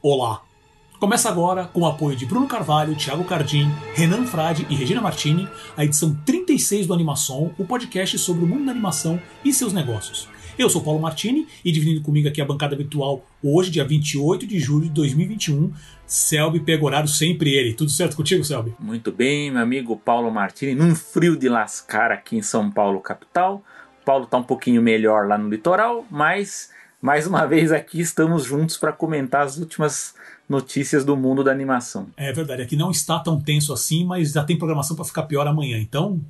Olá! 0.00 0.44
Começa 1.00 1.28
agora, 1.28 1.64
com 1.64 1.80
o 1.80 1.86
apoio 1.86 2.14
de 2.14 2.24
Bruno 2.24 2.46
Carvalho, 2.46 2.94
Thiago 2.94 3.24
Cardim, 3.24 3.68
Renan 3.94 4.24
Frade 4.26 4.64
e 4.70 4.74
Regina 4.76 5.00
Martini, 5.00 5.48
a 5.76 5.84
edição 5.84 6.14
36 6.24 6.86
do 6.86 6.94
Animação, 6.94 7.52
o 7.58 7.64
podcast 7.64 8.16
sobre 8.16 8.44
o 8.44 8.46
mundo 8.46 8.66
da 8.66 8.70
animação 8.70 9.20
e 9.44 9.52
seus 9.52 9.72
negócios. 9.72 10.28
Eu 10.56 10.70
sou 10.70 10.82
Paulo 10.82 11.00
Martini 11.00 11.48
e 11.64 11.72
dividindo 11.72 12.00
comigo 12.00 12.28
aqui 12.28 12.40
a 12.40 12.44
bancada 12.44 12.76
virtual 12.76 13.26
hoje, 13.42 13.72
dia 13.72 13.84
28 13.84 14.46
de 14.46 14.60
julho 14.60 14.84
de 14.84 14.90
2021, 14.90 15.72
Selby 16.06 16.60
Pegorário, 16.60 17.08
sempre 17.08 17.52
ele. 17.52 17.74
Tudo 17.74 17.90
certo 17.90 18.16
contigo, 18.16 18.44
Selby? 18.44 18.76
Muito 18.78 19.10
bem, 19.10 19.50
meu 19.50 19.62
amigo 19.62 19.96
Paulo 19.96 20.30
Martini, 20.30 20.76
num 20.76 20.94
frio 20.94 21.36
de 21.36 21.48
lascar 21.48 22.12
aqui 22.12 22.36
em 22.36 22.42
São 22.42 22.70
Paulo, 22.70 23.00
capital. 23.00 23.64
Paulo 24.04 24.26
tá 24.26 24.38
um 24.38 24.44
pouquinho 24.44 24.80
melhor 24.80 25.26
lá 25.26 25.36
no 25.36 25.48
litoral, 25.48 26.06
mas 26.08 26.70
mais 27.00 27.26
uma 27.26 27.46
vez 27.46 27.70
aqui 27.70 28.00
estamos 28.00 28.44
juntos 28.44 28.76
para 28.76 28.92
comentar 28.92 29.42
as 29.42 29.56
últimas 29.56 30.14
notícias 30.48 31.04
do 31.04 31.16
mundo 31.16 31.44
da 31.44 31.52
animação. 31.52 32.08
É 32.16 32.32
verdade, 32.32 32.62
aqui 32.62 32.76
não 32.76 32.90
está 32.90 33.18
tão 33.20 33.40
tenso 33.40 33.72
assim, 33.72 34.04
mas 34.04 34.32
já 34.32 34.44
tem 34.44 34.58
programação 34.58 34.96
para 34.96 35.04
ficar 35.04 35.22
pior 35.24 35.46
amanhã. 35.46 35.78
Então, 35.78 36.20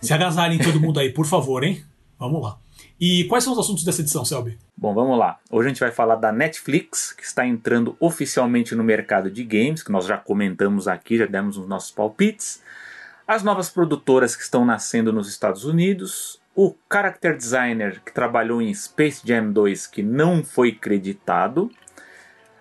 se 0.00 0.12
agasalhem 0.12 0.58
todo 0.58 0.80
mundo 0.80 0.98
aí, 0.98 1.12
por 1.12 1.26
favor, 1.26 1.62
hein? 1.62 1.84
Vamos 2.18 2.42
lá. 2.42 2.58
E 2.98 3.24
quais 3.24 3.44
são 3.44 3.52
os 3.52 3.58
assuntos 3.58 3.84
dessa 3.84 4.00
edição, 4.00 4.24
Selby? 4.24 4.58
Bom, 4.76 4.94
vamos 4.94 5.18
lá. 5.18 5.38
Hoje 5.50 5.66
a 5.66 5.68
gente 5.70 5.80
vai 5.80 5.90
falar 5.90 6.16
da 6.16 6.32
Netflix, 6.32 7.12
que 7.12 7.22
está 7.22 7.46
entrando 7.46 7.96
oficialmente 8.00 8.74
no 8.74 8.84
mercado 8.84 9.30
de 9.30 9.44
games, 9.44 9.82
que 9.82 9.92
nós 9.92 10.06
já 10.06 10.16
comentamos 10.16 10.88
aqui, 10.88 11.18
já 11.18 11.26
demos 11.26 11.56
os 11.56 11.66
nossos 11.66 11.90
palpites. 11.90 12.62
As 13.26 13.42
novas 13.42 13.70
produtoras 13.70 14.34
que 14.34 14.42
estão 14.42 14.64
nascendo 14.64 15.12
nos 15.12 15.28
Estados 15.28 15.64
Unidos, 15.64 16.39
o 16.54 16.74
character 16.92 17.36
designer 17.36 18.00
que 18.04 18.12
trabalhou 18.12 18.60
em 18.60 18.72
Space 18.74 19.22
Jam 19.24 19.52
2 19.52 19.86
que 19.86 20.02
não 20.02 20.42
foi 20.44 20.72
creditado, 20.72 21.70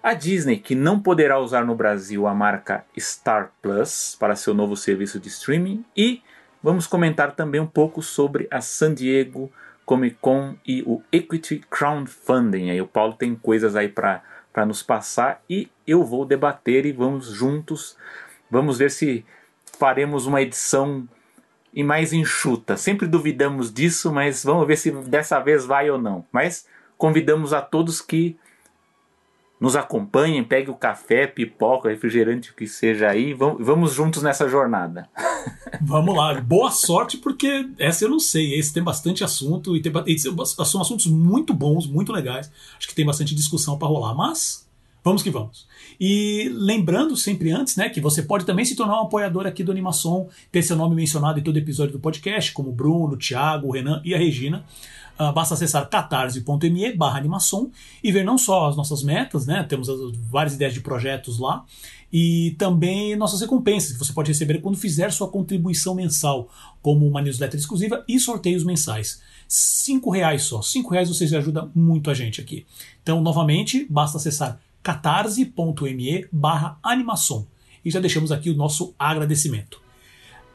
a 0.01 0.13
Disney 0.13 0.57
que 0.57 0.75
não 0.75 0.99
poderá 0.99 1.39
usar 1.39 1.65
no 1.65 1.75
Brasil 1.75 2.25
a 2.27 2.33
marca 2.33 2.85
Star 2.97 3.51
Plus 3.61 4.15
para 4.19 4.35
seu 4.35 4.53
novo 4.53 4.77
serviço 4.77 5.19
de 5.19 5.27
streaming. 5.27 5.83
E 5.95 6.21
vamos 6.63 6.87
comentar 6.87 7.35
também 7.35 7.59
um 7.59 7.67
pouco 7.67 8.01
sobre 8.01 8.47
a 8.49 8.61
San 8.61 8.93
Diego 8.93 9.51
Comic 9.85 10.17
Con 10.21 10.55
e 10.65 10.83
o 10.83 11.01
Equity 11.11 11.63
Crowdfunding. 11.69 12.69
Aí 12.69 12.81
o 12.81 12.87
Paulo 12.87 13.13
tem 13.13 13.35
coisas 13.35 13.75
aí 13.75 13.89
para 13.89 14.23
nos 14.65 14.83
passar 14.83 15.41
e 15.49 15.69
eu 15.85 16.03
vou 16.03 16.25
debater 16.25 16.85
e 16.85 16.91
vamos 16.91 17.27
juntos, 17.27 17.97
vamos 18.49 18.77
ver 18.77 18.91
se 18.91 19.25
faremos 19.77 20.27
uma 20.27 20.41
edição 20.41 21.07
e 21.73 21.83
mais 21.83 22.13
enxuta. 22.13 22.77
Sempre 22.77 23.07
duvidamos 23.07 23.73
disso, 23.73 24.11
mas 24.11 24.43
vamos 24.43 24.67
ver 24.67 24.77
se 24.77 24.91
dessa 24.91 25.39
vez 25.39 25.65
vai 25.65 25.89
ou 25.89 25.97
não. 25.97 26.25
Mas 26.31 26.65
convidamos 26.97 27.53
a 27.53 27.61
todos 27.61 28.01
que 28.01 28.37
nos 29.59 29.75
acompanhem, 29.75 30.43
pegue 30.43 30.69
o 30.69 30.75
café, 30.75 31.27
pipoca, 31.27 31.89
refrigerante, 31.89 32.51
o 32.51 32.55
que 32.55 32.65
seja 32.65 33.09
aí, 33.09 33.33
vamos 33.33 33.93
juntos 33.93 34.23
nessa 34.23 34.47
jornada. 34.47 35.09
Vamos 35.81 36.15
lá, 36.15 36.39
boa 36.41 36.71
sorte, 36.71 37.17
porque 37.17 37.69
essa 37.77 38.03
eu 38.03 38.09
não 38.09 38.19
sei. 38.19 38.55
Esse 38.59 38.73
tem 38.73 38.83
bastante 38.83 39.23
assunto 39.23 39.77
e, 39.77 39.81
tem, 39.81 39.91
e 40.07 40.19
são 40.19 40.81
assuntos 40.81 41.05
muito 41.05 41.53
bons, 41.53 41.87
muito 41.87 42.11
legais. 42.11 42.51
Acho 42.77 42.87
que 42.87 42.95
tem 42.95 43.05
bastante 43.05 43.33
discussão 43.33 43.77
para 43.77 43.87
rolar, 43.87 44.13
mas 44.13 44.67
vamos 45.03 45.23
que 45.23 45.29
vamos. 45.29 45.67
E 45.99 46.49
lembrando 46.53 47.17
sempre 47.17 47.51
antes, 47.51 47.75
né, 47.75 47.89
que 47.89 47.99
você 47.99 48.23
pode 48.23 48.45
também 48.45 48.63
se 48.63 48.75
tornar 48.75 49.01
um 49.01 49.03
apoiador 49.03 49.45
aqui 49.45 49.63
do 49.63 49.71
Animação, 49.71 50.29
ter 50.51 50.61
seu 50.61 50.75
nome 50.75 50.95
mencionado 50.95 51.39
em 51.39 51.43
todo 51.43 51.57
episódio 51.57 51.93
do 51.93 51.99
podcast, 51.99 52.53
como 52.53 52.71
Bruno, 52.71 53.17
Thiago, 53.17 53.71
Renan 53.71 54.01
e 54.05 54.15
a 54.15 54.17
Regina. 54.17 54.63
Uh, 55.19 55.33
basta 55.33 55.53
acessar 55.53 55.89
catarse.me 55.89 56.93
barra 56.93 57.17
animação 57.17 57.69
e 58.01 58.09
ver 58.09 58.23
não 58.23 58.37
só 58.37 58.69
as 58.69 58.77
nossas 58.77 59.03
metas, 59.03 59.45
né? 59.45 59.65
Temos 59.67 59.89
várias 60.31 60.55
ideias 60.55 60.73
de 60.73 60.79
projetos 60.79 61.37
lá, 61.37 61.65
e 62.11 62.55
também 62.57 63.15
nossas 63.17 63.41
recompensas 63.41 63.91
que 63.91 63.99
você 63.99 64.13
pode 64.13 64.31
receber 64.31 64.59
quando 64.61 64.77
fizer 64.77 65.11
sua 65.11 65.27
contribuição 65.27 65.93
mensal, 65.93 66.49
como 66.81 67.05
uma 67.05 67.21
newsletter 67.21 67.59
exclusiva 67.59 68.03
e 68.07 68.19
sorteios 68.19 68.63
mensais. 68.63 69.21
Cinco 69.47 70.09
reais 70.09 70.43
só. 70.43 70.61
Cinco 70.61 70.91
reais 70.91 71.09
vocês 71.09 71.33
ajudam 71.33 71.69
muito 71.75 72.09
a 72.09 72.13
gente 72.13 72.39
aqui. 72.39 72.65
Então, 73.03 73.21
novamente, 73.21 73.85
basta 73.89 74.17
acessar 74.17 74.59
catarse.me 74.83 76.27
barra 76.31 76.77
animação. 76.83 77.47
E 77.83 77.91
já 77.91 77.99
deixamos 77.99 78.31
aqui 78.31 78.49
o 78.49 78.55
nosso 78.55 78.93
agradecimento. 78.97 79.81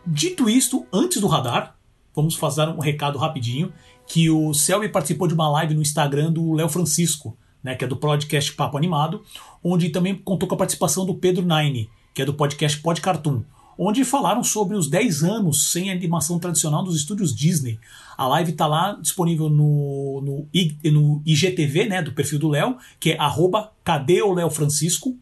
Dito 0.06 0.48
isto, 0.48 0.86
antes 0.92 1.20
do 1.20 1.26
radar, 1.26 1.76
vamos 2.14 2.34
fazer 2.34 2.68
um 2.68 2.78
recado 2.78 3.18
rapidinho, 3.18 3.72
que 4.06 4.28
o 4.28 4.52
Selby 4.52 4.88
participou 4.88 5.26
de 5.26 5.34
uma 5.34 5.48
live 5.48 5.74
no 5.74 5.82
Instagram 5.82 6.30
do 6.30 6.52
Léo 6.52 6.68
Francisco, 6.68 7.36
né, 7.62 7.74
que 7.74 7.84
é 7.84 7.88
do 7.88 7.96
podcast 7.96 8.52
Papo 8.52 8.76
Animado, 8.76 9.22
onde 9.62 9.88
também 9.88 10.14
contou 10.14 10.46
com 10.46 10.54
a 10.54 10.58
participação 10.58 11.06
do 11.06 11.14
Pedro 11.14 11.46
Nine, 11.46 11.88
que 12.12 12.20
é 12.20 12.24
do 12.24 12.34
podcast 12.34 12.78
Pod 12.80 13.00
Cartoon, 13.00 13.42
onde 13.78 14.04
falaram 14.04 14.42
sobre 14.42 14.76
os 14.76 14.88
10 14.88 15.22
anos 15.24 15.70
sem 15.72 15.90
animação 15.90 16.38
tradicional 16.38 16.82
dos 16.82 16.96
estúdios 16.96 17.34
Disney. 17.34 17.78
A 18.16 18.26
live 18.28 18.52
está 18.52 18.66
lá 18.66 18.96
disponível 19.00 19.48
no, 19.48 20.20
no, 20.22 20.48
no, 20.92 21.22
IGTV, 21.24 21.86
né, 21.86 22.02
do 22.02 22.12
perfil 22.12 22.38
do 22.38 22.48
Léo, 22.48 22.76
que 22.98 23.12
é 23.12 23.18
arroba 23.18 23.72
cadê 23.82 24.22
o 24.22 24.32
Léo 24.32 24.50
Francisco. 24.50 25.16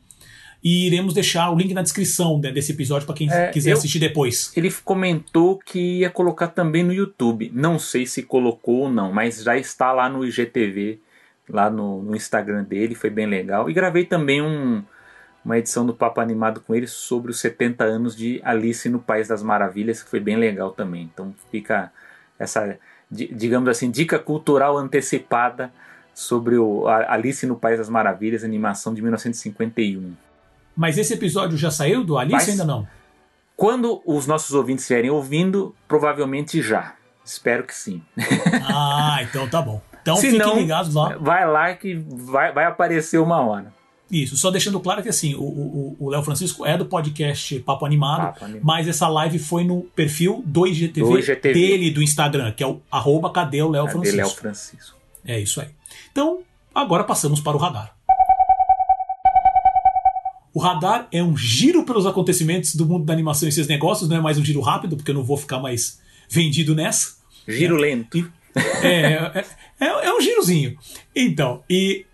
E 0.63 0.87
iremos 0.87 1.13
deixar 1.13 1.51
o 1.51 1.57
link 1.57 1.75
na 1.75 1.83
descrição 1.83 2.39
né, 2.39 2.53
desse 2.53 2.71
episódio 2.71 3.05
para 3.05 3.17
quem 3.17 3.29
é, 3.29 3.49
quiser 3.49 3.73
eu, 3.73 3.77
assistir 3.77 3.99
depois. 3.99 4.53
Ele 4.57 4.71
comentou 4.85 5.59
que 5.59 5.99
ia 5.99 6.11
colocar 6.11 6.49
também 6.49 6.85
no 6.85 6.93
YouTube. 6.93 7.51
Não 7.53 7.81
sei 7.81 8.07
se 8.07 8.23
colocou 8.23 8.83
ou 8.83 8.91
não, 8.91 9.13
mas 9.13 9.43
já 9.43 9.57
está 9.59 9.91
lá 9.91 10.09
no 10.09 10.25
IGTV, 10.25 11.01
lá 11.49 11.69
no, 11.69 12.03
no 12.03 12.15
Instagram 12.15 12.63
dele, 12.63 12.95
foi 12.95 13.11
bem 13.11 13.27
legal. 13.27 13.69
E 13.69 13.73
gravei 13.73 14.05
também 14.05 14.41
um, 14.41 14.85
uma 15.45 15.59
edição 15.59 15.85
do 15.85 15.93
Papo 15.93 16.21
Animado 16.21 16.61
com 16.61 16.75
ele 16.75 16.87
sobre 16.87 17.31
os 17.31 17.41
70 17.41 17.85
anos 17.85 18.17
de 18.17 18.41
Alice 18.45 18.89
no 18.89 18.99
País 18.99 19.29
das 19.29 19.43
Maravilhas, 19.43 20.03
que 20.03 20.09
foi 20.09 20.21
bem 20.21 20.37
legal 20.37 20.71
também. 20.71 21.11
Então 21.13 21.35
fica 21.51 21.93
essa, 22.39 22.79
digamos 23.11 23.69
assim, 23.69 23.91
dica 23.91 24.19
cultural 24.19 24.79
antecipada 24.79 25.73
sobre 26.15 26.57
o 26.57 26.87
Alice 26.87 27.45
no 27.47 27.57
País 27.57 27.79
das 27.79 27.89
Maravilhas, 27.89 28.45
animação 28.45 28.95
de 28.95 29.03
1951. 29.03 30.15
Mas 30.77 30.97
esse 30.97 31.15
episódio 31.15 31.57
já 31.57 31.71
saiu 31.71 32.05
do 32.05 32.17
Alice 32.17 32.35
Mas, 32.35 32.49
ainda 32.49 32.65
não? 32.65 32.87
Quando 33.57 34.03
os 34.07 34.27
nossos 34.27 34.55
ouvintes 34.55 34.85
estiverem 34.85 35.11
ouvindo, 35.11 35.75
provavelmente 35.87 36.63
já. 36.63 36.95
Espero 37.25 37.65
que 37.65 37.75
sim. 37.75 38.03
Ah, 38.69 39.21
então 39.23 39.49
tá 39.49 39.61
bom. 39.61 39.81
Então 40.01 40.17
Se 40.17 40.31
fiquem 40.31 40.39
não, 40.39 40.57
ligados 40.57 40.95
lá. 40.95 41.17
Vai 41.19 41.47
lá 41.47 41.75
que 41.75 41.95
vai, 41.95 42.53
vai 42.53 42.65
aparecer 42.65 43.19
uma 43.19 43.41
hora. 43.41 43.73
Isso, 44.13 44.37
só 44.37 44.51
deixando 44.51 44.79
claro 44.79 45.03
que 45.03 45.09
assim, 45.09 45.35
o 45.35 46.11
Léo 46.11 46.23
Francisco 46.23 46.67
é 46.67 46.77
do 46.77 46.85
podcast 46.85 47.59
Papo 47.61 47.87
Animado, 47.87 48.35
Papo 48.35 48.45
Animado, 48.45 48.63
mas 48.63 48.87
essa 48.87 49.09
live 49.09 49.39
foi 49.39 49.65
no 49.65 49.85
perfil 49.97 50.43
do 50.45 50.67
IGTV, 50.67 51.09
do 51.09 51.19
IGTV, 51.19 51.55
dele 51.55 51.91
do 51.91 52.03
Instagram, 52.03 52.53
que 52.53 52.63
é 52.63 52.67
o 52.67 52.79
arroba 52.91 53.33
cadê 53.33 53.63
o 53.63 53.71
Léo 53.71 53.89
Francisco. 53.89 54.17
Léo 54.19 54.29
Francisco. 54.29 54.99
É 55.25 55.41
isso 55.41 55.63
aí. 55.63 55.69
Então, 56.11 56.41
agora 56.75 57.05
passamos 57.05 57.41
para 57.41 57.57
o 57.57 57.59
radar. 57.59 57.97
O 60.53 60.61
radar 60.61 61.09
é 61.11 61.23
um 61.23 61.35
giro 61.35 61.83
pelos 61.87 62.05
acontecimentos 62.05 62.75
do 62.75 62.85
mundo 62.85 63.07
da 63.07 63.15
animação 63.15 63.49
e 63.49 63.53
seus 63.53 63.67
negócios, 63.67 64.11
não 64.11 64.19
é 64.19 64.21
mais 64.21 64.37
um 64.37 64.45
giro 64.45 64.61
rápido, 64.61 64.95
porque 64.95 65.11
eu 65.11 65.15
não 65.15 65.25
vou 65.25 65.39
ficar 65.39 65.59
mais 65.59 65.99
vendido 66.29 66.75
nessa. 66.75 67.15
Giro 67.49 67.77
lento. 67.77 68.31
É, 68.83 69.15
é, 69.15 69.45
é, 69.81 69.87
é 69.87 70.13
um 70.13 70.21
girozinho. 70.21 70.77
Então, 71.17 71.65
e 71.71 72.05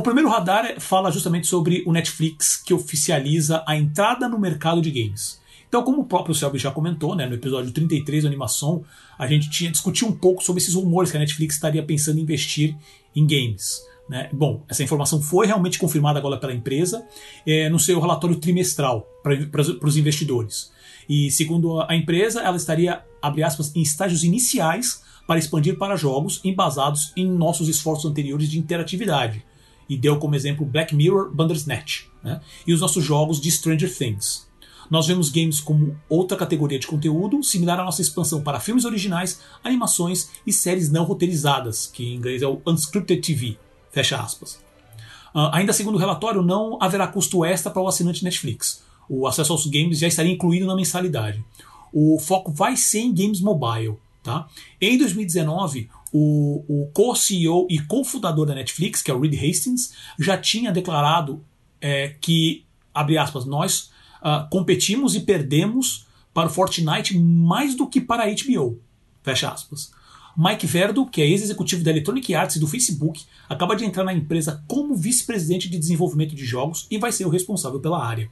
o 0.00 0.02
primeiro 0.02 0.30
radar 0.30 0.80
fala 0.80 1.10
justamente 1.10 1.46
sobre 1.46 1.84
o 1.86 1.92
Netflix 1.92 2.56
que 2.56 2.72
oficializa 2.72 3.62
a 3.66 3.76
entrada 3.76 4.26
no 4.28 4.40
mercado 4.40 4.80
de 4.80 4.90
games. 4.90 5.38
Então, 5.68 5.82
como 5.82 6.00
o 6.00 6.04
próprio 6.04 6.34
Selby 6.34 6.58
já 6.58 6.70
comentou, 6.70 7.14
né, 7.14 7.26
no 7.26 7.34
episódio 7.34 7.70
33 7.70 8.24
da 8.24 8.28
animação, 8.28 8.82
a 9.18 9.26
gente 9.26 9.50
tinha 9.50 9.70
discutido 9.70 10.10
um 10.10 10.16
pouco 10.16 10.42
sobre 10.42 10.62
esses 10.62 10.74
rumores 10.74 11.10
que 11.10 11.18
a 11.18 11.20
Netflix 11.20 11.56
estaria 11.56 11.82
pensando 11.82 12.18
em 12.18 12.22
investir 12.22 12.74
em 13.14 13.26
games. 13.26 13.82
Né? 14.08 14.30
Bom, 14.32 14.64
essa 14.68 14.82
informação 14.82 15.20
foi 15.20 15.46
realmente 15.46 15.78
confirmada 15.78 16.18
agora 16.18 16.38
pela 16.38 16.54
empresa 16.54 17.06
é, 17.46 17.68
no 17.68 17.78
seu 17.78 18.00
relatório 18.00 18.36
trimestral 18.36 19.06
para 19.22 19.60
os 19.86 19.96
investidores. 19.98 20.72
E 21.08 21.30
segundo 21.30 21.82
a 21.82 21.94
empresa, 21.94 22.40
ela 22.40 22.56
estaria, 22.56 23.04
abre 23.20 23.42
aspas, 23.42 23.76
em 23.76 23.82
estágios 23.82 24.24
iniciais 24.24 25.02
para 25.26 25.38
expandir 25.38 25.76
para 25.76 25.94
jogos 25.94 26.40
embasados 26.42 27.12
em 27.14 27.26
nossos 27.26 27.68
esforços 27.68 28.10
anteriores 28.10 28.48
de 28.50 28.58
interatividade, 28.58 29.44
e 29.90 29.96
deu 29.96 30.16
como 30.18 30.36
exemplo 30.36 30.64
Black 30.64 30.94
Mirror 30.94 31.34
Bandersnatch, 31.34 32.04
né? 32.22 32.40
e 32.64 32.72
os 32.72 32.80
nossos 32.80 33.04
jogos 33.04 33.40
de 33.40 33.50
Stranger 33.50 33.92
Things. 33.92 34.48
Nós 34.88 35.06
vemos 35.06 35.30
games 35.30 35.60
como 35.60 35.96
outra 36.08 36.36
categoria 36.36 36.78
de 36.78 36.86
conteúdo, 36.86 37.42
similar 37.42 37.78
à 37.80 37.84
nossa 37.84 38.00
expansão 38.00 38.40
para 38.40 38.60
filmes 38.60 38.84
originais, 38.84 39.40
animações 39.62 40.30
e 40.46 40.52
séries 40.52 40.90
não 40.90 41.04
roteirizadas, 41.04 41.86
que 41.86 42.04
em 42.04 42.14
inglês 42.14 42.40
é 42.40 42.46
o 42.46 42.62
Unscripted 42.64 43.20
TV. 43.20 43.58
Fecha 43.90 44.16
aspas. 44.16 44.60
Uh, 45.34 45.50
ainda 45.52 45.72
segundo 45.72 45.96
o 45.96 45.98
relatório, 45.98 46.42
não 46.42 46.78
haverá 46.80 47.06
custo 47.06 47.44
extra 47.44 47.70
para 47.70 47.82
o 47.82 47.88
assinante 47.88 48.24
Netflix. 48.24 48.82
O 49.08 49.26
acesso 49.26 49.52
aos 49.52 49.66
games 49.66 49.98
já 49.98 50.06
estaria 50.06 50.32
incluído 50.32 50.66
na 50.66 50.76
mensalidade. 50.76 51.44
O 51.92 52.18
foco 52.20 52.52
vai 52.52 52.76
ser 52.76 53.00
em 53.00 53.14
games 53.14 53.40
mobile. 53.40 53.96
Tá? 54.22 54.46
Em 54.80 54.98
2019, 54.98 55.88
o, 56.12 56.64
o 56.68 56.90
co-CEO 56.92 57.66
e 57.70 57.78
cofundador 57.78 58.46
da 58.46 58.54
Netflix, 58.54 59.02
que 59.02 59.10
é 59.10 59.14
o 59.14 59.20
Reed 59.20 59.34
Hastings, 59.34 59.92
já 60.18 60.36
tinha 60.36 60.72
declarado 60.72 61.44
é, 61.80 62.14
que, 62.20 62.64
abre 62.92 63.16
aspas, 63.16 63.44
nós 63.44 63.90
uh, 64.20 64.48
competimos 64.50 65.14
e 65.14 65.20
perdemos 65.20 66.06
para 66.34 66.48
o 66.48 66.50
Fortnite 66.50 67.18
mais 67.18 67.74
do 67.74 67.86
que 67.86 68.00
para 68.00 68.24
a 68.24 68.26
HBO. 68.26 68.80
Fecha 69.22 69.50
aspas. 69.50 69.92
Mike 70.36 70.66
Verdo, 70.66 71.06
que 71.06 71.20
é 71.20 71.26
ex-executivo 71.26 71.82
da 71.82 71.90
Electronic 71.90 72.34
Arts 72.34 72.56
e 72.56 72.60
do 72.60 72.66
Facebook, 72.66 73.24
acaba 73.48 73.74
de 73.74 73.84
entrar 73.84 74.04
na 74.04 74.12
empresa 74.12 74.64
como 74.66 74.94
vice-presidente 74.94 75.68
de 75.68 75.78
desenvolvimento 75.78 76.34
de 76.34 76.44
jogos 76.44 76.86
e 76.90 76.98
vai 76.98 77.12
ser 77.12 77.26
o 77.26 77.28
responsável 77.28 77.80
pela 77.80 78.04
área. 78.04 78.30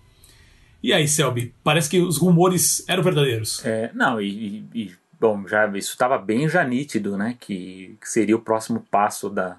E 0.82 0.92
aí, 0.92 1.08
Selby, 1.08 1.52
parece 1.64 1.90
que 1.90 2.00
os 2.00 2.19
rumores 2.19 2.84
eram 2.88 3.02
verdadeiros. 3.02 3.64
É, 3.64 3.90
não, 3.94 4.20
e, 4.20 4.64
e 4.72 4.92
bom, 5.20 5.47
já 5.47 5.67
isso 5.76 5.93
estava 5.93 6.19
bem 6.19 6.49
já 6.49 6.65
nítido, 6.65 7.17
né, 7.17 7.37
que, 7.38 7.97
que, 8.00 8.09
seria 8.09 8.37
o 8.37 8.41
próximo 8.41 8.85
passo 8.91 9.29
da, 9.29 9.56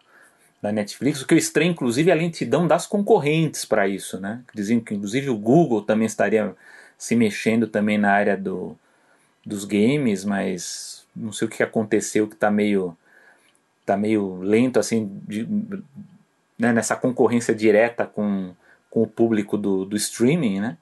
da 0.62 0.72
Netflix. 0.72 1.22
O 1.22 1.28
que 1.28 1.34
eu 1.34 1.38
estranho, 1.38 1.72
inclusive, 1.72 2.10
é 2.10 2.14
a 2.14 2.18
lentidão 2.18 2.68
das 2.68 2.88
concorrentes 2.88 3.66
para 3.66 3.88
isso, 3.88 4.20
né? 4.20 4.42
Diziam 4.54 4.80
que, 4.80 4.94
inclusive, 4.94 5.30
o 5.30 5.38
Google 5.38 5.82
também 5.82 6.06
estaria 6.06 6.56
se 6.98 7.16
mexendo 7.16 7.68
também 7.68 7.98
na 7.98 8.12
área 8.12 8.38
do, 8.38 8.78
dos 9.46 9.66
games, 9.66 10.26
mas 10.26 11.06
não 11.16 11.32
sei 11.32 11.48
o 11.48 11.52
que 11.52 11.64
aconteceu 11.64 12.28
que 12.28 12.36
está 12.36 12.52
meio 12.52 12.96
tá 13.86 13.98
meio 13.98 14.40
lento 14.42 14.80
assim 14.80 15.10
de, 15.28 15.48
né, 16.58 16.72
nessa 16.72 16.96
concorrência 16.96 17.56
direta 17.56 18.06
com, 18.06 18.54
com 18.90 19.02
o 19.02 19.08
público 19.08 19.58
do, 19.58 19.86
do 19.86 19.96
streaming, 19.96 20.60
né? 20.60 20.78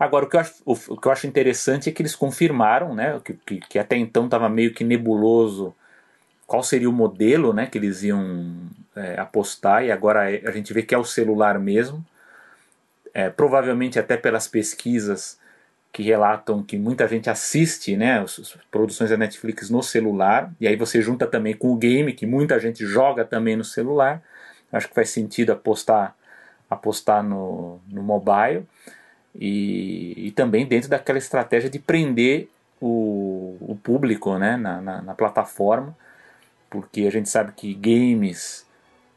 Agora, 0.00 0.24
o 0.24 0.28
que, 0.30 0.36
eu 0.36 0.40
acho, 0.40 0.54
o, 0.64 0.72
o, 0.72 0.96
que 0.96 1.06
eu 1.06 1.12
acho 1.12 1.26
interessante 1.26 1.90
é 1.90 1.92
que 1.92 2.00
eles 2.00 2.16
confirmaram, 2.16 2.94
né, 2.94 3.20
que, 3.22 3.34
que, 3.34 3.60
que 3.60 3.78
até 3.78 3.98
então 3.98 4.24
estava 4.24 4.48
meio 4.48 4.72
que 4.72 4.82
nebuloso 4.82 5.74
qual 6.46 6.62
seria 6.62 6.88
o 6.88 6.92
modelo 6.92 7.52
né, 7.52 7.66
que 7.66 7.76
eles 7.76 8.02
iam 8.02 8.50
é, 8.96 9.20
apostar, 9.20 9.84
e 9.84 9.92
agora 9.92 10.32
é, 10.32 10.42
a 10.48 10.50
gente 10.52 10.72
vê 10.72 10.82
que 10.82 10.94
é 10.94 10.98
o 10.98 11.04
celular 11.04 11.58
mesmo. 11.58 12.04
É, 13.12 13.28
provavelmente 13.28 13.98
até 13.98 14.16
pelas 14.16 14.48
pesquisas 14.48 15.38
que 15.92 16.02
relatam 16.02 16.62
que 16.62 16.78
muita 16.78 17.06
gente 17.06 17.28
assiste 17.28 17.94
né, 17.96 18.20
as 18.20 18.56
produções 18.70 19.10
da 19.10 19.16
Netflix 19.18 19.68
no 19.68 19.82
celular, 19.82 20.50
e 20.58 20.66
aí 20.66 20.76
você 20.76 21.02
junta 21.02 21.26
também 21.26 21.54
com 21.54 21.68
o 21.72 21.76
game, 21.76 22.14
que 22.14 22.24
muita 22.24 22.58
gente 22.58 22.86
joga 22.86 23.22
também 23.24 23.54
no 23.54 23.64
celular. 23.64 24.22
Acho 24.72 24.88
que 24.88 24.94
faz 24.94 25.10
sentido 25.10 25.52
apostar, 25.52 26.16
apostar 26.70 27.22
no, 27.22 27.80
no 27.86 28.02
mobile. 28.02 28.66
E, 29.34 30.26
e 30.26 30.30
também 30.32 30.66
dentro 30.66 30.88
daquela 30.88 31.18
estratégia 31.18 31.70
de 31.70 31.78
prender 31.78 32.48
o, 32.80 33.56
o 33.60 33.78
público 33.82 34.36
né, 34.38 34.56
na, 34.56 34.80
na, 34.80 35.02
na 35.02 35.14
plataforma, 35.14 35.96
porque 36.68 37.02
a 37.02 37.10
gente 37.10 37.28
sabe 37.28 37.52
que 37.52 37.74
games 37.74 38.66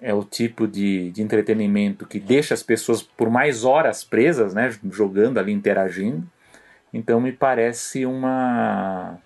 é 0.01 0.13
o 0.13 0.23
tipo 0.23 0.67
de, 0.67 1.11
de 1.11 1.21
entretenimento 1.21 2.05
que 2.05 2.19
deixa 2.19 2.53
as 2.53 2.61
pessoas 2.61 3.01
por 3.01 3.29
mais 3.29 3.63
horas 3.63 4.03
presas, 4.03 4.53
né, 4.53 4.75
jogando 4.91 5.39
ali, 5.39 5.53
interagindo. 5.53 6.27
Então 6.93 7.21
me 7.21 7.31
parece 7.31 8.05
uma, 8.05 9.17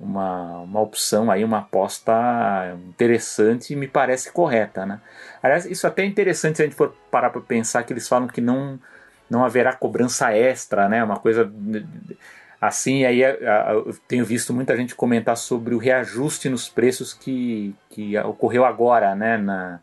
uma, 0.00 0.60
uma 0.60 0.80
opção 0.80 1.30
aí, 1.30 1.44
uma 1.44 1.58
aposta 1.58 2.12
interessante 2.88 3.74
e 3.74 3.76
me 3.76 3.86
parece 3.86 4.32
correta, 4.32 4.86
né? 4.86 5.00
Aliás, 5.42 5.66
isso 5.66 5.86
até 5.86 6.02
é 6.02 6.06
interessante 6.06 6.56
se 6.56 6.62
a 6.62 6.64
gente 6.64 6.74
for 6.74 6.94
parar 7.10 7.30
para 7.30 7.40
pensar 7.42 7.82
que 7.82 7.92
eles 7.92 8.08
falam 8.08 8.26
que 8.26 8.40
não, 8.40 8.80
não 9.28 9.44
haverá 9.44 9.72
cobrança 9.72 10.32
extra, 10.32 10.88
né? 10.88 11.02
Uma 11.02 11.18
coisa 11.18 11.52
assim, 12.60 13.04
aí 13.04 13.20
eu 13.20 13.94
tenho 14.08 14.24
visto 14.24 14.52
muita 14.54 14.76
gente 14.76 14.94
comentar 14.94 15.36
sobre 15.36 15.74
o 15.74 15.78
reajuste 15.78 16.48
nos 16.48 16.68
preços 16.68 17.12
que, 17.12 17.74
que 17.90 18.16
ocorreu 18.18 18.64
agora, 18.64 19.14
né? 19.14 19.36
Na, 19.36 19.80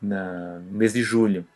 na, 0.00 0.58
no 0.60 0.78
mês 0.78 0.92
de 0.92 1.02
julho. 1.02 1.46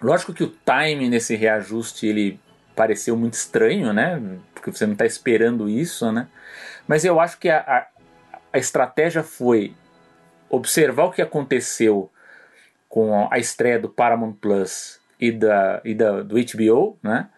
Lógico 0.00 0.32
que 0.32 0.44
o 0.44 0.54
time 0.64 1.08
nesse 1.08 1.34
reajuste 1.34 2.06
ele 2.06 2.40
pareceu 2.74 3.16
muito 3.16 3.34
estranho, 3.34 3.92
né? 3.92 4.22
Porque 4.54 4.70
você 4.70 4.86
não 4.86 4.92
está 4.92 5.04
esperando 5.04 5.68
isso, 5.68 6.10
né? 6.12 6.28
Mas 6.86 7.04
eu 7.04 7.18
acho 7.18 7.38
que 7.38 7.50
a, 7.50 7.58
a, 7.58 7.86
a, 8.52 8.58
estratégia 8.58 9.24
foi 9.24 9.74
observar 10.48 11.04
o 11.04 11.10
que 11.10 11.20
aconteceu 11.20 12.10
com 12.88 13.28
a 13.30 13.38
estreia 13.38 13.78
do 13.78 13.88
Paramount 13.88 14.34
Plus 14.34 14.97
e, 15.20 15.32
da, 15.32 15.80
e 15.84 15.94
da, 15.94 16.22
do 16.22 16.36
HBO, 16.36 16.96
né? 17.02 17.28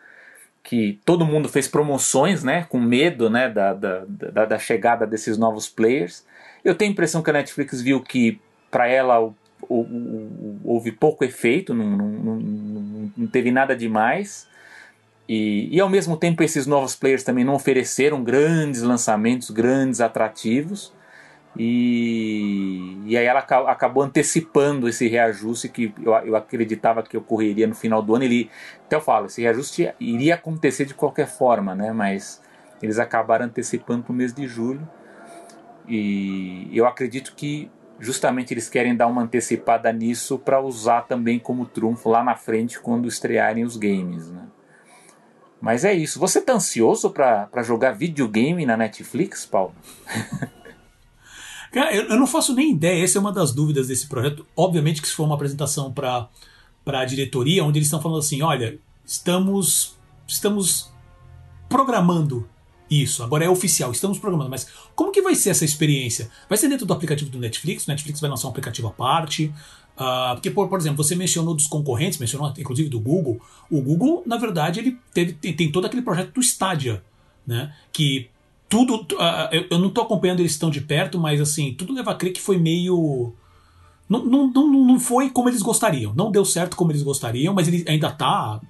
Que 0.63 1.01
todo 1.05 1.25
mundo 1.25 1.49
fez 1.49 1.67
promoções, 1.67 2.45
né? 2.45 2.65
Com 2.69 2.81
medo, 2.81 3.31
né? 3.31 3.49
Da, 3.49 3.73
da, 3.73 4.05
da, 4.07 4.45
da 4.45 4.59
chegada 4.59 5.07
desses 5.07 5.39
novos 5.39 5.69
players. 5.69 6.25
Eu 6.65 6.75
tenho 6.75 6.91
a 6.91 6.93
impressão 6.93 7.23
que 7.23 7.31
a 7.31 7.33
Netflix 7.33 7.81
viu 7.81 8.01
que 8.01 8.41
para 8.71 8.87
ela 8.87 9.21
o, 9.21 9.35
o, 9.69 9.81
o, 9.81 10.61
houve 10.65 10.93
pouco 10.93 11.25
efeito, 11.25 11.75
não, 11.75 11.97
não, 11.97 12.09
não, 12.09 13.13
não 13.17 13.27
teve 13.27 13.51
nada 13.51 13.75
demais. 13.75 14.49
E, 15.29 15.69
e 15.71 15.81
ao 15.81 15.89
mesmo 15.89 16.17
tempo 16.17 16.43
esses 16.43 16.67
novos 16.67 16.95
players 16.97 17.23
também 17.23 17.45
não 17.45 17.55
ofereceram 17.55 18.23
grandes 18.23 18.83
lançamentos, 18.83 19.51
grandes 19.51 20.01
atrativos. 20.01 20.93
E, 21.59 22.97
e 23.07 23.17
aí 23.17 23.27
ela 23.27 23.41
acabou 23.41 24.03
antecipando 24.03 24.89
esse 24.89 25.09
reajuste 25.09 25.69
que 25.69 25.93
eu, 26.01 26.13
eu 26.13 26.37
acreditava 26.37 27.03
que 27.03 27.17
ocorreria 27.17 27.67
no 27.67 27.75
final 27.75 28.01
do 28.03 28.15
ano. 28.15 28.25
Ele, 28.25 28.51
até 28.87 28.97
eu 28.97 29.01
falo, 29.01 29.27
esse 29.27 29.43
reajuste 29.43 29.93
iria 29.99 30.37
acontecer 30.37 30.85
de 30.85 30.95
qualquer 30.95 31.27
forma, 31.27 31.75
né? 31.75 31.93
mas 31.93 32.41
eles 32.83 32.99
acabaram 32.99 33.47
antecipando 33.47 34.05
para 34.05 34.13
o 34.13 34.15
mês 34.15 34.33
de 34.33 34.47
julho. 34.47 34.89
E 35.89 36.71
eu 36.73 36.87
acredito 36.87 37.35
que 37.35 37.71
justamente 37.99 38.55
eles 38.55 38.69
querem 38.69 38.97
dar 38.97 39.09
uma 39.09 39.23
antecipada 39.23 39.93
nisso 39.93 40.39
para 40.39 40.61
usar 40.61 41.03
também 41.03 41.39
como 41.39 41.67
trunfo 41.67 42.09
lá 42.09 42.23
na 42.23 42.37
frente 42.37 42.81
quando 42.81 43.09
estrearem 43.09 43.65
os 43.65 43.77
games. 43.77 44.31
Né? 44.31 44.43
Mas 45.61 45.85
é 45.85 45.93
isso. 45.93 46.19
Você 46.21 46.41
tá 46.41 46.55
ansioso 46.55 47.11
para 47.11 47.63
jogar 47.63 47.91
videogame 47.91 48.65
na 48.65 48.77
Netflix, 48.77 49.45
Paulo? 49.45 49.75
Cara, 51.73 51.95
eu, 51.95 52.05
eu, 52.05 52.19
não 52.19 52.27
faço 52.27 52.55
nem 52.55 52.73
ideia. 52.73 53.03
Essa 53.03 53.19
é 53.19 53.21
uma 53.21 53.33
das 53.33 53.53
dúvidas 53.53 53.89
desse 53.89 54.07
projeto. 54.07 54.45
Obviamente 54.57 55.01
que 55.01 55.09
se 55.09 55.15
for 55.15 55.25
uma 55.25 55.35
apresentação 55.35 55.93
para 55.93 56.29
a 56.87 57.05
diretoria, 57.05 57.65
onde 57.65 57.79
eles 57.79 57.87
estão 57.87 58.03
falando 58.03 58.19
assim, 58.19 58.43
olha, 58.43 58.79
estamos 59.05 59.97
estamos 60.27 60.91
programando 61.69 62.49
isso. 62.91 63.23
Agora 63.23 63.45
é 63.45 63.49
oficial, 63.49 63.93
estamos 63.93 64.19
programando. 64.19 64.51
Mas 64.51 64.67
como 64.95 65.13
que 65.13 65.23
vai 65.23 65.35
ser 65.35 65.51
essa 65.51 65.65
experiência? 65.65 66.31
Vai 66.49 66.59
ser 66.59 66.69
dentro 66.69 66.85
do 66.85 66.93
aplicativo 66.93 67.31
do 67.31 67.39
Netflix? 67.39 67.87
O 67.87 67.91
Netflix 67.91 68.21
vai 68.21 68.29
lançar 68.29 68.49
um 68.49 68.51
aplicativo 68.51 68.89
à 68.89 68.91
parte? 68.91 69.53
Uh, 69.97 70.35
porque, 70.35 70.51
por, 70.51 70.69
por, 70.69 70.79
exemplo, 70.79 71.03
você 71.03 71.15
mencionou 71.15 71.55
dos 71.55 71.67
concorrentes, 71.67 72.19
mencionou 72.19 72.53
inclusive 72.59 72.89
do 72.89 72.99
Google. 72.99 73.41
O 73.71 73.81
Google, 73.81 74.23
na 74.27 74.37
verdade, 74.37 74.81
ele 74.81 74.99
teve, 75.15 75.35
tem, 75.35 75.55
tem 75.55 75.71
todo 75.71 75.85
aquele 75.85 76.03
projeto 76.03 76.33
do 76.33 76.41
Stadia, 76.41 77.03
né? 77.47 77.75
Que 77.93 78.29
tudo. 78.71 78.95
Uh, 78.95 79.49
eu, 79.51 79.67
eu, 79.73 79.79
não 79.79 79.89
estou 79.89 80.05
acompanhando 80.05 80.41
eles 80.41 80.57
tão 80.57 80.71
de 80.71 80.81
perto, 80.81 81.19
mas 81.19 81.41
assim, 81.41 81.75
tudo 81.75 81.93
leva 81.93 82.13
a 82.13 82.15
crer 82.15 82.33
que 82.33 82.41
foi 82.41 82.57
meio. 82.57 83.35
Não, 84.09 84.25
não, 84.25 84.51
não, 84.51 84.67
não 84.69 85.01
foi 85.01 85.29
como 85.29 85.49
eles 85.49 85.61
gostariam. 85.61 86.15
Não 86.15 86.31
deu 86.31 86.45
certo 86.45 86.77
como 86.77 86.93
eles 86.93 87.03
gostariam, 87.03 87.53
mas 87.53 87.69
ele 87.69 87.85
ainda 87.87 88.09
está 88.09 88.61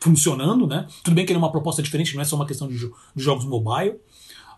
funcionando, 0.00 0.66
né? 0.66 0.86
Tudo 1.04 1.14
bem 1.14 1.24
que 1.24 1.30
ele 1.30 1.36
é 1.36 1.38
uma 1.38 1.52
proposta 1.52 1.82
diferente, 1.82 2.14
não 2.14 2.22
é 2.22 2.24
só 2.24 2.34
uma 2.34 2.46
questão 2.46 2.66
de, 2.66 2.76
jo 2.76 2.92
de 3.14 3.22
jogos 3.22 3.44
mobile. 3.44 3.96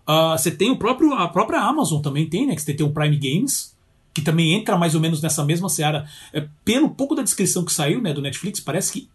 Uh, 0.08 0.38
você 0.38 0.50
tem 0.50 0.70
o 0.70 0.76
próprio, 0.76 1.12
a 1.12 1.28
própria 1.28 1.60
Amazon 1.60 2.00
também 2.00 2.28
tem, 2.28 2.46
né? 2.46 2.54
Que 2.54 2.62
você 2.62 2.72
tem 2.72 2.86
o 2.86 2.92
Prime 2.92 3.16
Games, 3.16 3.76
que 4.14 4.22
também 4.22 4.54
entra 4.54 4.78
mais 4.78 4.94
ou 4.94 5.00
menos 5.00 5.20
nessa 5.20 5.44
mesma 5.44 5.68
seara. 5.68 6.08
É, 6.32 6.46
pelo 6.64 6.90
pouco 6.90 7.14
da 7.14 7.22
descrição 7.22 7.64
que 7.64 7.72
saiu 7.72 8.00
né, 8.00 8.12
do 8.12 8.22
Netflix, 8.22 8.60
parece 8.60 8.92
que 8.92 9.08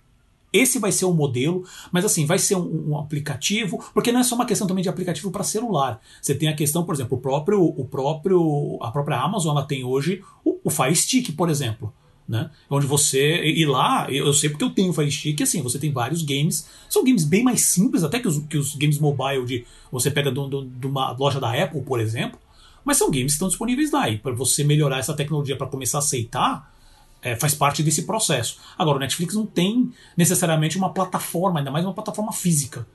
esse 0.51 0.79
vai 0.79 0.91
ser 0.91 1.05
o 1.05 1.13
modelo, 1.13 1.63
mas 1.91 2.03
assim, 2.05 2.25
vai 2.25 2.39
ser 2.39 2.55
um, 2.55 2.91
um, 2.91 2.97
aplicativo, 2.97 3.83
porque 3.93 4.11
não 4.11 4.19
é 4.19 4.23
só 4.23 4.35
uma 4.35 4.45
questão 4.45 4.67
também 4.67 4.83
de 4.83 4.89
aplicativo 4.89 5.31
para 5.31 5.43
celular. 5.43 6.01
Você 6.21 6.33
tem 6.33 6.49
a 6.49 6.55
questão, 6.55 6.83
por 6.83 6.95
exemplo, 6.95 7.17
o 7.17 7.21
próprio, 7.21 7.63
o 7.63 7.85
próprio, 7.85 8.77
a 8.81 8.91
própria 8.91 9.19
Amazon 9.19 9.55
ela 9.55 9.65
tem 9.65 9.83
hoje 9.83 10.23
o, 10.43 10.57
o 10.63 10.69
Fire 10.69 10.95
Stick, 10.95 11.31
por 11.33 11.49
exemplo. 11.49 11.93
Né? 12.27 12.47
Onde 12.69 12.85
você. 12.85 13.43
E 13.43 13.65
lá, 13.65 14.05
eu 14.11 14.31
sei 14.33 14.51
porque 14.51 14.63
eu 14.63 14.69
tenho 14.69 14.91
o 14.91 14.93
Fire 14.93 15.11
Stick, 15.11 15.41
assim, 15.41 15.63
você 15.63 15.79
tem 15.79 15.91
vários 15.91 16.21
games. 16.21 16.67
São 16.87 17.03
games 17.03 17.25
bem 17.25 17.43
mais 17.43 17.61
simples, 17.61 18.03
até 18.03 18.19
que 18.19 18.27
os, 18.27 18.37
que 18.45 18.55
os 18.55 18.75
games 18.75 18.99
mobile 18.99 19.45
de. 19.45 19.65
Você 19.91 20.11
pega 20.11 20.31
de 20.31 20.87
uma 20.87 21.11
loja 21.13 21.39
da 21.39 21.51
Apple, 21.51 21.81
por 21.81 21.99
exemplo. 21.99 22.39
Mas 22.85 22.97
são 22.97 23.09
games 23.09 23.31
que 23.31 23.33
estão 23.33 23.47
disponíveis 23.47 23.91
lá. 23.91 24.09
E 24.09 24.17
para 24.19 24.31
você 24.33 24.63
melhorar 24.63 24.99
essa 24.99 25.15
tecnologia 25.15 25.55
para 25.55 25.67
começar 25.67 25.97
a 25.97 25.99
aceitar, 25.99 26.71
é, 27.21 27.35
faz 27.35 27.53
parte 27.53 27.83
desse 27.83 28.03
processo. 28.03 28.59
Agora, 28.77 28.97
o 28.97 28.99
Netflix 28.99 29.33
não 29.33 29.45
tem 29.45 29.91
necessariamente 30.15 30.77
uma 30.77 30.93
plataforma, 30.93 31.59
ainda 31.59 31.71
mais 31.71 31.85
uma 31.85 31.93
plataforma 31.93 32.31
física, 32.31 32.87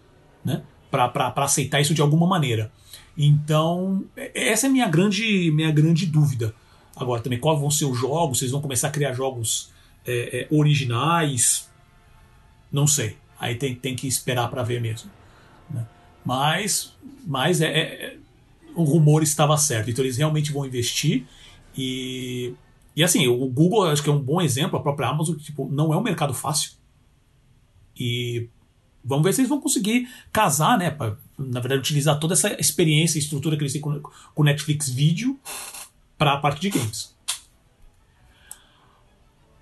né? 0.44 0.62
Para 0.90 1.32
aceitar 1.38 1.80
isso 1.80 1.92
de 1.92 2.00
alguma 2.00 2.26
maneira. 2.26 2.70
Então, 3.16 4.04
é, 4.16 4.50
essa 4.50 4.66
é 4.66 4.70
minha 4.70 4.88
grande, 4.88 5.50
minha 5.50 5.70
grande 5.70 6.06
dúvida. 6.06 6.54
Agora, 6.96 7.20
também, 7.20 7.38
quais 7.38 7.58
vão 7.58 7.70
ser 7.70 7.86
os 7.86 7.98
jogos? 7.98 8.38
Vocês 8.38 8.50
vão 8.50 8.60
começar 8.60 8.88
a 8.88 8.90
criar 8.90 9.12
jogos 9.12 9.72
é, 10.06 10.40
é, 10.40 10.54
originais? 10.54 11.68
Não 12.70 12.86
sei. 12.86 13.16
Aí 13.38 13.56
tem, 13.56 13.74
tem 13.74 13.96
que 13.96 14.06
esperar 14.06 14.48
para 14.48 14.62
ver 14.62 14.80
mesmo. 14.80 15.10
Né? 15.68 15.84
Mas, 16.24 16.94
mas 17.26 17.60
é, 17.60 17.66
é 17.66 18.16
o 18.74 18.82
rumor 18.82 19.22
estava 19.22 19.56
certo. 19.56 19.90
Então 19.90 20.04
eles 20.04 20.16
realmente 20.16 20.52
vão 20.52 20.66
investir 20.66 21.24
E, 21.76 22.54
e 22.96 23.02
assim, 23.02 23.26
o 23.26 23.46
Google 23.48 23.84
acho 23.84 24.02
que 24.02 24.10
é 24.10 24.12
um 24.12 24.20
bom 24.20 24.40
exemplo, 24.40 24.78
a 24.78 24.82
própria 24.82 25.08
Amazon, 25.08 25.36
tipo, 25.36 25.68
não 25.70 25.92
é 25.92 25.96
um 25.96 26.02
mercado 26.02 26.32
fácil. 26.32 26.72
E 27.96 28.48
vamos 29.04 29.24
ver 29.24 29.32
se 29.32 29.40
eles 29.40 29.48
vão 29.48 29.60
conseguir 29.60 30.08
casar, 30.32 30.78
né? 30.78 30.90
Pra, 30.90 31.16
na 31.38 31.60
verdade, 31.60 31.80
utilizar 31.80 32.18
toda 32.18 32.34
essa 32.34 32.58
experiência 32.60 33.18
e 33.18 33.22
estrutura 33.22 33.56
que 33.56 33.62
eles 33.62 33.72
têm 33.72 33.82
com 33.82 34.00
o 34.36 34.44
Netflix 34.44 34.88
Vídeo 34.88 35.38
para 36.16 36.34
a 36.34 36.38
parte 36.38 36.60
de 36.60 36.70
games. 36.70 37.13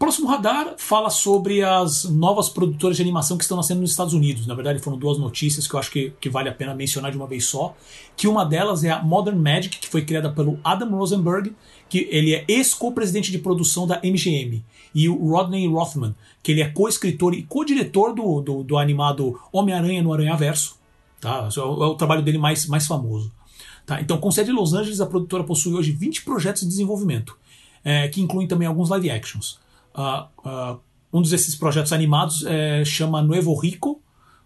Próximo 0.03 0.27
radar 0.27 0.75
fala 0.79 1.09
sobre 1.11 1.63
as 1.63 2.03
novas 2.03 2.49
produtoras 2.49 2.97
de 2.97 3.03
animação 3.05 3.37
que 3.37 3.45
estão 3.45 3.57
nascendo 3.57 3.83
nos 3.83 3.93
Estados 3.93 4.13
Unidos. 4.13 4.49
Na 4.49 4.55
verdade, 4.57 4.81
foram 4.81 4.99
duas 4.99 5.17
notícias 5.17 5.69
que 5.69 5.75
eu 5.75 5.79
acho 5.79 5.93
que, 5.93 6.13
que 6.21 6.29
vale 6.29 6.49
a 6.49 6.53
pena 6.53 6.75
mencionar 6.75 7.13
de 7.13 7.17
uma 7.17 7.29
vez 7.29 7.45
só. 7.45 7.77
Que 8.17 8.27
uma 8.27 8.45
delas 8.45 8.83
é 8.83 8.91
a 8.91 9.01
Modern 9.01 9.39
Magic, 9.39 9.79
que 9.79 9.87
foi 9.87 10.05
criada 10.05 10.29
pelo 10.29 10.59
Adam 10.65 10.91
Rosenberg, 10.91 11.55
que 11.89 12.09
ele 12.11 12.35
é 12.35 12.45
ex-co-presidente 12.49 13.31
de 13.31 13.39
produção 13.39 13.87
da 13.87 14.01
MGM. 14.03 14.65
E 14.93 15.09
o 15.09 15.31
Rodney 15.31 15.69
Rothman, 15.69 16.17
que 16.43 16.51
ele 16.51 16.63
é 16.63 16.69
co-escritor 16.69 17.33
e 17.33 17.45
co-diretor 17.45 18.13
do, 18.13 18.41
do, 18.41 18.65
do, 18.65 18.79
animado 18.79 19.39
Homem-Aranha 19.53 20.03
no 20.03 20.13
Aranha 20.13 20.35
Verso. 20.35 20.81
Tá? 21.21 21.49
É 21.57 21.61
o, 21.61 21.85
é 21.85 21.87
o 21.87 21.95
trabalho 21.95 22.23
dele 22.23 22.39
mais, 22.39 22.67
mais 22.67 22.89
famoso. 22.89 23.31
Tá? 23.87 24.01
Então, 24.01 24.19
com 24.19 24.33
sede 24.33 24.51
em 24.51 24.55
Los 24.55 24.75
Angeles, 24.75 25.01
a 25.01 25.07
produtora 25.07 25.45
possui 25.45 25.75
hoje 25.75 25.93
20 25.93 26.25
projetos 26.25 26.63
de 26.63 26.69
desenvolvimento, 26.69 27.39
é, 27.85 28.09
que 28.09 28.21
incluem 28.21 28.49
também 28.49 28.67
alguns 28.67 28.89
live 28.89 29.09
actions. 29.09 29.62
Uh, 29.95 30.49
uh, 30.49 30.81
um 31.13 31.21
desses 31.21 31.55
projetos 31.55 31.93
animados 31.93 32.43
é, 32.47 32.85
chama 32.85 33.21
Nuevo 33.21 33.55
Rico, 33.55 34.01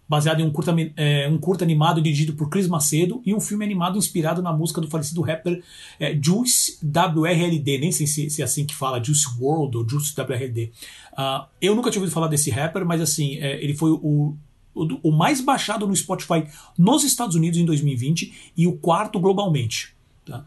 baseado 0.08 0.40
em 0.40 0.44
um 0.44 0.50
curta, 0.50 0.74
é, 0.96 1.28
um 1.28 1.38
curta 1.38 1.64
animado 1.64 2.00
dirigido 2.00 2.32
por 2.34 2.48
Chris 2.48 2.66
Macedo 2.66 3.22
e 3.24 3.32
um 3.32 3.40
filme 3.40 3.64
animado 3.64 3.96
inspirado 3.96 4.42
na 4.42 4.52
música 4.52 4.80
do 4.80 4.88
falecido 4.88 5.20
rapper 5.20 5.62
é, 6.00 6.18
Juice 6.20 6.78
WRLD, 6.84 7.78
nem 7.78 7.92
sei 7.92 8.06
se, 8.06 8.28
se, 8.30 8.42
é 8.42 8.44
assim 8.44 8.66
que 8.66 8.74
fala, 8.74 9.02
Juice 9.02 9.26
World 9.38 9.76
ou 9.76 9.88
Juice 9.88 10.12
WRLD. 10.18 10.72
Uh, 11.12 11.46
eu 11.62 11.74
nunca 11.74 11.90
tinha 11.90 12.00
ouvido 12.00 12.12
falar 12.12 12.28
desse 12.28 12.50
rapper, 12.50 12.84
mas 12.84 13.00
assim, 13.00 13.34
ele 13.36 13.74
foi 13.74 13.90
o, 13.92 14.36
o, 14.74 15.12
mais 15.12 15.40
baixado 15.40 15.86
no 15.86 15.94
Spotify 15.94 16.44
nos 16.76 17.04
Estados 17.04 17.34
Unidos 17.34 17.58
em 17.58 17.64
2020 17.64 18.52
e 18.56 18.66
o 18.66 18.76
quarto 18.76 19.18
globalmente. 19.18 19.94
Tá? 20.24 20.44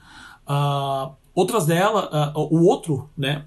Uh, 0.47 1.15
outras 1.33 1.65
delas, 1.65 2.05
uh, 2.05 2.39
o 2.51 2.65
outro, 2.65 3.09
né, 3.17 3.45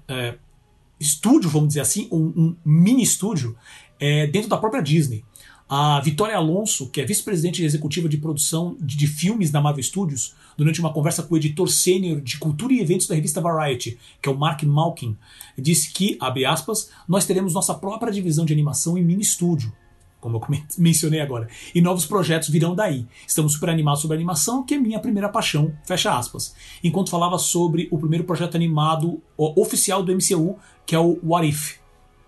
estúdio, 1.03 1.49
vamos 1.49 1.69
dizer 1.69 1.81
assim, 1.81 2.07
um, 2.11 2.33
um 2.35 2.55
mini 2.65 3.03
estúdio 3.03 3.55
é, 3.99 4.27
dentro 4.27 4.49
da 4.49 4.57
própria 4.57 4.81
Disney. 4.81 5.23
A 5.67 5.99
Vitória 6.01 6.35
Alonso, 6.35 6.89
que 6.89 7.01
é 7.01 7.05
vice-presidente 7.05 7.63
executiva 7.63 8.07
de 8.07 8.17
produção 8.17 8.75
de, 8.79 8.97
de, 8.97 9.07
filmes 9.07 9.49
da 9.49 9.61
Marvel 9.61 9.81
Studios, 9.81 10.35
durante 10.57 10.79
uma 10.79 10.93
conversa 10.93 11.23
com 11.23 11.33
o 11.33 11.37
editor 11.37 11.69
sênior 11.69 12.21
de 12.21 12.37
cultura 12.37 12.73
e 12.73 12.79
eventos 12.79 13.07
da 13.07 13.15
revista 13.15 13.41
Variety, 13.41 13.97
que 14.21 14.29
é 14.29 14.31
o 14.31 14.37
Mark 14.37 14.61
Malkin, 14.63 15.17
disse 15.57 15.91
que, 15.91 16.17
abre 16.19 16.45
aspas, 16.45 16.91
nós 17.07 17.25
teremos 17.25 17.53
nossa 17.53 17.73
própria 17.73 18.11
divisão 18.11 18.45
de 18.45 18.53
animação 18.53 18.97
em 18.97 19.03
mini 19.03 19.23
estúdio, 19.23 19.73
como 20.23 20.37
eu 20.37 20.57
mencionei 20.79 21.19
agora. 21.19 21.49
E 21.75 21.81
novos 21.81 22.05
projetos 22.05 22.47
virão 22.47 22.73
daí. 22.73 23.05
Estamos 23.27 23.53
super 23.53 23.69
animados 23.69 24.01
sobre 24.01 24.15
a 24.15 24.17
animação, 24.17 24.63
que 24.63 24.75
é 24.75 24.77
minha 24.77 24.99
primeira 24.99 25.27
paixão, 25.27 25.73
fecha 25.85 26.17
aspas. 26.17 26.55
Enquanto 26.81 27.09
falava 27.09 27.37
sobre 27.37 27.89
o 27.91 27.99
primeiro 27.99 28.23
projeto 28.23 28.55
animado 28.55 29.21
oficial 29.37 30.01
do 30.01 30.13
MCU, 30.13 30.57
que 30.85 30.95
é 30.95 30.99
o 30.99 31.19
What 31.21 31.47
If, 31.47 31.77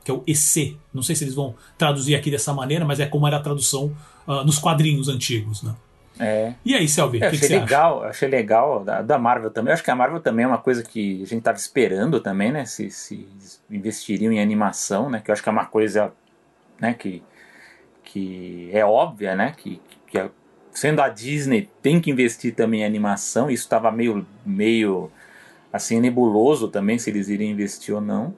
que 0.03 0.11
é 0.11 0.13
o 0.13 0.23
EC. 0.27 0.77
Não 0.93 1.01
sei 1.01 1.15
se 1.15 1.23
eles 1.23 1.33
vão 1.33 1.55
traduzir 1.77 2.15
aqui 2.15 2.29
dessa 2.29 2.53
maneira, 2.53 2.83
mas 2.83 2.99
é 2.99 3.05
como 3.05 3.25
era 3.25 3.37
a 3.37 3.41
tradução 3.41 3.95
uh, 4.27 4.43
nos 4.43 4.59
quadrinhos 4.59 5.07
antigos, 5.07 5.63
né? 5.63 5.73
É. 6.17 6.53
E 6.63 6.73
aí, 6.73 6.87
Selvi, 6.87 7.17
o 7.17 7.21
que, 7.21 7.31
que, 7.31 7.37
você 7.37 7.59
legal, 7.59 7.99
acha? 7.99 8.09
Achei 8.09 8.29
legal 8.29 8.83
da, 8.85 9.01
da, 9.01 9.17
Marvel 9.17 9.51
também. 9.51 9.71
Eu 9.71 9.73
acho 9.73 9.83
que 9.83 9.91
a 9.91 9.95
Marvel 9.95 10.21
também 10.21 10.45
é 10.45 10.47
uma 10.47 10.57
coisa 10.57 10.81
que 10.81 11.15
a 11.15 11.25
gente 11.25 11.39
estava 11.39 11.57
esperando 11.57 12.21
também, 12.21 12.53
né? 12.53 12.63
Se, 12.63 12.89
se 12.89 13.27
investiriam 13.69 14.31
em 14.31 14.39
animação, 14.39 15.09
né? 15.09 15.19
Que 15.19 15.29
eu 15.29 15.33
acho 15.33 15.43
que 15.43 15.49
é 15.49 15.51
uma 15.51 15.65
coisa 15.65 16.13
né, 16.79 16.93
que 16.93 17.23
que 18.15 18.69
é 18.71 18.85
óbvia, 18.85 19.35
né? 19.35 19.53
Que, 19.57 19.81
que 20.07 20.17
é, 20.17 20.29
sendo 20.71 21.01
a 21.01 21.09
Disney 21.09 21.69
tem 21.81 21.99
que 21.99 22.09
investir 22.09 22.55
também 22.55 22.79
em 22.79 22.85
animação. 22.85 23.49
Isso 23.49 23.63
estava 23.63 23.91
meio, 23.91 24.25
meio 24.45 25.11
assim 25.71 25.99
nebuloso 25.99 26.69
também 26.69 26.97
se 26.97 27.09
eles 27.09 27.27
iriam 27.27 27.51
investir 27.51 27.93
ou 27.93 27.99
não. 27.99 28.33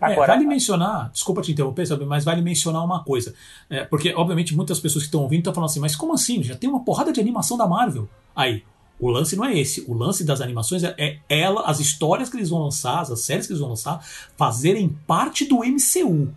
É, 0.00 0.06
Agora, 0.06 0.32
é, 0.32 0.34
vale 0.34 0.48
mencionar, 0.48 1.12
desculpa 1.12 1.42
te 1.42 1.52
interromper, 1.52 1.86
sabe, 1.86 2.04
mas 2.04 2.24
vale 2.24 2.42
mencionar 2.42 2.84
uma 2.84 3.04
coisa. 3.04 3.32
É, 3.70 3.84
porque, 3.84 4.12
obviamente, 4.12 4.54
muitas 4.56 4.80
pessoas 4.80 5.04
que 5.04 5.08
estão 5.08 5.22
ouvindo 5.22 5.38
estão 5.38 5.54
falando 5.54 5.70
assim, 5.70 5.78
mas 5.78 5.94
como 5.94 6.12
assim? 6.12 6.42
Já 6.42 6.56
tem 6.56 6.68
uma 6.68 6.84
porrada 6.84 7.12
de 7.12 7.20
animação 7.20 7.56
da 7.56 7.68
Marvel. 7.68 8.08
Aí, 8.34 8.64
o 8.98 9.08
lance 9.08 9.36
não 9.36 9.44
é 9.44 9.56
esse. 9.56 9.84
O 9.86 9.94
lance 9.94 10.24
das 10.24 10.40
animações 10.40 10.82
é, 10.82 10.92
é 10.98 11.20
ela, 11.28 11.62
as 11.66 11.78
histórias 11.78 12.28
que 12.28 12.36
eles 12.36 12.50
vão 12.50 12.64
lançar, 12.64 13.02
as 13.02 13.20
séries 13.20 13.46
que 13.46 13.52
eles 13.52 13.60
vão 13.60 13.70
lançar, 13.70 14.04
fazerem 14.36 14.88
parte 15.06 15.44
do 15.44 15.58
MCU. 15.58 16.34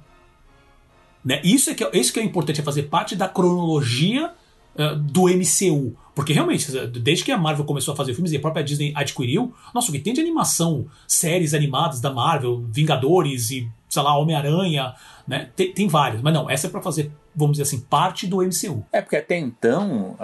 Né? 1.24 1.42
Isso, 1.44 1.70
é 1.70 1.74
que, 1.74 1.84
é, 1.84 1.90
isso 1.94 2.14
que 2.14 2.20
é 2.20 2.24
importante, 2.24 2.62
é 2.62 2.64
fazer 2.64 2.84
parte 2.84 3.16
da 3.16 3.28
cronologia 3.28 4.32
uh, 4.76 4.96
do 4.96 5.24
MCU. 5.24 5.96
Porque 6.16 6.34
realmente, 6.34 6.72
desde 6.88 7.24
que 7.24 7.32
a 7.32 7.38
Marvel 7.38 7.64
começou 7.64 7.94
a 7.94 7.98
fazer 7.98 8.14
filmes 8.14 8.32
e 8.32 8.38
a 8.38 8.40
própria 8.40 8.64
Disney 8.64 8.92
adquiriu, 8.96 9.54
nossa, 9.74 9.90
o 9.90 9.92
que 9.92 10.00
tem 10.00 10.14
de 10.14 10.22
animação, 10.22 10.88
séries 11.08 11.54
animadas 11.54 12.02
da 12.02 12.12
Marvel, 12.12 12.66
Vingadores 12.72 13.52
e, 13.52 13.70
sei 13.88 14.02
lá, 14.02 14.18
Homem-Aranha, 14.18 14.96
né? 15.28 15.50
Tem, 15.56 15.72
tem 15.72 15.88
vários. 15.88 16.24
Mas 16.24 16.34
não, 16.34 16.50
essa 16.50 16.66
é 16.66 16.70
para 16.72 16.82
fazer, 16.82 17.12
vamos 17.36 17.58
dizer 17.58 17.64
assim, 17.64 17.82
parte 17.82 18.26
do 18.26 18.38
MCU. 18.38 18.84
É, 18.92 19.00
porque 19.00 19.16
até 19.16 19.38
então, 19.38 20.16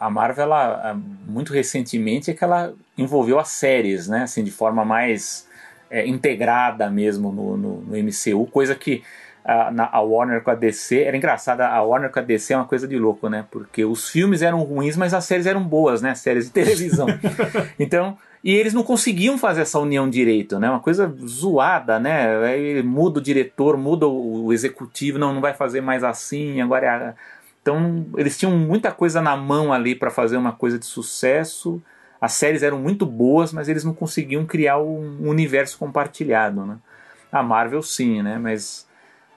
a 0.00 0.10
Marvel, 0.10 0.46
ela, 0.46 1.00
muito 1.28 1.52
recentemente, 1.52 2.28
é 2.28 2.34
que 2.34 2.42
ela 2.42 2.74
envolveu 2.98 3.38
as 3.38 3.48
séries, 3.48 4.08
né? 4.08 4.22
Assim, 4.22 4.42
de 4.42 4.50
forma 4.50 4.84
mais 4.84 5.46
é, 5.90 6.06
integrada 6.06 6.90
mesmo 6.90 7.30
no, 7.30 7.56
no, 7.56 7.80
no 7.82 7.96
MCU, 7.96 8.46
coisa 8.46 8.74
que 8.74 9.02
a, 9.46 9.70
na, 9.70 9.88
a 9.92 10.00
Warner 10.00 10.42
com 10.42 10.50
a 10.50 10.54
DC. 10.56 11.04
Era 11.04 11.16
engraçado, 11.16 11.60
a 11.60 11.80
Warner 11.80 12.10
com 12.10 12.18
a 12.18 12.22
DC 12.22 12.52
é 12.52 12.56
uma 12.56 12.64
coisa 12.64 12.88
de 12.88 12.98
louco, 12.98 13.28
né? 13.28 13.46
Porque 13.48 13.84
os 13.84 14.08
filmes 14.08 14.42
eram 14.42 14.60
ruins, 14.62 14.96
mas 14.96 15.14
as 15.14 15.24
séries 15.24 15.46
eram 15.46 15.62
boas, 15.62 16.02
né? 16.02 16.16
Séries 16.16 16.46
de 16.46 16.50
televisão. 16.50 17.06
então, 17.78 18.18
e 18.42 18.52
eles 18.52 18.74
não 18.74 18.82
conseguiam 18.82 19.38
fazer 19.38 19.62
essa 19.62 19.78
união 19.78 20.10
direito, 20.10 20.58
né? 20.58 20.68
Uma 20.68 20.80
coisa 20.80 21.14
zoada, 21.24 22.00
né? 22.00 22.44
Aí 22.44 22.82
muda 22.82 23.20
o 23.20 23.22
diretor, 23.22 23.76
muda 23.76 24.08
o 24.08 24.52
executivo, 24.52 25.16
não, 25.16 25.32
não 25.32 25.40
vai 25.40 25.54
fazer 25.54 25.80
mais 25.80 26.02
assim, 26.02 26.60
agora 26.60 26.86
é 26.86 26.88
a... 26.88 27.14
Então, 27.62 28.06
eles 28.16 28.38
tinham 28.38 28.56
muita 28.56 28.92
coisa 28.92 29.20
na 29.20 29.36
mão 29.36 29.72
ali 29.72 29.94
para 29.94 30.10
fazer 30.10 30.36
uma 30.36 30.52
coisa 30.52 30.78
de 30.78 30.86
sucesso. 30.86 31.82
As 32.20 32.32
séries 32.32 32.62
eram 32.62 32.78
muito 32.78 33.04
boas, 33.04 33.52
mas 33.52 33.68
eles 33.68 33.82
não 33.82 33.92
conseguiam 33.92 34.46
criar 34.46 34.78
um 34.78 35.28
universo 35.28 35.76
compartilhado, 35.76 36.64
né? 36.64 36.78
A 37.30 37.42
Marvel 37.42 37.82
sim, 37.82 38.22
né? 38.22 38.38
Mas 38.38 38.85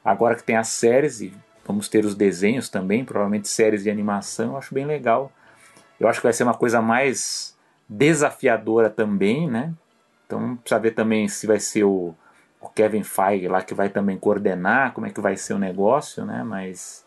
Agora 0.10 0.34
que 0.34 0.42
tem 0.42 0.58
as 0.58 0.70
séries 0.70 1.22
e 1.22 1.32
vamos 1.64 1.88
ter 1.88 2.04
os 2.04 2.16
desenhos 2.16 2.68
também, 2.68 3.06
provavelmente 3.06 3.48
séries 3.48 3.84
de 3.84 3.92
animação, 3.92 4.54
eu 4.54 4.58
acho 4.58 4.74
bem 4.74 4.84
legal. 4.84 5.32
Eu 6.00 6.08
acho 6.08 6.20
que 6.20 6.26
vai 6.26 6.34
ser 6.34 6.42
uma 6.42 6.56
coisa 6.56 6.82
mais 6.82 7.56
desafiadora 7.88 8.90
também, 8.90 9.48
né? 9.48 9.72
Então 10.26 10.56
precisa 10.56 10.80
ver 10.80 10.92
também 10.96 11.28
se 11.28 11.46
vai 11.46 11.60
ser 11.60 11.84
o, 11.84 12.16
o 12.60 12.68
Kevin 12.70 13.04
Feige 13.04 13.48
lá 13.48 13.62
que 13.62 13.76
vai 13.76 13.88
também 13.88 14.18
coordenar, 14.18 14.94
como 14.94 15.06
é 15.06 15.12
que 15.12 15.22
vai 15.22 15.38
ser 15.38 15.54
o 15.54 15.60
negócio, 15.60 16.26
né? 16.26 16.44
Mas 16.44 17.06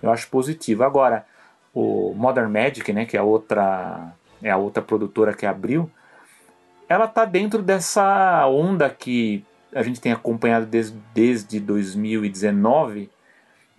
eu 0.00 0.12
acho 0.12 0.28
positivo. 0.28 0.84
Agora, 0.84 1.26
o 1.74 2.14
Modern 2.14 2.48
Magic, 2.48 2.92
né, 2.92 3.06
que 3.06 3.16
é 3.16 3.20
a 3.20 3.24
outra 3.24 4.12
é 4.40 4.50
a 4.50 4.56
outra 4.56 4.84
produtora 4.84 5.34
que 5.34 5.46
abriu, 5.46 5.90
ela 6.88 7.08
tá 7.08 7.24
dentro 7.24 7.60
dessa 7.60 8.46
onda 8.46 8.88
que 8.88 9.44
a 9.76 9.82
gente 9.82 10.00
tem 10.00 10.12
acompanhado 10.12 10.66
desde, 10.66 10.96
desde 11.14 11.60
2019 11.60 13.10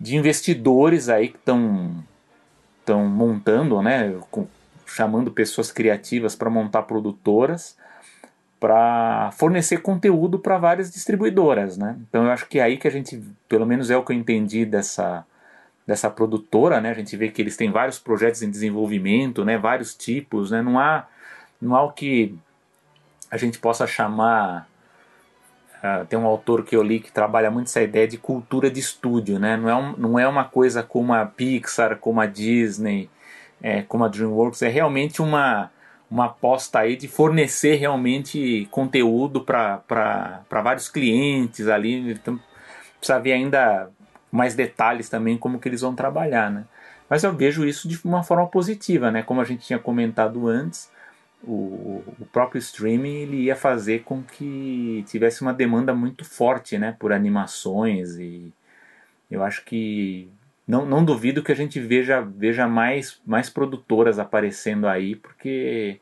de 0.00 0.16
investidores 0.16 1.08
aí 1.08 1.28
que 1.28 1.36
estão 1.36 2.04
estão 2.80 3.06
montando, 3.06 3.82
né, 3.82 4.16
com, 4.30 4.46
chamando 4.86 5.30
pessoas 5.30 5.70
criativas 5.70 6.34
para 6.34 6.48
montar 6.48 6.82
produtoras 6.82 7.76
para 8.60 9.30
fornecer 9.32 9.82
conteúdo 9.82 10.38
para 10.38 10.58
várias 10.58 10.90
distribuidoras, 10.90 11.76
né? 11.76 11.96
Então 12.08 12.24
eu 12.24 12.30
acho 12.30 12.46
que 12.46 12.58
é 12.58 12.62
aí 12.62 12.76
que 12.76 12.88
a 12.88 12.90
gente, 12.90 13.22
pelo 13.48 13.64
menos 13.64 13.90
é 13.90 13.96
o 13.96 14.04
que 14.04 14.12
eu 14.12 14.16
entendi 14.16 14.64
dessa 14.64 15.24
dessa 15.86 16.10
produtora, 16.10 16.80
né? 16.80 16.90
A 16.90 16.94
gente 16.94 17.16
vê 17.16 17.30
que 17.30 17.40
eles 17.40 17.56
têm 17.56 17.70
vários 17.70 17.98
projetos 17.98 18.42
em 18.42 18.50
desenvolvimento, 18.50 19.44
né? 19.44 19.56
Vários 19.56 19.94
tipos, 19.94 20.50
né? 20.50 20.60
Não 20.60 20.78
há 20.78 21.06
não 21.60 21.74
há 21.74 21.82
o 21.82 21.92
que 21.92 22.36
a 23.30 23.36
gente 23.36 23.58
possa 23.58 23.86
chamar 23.86 24.68
Uh, 25.78 26.04
tem 26.06 26.18
um 26.18 26.26
autor 26.26 26.64
que 26.64 26.74
eu 26.74 26.82
li 26.82 26.98
que 26.98 27.12
trabalha 27.12 27.50
muito 27.50 27.68
essa 27.68 27.80
ideia 27.80 28.08
de 28.08 28.18
cultura 28.18 28.68
de 28.68 28.80
estúdio, 28.80 29.38
né? 29.38 29.56
Não 29.56 29.68
é, 29.68 29.74
um, 29.76 29.96
não 29.96 30.18
é 30.18 30.26
uma 30.26 30.44
coisa 30.44 30.82
como 30.82 31.14
a 31.14 31.24
Pixar, 31.24 31.98
como 31.98 32.20
a 32.20 32.26
Disney, 32.26 33.08
é, 33.62 33.82
como 33.82 34.04
a 34.04 34.08
DreamWorks, 34.08 34.62
é 34.62 34.68
realmente 34.68 35.22
uma, 35.22 35.70
uma 36.10 36.26
aposta 36.26 36.80
aí 36.80 36.96
de 36.96 37.06
fornecer 37.06 37.76
realmente 37.76 38.66
conteúdo 38.72 39.42
para 39.42 40.42
vários 40.50 40.88
clientes 40.88 41.68
ali. 41.68 42.10
Então, 42.10 42.40
precisa 42.98 43.20
ver 43.20 43.34
ainda 43.34 43.88
mais 44.32 44.54
detalhes 44.54 45.08
também 45.08 45.38
como 45.38 45.60
que 45.60 45.68
eles 45.68 45.80
vão 45.80 45.94
trabalhar, 45.94 46.50
né? 46.50 46.64
Mas 47.08 47.24
eu 47.24 47.32
vejo 47.32 47.64
isso 47.64 47.88
de 47.88 47.98
uma 48.04 48.22
forma 48.22 48.46
positiva, 48.46 49.10
né? 49.10 49.22
Como 49.22 49.40
a 49.40 49.44
gente 49.44 49.66
tinha 49.66 49.78
comentado 49.78 50.46
antes, 50.48 50.90
o, 51.42 52.02
o 52.18 52.26
próprio 52.32 52.58
streaming 52.58 53.14
ele 53.14 53.36
ia 53.42 53.56
fazer 53.56 54.02
com 54.02 54.22
que 54.22 55.04
tivesse 55.06 55.42
uma 55.42 55.52
demanda 55.52 55.94
muito 55.94 56.24
forte 56.24 56.78
né, 56.78 56.96
por 56.98 57.12
animações 57.12 58.16
e 58.16 58.52
eu 59.30 59.42
acho 59.42 59.64
que 59.64 60.28
não, 60.66 60.84
não 60.84 61.04
duvido 61.04 61.42
que 61.42 61.52
a 61.52 61.56
gente 61.56 61.80
veja, 61.80 62.20
veja 62.20 62.68
mais, 62.68 63.20
mais 63.24 63.48
produtoras 63.48 64.18
aparecendo 64.18 64.86
aí, 64.86 65.16
porque 65.16 65.98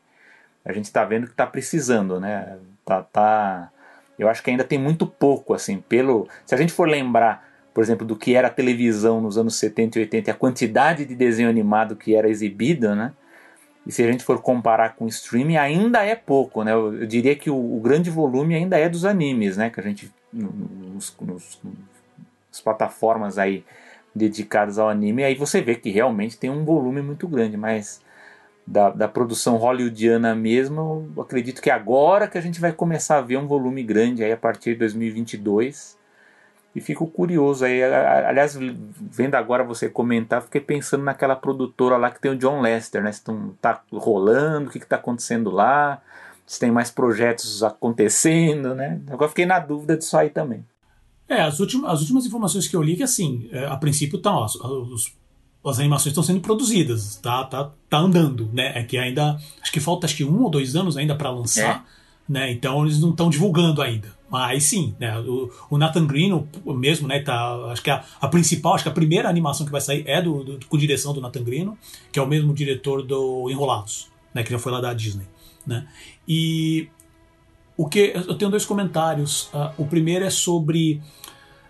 a 0.65 0.73
gente 0.73 0.85
está 0.85 1.05
vendo 1.05 1.25
que 1.25 1.31
está 1.31 1.47
precisando, 1.47 2.19
né? 2.19 2.57
Tá, 2.85 3.01
tá, 3.01 3.71
eu 4.19 4.27
acho 4.27 4.43
que 4.43 4.49
ainda 4.49 4.65
tem 4.65 4.77
muito 4.77 5.07
pouco, 5.07 5.53
assim, 5.53 5.79
pelo. 5.79 6.27
Se 6.45 6.53
a 6.53 6.57
gente 6.57 6.73
for 6.73 6.87
lembrar, 6.87 7.47
por 7.73 7.81
exemplo, 7.81 8.05
do 8.05 8.17
que 8.17 8.35
era 8.35 8.47
a 8.47 8.51
televisão 8.51 9.21
nos 9.21 9.37
anos 9.37 9.55
70 9.55 9.99
e 9.99 10.01
80, 10.01 10.31
a 10.31 10.33
quantidade 10.33 11.05
de 11.05 11.15
desenho 11.15 11.49
animado 11.49 11.95
que 11.95 12.13
era 12.13 12.29
exibido, 12.29 12.93
né? 12.93 13.13
E 13.87 13.91
se 13.91 14.03
a 14.03 14.11
gente 14.11 14.23
for 14.23 14.41
comparar 14.41 14.95
com 14.95 15.05
o 15.05 15.07
streaming, 15.07 15.55
ainda 15.55 16.03
é 16.03 16.13
pouco, 16.13 16.61
né? 16.63 16.73
Eu, 16.73 16.93
eu 16.93 17.07
diria 17.07 17.35
que 17.35 17.49
o, 17.49 17.55
o, 17.55 17.79
grande 17.79 18.09
volume 18.09 18.53
ainda 18.53 18.77
é 18.77 18.89
dos 18.89 19.05
animes, 19.05 19.55
né? 19.55 19.69
Que 19.69 19.79
a 19.79 19.83
gente 19.83 20.11
nos, 20.33 21.15
nos, 21.21 21.59
nas 22.51 22.61
plataformas 22.61 23.37
aí 23.37 23.63
dedicadas 24.13 24.77
ao 24.77 24.89
anime, 24.89 25.23
aí 25.23 25.35
você 25.35 25.61
vê 25.61 25.75
que 25.75 25.89
realmente 25.89 26.37
tem 26.37 26.49
um 26.49 26.65
volume 26.65 27.01
muito 27.01 27.27
grande, 27.27 27.55
mas 27.55 28.01
da, 28.65 28.89
da 28.89 29.07
produção 29.07 29.55
hollywoodiana 29.55 30.35
mesmo, 30.35 31.09
eu 31.15 31.21
acredito 31.21 31.61
que 31.61 31.69
agora 31.69 32.27
que 32.27 32.37
a 32.37 32.41
gente 32.41 32.59
vai 32.59 32.73
começar 32.73 33.17
a 33.19 33.21
ver 33.21 33.37
um 33.37 33.47
volume 33.47 33.81
grande 33.83 34.23
aí 34.23 34.31
a 34.31 34.37
partir 34.37 34.71
de 34.71 34.79
2022. 34.79 35.96
E 36.77 36.79
fico 36.79 37.07
curioso 37.07 37.65
aí, 37.65 37.81
aliás, 37.81 38.55
vendo 38.55 39.33
agora 39.33 39.63
você 39.63 39.89
comentar, 39.89 40.43
fiquei 40.43 40.61
pensando 40.61 41.03
naquela 41.03 41.35
produtora 41.35 41.97
lá 41.97 42.11
que 42.11 42.21
tem 42.21 42.29
o 42.29 42.37
John 42.37 42.61
Lester, 42.61 43.01
né? 43.01 43.11
Se 43.11 43.23
tá 43.59 43.81
rolando, 43.91 44.69
o 44.69 44.71
que, 44.71 44.79
que 44.79 44.85
tá 44.85 44.97
acontecendo 44.97 45.49
lá, 45.49 45.99
se 46.45 46.59
tem 46.59 46.69
mais 46.69 46.91
projetos 46.91 47.63
acontecendo, 47.63 48.75
né? 48.75 49.01
Agora 49.09 49.27
fiquei 49.27 49.47
na 49.47 49.57
dúvida 49.57 49.97
disso 49.97 50.15
aí 50.15 50.29
também. 50.29 50.63
É, 51.27 51.41
as 51.41 51.59
últimas, 51.59 51.91
as 51.93 52.01
últimas 52.01 52.27
informações 52.27 52.67
que 52.67 52.75
eu 52.75 52.83
li 52.83 52.95
que 52.95 53.01
assim, 53.01 53.49
é, 53.51 53.65
a 53.65 53.75
princípio 53.75 54.17
estão, 54.17 54.45
os, 54.45 55.11
as 55.65 55.79
animações 55.79 56.11
estão 56.11 56.21
sendo 56.21 56.41
produzidas, 56.41 57.15
tá, 57.15 57.43
tá, 57.45 57.71
tá 57.89 57.97
andando, 57.97 58.51
né? 58.53 58.77
É 58.77 58.83
que 58.83 58.99
ainda, 58.99 59.35
acho 59.59 59.71
que 59.71 59.79
falta 59.79 60.05
acho 60.05 60.15
que 60.15 60.23
um 60.23 60.43
ou 60.43 60.49
dois 60.51 60.75
anos 60.75 60.95
ainda 60.95 61.15
para 61.15 61.31
lançar, 61.31 61.87
é. 62.29 62.31
né? 62.31 62.51
Então 62.51 62.83
eles 62.83 62.99
não 62.99 63.09
estão 63.09 63.31
divulgando 63.31 63.81
ainda. 63.81 64.15
Mas 64.29 64.65
sim, 64.65 64.95
né? 64.99 65.17
O, 65.19 65.51
o 65.69 65.77
Nathan 65.77 66.05
Green, 66.05 66.33
o, 66.65 66.73
mesmo, 66.73 67.07
né? 67.07 67.19
Tá, 67.21 67.55
acho 67.71 67.81
que 67.81 67.89
a, 67.89 68.03
a, 68.19 68.27
principal, 68.27 68.73
acho 68.73 68.83
que 68.83 68.89
a 68.89 68.93
primeira 68.93 69.29
animação 69.29 69.65
que 69.65 69.71
vai 69.71 69.81
sair 69.81 70.03
é 70.05 70.21
do, 70.21 70.43
do, 70.43 70.65
com 70.65 70.77
direção 70.77 71.13
do 71.13 71.21
Nathan 71.21 71.43
Green, 71.43 71.77
que 72.11 72.19
é 72.19 72.21
o 72.21 72.27
mesmo 72.27 72.53
diretor 72.53 73.01
do 73.01 73.49
Enrolados, 73.49 74.09
né? 74.33 74.43
Que 74.43 74.51
já 74.51 74.59
foi 74.59 74.71
lá 74.71 74.81
da 74.81 74.93
Disney, 74.93 75.25
né? 75.65 75.87
E 76.27 76.89
o 77.77 77.87
que 77.87 78.11
eu 78.15 78.35
tenho 78.35 78.51
dois 78.51 78.65
comentários. 78.65 79.49
Uh, 79.53 79.83
o 79.83 79.85
primeiro 79.85 80.25
é 80.25 80.29
sobre 80.29 81.01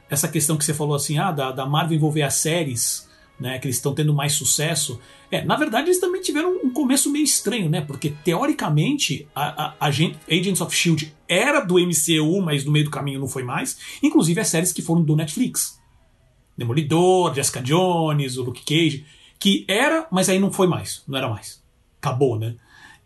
essa 0.09 0.27
questão 0.27 0.57
que 0.57 0.63
você 0.63 0.73
falou 0.73 0.95
assim, 0.95 1.19
ah, 1.19 1.31
da, 1.31 1.51
da 1.51 1.65
Marvel 1.65 1.97
envolver 1.97 2.21
as 2.21 2.35
séries, 2.35 3.06
né, 3.39 3.59
que 3.59 3.67
eles 3.67 3.77
estão 3.77 3.93
tendo 3.93 4.13
mais 4.13 4.33
sucesso. 4.33 4.99
É, 5.31 5.43
na 5.43 5.55
verdade 5.55 5.87
eles 5.87 5.99
também 5.99 6.21
tiveram 6.21 6.57
um 6.63 6.71
começo 6.71 7.11
meio 7.11 7.23
estranho, 7.23 7.69
né? 7.69 7.81
Porque 7.81 8.13
teoricamente 8.23 9.27
a, 9.35 9.65
a, 9.65 9.75
a 9.79 9.87
Agents 9.87 10.61
of 10.61 10.75
Shield 10.75 11.13
era 11.27 11.59
do 11.59 11.75
MCU, 11.75 12.41
mas 12.41 12.65
no 12.65 12.71
meio 12.71 12.85
do 12.85 12.91
caminho 12.91 13.19
não 13.19 13.27
foi 13.27 13.43
mais. 13.43 13.77
Inclusive 14.01 14.39
as 14.39 14.47
séries 14.47 14.71
que 14.71 14.81
foram 14.81 15.03
do 15.03 15.15
Netflix, 15.15 15.79
Demolidor, 16.57 17.33
Jessica 17.35 17.61
Jones, 17.61 18.37
o 18.37 18.43
Luke 18.43 18.63
Cage, 18.65 19.05
que 19.39 19.65
era, 19.67 20.07
mas 20.11 20.29
aí 20.29 20.39
não 20.39 20.51
foi 20.51 20.67
mais, 20.67 21.03
não 21.07 21.17
era 21.17 21.29
mais, 21.29 21.63
acabou, 22.01 22.39
né? 22.39 22.55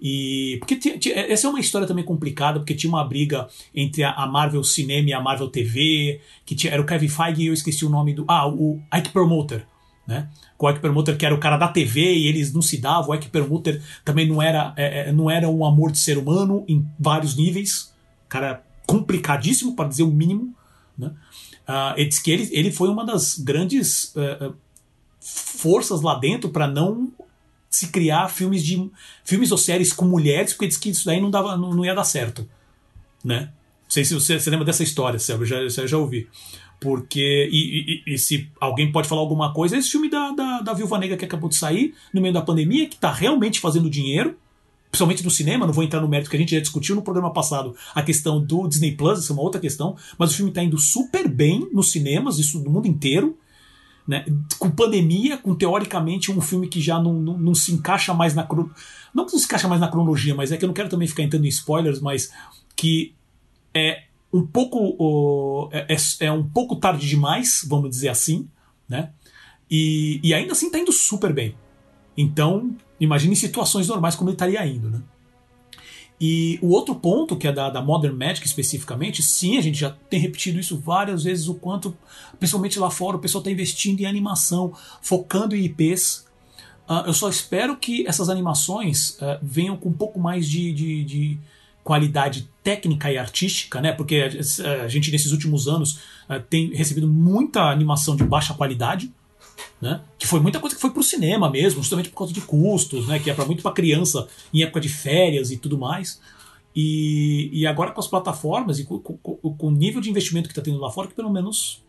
E 0.01 0.57
porque 0.59 0.79
essa 1.13 1.45
é 1.45 1.49
uma 1.49 1.59
história 1.59 1.87
também 1.87 2.03
complicada, 2.03 2.59
porque 2.59 2.73
tinha 2.73 2.89
uma 2.89 3.03
briga 3.03 3.47
entre 3.75 4.03
a 4.03 4.25
Marvel 4.25 4.63
Cinema 4.63 5.09
e 5.09 5.13
a 5.13 5.21
Marvel 5.21 5.47
TV, 5.47 6.19
que 6.43 6.55
tinha, 6.55 6.73
era 6.73 6.81
o 6.81 6.85
Kevin 6.85 7.07
Feige 7.07 7.43
e 7.43 7.47
eu 7.47 7.53
esqueci 7.53 7.85
o 7.85 7.89
nome 7.89 8.15
do. 8.15 8.25
Ah, 8.27 8.47
o 8.47 8.81
Ike 8.91 9.09
Perlmutter, 9.09 9.67
né? 10.05 10.27
O 10.57 10.69
Ike 10.69 10.79
Perlmutter 10.79 11.17
que 11.17 11.25
era 11.25 11.33
o 11.33 11.39
cara 11.39 11.57
da 11.57 11.67
TV 11.67 12.01
e 12.01 12.27
eles 12.27 12.53
não 12.53 12.61
se 12.61 12.77
davam. 12.77 13.11
O 13.11 13.15
Ike 13.15 13.29
Perlmutter 13.29 13.81
também 14.03 14.27
não 14.27 14.41
era, 14.41 14.73
é, 14.75 15.09
é 15.09 15.11
não 15.11 15.29
era 15.29 15.47
um 15.49 15.65
amor 15.65 15.91
de 15.91 15.99
ser 15.99 16.17
humano 16.17 16.63
em 16.67 16.85
vários 16.99 17.35
níveis. 17.35 17.93
Cara 18.27 18.63
complicadíssimo, 18.85 19.75
para 19.75 19.87
dizer 19.87 20.03
o 20.03 20.11
mínimo. 20.11 20.53
Né? 20.97 21.07
Uh, 21.67 21.93
ele 21.95 22.09
que 22.09 22.31
ele, 22.31 22.49
ele 22.51 22.71
foi 22.71 22.89
uma 22.89 23.05
das 23.05 23.39
grandes 23.39 24.13
uh, 24.15 24.53
forças 25.21 26.01
lá 26.01 26.15
dentro 26.15 26.49
para 26.49 26.67
não 26.67 27.11
se 27.69 27.87
criar 27.87 28.27
filmes 28.27 28.63
de 28.63 28.91
filmes 29.23 29.51
ou 29.51 29.57
séries 29.57 29.93
com 29.93 30.05
mulheres, 30.05 30.51
porque 30.51 30.67
diz 30.67 30.77
que 30.77 30.89
isso 30.89 31.05
daí 31.05 31.21
não, 31.21 31.31
dava, 31.31 31.55
não, 31.55 31.73
não 31.73 31.85
ia 31.85 31.95
dar 31.95 32.03
certo. 32.03 32.47
Né? 33.23 33.43
Não 33.83 33.89
sei 33.89 34.03
se 34.03 34.13
você, 34.13 34.37
você 34.37 34.49
lembra 34.49 34.65
dessa 34.65 34.83
história, 34.83 35.17
Sérgio, 35.17 35.45
já, 35.45 35.85
já 35.87 35.97
ouvi. 35.97 36.27
Porque, 36.81 37.47
e, 37.51 38.01
e, 38.07 38.15
e, 38.15 38.17
se 38.17 38.49
alguém 38.59 38.91
pode 38.91 39.07
falar 39.07 39.21
alguma 39.21 39.53
coisa, 39.53 39.77
esse 39.77 39.91
filme 39.91 40.09
da, 40.09 40.31
da, 40.31 40.61
da 40.61 40.73
Viúva 40.73 40.97
Negra 40.97 41.15
que 41.15 41.23
acabou 41.23 41.47
de 41.47 41.55
sair, 41.55 41.93
no 42.11 42.19
meio 42.19 42.33
da 42.33 42.41
pandemia, 42.41 42.89
que 42.89 42.95
está 42.95 43.11
realmente 43.11 43.59
fazendo 43.59 43.87
dinheiro, 43.87 44.35
principalmente 44.89 45.23
no 45.23 45.29
cinema, 45.29 45.67
não 45.67 45.73
vou 45.73 45.83
entrar 45.83 46.01
no 46.01 46.07
mérito 46.07 46.31
que 46.31 46.35
a 46.35 46.39
gente 46.39 46.55
já 46.55 46.59
discutiu 46.59 46.95
no 46.95 47.03
programa 47.03 47.31
passado, 47.31 47.75
a 47.93 48.01
questão 48.01 48.43
do 48.43 48.67
Disney 48.67 48.93
Plus, 48.93 49.19
essa 49.19 49.31
é 49.31 49.33
uma 49.35 49.43
outra 49.43 49.61
questão, 49.61 49.95
mas 50.17 50.31
o 50.31 50.35
filme 50.35 50.49
está 50.49 50.63
indo 50.63 50.77
super 50.79 51.27
bem 51.27 51.69
nos 51.71 51.91
cinemas, 51.91 52.39
isso 52.39 52.59
no 52.59 52.71
mundo 52.71 52.87
inteiro, 52.87 53.37
né? 54.07 54.25
Com 54.57 54.71
pandemia, 54.71 55.37
com 55.37 55.53
teoricamente 55.53 56.31
um 56.31 56.41
filme 56.41 56.67
que 56.67 56.81
já 56.81 56.99
não, 56.99 57.13
não, 57.13 57.37
não 57.37 57.53
se 57.53 57.71
encaixa 57.71 58.11
mais 58.11 58.33
na 58.33 58.41
não 59.13 59.25
que 59.25 59.33
não 59.33 59.39
se 59.39 59.45
encaixa 59.45 59.67
mais 59.67 59.79
na 59.79 59.87
cronologia, 59.87 60.33
mas 60.33 60.51
é 60.51 60.57
que 60.57 60.65
eu 60.65 60.67
não 60.67 60.73
quero 60.73 60.89
também 60.89 61.07
ficar 61.07 61.21
entrando 61.21 61.45
em 61.45 61.49
spoilers, 61.49 62.01
mas 62.01 62.31
que 62.75 63.13
é 63.71 64.05
um 64.33 64.45
pouco 64.45 65.69
é, 65.71 65.93
é, 65.93 66.25
é 66.25 66.31
um 66.31 66.43
pouco 66.43 66.75
tarde 66.75 67.07
demais, 67.07 67.65
vamos 67.67 67.89
dizer 67.89 68.09
assim, 68.09 68.47
né? 68.87 69.11
E, 69.69 70.19
e 70.23 70.33
ainda 70.33 70.51
assim 70.51 70.67
está 70.67 70.79
indo 70.79 70.91
super 70.91 71.33
bem. 71.33 71.55
Então, 72.17 72.75
imagine 72.99 73.35
situações 73.35 73.87
normais 73.87 74.15
como 74.15 74.29
ele 74.29 74.35
estaria 74.35 74.65
indo, 74.65 74.89
né? 74.89 75.01
E 76.23 76.59
o 76.61 76.69
outro 76.69 76.93
ponto, 76.93 77.35
que 77.35 77.47
é 77.47 77.51
da, 77.51 77.67
da 77.71 77.81
Modern 77.81 78.15
Magic 78.15 78.45
especificamente, 78.45 79.23
sim, 79.23 79.57
a 79.57 79.61
gente 79.61 79.79
já 79.79 79.89
tem 79.89 80.19
repetido 80.19 80.59
isso 80.59 80.77
várias 80.77 81.23
vezes, 81.23 81.47
o 81.47 81.55
quanto, 81.55 81.97
principalmente 82.37 82.77
lá 82.77 82.91
fora, 82.91 83.17
o 83.17 83.19
pessoal 83.19 83.41
está 83.41 83.49
investindo 83.49 84.01
em 84.01 84.05
animação, 84.05 84.71
focando 85.01 85.55
em 85.55 85.65
IPs. 85.65 86.27
Uh, 86.87 86.93
ah, 86.93 87.03
eu 87.07 87.13
só 87.13 87.27
espero 87.27 87.75
que 87.75 88.05
essas 88.07 88.29
animações 88.29 89.17
uh, 89.19 89.39
venham 89.41 89.75
com 89.75 89.89
um 89.89 89.93
pouco 89.93 90.19
mais 90.19 90.47
de, 90.47 90.71
de, 90.71 91.03
de, 91.03 91.39
qualidade 91.83 92.47
técnica 92.63 93.11
e 93.11 93.17
artística, 93.17 93.81
né? 93.81 93.91
Porque 93.91 94.17
a, 94.17 94.83
a 94.83 94.87
gente, 94.87 95.11
nesses 95.11 95.31
últimos 95.31 95.67
anos, 95.67 95.99
uh, 96.29 96.39
tem 96.49 96.73
recebido 96.73 97.07
muita 97.07 97.69
animação 97.69 98.15
de 98.15 98.23
baixa 98.23 98.53
qualidade 98.53 99.11
né? 99.81 100.01
Que 100.17 100.27
foi 100.27 100.39
muita 100.39 100.59
coisa 100.59 100.75
que 100.75 100.81
foi 100.81 100.91
pro 100.91 101.03
cinema 101.03 101.49
mesmo, 101.49 101.81
justamente 101.81 102.09
por 102.09 102.17
causa 102.17 102.33
de 102.33 102.41
custos, 102.41 103.07
né? 103.07 103.19
Que 103.19 103.31
é 103.31 103.33
para 103.33 103.45
muito 103.45 103.63
para 103.63 103.71
criança 103.71 104.27
em 104.53 104.61
época 104.61 104.79
de 104.79 104.89
férias 104.89 105.51
e 105.51 105.57
tudo 105.57 105.77
mais. 105.77 106.21
E, 106.75 107.49
e 107.51 107.67
agora 107.67 107.91
com 107.91 107.99
as 107.99 108.07
plataformas 108.07 108.79
e 108.79 108.85
com, 108.85 108.99
com, 108.99 109.17
com 109.17 109.67
o 109.67 109.71
nível 109.71 109.99
de 109.99 110.09
investimento 110.09 110.47
que 110.47 110.53
está 110.53 110.61
tendo 110.61 110.79
lá 110.79 110.89
fora, 110.91 111.07
que 111.07 111.15
pelo 111.15 111.31
menos 111.31 111.83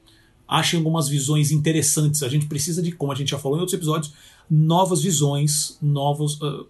achem 0.49 0.79
algumas 0.79 1.09
visões 1.09 1.51
interessantes. 1.51 2.23
A 2.23 2.29
gente 2.29 2.47
precisa 2.47 2.83
de, 2.83 2.93
como 2.93 3.13
a 3.13 3.15
gente 3.15 3.31
já 3.31 3.39
falou 3.39 3.59
em 3.59 3.61
outros 3.61 3.75
episódios, 3.75 4.13
novas 4.51 5.03
visões, 5.03 5.79
novos 5.81 6.41
uh, 6.41 6.67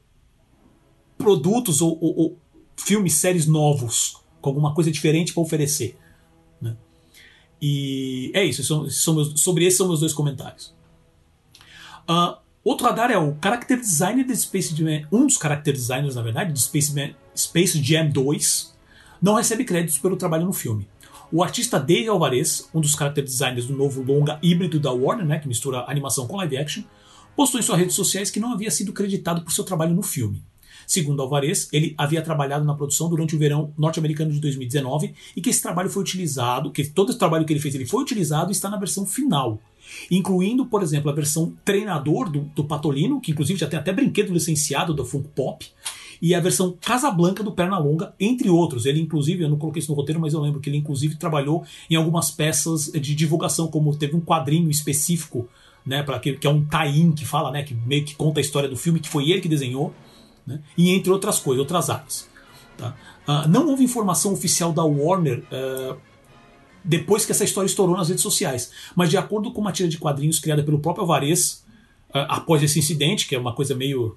produtos 1.17 1.81
ou, 1.81 1.99
ou, 2.01 2.17
ou, 2.19 2.39
filmes, 2.85 3.15
séries 3.15 3.47
novos, 3.47 4.17
com 4.41 4.51
alguma 4.51 4.75
coisa 4.75 4.91
diferente 4.91 5.33
para 5.33 5.43
oferecer. 5.43 5.97
Né? 6.61 6.77
E 7.61 8.31
é 8.35 8.45
isso. 8.45 8.63
São, 8.65 8.89
são 8.91 9.15
meus, 9.15 9.41
sobre 9.41 9.65
esses 9.65 9.79
são 9.79 9.87
meus 9.87 10.01
dois 10.01 10.13
comentários. 10.13 10.75
Uh, 12.09 12.37
outro 12.65 12.87
radar 12.87 13.11
é 13.11 13.19
o 13.19 13.37
character 13.43 13.79
designer 13.79 14.25
de 14.25 14.37
Space 14.37 14.75
Jam, 14.75 15.07
um 15.13 15.27
dos 15.27 15.37
character 15.37 15.73
designers, 15.73 16.17
na 16.17 16.23
verdade, 16.23 16.53
de 16.53 16.61
Space, 16.61 16.95
Man, 16.95 17.15
Space 17.37 17.83
Jam 17.83 18.11
2, 18.11 18.75
não 19.21 19.35
recebe 19.35 19.65
créditos 19.65 19.99
pelo 19.99 20.17
trabalho 20.17 20.45
no 20.45 20.53
filme. 20.53 20.89
O 21.31 21.43
artista 21.43 21.79
Dave 21.79 22.09
Alvarez, 22.09 22.69
um 22.75 22.81
dos 22.81 22.93
character 22.93 23.25
designers 23.25 23.67
do 23.67 23.75
novo 23.75 24.03
longa 24.03 24.39
híbrido 24.43 24.79
da 24.79 24.93
Warner, 24.93 25.25
né, 25.25 25.39
que 25.39 25.49
mistura 25.49 25.85
animação 25.89 26.27
com 26.27 26.37
live 26.37 26.59
action, 26.59 26.83
postou 27.35 27.59
em 27.59 27.63
suas 27.63 27.79
redes 27.79 27.95
sociais 27.95 28.31
que 28.31 28.41
não 28.41 28.53
havia 28.53 28.71
sido 28.71 28.93
creditado 28.93 29.43
por 29.43 29.53
seu 29.53 29.65
trabalho 29.65 29.95
no 29.95 30.03
filme. 30.03 30.45
Segundo 30.87 31.23
Alvarez, 31.23 31.69
ele 31.73 31.95
havia 31.97 32.23
trabalhado 32.23 32.65
na 32.65 32.75
produção 32.75 33.09
durante 33.09 33.35
o 33.35 33.39
verão 33.39 33.73
norte-americano 33.77 34.33
de 34.33 34.41
2019 34.41 35.15
e 35.37 35.41
que 35.41 35.51
esse 35.51 35.63
trabalho 35.63 35.91
foi 35.91 36.03
utilizado, 36.03 36.71
que 36.71 36.85
todo 36.85 37.11
esse 37.11 37.19
trabalho 37.19 37.45
que 37.45 37.53
ele 37.53 37.61
fez 37.61 37.75
ele 37.75 37.87
foi 37.87 38.03
utilizado 38.03 38.51
e 38.51 38.53
está 38.53 38.69
na 38.69 38.77
versão 38.77 39.07
final 39.07 39.61
incluindo, 40.11 40.65
por 40.65 40.83
exemplo, 40.83 41.11
a 41.11 41.15
versão 41.15 41.53
treinador 41.65 42.31
do, 42.31 42.43
do 42.55 42.65
Patolino, 42.65 43.21
que 43.21 43.33
inclusive 43.33 43.59
já 43.59 43.67
tem 43.67 43.79
até 43.79 43.93
brinquedo 43.93 44.33
licenciado 44.33 44.95
do 44.95 45.05
Funko 45.05 45.29
Pop, 45.31 45.67
e 46.23 46.37
a 46.37 46.41
versão 46.41 46.77
Casablanca 46.81 47.43
do 47.43 47.51
Pernalonga, 47.51 48.15
entre 48.19 48.49
outros. 48.49 48.87
Ele, 48.87 49.01
inclusive, 49.01 49.43
eu 49.43 49.49
não 49.49 49.59
coloquei 49.59 49.81
isso 49.81 49.91
no 49.91 49.97
roteiro, 49.97 50.21
mas 50.21 50.33
eu 50.33 50.41
lembro 50.41 50.61
que 50.61 50.71
ele, 50.71 50.77
inclusive, 50.77 51.17
trabalhou 51.17 51.65
em 51.91 51.97
algumas 51.97 52.31
peças 52.31 52.93
de 52.93 53.15
divulgação, 53.17 53.67
como 53.67 53.95
teve 53.97 54.15
um 54.15 54.21
quadrinho 54.21 54.71
específico, 54.71 55.49
né, 55.85 56.01
para 56.05 56.21
que, 56.21 56.35
que 56.35 56.47
é 56.47 56.51
um 56.51 56.65
tie-in 56.65 57.11
que 57.11 57.27
fala, 57.27 57.51
né, 57.51 57.65
que 57.65 57.75
meio 57.75 58.05
que 58.05 58.15
conta 58.15 58.39
a 58.39 58.41
história 58.41 58.69
do 58.69 58.77
filme, 58.77 59.01
que 59.01 59.09
foi 59.09 59.31
ele 59.31 59.41
que 59.41 59.49
desenhou. 59.49 59.93
Né? 60.47 60.61
E 60.77 60.91
entre 60.91 61.11
outras 61.11 61.39
coisas, 61.39 61.61
outras 61.61 61.91
áreas. 61.91 62.29
Tá? 62.77 62.95
Uh, 63.27 63.49
não 63.49 63.69
houve 63.69 63.85
informação 63.85 64.33
oficial 64.33 64.73
da 64.73 64.83
Warner 64.83 65.45
uh, 65.53 65.97
depois 66.85 67.25
que 67.25 67.33
essa 67.33 67.45
história 67.45 67.67
estourou 67.67 67.97
nas 67.97 68.09
redes 68.09 68.23
sociais. 68.23 68.73
Mas 68.97 69.11
de 69.11 69.17
acordo 69.17 69.53
com 69.53 69.61
uma 69.61 69.73
tira 69.73 69.89
de 69.89 69.99
quadrinhos 69.99 70.39
criada 70.39 70.63
pelo 70.63 70.81
próprio 70.81 71.03
Alvarez, 71.03 71.65
uh, 72.11 72.27
após 72.29 72.63
esse 72.63 72.79
incidente, 72.79 73.27
que 73.27 73.35
é 73.35 73.39
uma 73.39 73.55
coisa 73.55 73.75
meio. 73.75 74.17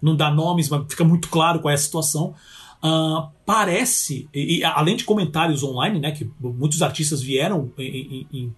não 0.00 0.14
dá 0.14 0.30
nomes, 0.30 0.68
mas 0.68 0.84
fica 0.88 1.04
muito 1.04 1.28
claro 1.28 1.60
qual 1.60 1.70
é 1.70 1.74
a 1.74 1.78
situação. 1.78 2.34
Uh, 2.82 3.28
parece, 3.44 4.28
e, 4.32 4.58
e, 4.58 4.64
além 4.64 4.94
de 4.94 5.02
comentários 5.02 5.64
online, 5.64 5.98
né, 5.98 6.12
que 6.12 6.30
muitos 6.40 6.80
artistas 6.80 7.20
vieram 7.20 7.72
em, 7.76 8.26
em 8.32 8.54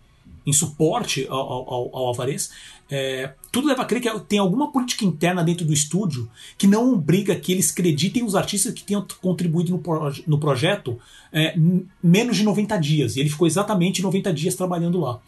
suporte 0.53 1.27
ao, 1.29 1.39
ao, 1.39 1.97
ao 1.97 2.07
Alvarez, 2.09 2.51
é, 2.91 3.35
tudo 3.53 3.69
leva 3.69 3.83
a 3.83 3.85
crer 3.85 4.01
que 4.01 4.21
tem 4.21 4.39
alguma 4.39 4.73
política 4.73 5.05
interna 5.05 5.45
dentro 5.45 5.65
do 5.65 5.73
estúdio 5.73 6.29
que 6.59 6.67
não 6.67 6.93
obriga 6.93 7.37
que 7.37 7.53
eles 7.53 7.71
creditem 7.71 8.25
os 8.25 8.35
artistas 8.35 8.73
que 8.73 8.83
tenham 8.83 9.07
contribuído 9.21 9.71
no, 9.71 9.83
no 10.27 10.39
projeto 10.39 10.99
é, 11.33 11.55
menos 12.03 12.37
de 12.37 12.43
90 12.43 12.77
dias. 12.79 13.17
E 13.17 13.21
ele 13.21 13.31
ficou 13.31 13.47
exatamente 13.47 14.03
90 14.03 14.33
dias 14.33 14.55
trabalhando 14.57 14.99
lá. 14.99 15.21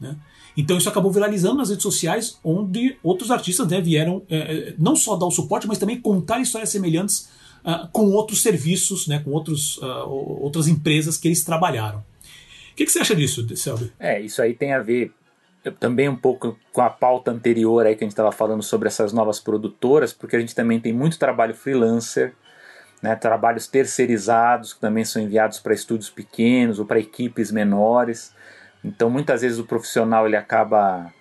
Né? 0.00 0.16
Então 0.56 0.78
isso 0.78 0.88
acabou 0.88 1.12
viralizando 1.12 1.56
nas 1.56 1.68
redes 1.68 1.82
sociais, 1.82 2.38
onde 2.42 2.96
outros 3.02 3.30
artistas 3.30 3.68
né, 3.68 3.80
vieram 3.80 4.22
é, 4.28 4.38
é 4.38 4.74
não 4.78 4.96
só 4.96 5.16
dar 5.16 5.26
o 5.26 5.30
suporte, 5.30 5.66
mas 5.66 5.78
também 5.78 6.00
contar 6.00 6.40
histórias 6.40 6.70
semelhantes 6.70 7.28
uh, 7.64 7.88
com 7.92 8.10
outros 8.10 8.42
serviços, 8.42 9.06
né, 9.06 9.18
com 9.18 9.30
outros, 9.30 9.76
uh, 9.78 10.08
outras 10.08 10.68
empresas 10.68 11.16
que 11.16 11.28
eles 11.28 11.44
trabalharam. 11.44 12.02
O 12.72 12.74
que, 12.74 12.84
que, 12.84 12.92
você 12.92 13.00
acha 13.00 13.14
disso, 13.14 13.46
Selby? 13.56 13.92
É, 13.98 14.20
isso 14.20 14.40
aí 14.40 14.54
tem 14.54 14.72
a 14.72 14.80
ver 14.80 15.12
também 15.78 16.08
um 16.08 16.16
pouco 16.16 16.58
com 16.72 16.80
a 16.80 16.88
pauta 16.88 17.30
anterior 17.30 17.84
aí 17.84 17.94
que 17.94 18.02
a 18.02 18.06
gente 18.06 18.12
estava 18.12 18.32
falando 18.32 18.62
sobre 18.62 18.88
essas 18.88 19.12
novas 19.12 19.38
produtoras, 19.38 20.12
porque 20.12 20.36
a 20.36 20.40
gente 20.40 20.54
também 20.54 20.80
tem 20.80 20.92
muito 20.92 21.18
trabalho 21.18 21.54
freelancer, 21.54 22.32
né, 23.02 23.14
trabalhos 23.14 23.66
terceirizados 23.66 24.72
que 24.72 24.80
também 24.80 25.04
são 25.04 25.20
enviados 25.20 25.58
para 25.58 25.74
estúdios 25.74 26.08
pequenos 26.08 26.78
ou 26.78 26.86
para 26.86 26.98
equipes 26.98 27.50
menores. 27.50 28.34
Então 28.82 29.10
muitas 29.10 29.42
vezes 29.42 29.58
o 29.58 29.64
profissional 29.64 30.26
ele 30.26 30.36
acaba 30.36 31.12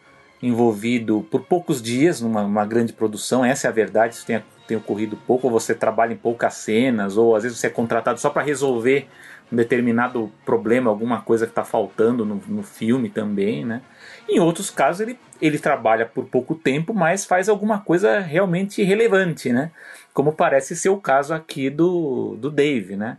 envolvido 0.41 1.27
por 1.29 1.41
poucos 1.41 1.81
dias 1.81 2.21
numa 2.21 2.65
grande 2.65 2.93
produção, 2.93 3.43
essa 3.43 3.67
é 3.67 3.69
a 3.69 3.73
verdade, 3.73 4.13
isso 4.13 4.25
tem, 4.25 4.41
tem 4.65 4.77
ocorrido 4.77 5.17
pouco, 5.17 5.47
ou 5.47 5.51
você 5.51 5.75
trabalha 5.75 6.13
em 6.13 6.17
poucas 6.17 6.53
cenas, 6.53 7.17
ou 7.17 7.35
às 7.35 7.43
vezes 7.43 7.57
você 7.57 7.67
é 7.67 7.69
contratado 7.69 8.19
só 8.21 8.29
para 8.29 8.41
resolver 8.41 9.09
um 9.51 9.55
determinado 9.55 10.31
problema, 10.45 10.89
alguma 10.89 11.21
coisa 11.21 11.45
que 11.45 11.51
está 11.51 11.63
faltando 11.63 12.25
no, 12.25 12.35
no 12.47 12.63
filme 12.63 13.09
também, 13.09 13.65
né? 13.65 13.81
Em 14.27 14.39
outros 14.39 14.69
casos, 14.69 15.01
ele, 15.01 15.19
ele 15.41 15.57
trabalha 15.57 16.05
por 16.05 16.25
pouco 16.25 16.53
tempo, 16.53 16.93
mas 16.93 17.25
faz 17.25 17.49
alguma 17.49 17.79
coisa 17.79 18.19
realmente 18.19 18.83
relevante, 18.83 19.51
né? 19.51 19.71
Como 20.13 20.33
parece 20.33 20.75
ser 20.75 20.89
o 20.89 20.97
caso 20.97 21.33
aqui 21.33 21.69
do, 21.69 22.35
do 22.37 22.51
Dave, 22.51 22.95
né? 22.95 23.17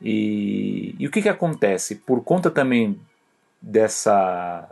E, 0.00 0.96
e 0.98 1.06
o 1.06 1.10
que, 1.10 1.22
que 1.22 1.28
acontece? 1.28 1.94
Por 1.94 2.24
conta 2.24 2.50
também 2.50 2.98
dessa, 3.60 4.68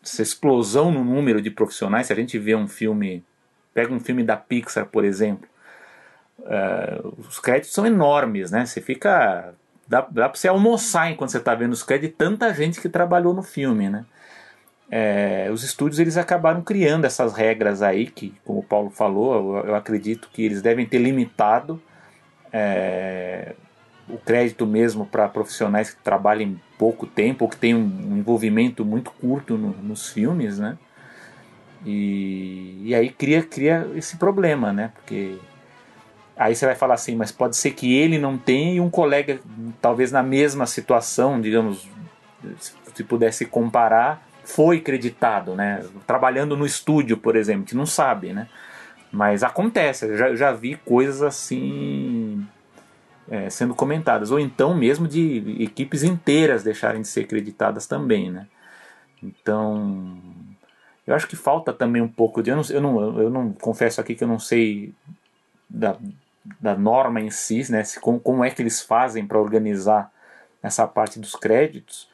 dessa 0.00 0.22
explosão 0.22 0.92
no 0.92 1.02
número 1.02 1.42
de 1.42 1.50
profissionais, 1.50 2.06
se 2.06 2.12
a 2.12 2.16
gente 2.16 2.38
vê 2.38 2.54
um 2.54 2.68
filme, 2.68 3.24
pega 3.74 3.92
um 3.92 3.98
filme 3.98 4.22
da 4.22 4.36
Pixar, 4.36 4.86
por 4.86 5.04
exemplo, 5.04 5.48
uh, 6.38 7.14
os 7.18 7.40
créditos 7.40 7.72
são 7.72 7.84
enormes, 7.84 8.50
né? 8.50 8.64
Você 8.64 8.80
fica. 8.80 9.54
Dá, 9.90 10.06
dá 10.10 10.28
você 10.28 10.48
almoçar 10.48 11.10
enquanto 11.10 11.30
você 11.30 11.40
tá 11.40 11.54
vendo 11.54 11.72
os 11.72 11.82
créditos 11.82 12.16
tanta 12.16 12.54
gente 12.54 12.80
que 12.80 12.88
trabalhou 12.88 13.34
no 13.34 13.42
filme, 13.42 13.90
né? 13.90 14.06
é, 14.90 15.48
os 15.52 15.62
estúdios 15.62 16.00
eles 16.00 16.16
acabaram 16.16 16.62
criando 16.62 17.04
essas 17.04 17.32
regras 17.32 17.80
aí 17.80 18.06
que, 18.06 18.34
como 18.44 18.58
o 18.58 18.64
Paulo 18.64 18.90
falou, 18.90 19.58
eu, 19.58 19.68
eu 19.68 19.74
acredito 19.76 20.28
que 20.32 20.42
eles 20.42 20.60
devem 20.60 20.84
ter 20.84 20.98
limitado 20.98 21.80
é, 22.52 23.54
o 24.08 24.18
crédito 24.18 24.66
mesmo 24.66 25.06
para 25.06 25.28
profissionais 25.28 25.90
que 25.90 26.02
trabalhem 26.02 26.60
pouco 26.76 27.06
tempo 27.06 27.44
ou 27.44 27.50
que 27.50 27.56
têm 27.56 27.74
um 27.74 28.16
envolvimento 28.16 28.84
muito 28.84 29.12
curto 29.12 29.56
no, 29.56 29.70
nos 29.70 30.08
filmes, 30.08 30.58
né? 30.58 30.76
E, 31.86 32.82
e 32.84 32.94
aí 32.94 33.08
cria, 33.10 33.42
cria 33.42 33.88
esse 33.94 34.16
problema, 34.16 34.72
né? 34.72 34.90
Porque 34.96 35.38
aí 36.40 36.54
você 36.54 36.64
vai 36.64 36.74
falar 36.74 36.94
assim, 36.94 37.14
mas 37.14 37.30
pode 37.30 37.54
ser 37.54 37.72
que 37.72 37.94
ele 37.94 38.18
não 38.18 38.38
tenha 38.38 38.76
e 38.76 38.80
um 38.80 38.88
colega, 38.88 39.38
talvez 39.78 40.10
na 40.10 40.22
mesma 40.22 40.64
situação, 40.64 41.38
digamos, 41.38 41.86
se 42.94 43.04
pudesse 43.04 43.44
comparar, 43.44 44.26
foi 44.42 44.80
creditado, 44.80 45.54
né? 45.54 45.84
Trabalhando 46.06 46.56
no 46.56 46.64
estúdio, 46.64 47.18
por 47.18 47.36
exemplo, 47.36 47.66
que 47.66 47.76
não 47.76 47.84
sabe, 47.84 48.32
né? 48.32 48.48
Mas 49.12 49.42
acontece, 49.42 50.06
eu 50.06 50.16
já, 50.16 50.34
já 50.34 50.50
vi 50.50 50.76
coisas 50.76 51.20
assim 51.20 52.46
é, 53.28 53.50
sendo 53.50 53.74
comentadas, 53.74 54.30
ou 54.30 54.40
então 54.40 54.74
mesmo 54.74 55.06
de 55.06 55.62
equipes 55.62 56.02
inteiras 56.02 56.62
deixarem 56.62 57.02
de 57.02 57.08
ser 57.08 57.26
creditadas 57.26 57.86
também, 57.86 58.30
né? 58.30 58.46
Então, 59.22 60.18
eu 61.06 61.14
acho 61.14 61.28
que 61.28 61.36
falta 61.36 61.70
também 61.70 62.00
um 62.00 62.08
pouco 62.08 62.42
de. 62.42 62.48
Eu 62.48 62.56
não, 62.56 62.64
eu 62.70 62.80
não, 62.80 63.20
eu 63.20 63.28
não 63.28 63.52
confesso 63.52 64.00
aqui 64.00 64.14
que 64.14 64.24
eu 64.24 64.28
não 64.28 64.38
sei 64.38 64.94
da, 65.68 65.98
da 66.60 66.76
norma 66.76 67.20
em 67.20 67.30
si, 67.30 67.70
né? 67.70 67.84
Se, 67.84 68.00
como, 68.00 68.18
como 68.18 68.44
é 68.44 68.50
que 68.50 68.62
eles 68.62 68.80
fazem 68.80 69.26
para 69.26 69.38
organizar 69.38 70.12
essa 70.62 70.86
parte 70.86 71.18
dos 71.18 71.34
créditos, 71.34 72.08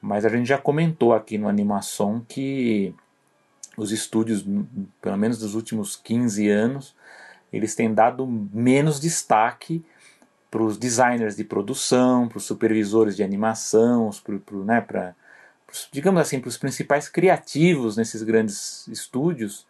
mas 0.00 0.24
a 0.24 0.28
gente 0.28 0.46
já 0.46 0.58
comentou 0.58 1.12
aqui 1.14 1.38
no 1.38 1.48
Animação 1.48 2.24
que 2.26 2.94
os 3.76 3.92
estúdios, 3.92 4.44
pelo 5.00 5.16
menos 5.16 5.38
dos 5.38 5.54
últimos 5.54 5.96
15 5.96 6.48
anos, 6.48 6.94
eles 7.52 7.74
têm 7.74 7.92
dado 7.92 8.26
menos 8.26 8.98
destaque 8.98 9.84
para 10.50 10.62
os 10.62 10.76
designers 10.76 11.36
de 11.36 11.44
produção, 11.44 12.28
para 12.28 12.38
os 12.38 12.44
supervisores 12.44 13.16
de 13.16 13.22
animação, 13.22 14.10
para, 14.22 14.56
né, 14.64 14.80
para, 14.80 15.14
digamos 15.90 16.20
assim, 16.20 16.40
para 16.40 16.48
os 16.48 16.58
principais 16.58 17.08
criativos 17.08 17.96
nesses 17.96 18.22
grandes 18.22 18.86
estúdios, 18.88 19.66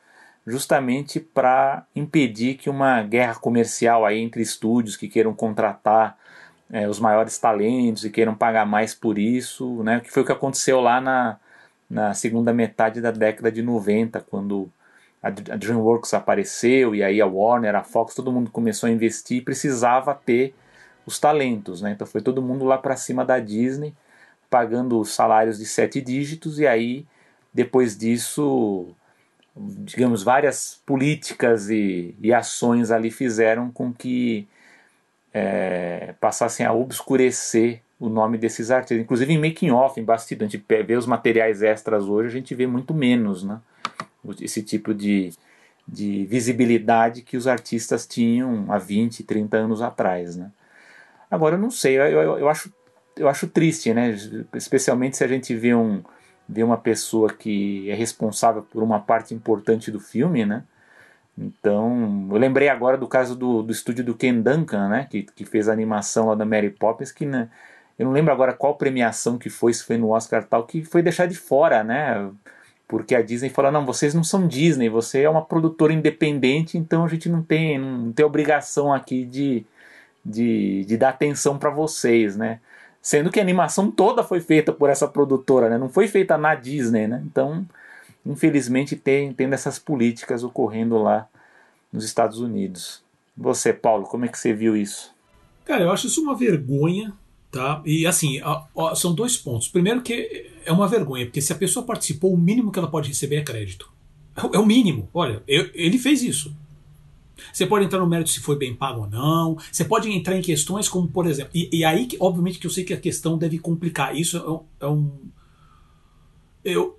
justamente 0.46 1.20
para 1.20 1.86
impedir 1.94 2.54
que 2.56 2.68
uma 2.68 3.02
guerra 3.02 3.34
comercial 3.36 4.04
aí 4.04 4.18
entre 4.20 4.42
estúdios 4.42 4.96
que 4.96 5.08
queiram 5.08 5.34
contratar 5.34 6.18
é, 6.70 6.88
os 6.88 6.98
maiores 6.98 7.38
talentos 7.38 8.04
e 8.04 8.10
queiram 8.10 8.34
pagar 8.34 8.66
mais 8.66 8.94
por 8.94 9.18
isso, 9.18 9.82
né? 9.82 10.00
que 10.00 10.10
foi 10.10 10.22
o 10.22 10.26
que 10.26 10.32
aconteceu 10.32 10.80
lá 10.80 11.00
na, 11.00 11.38
na 11.88 12.14
segunda 12.14 12.52
metade 12.52 13.00
da 13.00 13.10
década 13.10 13.52
de 13.52 13.62
90, 13.62 14.20
quando 14.22 14.70
a, 15.22 15.30
DreamWorks 15.30 16.14
apareceu 16.14 16.94
e 16.94 17.02
aí 17.02 17.20
a 17.20 17.26
Warner, 17.26 17.76
a 17.76 17.84
Fox, 17.84 18.14
todo 18.14 18.32
mundo 18.32 18.50
começou 18.50 18.88
a 18.88 18.92
investir 18.92 19.38
e 19.38 19.42
precisava 19.42 20.14
ter 20.14 20.54
os 21.06 21.18
talentos, 21.18 21.82
né? 21.82 21.92
Então 21.92 22.06
foi 22.06 22.20
todo 22.20 22.42
mundo 22.42 22.64
lá 22.64 22.78
para 22.78 22.96
cima 22.96 23.24
da 23.24 23.38
Disney, 23.38 23.94
pagando 24.50 25.04
salários 25.04 25.58
de 25.58 25.66
sete 25.66 26.00
dígitos 26.00 26.58
e 26.58 26.66
aí 26.66 27.06
depois 27.52 27.96
disso, 27.96 28.88
digamos, 29.56 30.22
várias 30.22 30.80
políticas 30.86 31.68
e, 31.68 32.14
e 32.20 32.32
ações 32.32 32.90
ali 32.90 33.10
fizeram 33.10 33.70
com 33.70 33.92
que 33.92 34.48
é, 35.32 36.14
passassem 36.20 36.64
a 36.64 36.72
obscurecer 36.72 37.80
o 38.00 38.08
nome 38.08 38.38
desses 38.38 38.70
artistas. 38.70 38.98
Inclusive 38.98 39.32
em 39.32 39.38
making 39.38 39.70
off, 39.70 40.00
em 40.00 40.04
bastidor, 40.04 40.46
a 40.46 40.50
gente 40.50 40.64
vê 40.84 40.96
os 40.96 41.06
materiais 41.06 41.62
extras 41.62 42.04
hoje, 42.04 42.28
a 42.28 42.38
gente 42.38 42.54
vê 42.54 42.66
muito 42.66 42.94
menos, 42.94 43.44
né? 43.44 43.60
Esse 44.40 44.62
tipo 44.62 44.94
de, 44.94 45.32
de 45.86 46.24
visibilidade 46.26 47.22
que 47.22 47.36
os 47.36 47.46
artistas 47.46 48.06
tinham 48.06 48.66
há 48.70 48.78
20, 48.78 49.22
30 49.24 49.56
anos 49.56 49.82
atrás, 49.82 50.36
né? 50.36 50.50
Agora 51.30 51.56
eu 51.56 51.60
não 51.60 51.70
sei, 51.70 51.98
eu, 51.98 52.04
eu, 52.04 52.38
eu 52.38 52.48
acho 52.48 52.72
eu 53.16 53.28
acho 53.28 53.46
triste, 53.46 53.92
né? 53.92 54.16
Especialmente 54.54 55.16
se 55.16 55.24
a 55.24 55.28
gente 55.28 55.54
vê 55.54 55.74
um 55.74 56.02
vê 56.48 56.62
uma 56.62 56.76
pessoa 56.76 57.32
que 57.32 57.90
é 57.90 57.94
responsável 57.94 58.62
por 58.62 58.82
uma 58.82 59.00
parte 59.00 59.34
importante 59.34 59.90
do 59.90 60.00
filme, 60.00 60.44
né? 60.44 60.64
Então, 61.36 62.28
eu 62.30 62.36
lembrei 62.36 62.68
agora 62.68 62.98
do 62.98 63.08
caso 63.08 63.34
do, 63.34 63.62
do 63.62 63.72
estúdio 63.72 64.04
do 64.04 64.14
Ken 64.14 64.40
Duncan, 64.40 64.88
né, 64.88 65.06
que, 65.10 65.22
que 65.22 65.44
fez 65.44 65.68
a 65.68 65.72
animação 65.72 66.26
lá 66.26 66.34
da 66.34 66.44
Mary 66.44 66.70
Poppins, 66.70 67.10
que 67.10 67.24
né, 67.24 67.48
eu 67.98 68.04
não 68.06 68.12
lembro 68.12 68.32
agora 68.32 68.52
qual 68.52 68.76
premiação 68.76 69.38
que 69.38 69.48
foi, 69.48 69.72
se 69.72 69.82
foi 69.84 69.96
no 69.96 70.10
Oscar 70.10 70.44
tal, 70.44 70.66
que 70.66 70.84
foi 70.84 71.02
deixar 71.02 71.26
de 71.26 71.34
fora, 71.34 71.82
né, 71.82 72.30
porque 72.86 73.14
a 73.14 73.22
Disney 73.22 73.48
falou, 73.48 73.72
não, 73.72 73.86
vocês 73.86 74.14
não 74.14 74.22
são 74.22 74.46
Disney, 74.46 74.90
você 74.90 75.22
é 75.22 75.30
uma 75.30 75.44
produtora 75.44 75.92
independente, 75.92 76.76
então 76.76 77.04
a 77.04 77.08
gente 77.08 77.28
não 77.30 77.42
tem, 77.42 77.78
não 77.78 78.12
tem 78.12 78.26
obrigação 78.26 78.92
aqui 78.92 79.24
de, 79.24 79.64
de, 80.24 80.84
de 80.84 80.96
dar 80.98 81.10
atenção 81.10 81.58
para 81.58 81.70
vocês, 81.70 82.36
né, 82.36 82.60
sendo 83.02 83.30
que 83.30 83.40
a 83.40 83.42
animação 83.42 83.90
toda 83.90 84.22
foi 84.22 84.40
feita 84.40 84.72
por 84.72 84.88
essa 84.88 85.08
produtora, 85.08 85.68
né, 85.68 85.76
não 85.76 85.88
foi 85.88 86.06
feita 86.08 86.38
na 86.38 86.54
Disney, 86.54 87.06
né, 87.08 87.22
então 87.26 87.66
infelizmente 88.24 88.94
tem, 88.96 89.32
dessas 89.32 89.78
políticas 89.78 90.44
ocorrendo 90.44 90.96
lá 90.96 91.28
nos 91.92 92.04
Estados 92.04 92.38
Unidos. 92.38 93.02
Você, 93.36 93.72
Paulo, 93.72 94.04
como 94.04 94.24
é 94.24 94.28
que 94.28 94.38
você 94.38 94.52
viu 94.52 94.76
isso? 94.76 95.12
Cara, 95.64 95.82
eu 95.82 95.90
acho 95.90 96.06
isso 96.06 96.22
uma 96.22 96.36
vergonha, 96.36 97.12
tá? 97.50 97.82
E 97.84 98.06
assim, 98.06 98.40
ó, 98.42 98.64
ó, 98.74 98.94
são 98.94 99.14
dois 99.14 99.36
pontos. 99.36 99.68
Primeiro 99.68 100.02
que 100.02 100.50
é 100.64 100.72
uma 100.72 100.86
vergonha, 100.86 101.26
porque 101.26 101.40
se 101.40 101.52
a 101.52 101.56
pessoa 101.56 101.84
participou, 101.84 102.32
o 102.32 102.38
mínimo 102.38 102.70
que 102.70 102.78
ela 102.78 102.90
pode 102.90 103.08
receber 103.08 103.36
é 103.36 103.42
crédito. 103.42 103.90
É 104.52 104.58
o 104.58 104.66
mínimo. 104.66 105.08
Olha, 105.12 105.42
eu, 105.46 105.70
ele 105.74 105.98
fez 105.98 106.22
isso. 106.22 106.54
Você 107.52 107.66
pode 107.66 107.84
entrar 107.84 107.98
no 107.98 108.06
mérito 108.06 108.30
se 108.30 108.40
foi 108.40 108.56
bem 108.56 108.74
pago 108.74 109.02
ou 109.02 109.08
não. 109.08 109.56
Você 109.70 109.84
pode 109.84 110.10
entrar 110.10 110.36
em 110.36 110.42
questões 110.42 110.88
como, 110.88 111.08
por 111.08 111.26
exemplo. 111.26 111.50
E, 111.54 111.68
e 111.72 111.84
aí, 111.84 112.08
obviamente, 112.20 112.58
que 112.58 112.66
eu 112.66 112.70
sei 112.70 112.84
que 112.84 112.92
a 112.92 113.00
questão 113.00 113.38
deve 113.38 113.58
complicar. 113.58 114.16
Isso 114.16 114.64
é, 114.80 114.84
é 114.84 114.88
um. 114.88 115.10
Eu, 116.64 116.98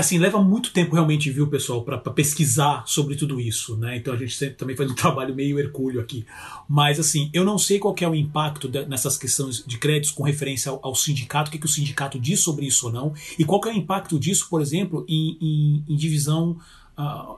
assim, 0.00 0.18
leva 0.18 0.42
muito 0.42 0.72
tempo 0.72 0.94
realmente, 0.94 1.30
viu, 1.30 1.46
pessoal, 1.46 1.82
para 1.82 1.98
pesquisar 1.98 2.84
sobre 2.86 3.16
tudo 3.16 3.40
isso, 3.40 3.76
né? 3.76 3.96
Então 3.96 4.12
a 4.12 4.16
gente 4.16 4.34
sempre 4.34 4.56
também 4.56 4.76
faz 4.76 4.90
um 4.90 4.94
trabalho 4.94 5.34
meio 5.34 5.58
hercúleo 5.58 6.00
aqui. 6.00 6.26
Mas, 6.68 7.00
assim, 7.00 7.30
eu 7.32 7.44
não 7.44 7.58
sei 7.58 7.78
qual 7.78 7.94
é 8.00 8.08
o 8.08 8.14
impacto 8.14 8.68
de, 8.68 8.84
nessas 8.86 9.16
questões 9.16 9.64
de 9.66 9.78
créditos 9.78 10.10
com 10.10 10.22
referência 10.22 10.70
ao, 10.70 10.80
ao 10.82 10.94
sindicato, 10.94 11.48
o 11.48 11.52
que, 11.52 11.58
que, 11.58 11.66
o 11.66 11.68
sindicato 11.68 12.18
diz 12.20 12.40
sobre 12.40 12.66
isso 12.66 12.86
ou 12.86 12.92
não, 12.92 13.14
e 13.38 13.44
qual 13.44 13.60
é 13.64 13.68
o 13.68 13.72
impacto 13.72 14.18
disso, 14.18 14.48
por 14.50 14.60
exemplo, 14.60 15.04
em, 15.08 15.38
em, 15.40 15.84
em 15.88 15.96
divisão. 15.96 16.58
Uh, 16.98 17.36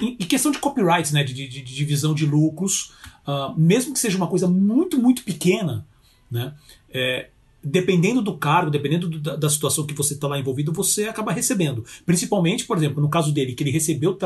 em, 0.00 0.16
questão 0.16 0.50
de 0.50 0.58
copyrights, 0.58 1.12
né, 1.12 1.24
de, 1.24 1.32
de, 1.32 1.48
de 1.48 1.62
divisão 1.62 2.14
de 2.14 2.26
lucros, 2.26 2.92
uh, 3.26 3.58
mesmo 3.58 3.92
que 3.92 3.98
seja 3.98 4.16
uma 4.16 4.26
coisa 4.26 4.46
muito, 4.48 5.00
muito 5.00 5.22
pequena, 5.22 5.86
né, 6.30 6.54
é, 6.92 7.28
dependendo 7.62 8.22
do 8.22 8.36
cargo, 8.36 8.70
dependendo 8.70 9.08
do, 9.08 9.20
da, 9.20 9.36
da, 9.36 9.50
situação 9.50 9.86
que 9.86 9.94
você 9.94 10.14
está 10.14 10.26
lá 10.26 10.38
envolvido, 10.38 10.72
você 10.72 11.04
acaba 11.04 11.32
recebendo. 11.32 11.84
Principalmente, 12.06 12.64
por 12.64 12.76
exemplo, 12.76 13.02
no 13.02 13.08
caso 13.08 13.32
dele, 13.32 13.54
que 13.54 13.62
ele 13.62 13.70
recebeu, 13.70 14.16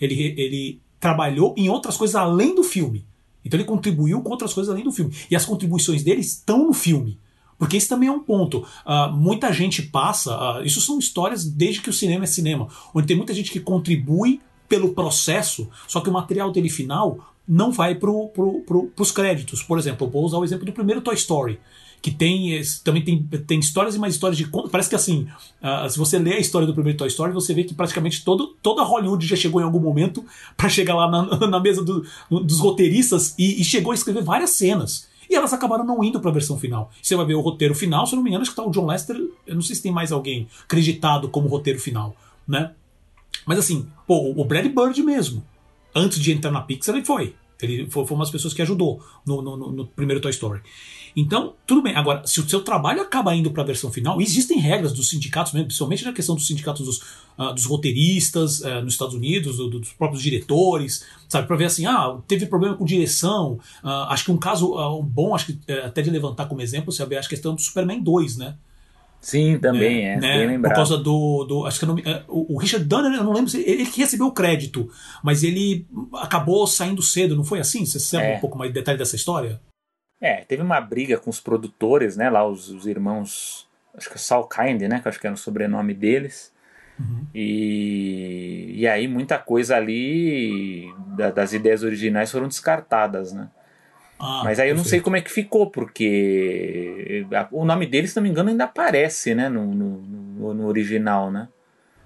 ele, 0.00 0.34
ele 0.36 0.80
trabalhou 0.98 1.54
em 1.56 1.68
outras 1.68 1.96
coisas 1.96 2.16
além 2.16 2.54
do 2.54 2.62
filme. 2.62 3.04
Então 3.44 3.58
ele 3.58 3.66
contribuiu 3.66 4.20
com 4.20 4.30
outras 4.30 4.52
coisas 4.52 4.72
além 4.72 4.84
do 4.84 4.92
filme. 4.92 5.14
E 5.30 5.36
as 5.36 5.44
contribuições 5.44 6.02
dele 6.02 6.20
estão 6.20 6.66
no 6.66 6.72
filme. 6.72 7.18
Porque 7.58 7.76
esse 7.76 7.88
também 7.88 8.08
é 8.08 8.12
um 8.12 8.20
ponto. 8.20 8.58
Uh, 8.86 9.12
muita 9.12 9.52
gente 9.52 9.82
passa. 9.82 10.60
Uh, 10.60 10.64
isso 10.64 10.80
são 10.80 10.98
histórias 10.98 11.44
desde 11.44 11.80
que 11.80 11.90
o 11.90 11.92
cinema 11.92 12.24
é 12.24 12.26
cinema. 12.26 12.68
Onde 12.94 13.06
tem 13.06 13.16
muita 13.16 13.34
gente 13.34 13.50
que 13.50 13.58
contribui 13.58 14.40
pelo 14.68 14.94
processo, 14.94 15.68
só 15.86 16.00
que 16.00 16.10
o 16.10 16.12
material 16.12 16.52
dele 16.52 16.68
final 16.68 17.34
não 17.46 17.72
vai 17.72 17.94
para 17.94 18.10
pro, 18.34 18.60
pro, 18.60 18.92
os 18.98 19.10
créditos. 19.10 19.62
Por 19.62 19.78
exemplo, 19.78 20.06
eu 20.06 20.10
vou 20.10 20.24
usar 20.24 20.38
o 20.38 20.44
exemplo 20.44 20.66
do 20.66 20.72
primeiro 20.72 21.00
Toy 21.00 21.14
Story 21.14 21.58
que 22.00 22.10
tem 22.10 22.60
também 22.84 23.02
tem, 23.02 23.22
tem 23.22 23.58
histórias 23.58 23.94
e 23.94 23.98
mais 23.98 24.14
histórias 24.14 24.38
de 24.38 24.48
parece 24.70 24.88
que 24.88 24.94
assim 24.94 25.26
uh, 25.62 25.88
se 25.90 25.98
você 25.98 26.18
lê 26.18 26.34
a 26.34 26.38
história 26.38 26.66
do 26.66 26.74
primeiro 26.74 26.96
Toy 26.96 27.08
Story 27.08 27.32
você 27.32 27.52
vê 27.52 27.64
que 27.64 27.74
praticamente 27.74 28.24
todo, 28.24 28.56
toda 28.62 28.82
Hollywood 28.82 29.26
já 29.26 29.36
chegou 29.36 29.60
em 29.60 29.64
algum 29.64 29.80
momento 29.80 30.24
para 30.56 30.68
chegar 30.68 30.94
lá 30.94 31.10
na, 31.10 31.46
na 31.48 31.60
mesa 31.60 31.84
do, 31.84 32.04
dos 32.30 32.60
roteiristas 32.60 33.34
e, 33.38 33.60
e, 33.60 33.64
chegou 33.64 33.92
a 33.92 33.94
escrever 33.94 34.22
várias 34.22 34.50
cenas. 34.50 35.08
E 35.28 35.34
elas 35.34 35.52
acabaram 35.52 35.84
não 35.84 36.02
indo 36.02 36.20
para 36.20 36.30
a 36.30 36.32
versão 36.32 36.58
final. 36.58 36.90
Você 37.02 37.14
vai 37.14 37.26
ver 37.26 37.34
o 37.34 37.40
roteiro 37.40 37.74
final 37.74 38.06
se 38.06 38.14
eu 38.14 38.16
não 38.16 38.22
me 38.22 38.30
engano 38.30 38.42
acho 38.42 38.52
que 38.52 38.56
tá 38.56 38.64
o 38.64 38.70
John 38.70 38.86
Lester 38.86 39.16
eu 39.46 39.54
não 39.54 39.62
sei 39.62 39.74
se 39.74 39.82
tem 39.82 39.92
mais 39.92 40.12
alguém 40.12 40.46
acreditado 40.64 41.28
como 41.28 41.48
roteiro 41.48 41.80
final 41.80 42.14
né 42.46 42.70
mas 43.48 43.58
assim 43.58 43.86
pô, 44.06 44.32
o 44.36 44.44
Brad 44.44 44.66
Bird 44.66 45.02
mesmo 45.02 45.44
antes 45.94 46.20
de 46.20 46.30
entrar 46.30 46.50
na 46.50 46.60
Pixar 46.60 46.94
ele 46.94 47.04
foi 47.04 47.34
ele 47.60 47.90
foi, 47.90 48.06
foi 48.06 48.14
uma 48.14 48.24
das 48.24 48.30
pessoas 48.30 48.54
que 48.54 48.62
ajudou 48.62 49.02
no, 49.26 49.42
no, 49.42 49.72
no 49.72 49.86
primeiro 49.86 50.20
Toy 50.20 50.30
Story 50.30 50.60
então, 51.20 51.54
tudo 51.66 51.82
bem. 51.82 51.96
Agora, 51.96 52.24
se 52.24 52.40
o 52.40 52.48
seu 52.48 52.60
trabalho 52.60 53.02
acaba 53.02 53.34
indo 53.34 53.50
para 53.50 53.64
a 53.64 53.66
versão 53.66 53.90
final, 53.90 54.20
existem 54.20 54.58
regras 54.60 54.92
dos 54.92 55.08
sindicatos 55.08 55.52
mesmo, 55.52 55.66
principalmente 55.66 56.04
na 56.04 56.12
questão 56.12 56.36
dos 56.36 56.46
sindicatos 56.46 56.86
dos, 56.86 56.98
uh, 57.36 57.52
dos 57.52 57.64
roteiristas 57.64 58.60
uh, 58.60 58.82
nos 58.82 58.94
Estados 58.94 59.16
Unidos, 59.16 59.56
do, 59.56 59.68
dos 59.68 59.92
próprios 59.92 60.22
diretores, 60.22 61.04
sabe? 61.28 61.48
Para 61.48 61.56
ver 61.56 61.64
assim, 61.64 61.86
ah, 61.86 62.18
teve 62.28 62.46
problema 62.46 62.76
com 62.76 62.84
direção. 62.84 63.58
Uh, 63.82 64.06
acho 64.10 64.26
que 64.26 64.30
um 64.30 64.38
caso 64.38 65.02
bom, 65.02 65.34
acho 65.34 65.46
que 65.46 65.58
eh, 65.66 65.86
até 65.86 66.02
de 66.02 66.10
levantar 66.10 66.46
como 66.46 66.62
exemplo, 66.62 66.92
sabe? 66.92 67.16
Acho 67.16 67.28
que 67.28 67.34
a 67.34 67.36
questão 67.36 67.54
do 67.54 67.60
Superman 67.60 68.00
2, 68.00 68.36
né? 68.36 68.54
Sim, 69.20 69.58
também 69.58 70.06
é, 70.06 70.12
é 70.12 70.16
né? 70.16 70.38
bem 70.38 70.46
lembrado. 70.46 70.72
Por 70.72 70.76
causa 70.76 70.96
do. 70.96 71.44
do 71.44 71.66
acho 71.66 71.80
que 71.80 71.86
não, 71.86 71.98
é, 71.98 72.24
o, 72.28 72.54
o 72.54 72.58
Richard 72.58 72.86
Donner, 72.86 73.12
eu 73.12 73.24
não 73.24 73.32
lembro 73.32 73.50
se 73.50 73.60
ele 73.60 73.86
que 73.86 74.00
recebeu 74.00 74.26
o 74.26 74.32
crédito, 74.32 74.88
mas 75.22 75.42
ele 75.42 75.86
acabou 76.14 76.66
saindo 76.66 77.02
cedo, 77.02 77.36
não 77.36 77.44
foi 77.44 77.58
assim? 77.58 77.84
Você 77.84 77.98
sabe 77.98 78.26
é. 78.26 78.36
um 78.36 78.40
pouco 78.40 78.56
mais 78.56 78.70
de 78.70 78.78
detalhe 78.78 78.98
dessa 78.98 79.16
história? 79.16 79.60
É, 80.20 80.36
teve 80.44 80.62
uma 80.62 80.80
briga 80.80 81.18
com 81.18 81.30
os 81.30 81.40
produtores, 81.40 82.16
né? 82.16 82.30
Lá 82.30 82.46
os, 82.46 82.68
os 82.70 82.86
irmãos, 82.86 83.68
acho 83.94 84.08
que 84.08 84.16
é 84.16 84.18
Salkind, 84.18 84.82
né? 84.82 85.00
Que 85.00 85.08
acho 85.08 85.20
que 85.20 85.26
era 85.26 85.34
o 85.34 85.38
sobrenome 85.38 85.94
deles. 85.94 86.52
Uhum. 86.98 87.26
E, 87.34 88.72
e 88.74 88.86
aí 88.86 89.06
muita 89.06 89.38
coisa 89.38 89.76
ali 89.76 90.92
da, 91.16 91.30
das 91.30 91.52
ideias 91.52 91.82
originais 91.82 92.30
foram 92.30 92.48
descartadas, 92.48 93.32
né? 93.32 93.48
Ah, 94.18 94.42
Mas 94.44 94.58
aí 94.58 94.70
eu 94.70 94.76
não 94.76 94.84
sei 94.84 95.00
como 95.00 95.16
é 95.16 95.20
que 95.20 95.30
ficou, 95.30 95.70
porque 95.70 97.24
o 97.52 97.64
nome 97.64 97.86
dele, 97.86 98.08
se 98.08 98.16
não 98.16 98.22
me 98.22 98.28
engano, 98.28 98.50
ainda 98.50 98.64
aparece, 98.64 99.34
né? 99.34 99.48
No, 99.48 99.64
no, 99.66 100.54
no 100.54 100.66
original, 100.66 101.30
né? 101.30 101.48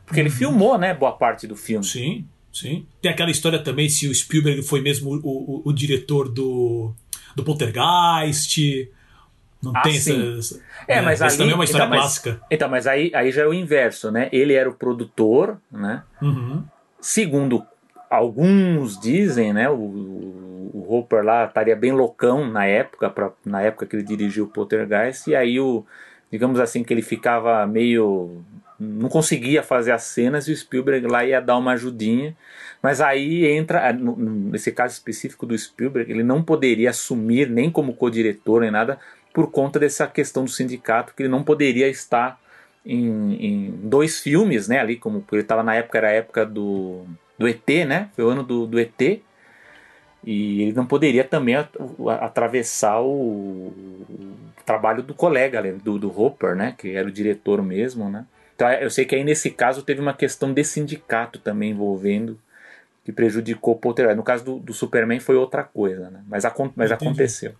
Porque 0.04 0.20
uhum. 0.20 0.26
ele 0.26 0.34
filmou, 0.34 0.76
né? 0.76 0.92
Boa 0.92 1.12
parte 1.12 1.46
do 1.46 1.56
filme. 1.56 1.84
Sim, 1.84 2.26
sim. 2.52 2.86
Tem 3.00 3.10
aquela 3.10 3.30
história 3.30 3.58
também 3.58 3.88
se 3.88 4.06
o 4.08 4.14
Spielberg 4.14 4.62
foi 4.62 4.82
mesmo 4.82 5.10
o, 5.10 5.16
o, 5.26 5.62
o 5.66 5.72
diretor 5.72 6.28
do 6.28 6.94
do 7.34 7.42
Poltergeist. 7.42 8.90
Não 9.62 9.72
ah, 9.74 9.82
tem 9.82 9.94
sim. 9.94 10.38
essa. 10.38 10.60
É, 10.88 10.98
é, 10.98 11.00
mas 11.00 11.22
ali, 11.22 11.36
também 11.36 11.52
é 11.52 11.54
uma 11.54 11.64
história 11.64 11.86
então, 11.86 11.98
clássica. 11.98 12.30
Mas, 12.32 12.48
então, 12.50 12.68
mas 12.68 12.86
aí, 12.86 13.12
aí 13.14 13.30
já 13.30 13.42
é 13.42 13.46
o 13.46 13.54
inverso, 13.54 14.10
né? 14.10 14.28
Ele 14.32 14.54
era 14.54 14.68
o 14.68 14.74
produtor, 14.74 15.58
né? 15.70 16.02
Uhum. 16.20 16.64
Segundo 17.00 17.64
alguns 18.10 18.98
dizem, 18.98 19.52
né? 19.52 19.70
O 19.70 20.41
Hopper 20.92 21.24
lá 21.24 21.44
estaria 21.44 21.76
bem 21.76 21.92
loucão 21.92 22.46
na 22.46 22.66
época, 22.66 23.08
pra, 23.10 23.30
na 23.44 23.62
época 23.62 23.86
que 23.86 23.96
ele 23.96 24.02
dirigiu 24.02 24.44
o 24.44 24.48
Poltergeist, 24.48 25.28
e 25.28 25.36
aí 25.36 25.58
o, 25.60 25.84
digamos 26.30 26.58
assim, 26.60 26.82
que 26.82 26.92
ele 26.92 27.02
ficava 27.02 27.66
meio. 27.66 28.42
não 28.78 29.08
conseguia 29.08 29.62
fazer 29.62 29.92
as 29.92 30.02
cenas 30.04 30.48
e 30.48 30.52
o 30.52 30.56
Spielberg 30.56 31.06
lá 31.06 31.24
ia 31.24 31.40
dar 31.40 31.56
uma 31.56 31.72
ajudinha. 31.72 32.36
Mas 32.82 33.00
aí 33.00 33.46
entra, 33.46 33.88
ah, 33.88 33.92
nesse 33.92 34.72
caso 34.72 34.94
específico 34.94 35.46
do 35.46 35.56
Spielberg, 35.56 36.10
ele 36.10 36.22
não 36.22 36.42
poderia 36.42 36.90
assumir 36.90 37.48
nem 37.48 37.70
como 37.70 37.94
co-diretor 37.94 38.62
nem 38.62 38.70
nada 38.70 38.98
por 39.32 39.50
conta 39.50 39.78
dessa 39.78 40.06
questão 40.06 40.44
do 40.44 40.50
sindicato, 40.50 41.14
que 41.14 41.22
ele 41.22 41.28
não 41.28 41.42
poderia 41.42 41.88
estar 41.88 42.38
em, 42.84 43.34
em 43.34 43.70
dois 43.84 44.20
filmes, 44.20 44.68
né? 44.68 44.80
Ali, 44.80 44.96
como 44.96 45.24
ele 45.32 45.42
estava 45.42 45.62
na 45.62 45.74
época, 45.74 45.98
era 45.98 46.08
a 46.08 46.12
época 46.12 46.44
do, 46.44 47.04
do 47.38 47.48
ET, 47.48 47.68
né? 47.86 48.10
Foi 48.14 48.24
o 48.24 48.28
ano 48.28 48.42
do, 48.42 48.66
do 48.66 48.78
ET. 48.78 49.22
E 50.24 50.62
ele 50.62 50.72
não 50.72 50.86
poderia 50.86 51.24
também 51.24 51.56
atravessar 52.20 53.00
o, 53.02 53.72
trabalho 54.64 55.02
do 55.02 55.14
colega, 55.14 55.60
do, 55.82 55.98
do 55.98 56.20
Hopper, 56.20 56.54
né? 56.54 56.74
Que 56.76 56.94
era 56.94 57.08
o 57.08 57.12
diretor 57.12 57.62
mesmo, 57.62 58.08
né? 58.08 58.24
Então 58.54 58.70
eu 58.70 58.90
sei 58.90 59.04
que 59.04 59.14
aí 59.14 59.24
nesse 59.24 59.50
caso 59.50 59.82
teve 59.82 60.00
uma 60.00 60.14
questão 60.14 60.52
de 60.52 60.62
sindicato 60.62 61.38
também 61.38 61.70
envolvendo 61.70 62.38
que 63.04 63.12
prejudicou 63.12 63.74
o 63.74 63.78
Poltergeist. 63.78 64.16
No 64.16 64.22
caso 64.22 64.44
do, 64.44 64.58
do 64.58 64.72
Superman 64.72 65.18
foi 65.18 65.36
outra 65.36 65.64
coisa, 65.64 66.10
né? 66.10 66.20
Mas, 66.28 66.44
mas 66.76 66.92
aconteceu. 66.92 67.54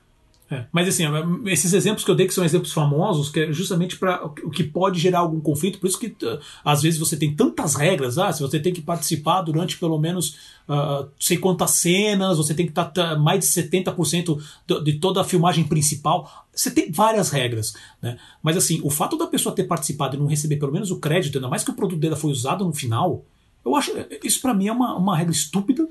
É. 0.53 0.67
Mas 0.71 0.87
assim, 0.87 1.05
esses 1.47 1.73
exemplos 1.73 2.05
que 2.05 2.11
eu 2.11 2.15
dei 2.15 2.27
que 2.27 2.35
são 2.35 2.45
exemplos 2.45 2.73
famosos, 2.75 3.31
que 3.31 3.41
é 3.41 3.53
justamente 3.53 3.97
para 3.97 4.23
o 4.23 4.51
que 4.51 4.63
pode 4.63 5.01
gerar 5.01 5.21
algum 5.21 5.41
conflito, 5.41 5.79
por 5.79 5.87
isso 5.87 5.99
que 5.99 6.15
às 6.63 6.83
vezes 6.83 7.01
você 7.01 7.17
tem 7.17 7.35
tantas 7.35 7.75
regras, 7.75 8.19
ah, 8.19 8.31
se 8.31 8.43
você 8.43 8.61
tem 8.61 8.71
que 8.71 8.83
participar 8.83 9.41
durante 9.41 9.79
pelo 9.79 9.99
menos 9.99 10.37
uh, 10.69 11.09
sei 11.19 11.39
quantas 11.39 11.71
cenas, 11.71 12.37
você 12.37 12.53
tem 12.53 12.67
que 12.67 12.73
estar 12.73 12.85
tá, 12.85 13.17
mais 13.17 13.41
de 13.41 13.47
70% 13.47 14.39
de 14.85 14.93
toda 14.99 15.23
a 15.23 15.25
filmagem 15.25 15.65
principal, 15.65 16.47
você 16.55 16.71
tem 16.71 16.93
várias 16.93 17.31
regras, 17.31 17.75
né? 18.03 18.19
Mas 18.43 18.55
assim, 18.59 18.79
o 18.85 18.91
fato 18.91 19.17
da 19.17 19.27
pessoa 19.27 19.55
ter 19.55 19.65
participado 19.65 20.17
e 20.17 20.19
não 20.19 20.27
receber 20.27 20.59
pelo 20.59 20.73
menos 20.73 20.91
o 20.91 20.99
crédito, 20.99 21.39
ainda 21.39 21.49
mais 21.49 21.65
que 21.65 21.71
o 21.71 21.75
produto 21.75 21.99
dela 21.99 22.17
foi 22.17 22.31
usado 22.31 22.63
no 22.63 22.75
final, 22.75 23.25
eu 23.65 23.75
acho. 23.75 23.93
Isso 24.23 24.43
para 24.43 24.53
mim 24.53 24.69
é 24.69 24.73
uma, 24.73 24.95
uma 24.97 25.17
regra 25.17 25.33
estúpida, 25.33 25.89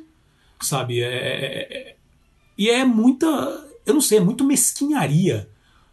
sabe? 0.62 1.02
É, 1.02 1.08
é, 1.08 1.46
é, 1.46 1.78
é, 1.78 1.96
e 2.58 2.70
é 2.70 2.86
muita. 2.86 3.71
Eu 3.92 3.96
não 3.96 4.02
sei, 4.02 4.20
é 4.20 4.22
muito 4.22 4.46
mesquinharia. 4.46 5.50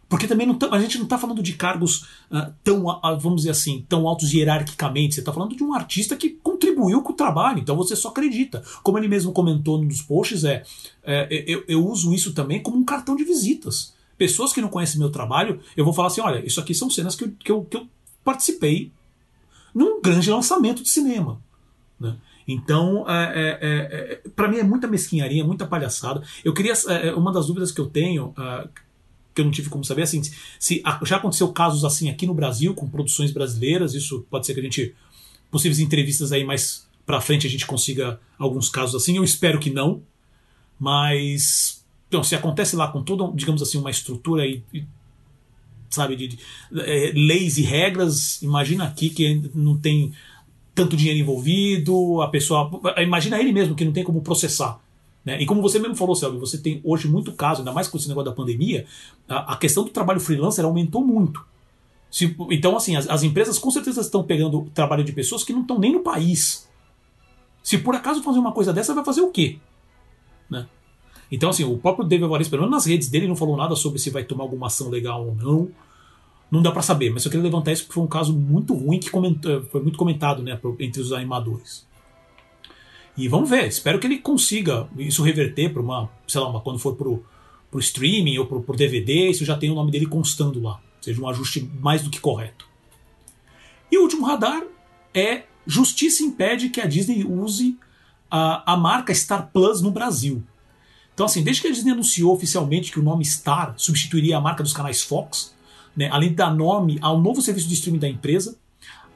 Porque 0.07 0.25
também 0.25 0.47
não 0.47 0.55
tá, 0.55 0.69
a 0.71 0.79
gente 0.79 0.97
não 0.97 1.03
está 1.03 1.19
falando 1.19 1.43
de 1.43 1.53
cargos 1.53 2.07
uh, 2.31 2.51
tão, 2.63 2.85
uh, 2.85 3.19
vamos 3.19 3.41
dizer 3.41 3.51
assim, 3.51 3.85
tão 3.87 4.07
altos 4.07 4.33
hierarquicamente. 4.33 5.13
Você 5.13 5.19
está 5.19 5.31
falando 5.31 5.55
de 5.55 5.63
um 5.63 5.73
artista 5.73 6.15
que 6.15 6.29
contribuiu 6.29 7.03
com 7.03 7.13
o 7.13 7.15
trabalho, 7.15 7.59
então 7.59 7.75
você 7.75 7.95
só 7.95 8.07
acredita. 8.07 8.63
Como 8.81 8.97
ele 8.97 9.07
mesmo 9.07 9.31
comentou 9.31 9.77
num 9.77 9.87
dos 9.87 10.01
posts, 10.01 10.43
é, 10.45 10.63
é 11.03 11.43
eu, 11.45 11.63
eu 11.67 11.85
uso 11.85 12.11
isso 12.11 12.33
também 12.33 12.59
como 12.59 12.77
um 12.77 12.83
cartão 12.83 13.15
de 13.15 13.23
visitas. 13.23 13.93
Pessoas 14.17 14.51
que 14.51 14.61
não 14.61 14.69
conhecem 14.69 14.97
meu 14.97 15.11
trabalho, 15.11 15.59
eu 15.77 15.85
vou 15.85 15.93
falar 15.93 16.07
assim: 16.07 16.21
olha, 16.21 16.43
isso 16.43 16.59
aqui 16.59 16.73
são 16.73 16.89
cenas 16.89 17.15
que 17.15 17.25
eu, 17.25 17.31
que 17.37 17.51
eu, 17.51 17.63
que 17.65 17.77
eu 17.77 17.87
participei 18.23 18.91
num 19.75 20.01
grande 20.01 20.31
lançamento 20.31 20.81
de 20.81 20.89
cinema. 20.89 21.39
Né? 21.99 22.15
Então, 22.51 23.07
é, 23.07 23.13
é, 23.13 23.59
é, 23.61 24.13
é 24.25 24.29
para 24.35 24.47
mim 24.47 24.57
é 24.57 24.63
muita 24.63 24.87
mesquinharia, 24.87 25.45
muita 25.45 25.67
palhaçada. 25.67 26.23
Eu 26.43 26.51
queria. 26.51 26.73
Uma 27.15 27.31
das 27.31 27.45
dúvidas 27.45 27.71
que 27.71 27.79
eu 27.79 27.85
tenho, 27.85 28.33
que 29.35 29.41
eu 29.41 29.45
não 29.45 29.51
tive 29.51 29.69
como 29.69 29.85
saber, 29.85 30.01
assim, 30.01 30.19
se 30.59 30.81
já 31.03 31.17
aconteceu 31.17 31.47
casos 31.53 31.85
assim 31.85 32.09
aqui 32.09 32.25
no 32.25 32.33
Brasil, 32.33 32.73
com 32.73 32.89
produções 32.89 33.31
brasileiras, 33.31 33.93
isso 33.93 34.25
pode 34.31 34.47
ser 34.47 34.55
que 34.55 34.61
a 34.61 34.63
gente. 34.63 34.95
possíveis 35.51 35.79
entrevistas 35.79 36.31
aí 36.31 36.43
mais 36.43 36.87
para 37.05 37.21
frente 37.21 37.45
a 37.45 37.49
gente 37.49 37.67
consiga 37.67 38.19
alguns 38.39 38.67
casos 38.67 38.95
assim. 38.99 39.17
Eu 39.17 39.23
espero 39.23 39.59
que 39.59 39.69
não, 39.69 40.01
mas. 40.79 41.85
Então, 42.07 42.23
se 42.23 42.33
acontece 42.33 42.75
lá 42.75 42.87
com 42.87 43.03
toda, 43.03 43.31
digamos 43.35 43.61
assim, 43.61 43.77
uma 43.77 43.91
estrutura 43.91 44.43
e, 44.47 44.63
sabe, 45.87 46.15
de, 46.15 46.29
de 46.29 46.39
é, 46.75 47.11
leis 47.13 47.59
e 47.59 47.61
regras, 47.61 48.41
imagina 48.41 48.85
aqui 48.85 49.11
que 49.11 49.51
não 49.53 49.77
tem 49.77 50.11
tanto 50.79 50.95
dinheiro 50.95 51.19
envolvido, 51.19 52.21
a 52.21 52.29
pessoa. 52.29 52.71
Imagina 52.97 53.37
ele 53.37 53.51
mesmo 53.51 53.75
que 53.75 53.83
não 53.83 53.91
tem 53.91 54.03
como 54.03 54.21
processar. 54.21 54.79
Né? 55.25 55.41
E 55.41 55.45
como 55.45 55.61
você 55.61 55.77
mesmo 55.77 55.95
falou, 55.95 56.15
Selby, 56.15 56.37
você 56.37 56.57
tem 56.57 56.79
hoje 56.85 57.05
muito 57.09 57.33
caso, 57.33 57.59
ainda 57.59 57.73
mais 57.73 57.89
com 57.89 57.97
esse 57.97 58.07
negócio 58.07 58.29
da 58.29 58.35
pandemia, 58.35 58.85
a, 59.27 59.53
a 59.53 59.57
questão 59.57 59.83
do 59.83 59.89
trabalho 59.89 60.21
freelancer 60.21 60.63
aumentou 60.63 61.05
muito. 61.05 61.45
Se, 62.09 62.33
então, 62.49 62.77
assim, 62.77 62.95
as, 62.95 63.09
as, 63.09 63.23
empresas 63.23 63.59
com 63.59 63.69
certeza 63.69 63.99
estão 63.99 64.23
pegando 64.23 64.71
trabalho 64.73 65.03
de 65.03 65.11
pessoas 65.11 65.43
que 65.43 65.51
não 65.51 65.61
estão 65.61 65.77
nem 65.77 65.91
no 65.91 65.99
país. 65.99 66.67
Se 67.61 67.77
por 67.77 67.93
acaso 67.93 68.23
fazer 68.23 68.39
uma 68.39 68.53
coisa 68.53 68.71
dessa, 68.71 68.95
vai 68.95 69.03
fazer 69.03 69.21
o 69.21 69.29
quê? 69.29 69.57
Né? 70.49 70.65
Então, 71.29 71.49
assim, 71.49 71.65
o 71.65 71.77
próprio 71.77 72.07
David 72.07 72.23
Alvarez, 72.23 72.47
pelo 72.47 72.61
menos 72.61 72.77
nas 72.77 72.85
redes 72.85 73.09
dele, 73.09 73.27
não 73.27 73.35
falou 73.35 73.57
nada 73.57 73.75
sobre 73.75 73.99
se 73.99 74.09
vai 74.09 74.23
tomar 74.23 74.45
alguma 74.45 74.67
ação 74.67 74.89
legal 74.89 75.27
ou 75.27 75.35
não. 75.35 75.69
Não 76.51 76.61
dá 76.61 76.71
para 76.71 76.81
saber, 76.81 77.11
mas 77.11 77.23
eu 77.25 77.31
queria 77.31 77.43
levantar 77.43 77.71
isso 77.71 77.83
porque 77.83 77.93
foi 77.93 78.03
um 78.03 78.07
caso 78.07 78.33
muito 78.33 78.73
ruim 78.73 78.99
que 78.99 79.09
comentou, 79.09 79.63
foi 79.65 79.81
muito 79.81 79.97
comentado 79.97 80.41
né, 80.41 80.59
entre 80.79 81.01
os 81.01 81.13
animadores. 81.13 81.87
E 83.15 83.27
vamos 83.27 83.49
ver, 83.49 83.67
espero 83.67 83.99
que 83.99 84.07
ele 84.07 84.17
consiga 84.17 84.87
isso 84.97 85.21
reverter 85.21 85.71
para 85.71 85.81
uma, 85.81 86.09
sei 86.27 86.41
lá, 86.41 86.49
uma, 86.49 86.61
quando 86.61 86.79
for 86.79 86.95
pro, 86.95 87.23
pro 87.69 87.79
streaming 87.79 88.37
ou 88.37 88.45
pro, 88.45 88.61
pro 88.61 88.75
DVD, 88.75 89.29
isso 89.29 89.45
já 89.45 89.57
tem 89.57 89.69
o 89.69 89.75
nome 89.75 89.91
dele 89.91 90.05
constando 90.05 90.61
lá. 90.61 90.79
Seja 91.01 91.21
um 91.21 91.27
ajuste 91.27 91.69
mais 91.79 92.01
do 92.01 92.09
que 92.09 92.19
correto. 92.19 92.67
E 93.91 93.97
o 93.97 94.01
último 94.01 94.25
radar 94.25 94.63
é 95.13 95.43
Justiça 95.67 96.23
impede 96.23 96.69
que 96.69 96.81
a 96.81 96.85
Disney 96.85 97.23
use 97.23 97.77
a, 98.29 98.73
a 98.73 98.77
marca 98.77 99.13
Star 99.13 99.49
Plus 99.51 99.81
no 99.81 99.91
Brasil. 99.91 100.43
Então, 101.13 101.25
assim, 101.25 101.43
desde 101.43 101.61
que 101.61 101.67
a 101.67 101.71
Disney 101.71 101.91
anunciou 101.91 102.33
oficialmente 102.33 102.91
que 102.91 102.99
o 102.99 103.03
nome 103.03 103.25
Star 103.25 103.73
substituiria 103.77 104.37
a 104.37 104.41
marca 104.41 104.63
dos 104.63 104.73
canais 104.73 105.03
Fox, 105.03 105.53
né, 105.99 106.07
além 106.09 106.29
de 106.29 106.35
dar 106.35 106.55
nome 106.55 106.97
ao 107.01 107.19
novo 107.19 107.41
serviço 107.41 107.67
de 107.67 107.73
streaming 107.73 107.99
da 107.99 108.07
empresa, 108.07 108.57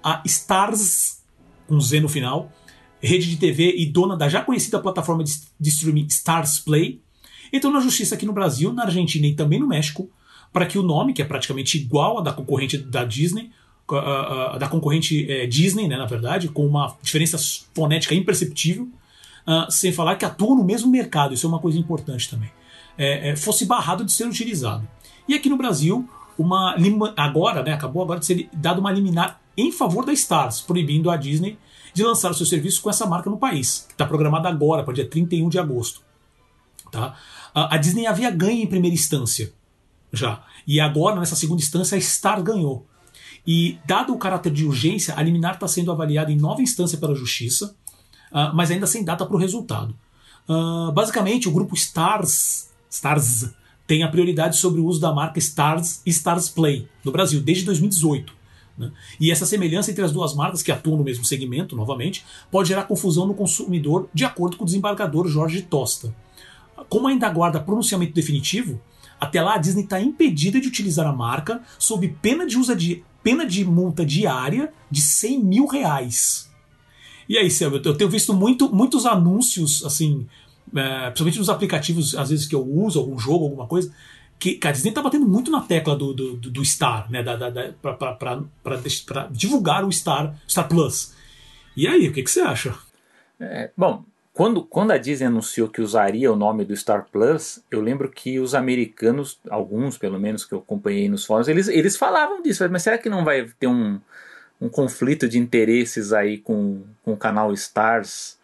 a 0.04 0.22
Stars, 0.26 1.24
com 1.66 1.80
Z 1.80 2.02
no 2.02 2.10
final, 2.10 2.52
rede 3.02 3.30
de 3.30 3.38
TV 3.38 3.74
e 3.78 3.86
dona 3.86 4.18
da 4.18 4.28
já 4.28 4.42
conhecida 4.42 4.82
plataforma 4.82 5.24
de, 5.24 5.32
de 5.58 5.70
streaming 5.70 6.08
Stars 6.08 6.60
Play, 6.60 7.00
entrou 7.54 7.72
na 7.72 7.80
justiça 7.80 8.16
aqui 8.16 8.26
no 8.26 8.34
Brasil, 8.34 8.74
na 8.74 8.84
Argentina 8.84 9.26
e 9.26 9.34
também 9.34 9.62
no 9.62 9.68
México, 9.68 10.10
para 10.52 10.66
que 10.66 10.78
o 10.78 10.84
nome, 10.84 11.14
que 11.14 11.22
é 11.22 11.26
praticamente 11.26 11.78
igual 11.78 12.18
ao 12.18 12.24
da 12.24 12.34
concorrente 12.34 12.78
da 12.78 13.06
Disney, 13.06 13.50
da 14.60 14.68
concorrente 14.68 15.26
uh, 15.26 15.48
Disney, 15.48 15.88
né, 15.88 15.96
na 15.96 16.06
verdade, 16.06 16.50
com 16.50 16.68
uma 16.68 16.98
diferença 17.02 17.38
fonética 17.74 18.14
imperceptível, 18.14 18.90
sem 19.70 19.94
falar 19.94 20.18
que 20.18 20.26
atua 20.26 20.56
no 20.56 20.66
mesmo 20.66 20.92
mercado, 20.92 21.34
isso 21.34 21.46
é 21.46 21.50
uma 21.50 21.60
coisa 21.60 21.78
importante 21.78 22.30
também, 22.30 22.52
é, 22.98 23.30
é, 23.30 23.36
fosse 23.38 23.66
barrado 23.66 24.04
de 24.04 24.12
ser 24.12 24.28
utilizado. 24.28 24.86
E 25.28 25.34
aqui 25.34 25.50
no 25.50 25.58
Brasil, 25.58 26.08
uma 26.38 26.76
agora, 27.16 27.64
né, 27.64 27.74
acabou 27.74 28.04
agora 28.04 28.20
de 28.20 28.26
ser 28.26 28.50
dado 28.54 28.80
uma 28.80 28.92
liminar 28.92 29.40
em 29.56 29.72
favor 29.72 30.06
da 30.06 30.14
Stars, 30.14 30.62
proibindo 30.62 31.10
a 31.10 31.18
Disney 31.18 31.58
de 31.94 32.04
lançar 32.04 32.32
o 32.32 32.34
seu 32.34 32.46
serviço 32.46 32.82
com 32.82 32.90
essa 32.90 33.06
marca 33.06 33.30
no 33.30 33.38
país, 33.38 33.86
que 33.88 33.94
está 33.94 34.06
programada 34.06 34.50
agora, 34.50 34.84
para 34.84 34.94
dia 34.94 35.08
31 35.08 35.48
de 35.48 35.60
agosto. 35.60 36.02
Tá? 36.92 37.16
A 37.54 37.78
Disney 37.78 38.08
havia 38.08 38.32
ganho 38.32 38.64
em 38.64 38.68
primeira 38.68 38.96
instância, 38.96 39.54
já. 40.12 40.44
E 40.66 40.80
agora, 40.80 41.20
nessa 41.20 41.36
segunda 41.36 41.62
instância, 41.62 41.98
a 41.98 42.02
Star 42.02 42.42
ganhou. 42.42 42.86
E, 43.46 43.78
dado 43.86 44.14
o 44.14 44.18
caráter 44.18 44.52
de 44.52 44.66
urgência, 44.66 45.14
a 45.16 45.22
liminar 45.22 45.56
está 45.56 45.68
sendo 45.68 45.92
avaliada 45.92 46.32
em 46.32 46.38
nova 46.38 46.62
instância 46.62 46.98
pela 46.98 47.14
Justiça, 47.14 47.76
uh, 48.32 48.56
mas 48.56 48.72
ainda 48.72 48.88
sem 48.88 49.04
data 49.04 49.26
para 49.26 49.36
o 49.36 49.40
resultado. 49.40 49.94
Uh, 50.48 50.92
basicamente, 50.94 51.48
o 51.48 51.52
grupo 51.52 51.76
Stars, 51.76 52.70
Stars 52.90 53.50
tem 53.86 54.04
a 54.04 54.08
prioridade 54.08 54.58
sobre 54.58 54.80
o 54.80 54.86
uso 54.86 55.00
da 55.00 55.14
marca 55.14 55.40
Stars 55.40 56.02
Stars 56.06 56.50
Play 56.50 56.88
no 57.04 57.12
Brasil, 57.12 57.42
desde 57.42 57.66
2018. 57.66 58.34
Né? 58.78 58.92
E 59.20 59.32
essa 59.32 59.46
semelhança 59.46 59.92
entre 59.92 60.04
as 60.04 60.12
duas 60.12 60.34
marcas, 60.34 60.64
que 60.64 60.72
atuam 60.72 60.98
no 60.98 61.04
mesmo 61.04 61.26
segmento, 61.26 61.76
novamente, 61.76 62.26
pode 62.50 62.70
gerar 62.70 62.84
confusão 62.84 63.28
no 63.28 63.34
consumidor, 63.34 64.10
de 64.14 64.26
acordo 64.26 64.58
com 64.58 64.64
o 64.64 64.66
desembargador 64.66 65.28
Jorge 65.28 65.62
Tosta. 65.62 66.16
Como 66.90 67.08
ainda 67.08 67.28
aguarda 67.28 67.60
pronunciamento 67.60 68.14
definitivo, 68.14 68.82
até 69.20 69.42
lá 69.42 69.56
a 69.56 69.58
Disney 69.58 69.84
está 69.84 70.02
impedida 70.02 70.60
de 70.60 70.68
utilizar 70.68 71.08
a 71.08 71.14
marca 71.14 71.62
sob 71.78 72.08
pena 72.22 72.46
de, 72.46 72.58
usa 72.58 72.76
de, 72.76 73.04
pena 73.22 73.46
de 73.46 73.64
multa 73.64 74.06
diária 74.06 74.74
de 74.90 75.02
100 75.02 75.44
mil 75.44 75.66
reais. 75.66 76.52
E 77.28 77.38
aí, 77.38 77.50
Selma, 77.50 77.78
eu 77.84 77.96
tenho 77.96 78.10
visto 78.10 78.34
muito, 78.34 78.74
muitos 78.74 79.06
anúncios, 79.06 79.84
assim, 79.86 80.28
é, 80.76 81.06
principalmente 81.06 81.40
nos 81.40 81.50
aplicativos, 81.50 82.16
às 82.16 82.30
vezes 82.30 82.48
que 82.48 82.56
eu 82.56 82.66
uso, 82.66 83.00
algum 83.00 83.18
jogo, 83.18 83.46
alguma 83.46 83.68
coisa, 83.68 83.94
que, 84.40 84.60
a 84.64 84.72
Disney 84.72 84.92
tá 84.92 85.02
batendo 85.02 85.26
muito 85.26 85.50
na 85.50 85.62
tecla 85.62 85.96
do, 85.96 86.14
do, 86.14 86.36
do 86.36 86.66
Star, 86.66 87.10
né? 87.10 87.24
Da, 87.24 87.36
da, 87.36 87.50
da, 87.50 87.74
pra, 87.84 89.28
divulgar 89.32 89.86
o 89.86 89.92
Star, 89.92 90.36
Star 90.48 90.68
Plus. 90.68 91.14
E 91.78 91.88
aí, 91.88 92.08
o 92.10 92.14
que, 92.14 92.22
que 92.22 92.30
você 92.30 92.42
acha? 92.42 92.76
É, 93.40 93.72
bom, 93.76 94.04
quando, 94.34 94.64
quando 94.64 94.92
a 94.92 94.98
Disney 94.98 95.28
anunciou 95.28 95.70
que 95.70 95.82
usaria 95.82 96.32
o 96.32 96.36
nome 96.36 96.66
do 96.66 96.76
Star 96.76 97.08
Plus, 97.12 97.64
eu 97.72 97.80
lembro 97.80 98.10
que 98.10 98.40
os 98.40 98.54
americanos, 98.54 99.40
alguns 99.50 99.98
pelo 99.98 100.20
menos 100.20 100.44
que 100.44 100.54
eu 100.54 100.60
acompanhei 100.60 101.08
nos 101.08 101.24
fóruns, 101.24 101.48
eles, 101.48 101.68
eles 101.68 101.96
falavam 101.96 102.42
disso. 102.42 102.68
Mas 102.70 102.84
será 102.84 102.98
que 102.98 103.10
não 103.10 103.24
vai 103.24 103.48
ter 103.60 103.68
um, 103.68 104.00
um 104.60 104.68
conflito 104.68 105.28
de 105.30 105.38
interesses 105.38 106.12
aí 106.12 106.38
com, 106.38 106.82
com 107.04 107.14
o 107.14 107.18
canal 107.18 107.54
Stars 107.54 108.38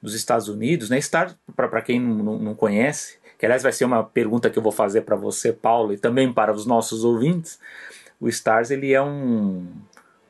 dos 0.00 0.14
Estados 0.14 0.48
Unidos? 0.48 0.90
Né? 0.90 1.00
Star, 1.00 1.34
para 1.54 1.82
quem 1.82 2.00
não, 2.00 2.38
não 2.38 2.54
conhece, 2.54 3.18
que 3.38 3.46
aliás 3.46 3.62
vai 3.62 3.72
ser 3.72 3.84
uma 3.84 4.02
pergunta 4.02 4.50
que 4.50 4.58
eu 4.58 4.62
vou 4.62 4.72
fazer 4.72 5.02
para 5.02 5.16
você, 5.16 5.52
Paulo, 5.52 5.92
e 5.92 5.98
também 5.98 6.32
para 6.32 6.52
os 6.52 6.66
nossos 6.66 7.04
ouvintes. 7.04 7.58
O 8.20 8.28
Stars 8.28 8.70
ele 8.70 8.92
é 8.92 9.02
um, 9.02 9.66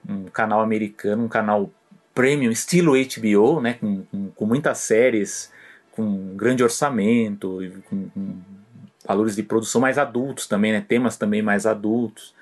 um 0.09 0.25
canal 0.25 0.61
americano, 0.61 1.25
um 1.25 1.29
canal 1.29 1.71
premium, 2.15 2.51
estilo 2.51 2.93
HBO, 2.93 3.61
né, 3.61 3.75
com, 3.75 4.03
com, 4.03 4.31
com 4.31 4.47
muitas 4.47 4.79
séries, 4.79 5.53
com 5.93 6.37
grande 6.37 6.63
orçamento, 6.63 7.59
com, 7.89 8.09
com, 8.11 8.41
valores 9.09 9.35
de 9.35 9.43
produção 9.43 9.81
mais 9.81 9.97
adultos 9.97 10.47
também, 10.47 10.71
né, 10.71 10.85
temas 10.87 11.17
também 11.17 11.41
mais 11.41 11.65
adultos. 11.65 12.35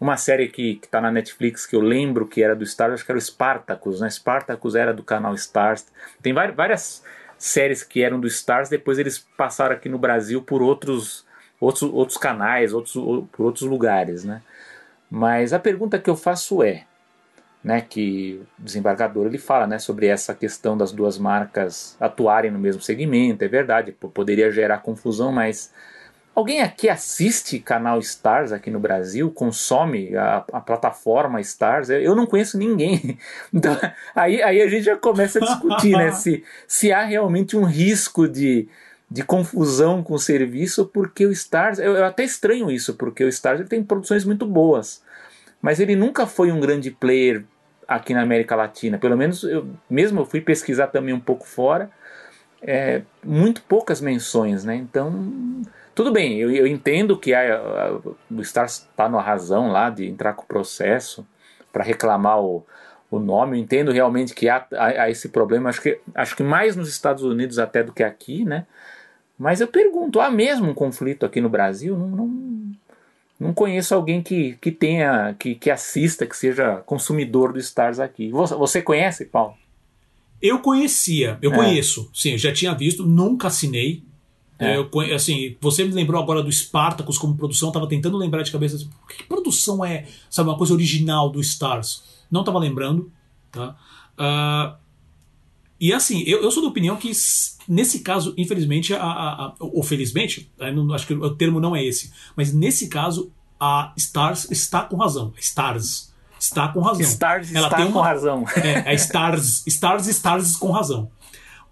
Uma 0.00 0.16
série 0.16 0.48
que 0.48 0.80
está 0.82 1.00
na 1.00 1.10
Netflix 1.12 1.66
que 1.66 1.76
eu 1.76 1.80
lembro 1.80 2.26
que 2.26 2.42
era 2.42 2.56
do 2.56 2.64
Stars, 2.64 2.94
acho 2.94 3.04
que 3.04 3.12
era 3.12 3.18
o 3.18 3.20
Spartacus, 3.20 4.00
né? 4.00 4.10
Spartacus 4.10 4.74
era 4.74 4.92
do 4.92 5.04
canal 5.04 5.34
Stars. 5.34 5.86
Tem 6.20 6.32
várias 6.32 7.04
séries 7.38 7.84
que 7.84 8.02
eram 8.02 8.18
do 8.18 8.26
Stars, 8.26 8.68
depois 8.68 8.98
eles 8.98 9.18
passaram 9.36 9.74
aqui 9.76 9.88
no 9.88 9.98
Brasil 9.98 10.42
por 10.42 10.62
outros, 10.62 11.24
outros, 11.60 11.82
outros 11.82 12.18
canais, 12.18 12.72
outros, 12.72 12.94
por 13.30 13.46
outros 13.46 13.68
lugares, 13.68 14.24
né? 14.24 14.42
Mas 15.08 15.52
a 15.52 15.58
pergunta 15.58 15.98
que 15.98 16.10
eu 16.10 16.16
faço 16.16 16.62
é, 16.62 16.84
né, 17.62 17.80
que 17.80 18.42
o 18.58 18.62
desembargador 18.62 19.26
ele 19.26 19.38
fala, 19.38 19.66
né, 19.66 19.78
sobre 19.78 20.06
essa 20.06 20.34
questão 20.34 20.76
das 20.76 20.90
duas 20.90 21.16
marcas 21.18 21.96
atuarem 22.00 22.50
no 22.50 22.58
mesmo 22.58 22.82
segmento, 22.82 23.44
é 23.44 23.48
verdade, 23.48 23.92
poderia 23.92 24.50
gerar 24.50 24.78
confusão, 24.78 25.30
mas 25.30 25.72
Alguém 26.34 26.62
aqui 26.62 26.88
assiste 26.88 27.60
canal 27.60 28.00
Stars 28.00 28.50
aqui 28.50 28.68
no 28.68 28.80
Brasil? 28.80 29.30
Consome 29.30 30.16
a, 30.16 30.44
a 30.52 30.60
plataforma 30.60 31.40
Stars? 31.40 31.90
Eu 31.90 32.16
não 32.16 32.26
conheço 32.26 32.58
ninguém. 32.58 33.18
Então, 33.52 33.78
aí, 34.14 34.42
aí 34.42 34.60
a 34.60 34.68
gente 34.68 34.82
já 34.82 34.96
começa 34.96 35.38
a 35.38 35.42
discutir 35.42 35.92
né, 35.92 36.10
se, 36.12 36.42
se 36.66 36.92
há 36.92 37.04
realmente 37.04 37.56
um 37.56 37.62
risco 37.62 38.26
de, 38.26 38.66
de 39.08 39.22
confusão 39.22 40.02
com 40.02 40.14
o 40.14 40.18
serviço, 40.18 40.86
porque 40.86 41.24
o 41.24 41.30
Stars. 41.30 41.78
Eu, 41.78 41.92
eu 41.92 42.04
até 42.04 42.24
estranho 42.24 42.68
isso, 42.68 42.94
porque 42.94 43.22
o 43.22 43.28
Stars 43.28 43.60
ele 43.60 43.68
tem 43.68 43.82
produções 43.82 44.24
muito 44.24 44.44
boas. 44.44 45.02
Mas 45.62 45.78
ele 45.78 45.94
nunca 45.94 46.26
foi 46.26 46.50
um 46.50 46.58
grande 46.58 46.90
player 46.90 47.44
aqui 47.86 48.12
na 48.12 48.22
América 48.22 48.56
Latina. 48.56 48.98
Pelo 48.98 49.16
menos, 49.16 49.44
eu, 49.44 49.68
mesmo 49.88 50.20
eu 50.22 50.26
fui 50.26 50.40
pesquisar 50.40 50.88
também 50.88 51.14
um 51.14 51.20
pouco 51.20 51.46
fora, 51.46 51.90
é, 52.60 53.02
muito 53.22 53.62
poucas 53.62 54.00
menções, 54.00 54.64
né? 54.64 54.74
Então 54.74 55.62
tudo 55.94 56.12
bem, 56.12 56.38
eu, 56.38 56.50
eu 56.50 56.66
entendo 56.66 57.18
que 57.18 57.32
a, 57.32 57.56
a, 57.56 58.00
o 58.30 58.44
Star 58.44 58.66
está 58.66 59.08
na 59.08 59.20
razão 59.20 59.70
lá 59.70 59.90
de 59.90 60.06
entrar 60.06 60.34
com 60.34 60.42
o 60.42 60.46
processo 60.46 61.26
para 61.72 61.84
reclamar 61.84 62.40
o, 62.40 62.64
o 63.10 63.18
nome. 63.18 63.56
Eu 63.56 63.62
entendo 63.62 63.92
realmente 63.92 64.34
que 64.34 64.48
há, 64.48 64.66
há, 64.72 64.86
há, 65.02 65.10
esse 65.10 65.28
problema. 65.28 65.68
Acho 65.68 65.80
que, 65.80 66.00
acho 66.14 66.36
que 66.36 66.42
mais 66.42 66.76
nos 66.76 66.88
Estados 66.88 67.22
Unidos 67.22 67.58
até 67.58 67.82
do 67.82 67.92
que 67.92 68.02
aqui, 68.02 68.44
né? 68.44 68.66
Mas 69.38 69.60
eu 69.60 69.68
pergunto, 69.68 70.20
há 70.20 70.30
mesmo 70.30 70.70
um 70.70 70.74
conflito 70.74 71.26
aqui 71.26 71.40
no 71.40 71.48
Brasil? 71.48 71.96
Não, 71.96 72.08
não, 72.08 72.72
não 73.38 73.54
conheço 73.54 73.94
alguém 73.94 74.22
que, 74.22 74.56
que 74.60 74.70
tenha, 74.70 75.34
que, 75.38 75.54
que 75.54 75.70
assista, 75.70 76.26
que 76.26 76.36
seja 76.36 76.76
consumidor 76.86 77.52
do 77.52 77.58
Stars 77.58 77.98
aqui. 77.98 78.30
Você, 78.30 78.54
você 78.54 78.82
conhece, 78.82 79.24
Paulo? 79.24 79.54
Eu 80.40 80.60
conhecia, 80.60 81.38
eu 81.40 81.52
é. 81.52 81.56
conheço, 81.56 82.10
sim, 82.12 82.36
já 82.36 82.52
tinha 82.52 82.74
visto, 82.74 83.06
nunca 83.06 83.48
assinei, 83.48 84.04
é. 84.66 84.78
Eu, 84.78 85.14
assim, 85.14 85.56
você 85.60 85.84
me 85.84 85.92
lembrou 85.92 86.22
agora 86.22 86.42
do 86.42 86.50
Spartacus 86.50 87.18
como 87.18 87.36
produção, 87.36 87.72
tava 87.72 87.88
tentando 87.88 88.16
lembrar 88.16 88.42
de 88.42 88.52
cabeça 88.52 88.76
assim, 88.76 88.90
que 89.16 89.24
produção 89.24 89.84
é, 89.84 90.06
sabe, 90.30 90.48
uma 90.48 90.58
coisa 90.58 90.72
original 90.72 91.30
do 91.30 91.40
Stars. 91.40 92.02
Não 92.30 92.44
tava 92.44 92.58
lembrando, 92.58 93.10
tá? 93.50 93.76
Uh, 94.18 94.76
e 95.80 95.92
assim, 95.92 96.22
eu, 96.26 96.42
eu, 96.42 96.50
sou 96.50 96.62
da 96.62 96.68
opinião 96.68 96.96
que 96.96 97.10
nesse 97.68 98.00
caso, 98.00 98.32
infelizmente, 98.36 98.94
a, 98.94 99.02
a, 99.02 99.44
a, 99.46 99.54
ou 99.58 99.82
felizmente, 99.82 100.50
não, 100.74 100.92
acho 100.94 101.06
que 101.06 101.14
o 101.14 101.34
termo 101.34 101.60
não 101.60 101.74
é 101.74 101.84
esse, 101.84 102.12
mas 102.36 102.52
nesse 102.52 102.88
caso 102.88 103.32
a 103.58 103.92
Stars 103.96 104.50
está 104.50 104.82
com 104.82 104.96
razão. 104.96 105.32
Stars 105.38 106.12
está 106.38 106.68
com 106.68 106.80
razão. 106.80 107.02
Stars 107.02 107.54
ela 107.54 107.66
está 107.66 107.76
tem 107.78 107.86
com 107.86 107.98
uma, 107.98 108.06
razão. 108.06 108.44
É, 108.56 108.92
é 108.92 108.94
Stars, 108.94 109.66
Stars, 109.66 110.06
Stars 110.06 110.56
com 110.56 110.70
razão. 110.70 111.10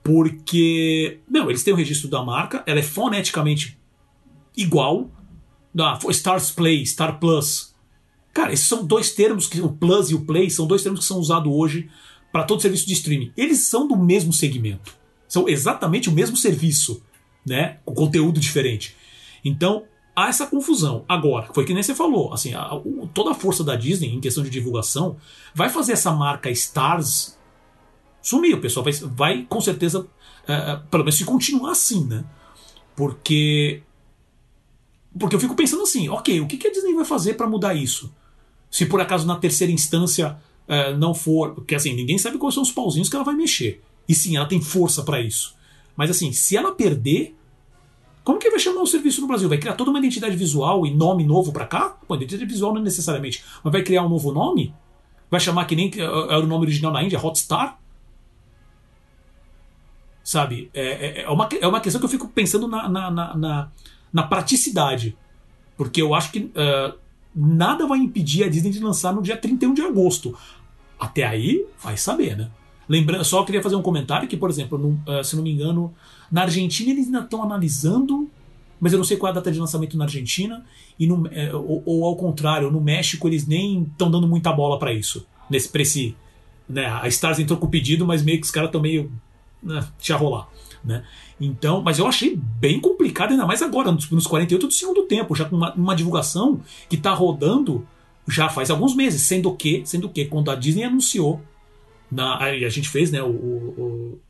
Porque, 0.03 1.21
não, 1.31 1.49
eles 1.49 1.63
têm 1.63 1.73
o 1.73 1.77
registro 1.77 2.09
da 2.09 2.23
marca, 2.23 2.63
ela 2.67 2.81
é 2.81 2.83
foneticamente 2.83 3.79
igual. 4.57 5.11
Da 5.75 5.99
Stars 6.11 6.51
Play, 6.51 6.85
Star 6.85 7.19
Plus. 7.19 7.75
Cara, 8.35 8.53
esses 8.53 8.67
são 8.67 8.85
dois 8.85 9.13
termos 9.13 9.47
que 9.47 9.61
o 9.61 9.71
Plus 9.71 10.11
e 10.11 10.15
o 10.15 10.21
Play 10.21 10.51
são 10.51 10.67
dois 10.67 10.83
termos 10.83 11.01
que 11.01 11.07
são 11.07 11.19
usados 11.19 11.51
hoje 11.51 11.89
para 12.31 12.45
todo 12.45 12.61
serviço 12.61 12.87
de 12.87 12.93
streaming. 12.93 13.33
Eles 13.37 13.67
são 13.67 13.89
do 13.89 13.97
mesmo 13.97 14.33
segmento. 14.33 14.95
São 15.27 15.49
exatamente 15.49 16.11
o 16.11 16.13
mesmo 16.13 16.37
serviço, 16.37 17.03
né? 17.47 17.79
Com 17.85 17.95
conteúdo 17.95 18.39
diferente. 18.39 18.95
Então, 19.43 19.85
há 20.15 20.29
essa 20.29 20.47
confusão. 20.47 21.05
Agora, 21.09 21.49
foi 21.53 21.65
que 21.65 21.75
nem 21.75 21.83
você 21.83 21.95
falou, 21.95 22.33
assim, 22.33 22.55
a, 22.55 22.75
o, 22.75 23.09
toda 23.13 23.31
a 23.31 23.35
força 23.35 23.65
da 23.65 23.77
Disney 23.77 24.15
em 24.15 24.21
questão 24.21 24.45
de 24.45 24.51
divulgação 24.51 25.17
vai 25.55 25.69
fazer 25.69 25.93
essa 25.93 26.13
marca 26.13 26.51
Stars 26.51 27.39
sumir. 28.23 28.55
O 28.55 28.61
pessoal 28.61 28.85
vai, 28.85 28.93
vai 28.93 29.47
com 29.49 29.61
certeza, 29.61 30.01
uh, 30.01 30.87
pelo 30.91 31.05
menos 31.05 31.17
se 31.17 31.25
continuar 31.25 31.73
assim, 31.73 32.07
né? 32.07 32.25
Porque. 32.97 33.83
Porque 35.19 35.37
eu 35.37 35.41
fico 35.41 35.55
pensando 35.55 35.83
assim, 35.83 36.09
ok, 36.09 36.41
o 36.41 36.47
que, 36.47 36.57
que 36.57 36.69
a 36.69 36.73
Disney 36.73 36.95
vai 36.95 37.05
fazer 37.05 37.35
para 37.35 37.47
mudar 37.47 37.75
isso? 37.75 38.15
Se 38.71 38.87
por 38.87 38.99
acaso 38.99 39.27
na 39.27 39.37
terceira 39.37 39.71
instância 39.71 40.39
uh, 40.69 40.97
não 40.97 41.15
for. 41.15 41.55
Porque 41.55 41.75
assim, 41.75 41.95
ninguém 41.95 42.19
sabe 42.19 42.39
quais 42.39 42.55
são 42.55 42.63
os 42.63 42.73
pauzinhos 42.73 43.09
que 43.09 43.17
ela 43.17 43.25
vai 43.25 43.35
mexer. 43.35 43.83
E 44.09 44.15
sim, 44.15 44.37
ela 44.37 44.47
tem 44.47 44.61
força 44.61 45.03
para 45.03 45.21
isso. 45.21 45.55
Mas 45.97 46.11
assim, 46.11 46.33
se 46.33 46.57
ela 46.57 46.73
perder, 46.73 47.37
como 48.25 48.39
que 48.39 48.51
vai 48.51 48.59
chamar 48.59 48.83
o 48.83 48.87
serviço 48.87 49.21
no 49.21 49.27
Brasil? 49.27 49.49
Vai 49.49 49.59
criar 49.59 49.75
toda 49.75 49.91
uma 49.91 49.99
identidade 49.99 50.37
visual 50.37 50.87
e 50.87 50.95
nome 50.95 51.25
novo 51.25 51.53
para 51.53 51.67
cá? 51.67 51.97
Pô, 52.07 52.15
identidade 52.15 52.47
visual 52.47 52.73
não 52.73 52.81
é 52.81 52.85
necessariamente. 52.85 53.45
Mas 53.63 53.73
vai 53.73 53.83
criar 53.83 54.05
um 54.05 54.09
novo 54.09 54.33
nome? 54.33 54.75
Vai 55.31 55.41
chamar 55.41 55.65
que 55.67 55.77
nem 55.77 55.91
era 55.97 56.41
o 56.41 56.47
nome 56.47 56.67
original 56.67 56.93
na 56.93 57.03
Índia, 57.03 57.19
Hotstar? 57.19 57.81
Sabe? 60.23 60.71
É, 60.73 60.83
é, 60.83 61.23
é, 61.23 61.29
uma, 61.29 61.49
é 61.61 61.67
uma 61.67 61.81
questão 61.81 62.01
que 62.01 62.05
eu 62.05 62.11
fico 62.11 62.29
pensando 62.29 62.69
na, 62.69 62.89
na, 62.89 63.11
na, 63.11 63.69
na, 64.13 64.23
praticidade. 64.23 65.17
Porque 65.77 66.01
eu 66.01 66.15
acho 66.15 66.31
que 66.31 66.39
uh, 66.41 66.95
nada 67.35 67.87
vai 67.87 67.99
impedir 67.99 68.45
a 68.45 68.49
Disney 68.49 68.71
de 68.71 68.81
lançar 68.81 69.13
no 69.13 69.23
dia 69.23 69.37
31 69.37 69.75
de 69.75 69.83
agosto. 69.83 70.37
Até 70.99 71.25
aí, 71.25 71.67
vai 71.83 71.97
saber, 71.97 72.37
né? 72.37 72.51
Lembrando, 72.89 73.25
só 73.25 73.43
queria 73.43 73.63
fazer 73.63 73.75
um 73.75 73.83
comentário 73.83 74.29
que, 74.29 74.37
por 74.37 74.51
exemplo, 74.51 74.79
no, 74.79 74.91
uh, 75.11 75.25
se 75.25 75.35
não 75.35 75.43
me 75.43 75.51
engano, 75.51 75.93
na 76.31 76.43
Argentina 76.43 76.91
eles 76.91 77.07
ainda 77.07 77.21
estão 77.21 77.43
analisando, 77.43 78.31
mas 78.81 78.93
eu 78.93 78.99
não 78.99 79.05
sei 79.05 79.17
qual 79.17 79.29
é 79.29 79.33
a 79.33 79.35
data 79.35 79.51
de 79.51 79.59
lançamento 79.59 79.97
na 79.97 80.05
Argentina, 80.05 80.65
e 80.99 81.07
no, 81.07 81.27
é, 81.29 81.55
ou, 81.55 81.83
ou, 81.85 82.05
ao 82.05 82.17
contrário, 82.17 82.71
no 82.71 82.81
México 82.81 83.29
eles 83.29 83.47
nem 83.47 83.83
estão 83.83 84.11
dando 84.11 84.29
muita 84.29 84.53
bola 84.53 84.79
para 84.79 84.93
isso. 84.93 85.27
Nesse, 85.49 85.69
pra 85.69 85.83
esse, 85.83 86.17
né, 86.69 86.87
a 86.87 87.09
Stars 87.09 87.39
entrou 87.39 87.59
com 87.59 87.67
o 87.67 87.71
pedido, 87.71 88.07
mas 88.07 88.23
meio 88.23 88.39
que 88.39 88.47
os 88.47 88.51
caras 88.51 88.69
estão 88.69 88.81
meio 88.81 89.11
né, 89.63 89.87
deixa 89.97 90.17
rolar. 90.17 90.49
Né? 90.85 91.05
Então, 91.41 91.83
mas 91.83 91.99
eu 91.99 92.07
achei 92.07 92.37
bem 92.37 92.81
complicado, 92.81 93.31
ainda 93.31 93.47
mais 93.47 93.63
agora, 93.63 93.93
nos, 93.93 94.11
nos 94.11 94.27
48 94.27 94.67
do 94.67 94.73
segundo 94.73 95.03
tempo, 95.05 95.35
já 95.35 95.45
com 95.45 95.57
uma, 95.57 95.73
uma 95.75 95.95
divulgação 95.95 96.61
que 96.89 96.97
está 96.97 97.13
rodando 97.13 97.87
já 98.27 98.49
faz 98.49 98.71
alguns 98.71 98.95
meses, 98.95 99.23
sendo 99.23 99.55
que, 99.55 99.83
sendo 99.85 100.09
que 100.09 100.25
quando 100.27 100.51
a 100.51 100.55
Disney 100.55 100.85
anunciou, 100.85 101.41
na, 102.11 102.55
e 102.55 102.65
a 102.65 102.69
gente 102.69 102.89
fez, 102.89 103.11
né, 103.11 103.23
o, 103.23 103.31
o, 103.31 104.21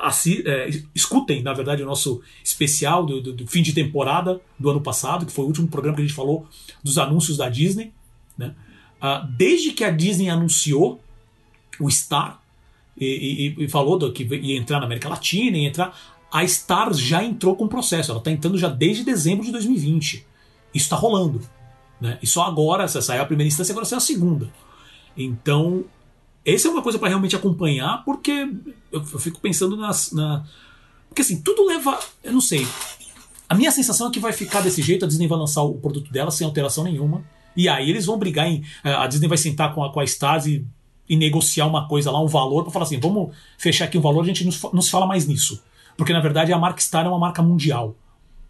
assim, 0.00 0.42
é, 0.46 0.70
escutem, 0.94 1.42
na 1.42 1.52
verdade, 1.52 1.82
o 1.82 1.86
nosso 1.86 2.22
especial 2.42 3.04
do, 3.04 3.20
do, 3.20 3.32
do, 3.32 3.46
fim 3.46 3.62
de 3.62 3.72
temporada 3.72 4.40
do 4.58 4.70
ano 4.70 4.80
passado, 4.80 5.26
que 5.26 5.32
foi 5.32 5.44
o 5.44 5.48
último 5.48 5.68
programa 5.68 5.96
que 5.96 6.02
a 6.02 6.06
gente 6.06 6.16
falou 6.16 6.46
dos 6.82 6.96
anúncios 6.96 7.36
da 7.36 7.48
Disney. 7.48 7.92
Né? 8.36 8.54
Uh, 9.02 9.26
desde 9.36 9.72
que 9.72 9.84
a 9.84 9.90
Disney 9.90 10.30
anunciou 10.30 11.00
o 11.78 11.90
Star, 11.90 12.40
e, 13.00 13.54
e, 13.58 13.64
e 13.64 13.68
falou 13.68 13.98
do, 13.98 14.12
que 14.12 14.24
ia 14.24 14.58
entrar 14.58 14.78
na 14.80 14.86
América 14.86 15.08
Latina, 15.08 15.56
ia 15.56 15.68
entrar. 15.68 15.96
A 16.30 16.44
Stars 16.44 16.98
já 16.98 17.24
entrou 17.24 17.56
com 17.56 17.64
o 17.64 17.68
processo, 17.68 18.10
ela 18.10 18.18
está 18.18 18.30
entrando 18.30 18.58
já 18.58 18.68
desde 18.68 19.04
dezembro 19.04 19.44
de 19.44 19.52
2020. 19.52 20.26
Isso 20.74 20.84
está 20.84 20.96
rolando. 20.96 21.40
Né? 22.00 22.18
E 22.22 22.26
só 22.26 22.42
agora, 22.42 22.84
essa 22.84 23.00
saiu 23.00 23.22
a 23.22 23.26
primeira 23.26 23.48
instância, 23.48 23.72
agora 23.72 23.86
saiu 23.86 23.98
a 23.98 24.00
segunda. 24.00 24.48
Então, 25.16 25.84
essa 26.44 26.68
é 26.68 26.70
uma 26.70 26.82
coisa 26.82 26.98
para 26.98 27.08
realmente 27.08 27.34
acompanhar, 27.34 28.04
porque 28.04 28.30
eu, 28.92 29.04
eu 29.12 29.18
fico 29.18 29.40
pensando 29.40 29.76
nas, 29.76 30.12
na. 30.12 30.44
Porque 31.08 31.22
assim, 31.22 31.40
tudo 31.40 31.66
leva. 31.66 31.98
Eu 32.22 32.32
não 32.32 32.40
sei. 32.40 32.66
A 33.48 33.54
minha 33.54 33.70
sensação 33.70 34.08
é 34.08 34.10
que 34.10 34.20
vai 34.20 34.32
ficar 34.32 34.60
desse 34.60 34.82
jeito, 34.82 35.04
a 35.04 35.08
Disney 35.08 35.26
vai 35.26 35.38
lançar 35.38 35.62
o 35.62 35.74
produto 35.74 36.12
dela 36.12 36.30
sem 36.30 36.46
alteração 36.46 36.84
nenhuma. 36.84 37.24
E 37.56 37.68
aí 37.68 37.90
eles 37.90 38.06
vão 38.06 38.18
brigar 38.18 38.46
em. 38.46 38.62
A 38.84 39.06
Disney 39.06 39.26
vai 39.26 39.38
sentar 39.38 39.74
com 39.74 39.82
a, 39.82 39.92
com 39.92 40.00
a 40.00 40.04
Stars 40.04 40.46
e 40.46 40.64
e 41.08 41.16
negociar 41.16 41.66
uma 41.66 41.88
coisa 41.88 42.10
lá, 42.10 42.20
um 42.20 42.26
valor, 42.26 42.64
para 42.64 42.72
falar 42.72 42.84
assim, 42.84 43.00
vamos 43.00 43.34
fechar 43.56 43.86
aqui 43.86 43.96
um 43.96 44.00
valor, 44.00 44.22
a 44.22 44.26
gente 44.26 44.44
não 44.44 44.82
se 44.82 44.90
fala 44.90 45.06
mais 45.06 45.26
nisso. 45.26 45.62
Porque 45.96 46.12
na 46.12 46.20
verdade 46.20 46.52
a 46.52 46.58
marca 46.58 46.80
Star 46.80 47.06
é 47.06 47.08
uma 47.08 47.18
marca 47.18 47.42
mundial. 47.42 47.96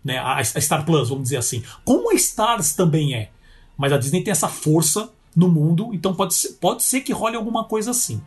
Né? 0.05 0.19
A, 0.19 0.43
Star 0.45 0.85
Plus, 0.85 1.09
vamos 1.09 1.25
dizer 1.25 1.39
assim. 1.39 1.63
Como 1.85 2.11
a 2.11 2.15
Stars 2.15 2.75
também 2.75 3.15
é. 3.15 3.31
Mas 3.77 3.93
a 3.93 3.99
Disney 3.99 4.23
tem 4.23 4.33
essa 4.33 4.49
força 4.49 5.11
no 5.35 5.49
mundo, 5.49 5.91
então 5.93 6.15
pode 6.15 6.35
ser, 6.35 6.55
pode 6.55 6.83
ser 6.83 7.01
que 7.01 7.13
role 7.13 7.37
alguma 7.37 7.65
coisa 7.65 7.93
assim. 7.93 8.21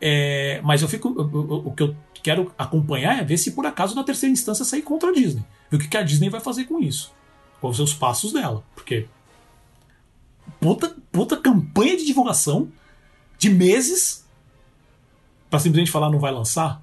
É, 0.00 0.60
mas 0.64 0.82
eu 0.82 0.88
fico. 0.88 1.08
O, 1.08 1.72
que 1.72 1.84
eu 1.84 1.96
quero 2.22 2.52
acompanhar 2.58 3.20
é 3.20 3.24
ver 3.24 3.38
se 3.38 3.52
por 3.52 3.64
acaso 3.64 3.94
na 3.94 4.02
terceira 4.02 4.32
instância 4.32 4.64
sair 4.64 4.82
contra 4.82 5.10
a 5.10 5.12
Disney. 5.12 5.44
Ver 5.70 5.76
o 5.76 5.80
que, 5.80 5.88
que 5.88 5.96
a 5.96 6.02
Disney 6.02 6.28
vai 6.28 6.40
fazer 6.40 6.64
com 6.64 6.80
isso. 6.80 7.12
Quais 7.60 7.78
os 7.78 7.94
passos 7.94 8.32
dela. 8.32 8.64
Porque. 8.74 9.06
Puta, 10.60 10.94
puta 11.10 11.36
campanha 11.36 11.96
de 11.96 12.04
divulgação 12.04 12.68
de 13.42 13.50
meses 13.50 14.24
para 15.50 15.58
simplesmente 15.58 15.90
falar 15.90 16.08
não 16.08 16.20
vai 16.20 16.30
lançar? 16.32 16.80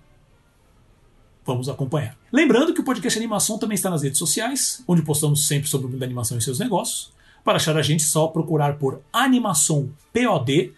Vamos 1.45 1.69
acompanhar. 1.69 2.17
Lembrando 2.33 2.73
que 2.73 2.81
o 2.81 2.83
podcast 2.83 3.17
Animação 3.17 3.57
também 3.57 3.75
está 3.75 3.89
nas 3.89 4.03
redes 4.03 4.19
sociais, 4.19 4.83
onde 4.85 5.01
postamos 5.01 5.47
sempre 5.47 5.69
sobre 5.69 5.87
o 5.87 5.89
mundo 5.89 6.01
da 6.01 6.05
animação 6.05 6.37
e 6.37 6.41
seus 6.41 6.59
negócios. 6.59 7.13
Para 7.45 7.55
achar 7.55 7.77
a 7.77 7.81
gente, 7.81 8.03
só 8.03 8.27
procurar 8.27 8.77
por 8.77 9.01
Animação 9.13 9.89
POD 10.11 10.73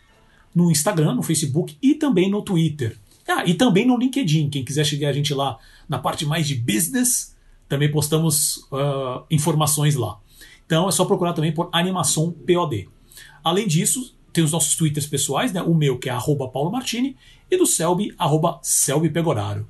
no 0.54 0.70
Instagram, 0.70 1.16
no 1.16 1.24
Facebook 1.24 1.76
e 1.82 1.96
também 1.96 2.30
no 2.30 2.44
Twitter. 2.44 3.00
Ah, 3.28 3.44
e 3.44 3.56
também 3.56 3.84
no 3.84 3.98
LinkedIn. 3.98 4.52
Quem 4.52 4.64
quiser 4.64 4.86
chegar 4.86 5.10
a 5.10 5.14
gente 5.14 5.34
lá 5.34 5.58
na 5.90 5.98
parte 5.98 6.28
mais 6.28 6.48
de 6.48 6.54
business, 6.54 7.36
também 7.68 7.92
postamos 7.92 8.58
uh, 8.72 9.26
informações 9.32 9.96
lá. 9.96 10.20
Então 10.64 10.88
é 10.88 10.92
só 10.92 11.06
procurar 11.06 11.34
também 11.34 11.52
por 11.52 11.70
Animação 11.72 12.32
POD. 12.32 12.88
Além 13.44 13.68
disso, 13.68 14.16
tem 14.32 14.44
os 14.44 14.52
nossos 14.52 14.76
twitters 14.76 15.06
pessoais, 15.06 15.52
né? 15.54 15.62
O 15.62 15.74
meu, 15.74 16.00
que 16.00 16.10
é 16.10 16.12
arroba 16.12 16.48
Paulo 16.48 16.72
Martini, 16.72 17.18
e 17.50 17.58
do 17.58 17.66
Selby, 17.66 18.14
arroba 18.18 18.60
Selby 18.62 19.10
Pegoraro. 19.10 19.68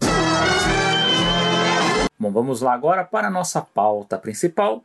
Bom, 2.19 2.31
vamos 2.31 2.61
lá 2.61 2.73
agora 2.73 3.03
para 3.03 3.27
a 3.27 3.31
nossa 3.31 3.61
pauta 3.61 4.17
principal. 4.17 4.83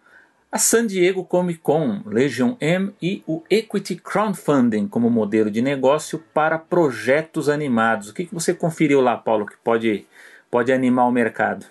A 0.51 0.59
San 0.59 0.87
Diego 0.87 1.23
Comic 1.23 1.61
Con, 1.61 2.01
Legion 2.07 2.57
M 2.59 2.95
e 3.03 3.23
o 3.27 3.43
Equity 3.51 3.97
Crowdfunding 3.97 4.89
como 4.89 5.11
modelo 5.11 5.51
de 5.51 5.61
negócio 5.61 6.23
para 6.33 6.59
projetos 6.59 7.51
animados. 7.51 8.09
O 8.09 8.15
que, 8.15 8.25
que 8.25 8.35
você 8.35 8.55
conferiu 8.55 9.03
lá, 9.03 9.19
Paulo, 9.19 9.45
que 9.45 9.57
pode, 9.63 10.07
pode 10.51 10.73
animar 10.73 11.07
o 11.07 11.13
mercado? 11.13 11.67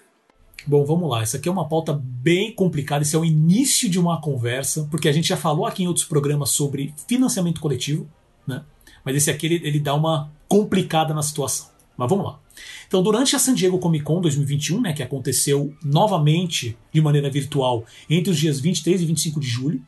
Bom, 0.68 0.84
vamos 0.84 1.10
lá. 1.10 1.22
Isso 1.22 1.38
aqui 1.38 1.48
é 1.48 1.52
uma 1.52 1.68
pauta 1.68 1.94
bem 1.94 2.52
complicada. 2.52 3.04
Esse 3.04 3.16
é 3.16 3.20
o 3.20 3.26
início 3.26 3.88
de 3.90 4.00
uma 4.00 4.20
conversa, 4.20 4.88
porque 4.90 5.08
a 5.08 5.12
gente 5.12 5.28
já 5.28 5.38
falou 5.38 5.66
aqui 5.66 5.84
em 5.84 5.88
outros 5.88 6.06
programas 6.06 6.50
sobre 6.50 6.94
financiamento 7.08 7.62
coletivo, 7.62 8.10
né? 8.48 8.64
Mas 9.04 9.16
esse 9.16 9.30
aqui 9.30 9.46
ele, 9.46 9.62
ele 9.64 9.80
dá 9.80 9.94
uma 9.94 10.32
complicada 10.48 11.14
na 11.14 11.22
situação. 11.22 11.68
Mas 11.96 12.10
vamos 12.10 12.26
lá. 12.26 12.40
Então, 12.88 13.04
durante 13.04 13.36
a 13.36 13.40
San 13.40 13.54
Diego 13.54 13.78
Comic 13.78 14.04
Con 14.04 14.22
2021, 14.22 14.82
né, 14.82 14.94
que 14.94 15.04
aconteceu 15.04 15.74
novamente 15.84 16.78
de 16.92 17.02
maneira 17.02 17.30
virtual 17.30 17.86
entre 18.10 18.32
os 18.32 18.38
dias 18.38 18.60
23 18.60 19.02
e 19.02 19.06
25 19.06 19.40
de 19.40 19.48
julho, 19.48 19.82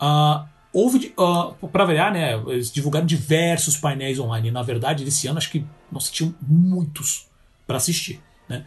uh, 0.00 0.46
houve, 0.72 1.14
uh, 1.18 1.68
para 1.68 1.84
variar, 1.84 2.12
né, 2.12 2.34
eles 2.48 2.70
divulgaram 2.70 3.06
diversos 3.06 3.76
painéis 3.76 4.18
online. 4.18 4.50
Na 4.50 4.62
verdade, 4.62 5.04
esse 5.04 5.26
ano 5.26 5.38
acho 5.38 5.50
que 5.50 5.64
nós 5.90 6.10
tinham 6.10 6.34
muitos 6.42 7.26
para 7.66 7.76
assistir. 7.76 8.20
Né? 8.48 8.66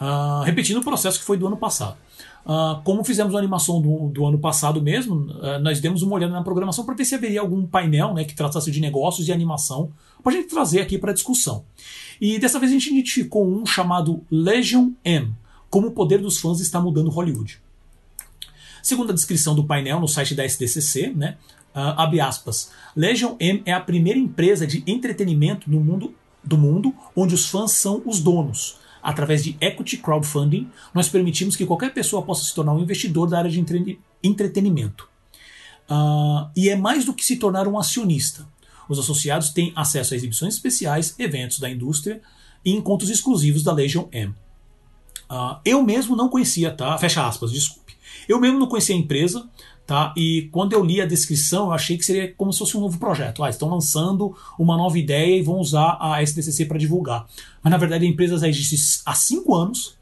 Uh, 0.00 0.42
repetindo 0.42 0.78
o 0.78 0.84
processo 0.84 1.18
que 1.18 1.24
foi 1.24 1.36
do 1.36 1.46
ano 1.46 1.56
passado. 1.56 1.96
Uh, 2.44 2.82
como 2.82 3.02
fizemos 3.02 3.34
a 3.34 3.38
animação 3.38 3.80
do, 3.80 4.08
do 4.08 4.26
ano 4.26 4.38
passado 4.38 4.82
mesmo, 4.82 5.14
uh, 5.14 5.58
nós 5.62 5.80
demos 5.80 6.02
uma 6.02 6.14
olhada 6.14 6.32
na 6.32 6.42
programação 6.42 6.84
para 6.84 6.94
ver 6.94 7.04
se 7.04 7.14
haveria 7.14 7.40
algum 7.40 7.64
painel 7.66 8.12
né, 8.12 8.24
que 8.24 8.34
tratasse 8.34 8.70
de 8.70 8.80
negócios 8.80 9.28
e 9.28 9.32
animação 9.32 9.90
para 10.22 10.32
a 10.32 10.36
gente 10.36 10.48
trazer 10.48 10.82
aqui 10.82 10.98
para 10.98 11.12
discussão. 11.12 11.64
E 12.20 12.38
dessa 12.38 12.58
vez 12.58 12.70
a 12.70 12.74
gente 12.74 12.90
identificou 12.90 13.46
um 13.46 13.64
chamado 13.64 14.22
Legion 14.30 14.90
M, 15.04 15.32
como 15.70 15.88
o 15.88 15.90
poder 15.92 16.20
dos 16.20 16.38
fãs 16.38 16.60
está 16.60 16.78
mudando 16.78 17.08
Hollywood. 17.08 17.58
Segundo 18.82 19.10
a 19.10 19.14
descrição 19.14 19.54
do 19.54 19.64
painel 19.64 19.98
no 19.98 20.06
site 20.06 20.34
da 20.34 20.44
SDCC, 20.44 21.14
né, 21.16 21.38
uh, 21.74 21.96
abre 21.96 22.20
aspas, 22.20 22.70
Legion 22.94 23.36
M 23.40 23.62
é 23.64 23.72
a 23.72 23.80
primeira 23.80 24.18
empresa 24.18 24.66
de 24.66 24.84
entretenimento 24.86 25.70
no 25.70 25.80
mundo, 25.80 26.14
do 26.42 26.58
mundo 26.58 26.94
onde 27.16 27.34
os 27.34 27.48
fãs 27.48 27.72
são 27.72 28.02
os 28.04 28.20
donos 28.20 28.83
através 29.04 29.44
de 29.44 29.56
equity 29.60 29.98
crowdfunding, 29.98 30.68
nós 30.94 31.08
permitimos 31.08 31.54
que 31.54 31.66
qualquer 31.66 31.92
pessoa 31.92 32.22
possa 32.22 32.42
se 32.42 32.54
tornar 32.54 32.72
um 32.72 32.80
investidor 32.80 33.28
da 33.28 33.38
área 33.38 33.50
de 33.50 33.62
entretenimento. 34.22 35.06
Uh, 35.88 36.48
e 36.56 36.70
é 36.70 36.76
mais 36.76 37.04
do 37.04 37.12
que 37.12 37.24
se 37.24 37.36
tornar 37.36 37.68
um 37.68 37.78
acionista. 37.78 38.48
Os 38.88 38.98
associados 38.98 39.50
têm 39.50 39.72
acesso 39.76 40.14
a 40.14 40.16
exibições 40.16 40.54
especiais, 40.54 41.14
eventos 41.18 41.58
da 41.58 41.68
indústria 41.68 42.22
e 42.64 42.72
encontros 42.72 43.10
exclusivos 43.10 43.62
da 43.62 43.72
Legion 43.72 44.06
M. 44.10 44.34
Uh, 45.30 45.58
eu 45.64 45.82
mesmo 45.82 46.16
não 46.16 46.30
conhecia, 46.30 46.70
tá? 46.70 46.96
Fecha 46.96 47.26
aspas, 47.26 47.52
desculpe. 47.52 47.94
Eu 48.26 48.40
mesmo 48.40 48.58
não 48.58 48.66
conhecia 48.66 48.94
a 48.94 48.98
empresa, 48.98 49.46
tá? 49.86 50.12
E 50.16 50.48
quando 50.50 50.72
eu 50.72 50.84
li 50.84 51.00
a 51.00 51.06
descrição, 51.06 51.66
eu 51.66 51.72
achei 51.72 51.96
que 51.96 52.04
seria 52.04 52.32
como 52.34 52.52
se 52.52 52.58
fosse 52.58 52.76
um 52.76 52.80
novo 52.80 52.98
projeto. 52.98 53.42
Ah, 53.42 53.50
estão 53.50 53.68
lançando 53.68 54.34
uma 54.58 54.76
nova 54.76 54.98
ideia 54.98 55.36
e 55.36 55.42
vão 55.42 55.58
usar 55.58 55.96
a 56.00 56.22
SDCC 56.22 56.66
para 56.66 56.78
divulgar. 56.78 57.26
Mas 57.62 57.70
na 57.70 57.76
verdade 57.76 58.06
a 58.06 58.08
empresa 58.08 58.38
já 58.38 58.48
existe 58.48 59.02
há 59.04 59.14
cinco 59.14 59.54
anos 59.54 59.96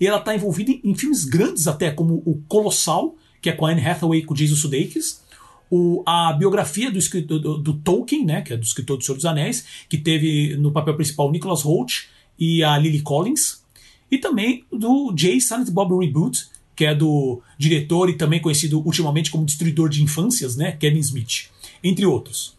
e 0.00 0.06
ela 0.06 0.18
está 0.18 0.34
envolvida 0.34 0.72
em, 0.82 0.94
filmes 0.94 1.24
grandes 1.24 1.66
até, 1.66 1.90
como 1.90 2.22
o 2.26 2.42
Colossal, 2.48 3.14
que 3.40 3.48
é 3.48 3.52
com 3.52 3.66
a 3.66 3.70
Anne 3.70 3.86
Hathaway 3.86 4.20
e 4.20 4.24
com 4.24 4.34
o 4.34 4.36
Jason 4.36 4.56
Sudeikis, 4.56 5.22
o, 5.70 6.02
a 6.06 6.32
biografia 6.32 6.90
do, 6.90 6.98
escritor, 6.98 7.38
do, 7.38 7.58
do, 7.58 7.74
Tolkien, 7.74 8.24
né, 8.24 8.42
que 8.42 8.52
é 8.52 8.56
do 8.56 8.62
escritor 8.62 8.96
do 8.98 9.04
Senhor 9.04 9.16
dos 9.16 9.24
Anéis, 9.24 9.64
que 9.88 9.98
teve 9.98 10.56
no 10.56 10.72
papel 10.72 10.94
principal 10.94 11.30
Nicholas 11.30 11.62
Holt 11.62 12.06
e 12.38 12.62
a 12.62 12.76
Lily 12.76 13.00
Collins, 13.00 13.62
e 14.10 14.18
também 14.18 14.64
do 14.70 15.12
Jay 15.16 15.40
Silent 15.40 15.70
Bob 15.70 15.98
Reboot, 15.98 16.46
que 16.74 16.84
é 16.84 16.94
do 16.94 17.40
diretor 17.58 18.08
e 18.10 18.14
também 18.14 18.40
conhecido 18.40 18.82
ultimamente 18.84 19.30
como 19.30 19.44
destruidor 19.44 19.88
de 19.88 20.02
infâncias, 20.02 20.56
né, 20.56 20.72
Kevin 20.72 20.98
Smith, 20.98 21.50
entre 21.82 22.04
outros. 22.04 22.54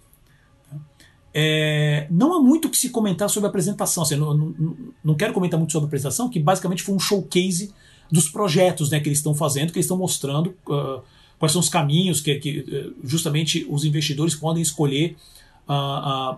É, 1.37 2.07
não 2.09 2.33
há 2.33 2.41
muito 2.41 2.69
que 2.69 2.77
se 2.77 2.89
comentar 2.89 3.29
sobre 3.29 3.47
a 3.47 3.49
apresentação. 3.49 4.03
Assim, 4.03 4.15
não, 4.15 4.33
não, 4.33 4.77
não, 5.03 5.15
quero 5.15 5.33
comentar 5.33 5.59
muito 5.59 5.73
sobre 5.73 5.85
a 5.85 5.89
apresentação, 5.89 6.29
que 6.29 6.39
basicamente 6.39 6.81
foi 6.81 6.95
um 6.95 6.99
showcase 6.99 7.73
dos 8.09 8.29
projetos 8.29 8.89
né, 8.89 9.01
que 9.01 9.09
eles 9.09 9.19
estão 9.19 9.35
fazendo, 9.35 9.73
que 9.73 9.77
eles 9.77 9.85
estão 9.85 9.97
mostrando 9.97 10.55
uh, 10.67 11.01
quais 11.37 11.51
são 11.51 11.59
os 11.59 11.67
caminhos 11.67 12.21
que, 12.21 12.35
que 12.35 12.59
uh, 12.59 12.95
justamente 13.03 13.67
os 13.69 13.83
investidores 13.83 14.33
podem 14.33 14.61
escolher 14.61 15.17
uh, 15.67 16.37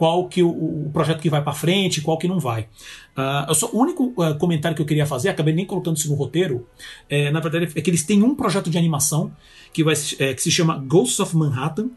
qual 0.00 0.26
que 0.28 0.42
o, 0.42 0.48
o, 0.48 0.90
projeto 0.94 1.20
que 1.20 1.28
vai 1.28 1.42
para 1.42 1.52
frente, 1.52 2.00
qual 2.00 2.16
que 2.16 2.26
não 2.26 2.38
vai. 2.38 2.66
Uh, 3.14 3.54
só, 3.54 3.68
o 3.70 3.78
único 3.78 4.14
uh, 4.16 4.34
comentário 4.38 4.74
que 4.74 4.80
eu 4.80 4.86
queria 4.86 5.04
fazer, 5.04 5.28
acabei 5.28 5.52
nem 5.52 5.66
colocando 5.66 5.98
isso 5.98 6.08
no 6.08 6.14
roteiro, 6.14 6.66
é, 7.06 7.30
na 7.30 7.38
verdade 7.38 7.70
é 7.76 7.82
que 7.82 7.90
eles 7.90 8.02
têm 8.02 8.22
um 8.22 8.34
projeto 8.34 8.70
de 8.70 8.78
animação 8.78 9.30
que, 9.74 9.84
vai, 9.84 9.92
é, 10.18 10.32
que 10.32 10.42
se 10.42 10.50
chama 10.50 10.78
Ghosts 10.78 11.20
of 11.20 11.36
Manhattan, 11.36 11.90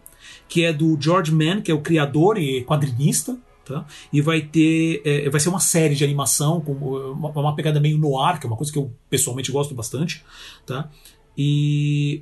que 0.50 0.66
é 0.66 0.74
do 0.74 0.98
George 1.00 1.32
Mann, 1.32 1.62
que 1.62 1.72
é 1.72 1.74
o 1.74 1.80
criador 1.80 2.38
e 2.38 2.66
quadrinista, 2.66 3.38
Tá? 3.64 3.86
E 4.12 4.20
vai 4.20 4.42
ter. 4.42 5.02
É, 5.06 5.30
vai 5.30 5.40
ser 5.40 5.48
uma 5.48 5.62
série 5.62 5.96
de 5.96 6.04
animação 6.04 6.60
com 6.60 6.74
uma, 6.74 7.30
uma, 7.30 7.56
pegada 7.56 7.80
meio 7.80 7.98
no 7.98 8.20
ar, 8.20 8.38
que 8.38 8.46
é 8.46 8.50
uma 8.50 8.58
coisa 8.58 8.70
que 8.70 8.78
eu 8.78 8.92
pessoalmente 9.10 9.54
gosto 9.54 9.74
bastante. 9.74 10.22
Tá? 10.66 10.90
E. 11.38 12.22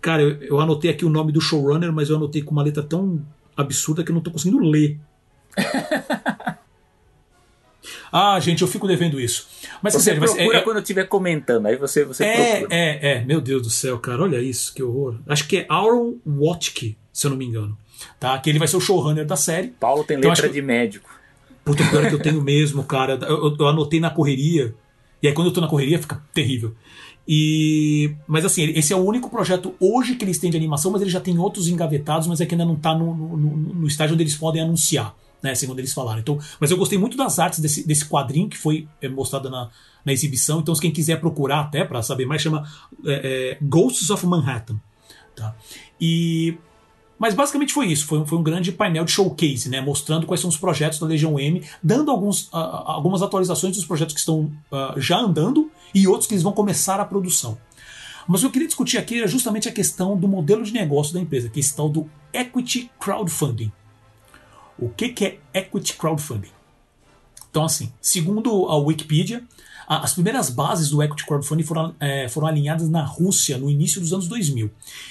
Cara, 0.00 0.22
eu, 0.22 0.42
eu, 0.42 0.58
anotei 0.58 0.90
aqui 0.90 1.04
o 1.04 1.10
nome 1.10 1.30
do 1.30 1.42
showrunner, 1.42 1.92
mas 1.92 2.08
eu 2.08 2.16
anotei 2.16 2.40
com 2.40 2.52
uma 2.52 2.62
letra 2.62 2.82
tão 2.82 3.22
absurda 3.60 4.02
que 4.02 4.10
eu 4.10 4.14
não 4.14 4.22
tô 4.22 4.30
conseguindo 4.30 4.58
ler. 4.58 4.98
ah, 8.12 8.38
gente, 8.40 8.62
eu 8.62 8.68
fico 8.68 8.86
devendo 8.86 9.20
isso. 9.20 9.48
Mas 9.82 9.94
você 9.94 10.12
sério, 10.12 10.20
procura 10.20 10.58
é, 10.58 10.60
quando 10.62 10.76
eu 10.76 10.82
estiver 10.82 11.04
comentando, 11.04 11.66
aí 11.66 11.76
você, 11.76 12.04
você 12.04 12.24
é, 12.24 12.56
procura. 12.58 12.74
É, 12.74 13.12
é, 13.12 13.24
meu 13.24 13.40
Deus 13.40 13.62
do 13.62 13.70
céu, 13.70 13.98
cara, 13.98 14.22
olha 14.22 14.40
isso, 14.40 14.74
que 14.74 14.82
horror. 14.82 15.18
Acho 15.26 15.46
que 15.46 15.58
é 15.58 15.66
Aaron 15.68 16.14
Watke, 16.26 16.96
se 17.12 17.26
eu 17.26 17.30
não 17.30 17.38
me 17.38 17.46
engano. 17.46 17.76
Tá? 18.18 18.38
Que 18.38 18.50
ele 18.50 18.58
vai 18.58 18.68
ser 18.68 18.76
o 18.76 18.80
showrunner 18.80 19.26
da 19.26 19.36
série. 19.36 19.68
Paulo 19.68 20.04
tem 20.04 20.18
então, 20.18 20.30
letra 20.30 20.48
que... 20.48 20.54
de 20.54 20.62
médico. 20.62 21.10
Puta, 21.64 21.84
pior 21.88 22.08
que 22.08 22.14
eu 22.14 22.18
tenho 22.22 22.42
mesmo, 22.42 22.84
cara. 22.84 23.18
Eu, 23.22 23.56
eu, 23.58 23.68
anotei 23.68 24.00
na 24.00 24.10
correria. 24.10 24.74
E 25.22 25.28
aí 25.28 25.34
quando 25.34 25.48
eu 25.48 25.52
tô 25.52 25.60
na 25.60 25.68
correria 25.68 25.98
fica 25.98 26.22
terrível. 26.32 26.74
E, 27.26 28.14
mas 28.26 28.44
assim, 28.44 28.64
esse 28.74 28.92
é 28.92 28.96
o 28.96 29.04
único 29.04 29.30
projeto 29.30 29.74
hoje 29.78 30.16
que 30.16 30.24
eles 30.24 30.38
têm 30.38 30.50
de 30.50 30.56
animação, 30.56 30.90
mas 30.90 31.00
ele 31.02 31.10
já 31.10 31.20
tem 31.20 31.38
outros 31.38 31.68
engavetados, 31.68 32.26
mas 32.26 32.40
é 32.40 32.46
que 32.46 32.54
ainda 32.54 32.64
não 32.64 32.74
está 32.74 32.94
no, 32.94 33.14
no, 33.14 33.56
no, 33.56 33.86
estágio 33.86 34.14
onde 34.14 34.22
eles 34.22 34.34
podem 34.34 34.62
anunciar, 34.62 35.14
né? 35.42 35.54
Segundo 35.54 35.78
eles 35.78 35.92
falaram. 35.92 36.20
Então, 36.20 36.38
mas 36.58 36.70
eu 36.70 36.76
gostei 36.76 36.98
muito 36.98 37.16
das 37.16 37.38
artes 37.38 37.60
desse, 37.60 37.86
desse 37.86 38.04
quadrinho 38.04 38.48
que 38.48 38.58
foi 38.58 38.88
é, 39.00 39.08
mostrado 39.08 39.48
na, 39.48 39.70
na 40.04 40.12
exibição. 40.12 40.60
Então, 40.60 40.74
quem 40.74 40.90
quiser 40.90 41.20
procurar 41.20 41.60
até 41.60 41.84
para 41.84 42.02
saber 42.02 42.26
mais, 42.26 42.42
chama 42.42 42.66
é, 43.06 43.12
é, 43.52 43.58
Ghosts 43.62 44.10
of 44.10 44.26
Manhattan. 44.26 44.80
Tá? 45.36 45.54
E 46.00 46.56
mas 47.20 47.34
basicamente 47.34 47.74
foi 47.74 47.88
isso, 47.88 48.06
foi 48.06 48.18
um, 48.18 48.26
foi 48.26 48.38
um 48.38 48.42
grande 48.42 48.72
painel 48.72 49.04
de 49.04 49.12
showcase, 49.12 49.68
né, 49.68 49.78
mostrando 49.82 50.26
quais 50.26 50.40
são 50.40 50.48
os 50.48 50.56
projetos 50.56 50.98
da 50.98 51.06
Legião 51.06 51.38
M, 51.38 51.62
dando 51.82 52.10
alguns, 52.10 52.44
uh, 52.44 52.56
algumas 52.56 53.20
atualizações 53.20 53.76
dos 53.76 53.84
projetos 53.84 54.14
que 54.14 54.20
estão 54.20 54.50
uh, 54.72 54.98
já 54.98 55.18
andando 55.18 55.70
e 55.94 56.06
outros 56.06 56.26
que 56.26 56.34
eles 56.34 56.42
vão 56.42 56.52
começar 56.52 57.00
a 57.00 57.04
produção. 57.04 57.58
Mas 58.28 58.40
o 58.40 58.42
que 58.42 58.46
eu 58.46 58.52
queria 58.52 58.68
discutir 58.68 58.98
aqui 58.98 59.22
é 59.22 59.26
justamente 59.26 59.68
a 59.68 59.72
questão 59.72 60.16
do 60.16 60.28
modelo 60.28 60.62
de 60.62 60.72
negócio 60.72 61.12
da 61.12 61.20
empresa, 61.20 61.48
que 61.48 61.58
é 61.58 61.60
esse 61.60 61.74
tal 61.74 61.88
do 61.88 62.08
Equity 62.32 62.90
Crowdfunding. 63.00 63.72
O 64.78 64.88
que, 64.88 65.08
que 65.10 65.24
é 65.24 65.38
Equity 65.52 65.94
Crowdfunding? 65.94 66.50
Então, 67.50 67.64
assim, 67.64 67.92
segundo 68.00 68.66
a 68.68 68.76
Wikipedia, 68.76 69.44
as 69.88 70.14
primeiras 70.14 70.48
bases 70.48 70.90
do 70.90 71.02
equity 71.02 71.26
crowdfunding 71.26 71.64
foram, 71.64 71.92
é, 71.98 72.28
foram 72.28 72.46
alinhadas 72.46 72.88
na 72.88 73.02
Rússia 73.02 73.58
no 73.58 73.68
início 73.68 74.00
dos 74.00 74.12
anos 74.12 74.28
2000. 74.28 74.70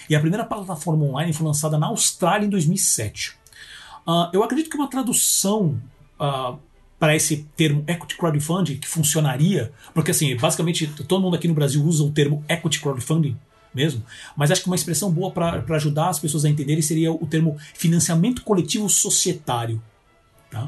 E 0.09 0.15
a 0.15 0.19
primeira 0.21 0.45
plataforma 0.45 1.03
online 1.03 1.33
foi 1.33 1.45
lançada 1.45 1.77
na 1.77 1.87
Austrália 1.87 2.45
em 2.45 2.49
2007. 2.49 3.31
Uh, 3.31 4.11
ah, 4.11 4.29
eu 4.31 4.41
acredito 4.41 4.69
que 4.69 4.77
uma 4.77 4.89
tradução 4.89 5.81
uh, 6.17 6.57
para 6.99 7.15
esse 7.15 7.47
termo 7.55 7.83
equity 7.87 8.17
crowdfunding 8.17 8.77
que 8.77 8.87
funcionaria, 8.87 9.71
porque 9.93 10.11
assim, 10.11 10.35
basicamente 10.35 10.85
todo 11.07 11.21
mundo 11.21 11.35
aqui 11.35 11.47
no 11.47 11.53
Brasil 11.53 11.81
usa 11.83 12.03
o 12.03 12.11
termo 12.11 12.43
equity 12.47 12.81
crowdfunding 12.81 13.37
mesmo, 13.73 14.03
mas 14.35 14.51
acho 14.51 14.61
que 14.61 14.67
uma 14.67 14.75
expressão 14.75 15.11
boa 15.11 15.31
para 15.31 15.63
ajudar 15.75 16.09
as 16.09 16.19
pessoas 16.19 16.43
a 16.43 16.49
entenderem 16.49 16.81
seria 16.81 17.11
o 17.11 17.25
termo 17.25 17.57
financiamento 17.73 18.43
coletivo 18.43 18.89
societário. 18.89 19.81
Tá? 20.49 20.65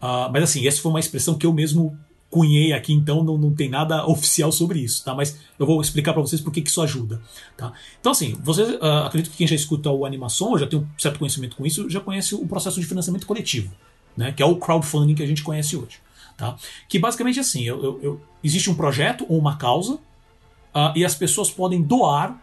Uh, 0.00 0.30
mas 0.32 0.44
assim, 0.44 0.66
essa 0.66 0.80
foi 0.80 0.90
uma 0.90 1.00
expressão 1.00 1.34
que 1.34 1.46
eu 1.46 1.52
mesmo 1.52 1.98
cunhei 2.30 2.72
aqui, 2.72 2.94
então 2.94 3.22
não, 3.22 3.36
não 3.36 3.54
tem 3.54 3.68
nada 3.68 4.04
oficial 4.08 4.50
sobre 4.50 4.80
isso, 4.80 5.04
tá? 5.04 5.14
Mas 5.14 5.38
eu 5.58 5.66
vou 5.66 5.80
explicar 5.80 6.12
para 6.14 6.22
vocês 6.22 6.40
por 6.40 6.50
que, 6.50 6.62
que 6.62 6.70
isso 6.70 6.80
ajuda, 6.80 7.20
tá? 7.56 7.72
Então, 8.00 8.12
assim, 8.12 8.34
vocês, 8.42 8.68
uh, 8.70 9.04
acredito 9.06 9.30
que 9.30 9.38
quem 9.38 9.46
já 9.46 9.54
escuta 9.54 9.90
o 9.90 10.06
Animação, 10.06 10.56
já 10.58 10.66
tem 10.66 10.78
um 10.78 10.86
certo 10.98 11.18
conhecimento 11.18 11.56
com 11.56 11.66
isso, 11.66 11.88
já 11.90 12.00
conhece 12.00 12.34
o 12.34 12.46
processo 12.46 12.80
de 12.80 12.86
financiamento 12.86 13.26
coletivo, 13.26 13.70
né? 14.16 14.32
Que 14.32 14.42
é 14.42 14.46
o 14.46 14.56
crowdfunding 14.56 15.14
que 15.14 15.22
a 15.22 15.26
gente 15.26 15.42
conhece 15.42 15.76
hoje, 15.76 15.98
tá? 16.36 16.56
Que 16.88 16.98
basicamente 16.98 17.40
assim, 17.40 17.62
eu, 17.62 17.82
eu, 17.82 18.00
eu 18.02 18.20
existe 18.42 18.70
um 18.70 18.74
projeto 18.74 19.26
ou 19.28 19.38
uma 19.38 19.56
causa 19.56 19.94
uh, 19.94 20.92
e 20.94 21.04
as 21.04 21.14
pessoas 21.14 21.50
podem 21.50 21.82
doar 21.82 22.40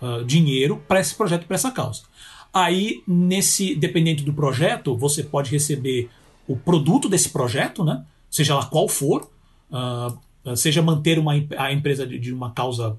uh, 0.00 0.24
dinheiro 0.24 0.82
para 0.88 1.00
esse 1.00 1.14
projeto, 1.14 1.46
para 1.46 1.54
essa 1.54 1.70
causa. 1.70 2.02
Aí, 2.52 3.02
nesse, 3.06 3.74
dependente 3.74 4.22
do 4.22 4.32
projeto, 4.32 4.94
você 4.96 5.22
pode 5.22 5.50
receber 5.50 6.10
o 6.46 6.54
produto 6.54 7.08
desse 7.08 7.30
projeto, 7.30 7.82
né? 7.82 8.04
seja 8.30 8.54
lá 8.54 8.66
qual 8.66 8.88
for, 8.88 9.30
uh, 9.70 10.56
seja 10.56 10.82
manter 10.82 11.18
uma, 11.18 11.32
a 11.56 11.72
empresa 11.72 12.06
de, 12.06 12.18
de 12.18 12.32
uma 12.32 12.50
causa 12.50 12.98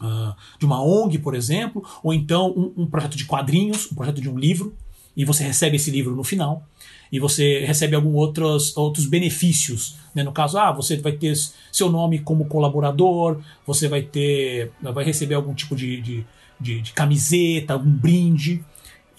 uh, 0.00 0.34
de 0.58 0.66
uma 0.66 0.82
ONG, 0.82 1.18
por 1.18 1.34
exemplo, 1.34 1.84
ou 2.02 2.12
então 2.12 2.50
um, 2.50 2.82
um, 2.82 2.86
projeto 2.86 3.16
de 3.16 3.24
quadrinhos, 3.24 3.90
um 3.90 3.94
projeto 3.94 4.20
de 4.20 4.28
um 4.28 4.38
livro, 4.38 4.74
e 5.16 5.24
você 5.24 5.44
recebe 5.44 5.76
esse 5.76 5.90
livro 5.90 6.14
no 6.14 6.24
final, 6.24 6.64
e 7.12 7.18
você 7.18 7.64
recebe 7.64 7.94
alguns 7.96 8.14
outros, 8.14 8.76
outros 8.76 9.06
benefícios. 9.06 9.96
Né? 10.14 10.22
No 10.22 10.32
caso, 10.32 10.58
ah, 10.58 10.72
você 10.72 10.96
vai 10.96 11.12
ter 11.12 11.34
seu 11.72 11.90
nome 11.90 12.20
como 12.20 12.46
colaborador, 12.46 13.40
você 13.66 13.88
vai 13.88 14.02
ter. 14.02 14.72
vai 14.80 15.04
receber 15.04 15.34
algum 15.34 15.54
tipo 15.54 15.74
de, 15.74 16.00
de, 16.00 16.26
de, 16.60 16.80
de 16.80 16.92
camiseta, 16.92 17.74
algum 17.74 17.90
brinde. 17.90 18.64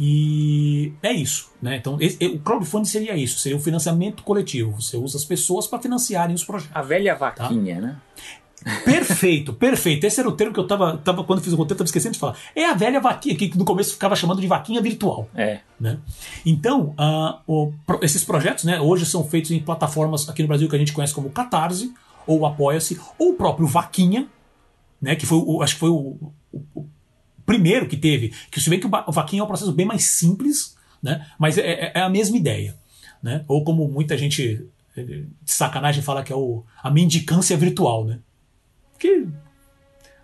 E 0.03 0.93
é 1.03 1.11
isso, 1.11 1.51
né? 1.61 1.77
Então, 1.77 1.95
esse, 2.01 2.17
o 2.25 2.39
crowdfunding 2.39 2.85
seria 2.85 3.15
isso, 3.15 3.37
seria 3.37 3.55
o 3.55 3.61
financiamento 3.61 4.23
coletivo. 4.23 4.81
Você 4.81 4.97
usa 4.97 5.15
as 5.15 5.23
pessoas 5.23 5.67
para 5.67 5.77
financiarem 5.77 6.33
os 6.33 6.43
projetos. 6.43 6.75
A 6.75 6.81
velha 6.81 7.13
vaquinha, 7.13 7.75
tá? 7.75 7.81
né? 7.81 7.97
Perfeito, 8.85 9.53
perfeito. 9.53 10.05
Esse 10.05 10.19
era 10.19 10.29
o 10.29 10.33
termo 10.33 10.53
que 10.53 10.59
eu 10.59 10.67
tava, 10.67 10.97
tava 10.97 11.23
quando 11.23 11.41
fiz 11.41 11.53
o 11.53 11.55
roteiro, 11.55 11.79
tava 11.79 11.87
esquecendo 11.87 12.13
de 12.13 12.19
falar. 12.19 12.37
É 12.55 12.65
a 12.65 12.73
velha 12.73 12.99
vaquinha, 12.99 13.35
que 13.35 13.57
no 13.57 13.65
começo 13.65 13.93
ficava 13.93 14.15
chamando 14.15 14.39
de 14.39 14.47
vaquinha 14.47 14.81
virtual. 14.81 15.27
É. 15.35 15.59
Né? 15.79 15.97
Então, 16.45 16.95
uh, 16.99 17.39
o, 17.47 17.73
esses 18.01 18.23
projetos, 18.23 18.63
né, 18.63 18.79
hoje 18.79 19.05
são 19.05 19.27
feitos 19.27 19.51
em 19.51 19.59
plataformas 19.59 20.29
aqui 20.29 20.41
no 20.41 20.47
Brasil 20.47 20.69
que 20.69 20.75
a 20.75 20.79
gente 20.79 20.93
conhece 20.93 21.13
como 21.13 21.29
Catarse, 21.31 21.91
ou 22.27 22.45
Apoia-se, 22.45 22.99
ou 23.17 23.31
o 23.31 23.33
próprio 23.33 23.65
Vaquinha, 23.65 24.27
né, 25.01 25.15
que 25.15 25.25
foi, 25.25 25.39
o, 25.39 25.63
acho 25.63 25.73
que 25.73 25.79
foi 25.79 25.89
o, 25.89 26.31
o 26.75 26.85
primeiro 27.45 27.87
que 27.87 27.97
teve, 27.97 28.33
que 28.51 28.61
se 28.61 28.69
vê 28.69 28.77
que 28.77 28.87
o 28.87 29.11
Vaquinha 29.11 29.41
é 29.41 29.43
um 29.43 29.47
processo 29.47 29.71
bem 29.71 29.85
mais 29.85 30.03
simples, 30.03 30.77
né? 31.01 31.25
mas 31.39 31.57
é, 31.57 31.61
é, 31.61 31.91
é 31.95 32.01
a 32.01 32.09
mesma 32.09 32.37
ideia. 32.37 32.75
Né? 33.21 33.43
Ou 33.47 33.63
como 33.63 33.87
muita 33.87 34.17
gente 34.17 34.65
eh, 34.95 35.03
de 35.03 35.51
sacanagem 35.51 36.01
fala 36.01 36.23
que 36.23 36.31
é 36.31 36.35
o, 36.35 36.63
a 36.81 36.89
mendicância 36.89 37.55
virtual, 37.57 38.05
né? 38.05 38.19
Que 39.01 39.27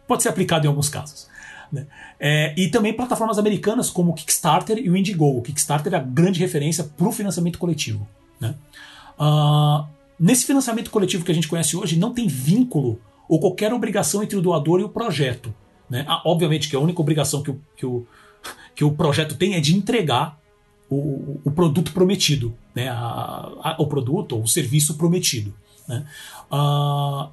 pode 0.07 0.21
ser 0.21 0.29
aplicado 0.29 0.65
em 0.65 0.69
alguns 0.69 0.87
casos. 0.87 1.27
Né? 1.71 1.87
É, 2.19 2.53
e 2.55 2.69
também 2.69 2.93
plataformas 2.93 3.39
americanas 3.39 3.89
como 3.89 4.11
o 4.11 4.13
Kickstarter 4.13 4.77
e 4.77 4.89
o 4.89 4.95
Indiegogo. 4.95 5.39
O 5.39 5.41
Kickstarter 5.41 5.93
é 5.93 5.97
a 5.97 6.01
grande 6.01 6.39
referência 6.39 6.83
para 6.83 7.07
o 7.07 7.11
financiamento 7.11 7.57
coletivo. 7.57 8.07
Né? 8.39 8.53
Uh, 9.19 9.85
nesse 10.19 10.45
financiamento 10.45 10.91
coletivo 10.91 11.25
que 11.25 11.31
a 11.31 11.35
gente 11.35 11.47
conhece 11.47 11.75
hoje, 11.75 11.97
não 11.97 12.13
tem 12.13 12.27
vínculo 12.27 13.01
ou 13.27 13.39
qualquer 13.39 13.73
obrigação 13.73 14.23
entre 14.23 14.37
o 14.37 14.41
doador 14.41 14.79
e 14.79 14.83
o 14.83 14.89
projeto. 14.89 15.53
Né? 15.89 16.05
Ah, 16.07 16.21
obviamente 16.23 16.69
que 16.69 16.75
a 16.75 16.79
única 16.79 17.01
obrigação 17.01 17.41
que 17.41 17.51
o, 17.51 17.61
que 17.75 17.85
o, 17.85 18.07
que 18.75 18.83
o 18.83 18.91
projeto 18.91 19.35
tem 19.35 19.55
é 19.55 19.59
de 19.59 19.75
entregar 19.75 20.39
o, 20.89 21.41
o 21.43 21.51
produto 21.51 21.91
prometido, 21.91 22.55
né? 22.73 22.87
A, 22.87 23.51
a, 23.61 23.75
o 23.79 23.87
produto 23.87 24.37
ou 24.37 24.43
o 24.43 24.47
serviço 24.47 24.95
prometido. 24.95 25.53
Né? 25.85 26.05
Uh, 26.49 27.29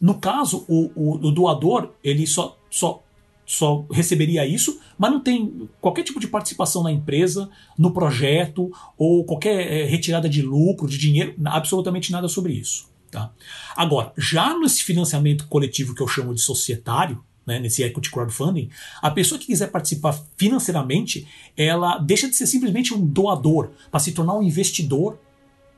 no 0.00 0.14
caso, 0.14 0.64
o, 0.68 0.90
o, 0.94 1.28
o, 1.28 1.32
doador 1.32 1.92
ele 2.02 2.26
só, 2.26 2.56
só, 2.70 3.02
só 3.44 3.84
receberia 3.90 4.46
isso, 4.46 4.80
mas 4.96 5.10
não 5.10 5.20
tem 5.20 5.68
qualquer 5.80 6.02
tipo 6.02 6.20
de 6.20 6.28
participação 6.28 6.82
na 6.82 6.92
empresa, 6.92 7.50
no 7.76 7.92
projeto 7.92 8.70
ou 8.96 9.24
qualquer 9.24 9.72
é, 9.72 9.84
retirada 9.84 10.28
de 10.28 10.42
lucro, 10.42 10.86
de 10.86 10.98
dinheiro, 10.98 11.34
absolutamente 11.44 12.12
nada 12.12 12.28
sobre 12.28 12.52
isso. 12.52 12.88
Tá? 13.10 13.32
Agora, 13.74 14.12
já 14.16 14.56
nesse 14.58 14.82
financiamento 14.82 15.46
coletivo 15.48 15.94
que 15.94 16.02
eu 16.02 16.08
chamo 16.08 16.34
de 16.34 16.40
societário, 16.40 17.24
né, 17.46 17.58
nesse 17.58 17.82
equity 17.82 18.10
crowdfunding, 18.10 18.68
a 19.00 19.10
pessoa 19.10 19.38
que 19.38 19.46
quiser 19.46 19.70
participar 19.70 20.20
financeiramente, 20.36 21.26
ela 21.56 21.96
deixa 21.96 22.28
de 22.28 22.36
ser 22.36 22.46
simplesmente 22.46 22.92
um 22.92 23.04
doador 23.04 23.70
para 23.90 23.98
se 23.98 24.12
tornar 24.12 24.34
um 24.34 24.42
investidor, 24.42 25.18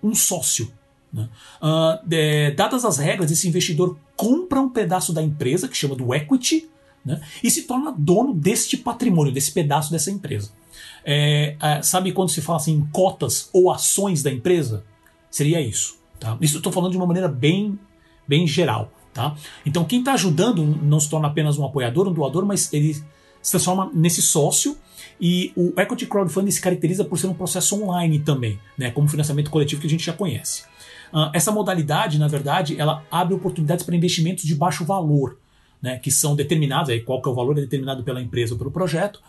um 0.03 0.13
sócio. 0.13 0.73
Né? 1.13 1.29
Uh, 1.61 2.55
dadas 2.55 2.85
as 2.85 2.99
regras, 2.99 3.31
esse 3.31 3.49
investidor 3.49 3.97
compra 4.17 4.61
um 4.61 4.69
pedaço 4.69 5.13
da 5.13 5.23
empresa, 5.23 5.69
que 5.69 5.77
chama 5.77 5.97
do 5.97 6.15
equity, 6.15 6.69
né, 7.05 7.21
e 7.43 7.51
se 7.51 7.63
torna 7.63 7.93
dono 7.97 8.35
deste 8.35 8.77
patrimônio, 8.77 9.33
desse 9.33 9.53
pedaço 9.53 9.91
dessa 9.91 10.11
empresa. 10.11 10.51
É, 11.05 11.57
é, 11.61 11.83
sabe 11.83 12.13
quando 12.13 12.29
se 12.29 12.43
fala 12.43 12.59
assim 12.59 12.75
em 12.75 12.87
cotas 12.93 13.49
ou 13.53 13.71
ações 13.71 14.23
da 14.23 14.31
empresa? 14.31 14.85
Seria 15.31 15.61
isso. 15.61 15.99
Tá? 16.19 16.37
Isso 16.41 16.57
eu 16.57 16.59
estou 16.59 16.73
falando 16.73 16.93
de 16.93 16.99
uma 16.99 17.07
maneira 17.07 17.29
bem, 17.29 17.79
bem 18.29 18.47
geral. 18.47 18.93
Tá? 19.13 19.35
Então, 19.65 19.85
quem 19.85 20.01
está 20.01 20.13
ajudando 20.13 20.65
não 20.65 21.01
se 21.01 21.09
torna 21.09 21.29
apenas 21.29 21.59
um 21.59 21.65
apoiador, 21.65 22.07
um 22.07 22.13
doador, 22.13 22.45
mas 22.45 22.73
ele 22.73 22.95
se 22.95 23.51
transforma 23.51 23.91
nesse 23.95 24.21
sócio. 24.21 24.77
E 25.21 25.53
o 25.55 25.79
Equity 25.79 26.07
Crowdfunding 26.07 26.51
se 26.51 26.61
caracteriza 26.61 27.05
por 27.05 27.19
ser 27.19 27.27
um 27.27 27.35
processo 27.35 27.83
online 27.83 28.21
também, 28.21 28.59
né, 28.79 28.91
como 28.91 29.07
financiamento 29.07 29.51
coletivo 29.51 29.81
que 29.81 29.87
a 29.87 29.91
gente 29.91 30.05
já 30.05 30.13
conhece. 30.13 30.63
Uh, 31.13 31.31
essa 31.35 31.53
modalidade, 31.53 32.19
na 32.19 32.29
verdade, 32.29 32.81
ela 32.81 33.05
abre 33.11 33.35
oportunidades 33.35 33.85
para 33.85 33.95
investimentos 33.95 34.45
de 34.45 34.55
baixo 34.55 34.85
valor, 34.85 35.37
né, 35.83 35.99
que 35.99 36.11
são 36.11 36.35
determinados, 36.35 36.91
aí 36.91 37.01
qual 37.01 37.21
que 37.21 37.29
é 37.29 37.33
o 37.33 37.35
valor 37.35 37.59
é 37.59 37.61
determinado 37.61 38.03
pela 38.03 38.23
empresa 38.23 38.55
ou 38.55 38.59
pelo 38.59 38.71
projeto, 38.71 39.21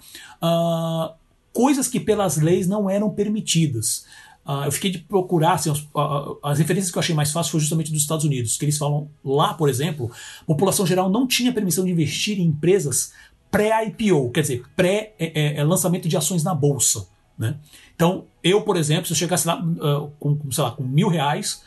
uh, 0.41 1.13
coisas 1.51 1.87
que 1.87 1.99
pelas 1.99 2.37
leis 2.37 2.67
não 2.67 2.89
eram 2.89 3.09
permitidas. 3.09 4.05
Uh, 4.45 4.65
eu 4.65 4.71
fiquei 4.71 4.89
de 4.89 4.97
procurar, 4.97 5.53
assim, 5.53 5.69
as, 5.69 5.79
uh, 5.79 6.37
as 6.41 6.57
referências 6.57 6.91
que 6.91 6.97
eu 6.97 6.99
achei 6.99 7.13
mais 7.13 7.31
fácil 7.31 7.51
foi 7.51 7.59
justamente 7.59 7.91
dos 7.91 8.01
Estados 8.01 8.25
Unidos, 8.25 8.57
que 8.57 8.65
eles 8.65 8.77
falam 8.77 9.07
lá, 9.23 9.53
por 9.53 9.69
exemplo, 9.69 10.11
população 10.47 10.85
geral 10.85 11.09
não 11.09 11.27
tinha 11.27 11.53
permissão 11.53 11.85
de 11.85 11.91
investir 11.91 12.39
em 12.39 12.45
empresas 12.45 13.11
pré-IPO, 13.51 14.31
quer 14.31 14.41
dizer, 14.41 14.63
pré-lançamento 14.75 16.05
é, 16.05 16.07
é, 16.07 16.09
de 16.09 16.17
ações 16.17 16.43
na 16.43 16.55
bolsa. 16.55 17.07
Né? 17.37 17.55
Então, 17.95 18.25
eu, 18.43 18.61
por 18.61 18.77
exemplo, 18.77 19.05
se 19.05 19.13
eu 19.13 19.17
chegasse 19.17 19.47
lá 19.47 19.61
uh, 19.61 20.11
com, 20.19 20.51
sei 20.51 20.63
lá, 20.63 20.71
com 20.71 20.83
mil 20.83 21.09
reais, 21.09 21.61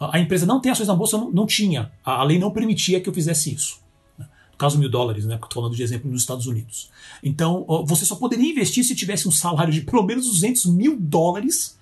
a 0.00 0.18
empresa 0.18 0.46
não 0.46 0.60
tem 0.60 0.72
ações 0.72 0.88
na 0.88 0.94
bolsa, 0.94 1.16
não, 1.18 1.30
não 1.30 1.46
tinha. 1.46 1.92
A, 2.04 2.22
lei 2.22 2.38
não 2.38 2.50
permitia 2.50 3.00
que 3.00 3.08
eu 3.08 3.14
fizesse 3.14 3.52
isso. 3.52 3.80
Né? 4.18 4.26
No 4.52 4.58
caso, 4.58 4.78
mil 4.78 4.90
dólares, 4.90 5.24
né? 5.24 5.34
Estou 5.34 5.62
falando 5.62 5.76
de 5.76 5.82
exemplo 5.82 6.10
nos 6.10 6.22
Estados 6.22 6.46
Unidos. 6.46 6.90
Então, 7.22 7.64
você 7.86 8.04
só 8.04 8.16
poderia 8.16 8.50
investir 8.50 8.84
se 8.84 8.94
tivesse 8.94 9.28
um 9.28 9.32
salário 9.32 9.72
de 9.72 9.82
pelo 9.82 10.02
menos 10.02 10.26
200 10.26 10.66
mil 10.66 10.96
dólares 10.98 11.76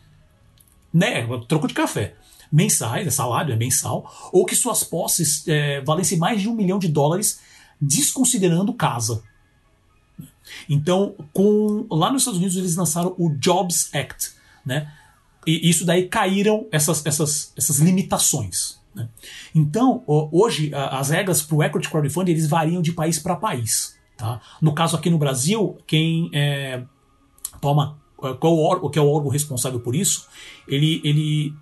né, 0.94 1.26
troco 1.48 1.66
de 1.66 1.74
café, 1.74 2.14
mensais, 2.52 3.04
é 3.04 3.10
salário, 3.10 3.52
é 3.52 3.56
mensal, 3.56 4.30
ou 4.32 4.46
que 4.46 4.54
suas 4.54 4.84
posses 4.84 5.46
é, 5.48 5.80
valessem 5.80 6.16
mais 6.16 6.40
de 6.40 6.48
um 6.48 6.54
milhão 6.54 6.78
de 6.78 6.86
dólares, 6.86 7.40
desconsiderando 7.80 8.72
casa. 8.72 9.24
Então, 10.68 11.14
com, 11.32 11.86
lá 11.90 12.10
nos 12.10 12.22
Estados 12.22 12.38
Unidos 12.38 12.56
eles 12.56 12.76
lançaram 12.76 13.14
o 13.18 13.30
Jobs 13.30 13.94
Act, 13.94 14.32
né? 14.64 14.92
E 15.46 15.68
isso 15.68 15.84
daí 15.84 16.08
caíram 16.08 16.66
essas, 16.72 17.04
essas, 17.04 17.52
essas 17.56 17.78
limitações. 17.78 18.80
Né? 18.94 19.08
Então, 19.54 20.02
hoje, 20.06 20.70
as 20.74 21.10
regras 21.10 21.42
para 21.42 21.56
o 21.56 21.62
equity 21.62 21.90
crowdfunding 21.90 22.32
eles 22.32 22.48
variam 22.48 22.80
de 22.80 22.92
país 22.92 23.18
para 23.18 23.36
país. 23.36 23.94
Tá? 24.16 24.40
No 24.60 24.72
caso 24.72 24.96
aqui 24.96 25.10
no 25.10 25.18
Brasil, 25.18 25.76
quem 25.86 26.30
é, 26.32 26.82
toma 27.60 27.98
qual 28.16 28.54
o 28.54 28.88
que 28.88 28.98
é 28.98 29.02
o 29.02 29.08
órgão 29.08 29.30
responsável 29.30 29.80
por 29.80 29.94
isso, 29.94 30.28
ele, 30.66 31.00
ele 31.04 31.54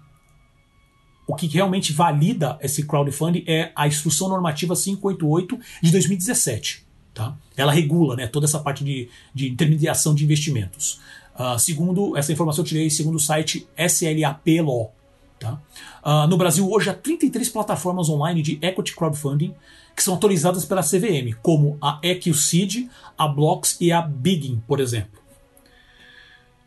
o 1.26 1.34
que 1.34 1.46
realmente 1.46 1.92
valida 1.92 2.58
esse 2.60 2.86
crowdfunding 2.86 3.44
é 3.46 3.72
a 3.74 3.86
Instrução 3.86 4.28
Normativa 4.28 4.74
588 4.74 5.58
de 5.82 5.90
2017. 5.90 6.81
Tá? 7.14 7.36
Ela 7.56 7.72
regula 7.72 8.16
né, 8.16 8.26
toda 8.26 8.46
essa 8.46 8.58
parte 8.58 8.82
de, 8.82 9.08
de 9.34 9.50
intermediação 9.50 10.14
de 10.14 10.24
investimentos. 10.24 11.00
Uh, 11.34 11.58
segundo, 11.58 12.16
essa 12.16 12.32
informação 12.32 12.62
eu 12.62 12.68
tirei 12.68 12.88
segundo 12.90 13.16
o 13.16 13.20
site 13.20 13.66
SLAP 13.76 14.46
Law. 14.62 14.92
Tá? 15.38 15.60
Uh, 16.04 16.26
no 16.28 16.36
Brasil, 16.36 16.70
hoje 16.70 16.88
há 16.88 16.94
33 16.94 17.48
plataformas 17.48 18.08
online 18.08 18.42
de 18.42 18.58
equity 18.62 18.94
crowdfunding 18.94 19.54
que 19.94 20.02
são 20.02 20.14
autorizadas 20.14 20.64
pela 20.64 20.82
CVM, 20.82 21.36
como 21.42 21.76
a 21.80 21.98
EQCID, 22.02 22.88
a 23.16 23.28
Blocks 23.28 23.76
e 23.80 23.92
a 23.92 24.00
Biggin, 24.00 24.62
por 24.66 24.80
exemplo. 24.80 25.20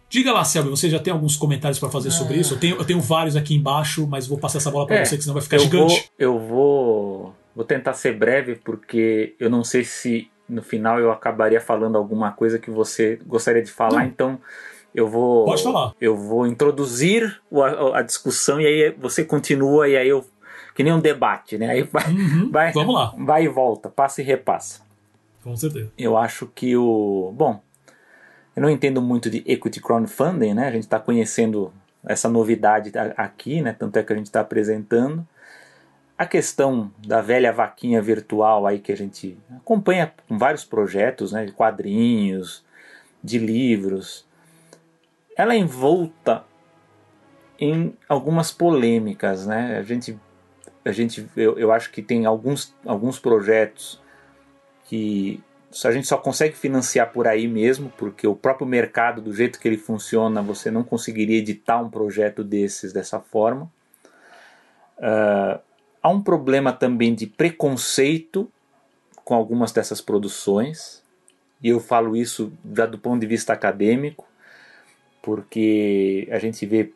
Diga 0.08 0.32
lá, 0.32 0.46
Selby, 0.46 0.70
você 0.70 0.90
já 0.90 1.00
tem 1.00 1.12
alguns 1.12 1.36
comentários 1.36 1.80
para 1.80 1.90
fazer 1.90 2.12
sobre 2.12 2.38
isso? 2.38 2.54
Eu 2.54 2.60
tenho, 2.60 2.76
eu 2.78 2.86
tenho 2.86 3.02
vários 3.02 3.36
aqui 3.36 3.56
embaixo, 3.56 4.08
mas 4.08 4.28
vou 4.28 4.38
passar 4.38 4.60
essa 4.60 4.70
bola 4.70 4.86
para 4.86 4.98
é, 4.98 5.06
você, 5.06 5.18
que 5.18 5.24
senão 5.24 5.34
vai 5.34 5.42
ficar 5.42 5.58
eu 5.58 5.62
gigante. 5.62 5.94
Vou, 5.96 6.04
eu 6.20 6.40
vou, 6.40 7.36
vou 7.56 7.66
tentar 7.66 7.94
ser 7.94 8.16
breve, 8.16 8.56
porque 8.56 9.36
eu 9.40 9.50
não 9.50 9.64
sei 9.64 9.84
se 9.84 10.30
no 10.48 10.62
final 10.62 11.00
eu 11.00 11.12
acabaria 11.12 11.60
falando 11.60 11.98
alguma 11.98 12.32
coisa 12.32 12.60
que 12.60 12.70
você 12.70 13.20
gostaria 13.26 13.64
de 13.64 13.72
falar, 13.72 14.02
não. 14.02 14.06
então 14.06 14.40
eu 14.96 15.10
vou. 15.10 15.46
Pode 15.46 15.62
falar. 15.62 15.94
Eu 16.00 16.16
vou 16.16 16.48
introduzir 16.48 17.42
a, 17.52 18.00
a, 18.00 18.02
discussão 18.02 18.62
e 18.62 18.66
aí 18.66 18.96
você 18.98 19.26
continua 19.26 19.90
e 19.90 19.98
aí 19.98 20.08
eu. 20.08 20.26
Que 20.74 20.84
nem 20.84 20.94
um 20.94 21.00
debate, 21.00 21.58
né? 21.58 21.70
Aí 21.70 21.84
vai, 21.84 22.12
uhum, 22.12 22.52
vai, 22.52 22.72
vamos 22.72 22.96
lá. 22.96 23.14
vai 23.18 23.46
e 23.46 23.48
volta, 23.48 23.90
passa 23.90 24.22
e 24.22 24.26
repassa. 24.26 24.82
Com 25.44 25.56
certeza. 25.56 25.92
Eu 25.98 26.18
acho 26.18 26.48
que 26.48 26.76
o. 26.78 27.34
Bom, 27.36 27.62
eu 28.56 28.62
não 28.62 28.70
entendo 28.70 29.02
muito 29.02 29.30
de 29.30 29.44
equity 29.46 29.82
crowdfunding, 29.82 30.54
né? 30.54 30.68
A 30.68 30.72
gente 30.72 30.84
está 30.84 31.00
conhecendo 31.00 31.74
essa 32.06 32.30
novidade 32.30 32.92
aqui, 33.18 33.62
né? 33.62 33.74
Tanto 33.78 33.98
é 33.98 34.04
que 34.04 34.14
a 34.14 34.16
gente 34.16 34.28
está 34.28 34.40
apresentando. 34.40 35.28
A 36.18 36.26
questão 36.26 36.92
da 37.06 37.22
velha 37.22 37.52
vaquinha 37.52 38.02
virtual 38.02 38.66
aí 38.66 38.80
que 38.80 38.92
a 38.92 38.98
gente 38.98 39.38
acompanha 39.58 40.14
com 40.28 40.38
vários 40.38 40.64
projetos, 40.64 41.34
né? 41.34 41.46
De 41.46 41.52
quadrinhos, 41.52 42.64
de 43.24 43.38
livros. 43.38 44.26
Ela 45.38 45.54
é 45.54 45.58
envolta 45.58 46.46
em 47.60 47.94
algumas 48.08 48.52
polêmicas, 48.52 49.46
né? 49.46 49.78
A 49.78 49.82
gente, 49.82 50.18
a 50.86 50.92
gente 50.92 51.28
eu, 51.36 51.58
eu 51.60 51.72
acho 51.72 51.92
que 51.92 52.02
tem 52.02 52.26
alguns, 52.26 52.74
alguns 52.86 53.20
projetos 53.20 54.02
que 54.86 55.44
a 55.84 55.92
gente 55.92 56.08
só 56.08 56.18
consegue 56.18 56.56
financiar 56.56 57.12
por 57.12 57.28
aí 57.28 57.48
mesmo, 57.48 57.92
porque 57.98 58.26
o 58.26 58.36
próprio 58.36 58.66
mercado, 58.66 59.22
do 59.22 59.34
jeito 59.34 59.60
que 59.60 59.68
ele 59.68 59.78
funciona, 59.78 60.42
você 60.42 60.72
não 60.72 60.84
conseguiria 60.84 61.40
editar 61.40 61.82
um 61.82 61.90
projeto 61.90 62.44
desses 62.44 62.94
dessa 62.94 63.20
forma. 63.20 63.70
Uh, 64.98 65.60
há 66.06 66.10
um 66.10 66.22
problema 66.22 66.72
também 66.72 67.16
de 67.16 67.26
preconceito 67.26 68.52
com 69.24 69.34
algumas 69.34 69.72
dessas 69.72 70.02
produções, 70.02 71.04
e 71.62 71.70
eu 71.70 71.80
falo 71.80 72.16
isso 72.16 72.54
do 72.64 73.00
ponto 73.00 73.20
de 73.20 73.28
vista 73.28 73.54
acadêmico, 73.54 74.28
porque 75.22 76.28
a 76.32 76.38
gente 76.38 76.66
vê 76.66 76.92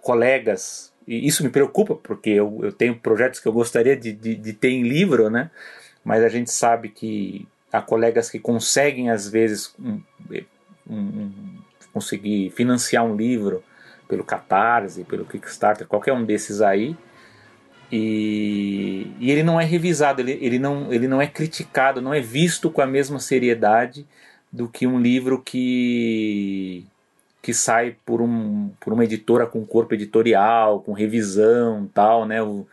colegas, 0.00 0.92
e 1.08 1.26
isso 1.26 1.42
me 1.42 1.50
preocupa, 1.50 1.96
porque 1.96 2.30
eu, 2.30 2.60
eu 2.62 2.72
tenho 2.72 2.94
projetos 2.94 3.40
que 3.40 3.48
eu 3.48 3.52
gostaria 3.52 3.96
de, 3.96 4.12
de, 4.12 4.36
de 4.36 4.52
ter 4.52 4.70
em 4.70 4.84
livro, 4.84 5.28
né? 5.28 5.50
mas 6.04 6.22
a 6.22 6.28
gente 6.28 6.52
sabe 6.52 6.88
que 6.88 7.48
Há 7.72 7.80
colegas 7.80 8.28
que 8.28 8.38
conseguem, 8.38 9.08
às 9.08 9.26
vezes, 9.26 9.74
um, 9.80 9.98
um, 10.86 11.32
conseguir 11.90 12.50
financiar 12.50 13.02
um 13.02 13.16
livro 13.16 13.64
pelo 14.06 14.22
Catarse, 14.22 15.04
pelo 15.04 15.24
Kickstarter, 15.24 15.86
qualquer 15.86 16.12
um 16.12 16.22
desses 16.22 16.60
aí. 16.60 16.94
E, 17.92 19.06
e, 19.20 19.30
ele 19.30 19.42
não 19.42 19.60
é 19.60 19.66
revisado, 19.66 20.22
ele, 20.22 20.38
ele, 20.40 20.58
não, 20.58 20.90
ele 20.90 21.06
não 21.06 21.20
é 21.20 21.26
criticado, 21.26 22.00
não 22.00 22.14
é 22.14 22.20
visto 22.20 22.70
com 22.70 22.80
a 22.80 22.86
mesma 22.86 23.20
seriedade 23.20 24.06
do 24.50 24.66
que 24.66 24.86
um 24.86 24.98
livro 24.98 25.42
que, 25.42 26.86
que 27.42 27.52
sai 27.52 27.94
por, 28.06 28.22
um, 28.22 28.70
por 28.80 28.94
uma 28.94 29.04
editora 29.04 29.46
com 29.46 29.66
corpo 29.66 29.92
editorial, 29.92 30.80
com 30.80 30.92
revisão 30.92 31.86
tal, 31.92 32.24
né? 32.24 32.42
O, 32.42 32.66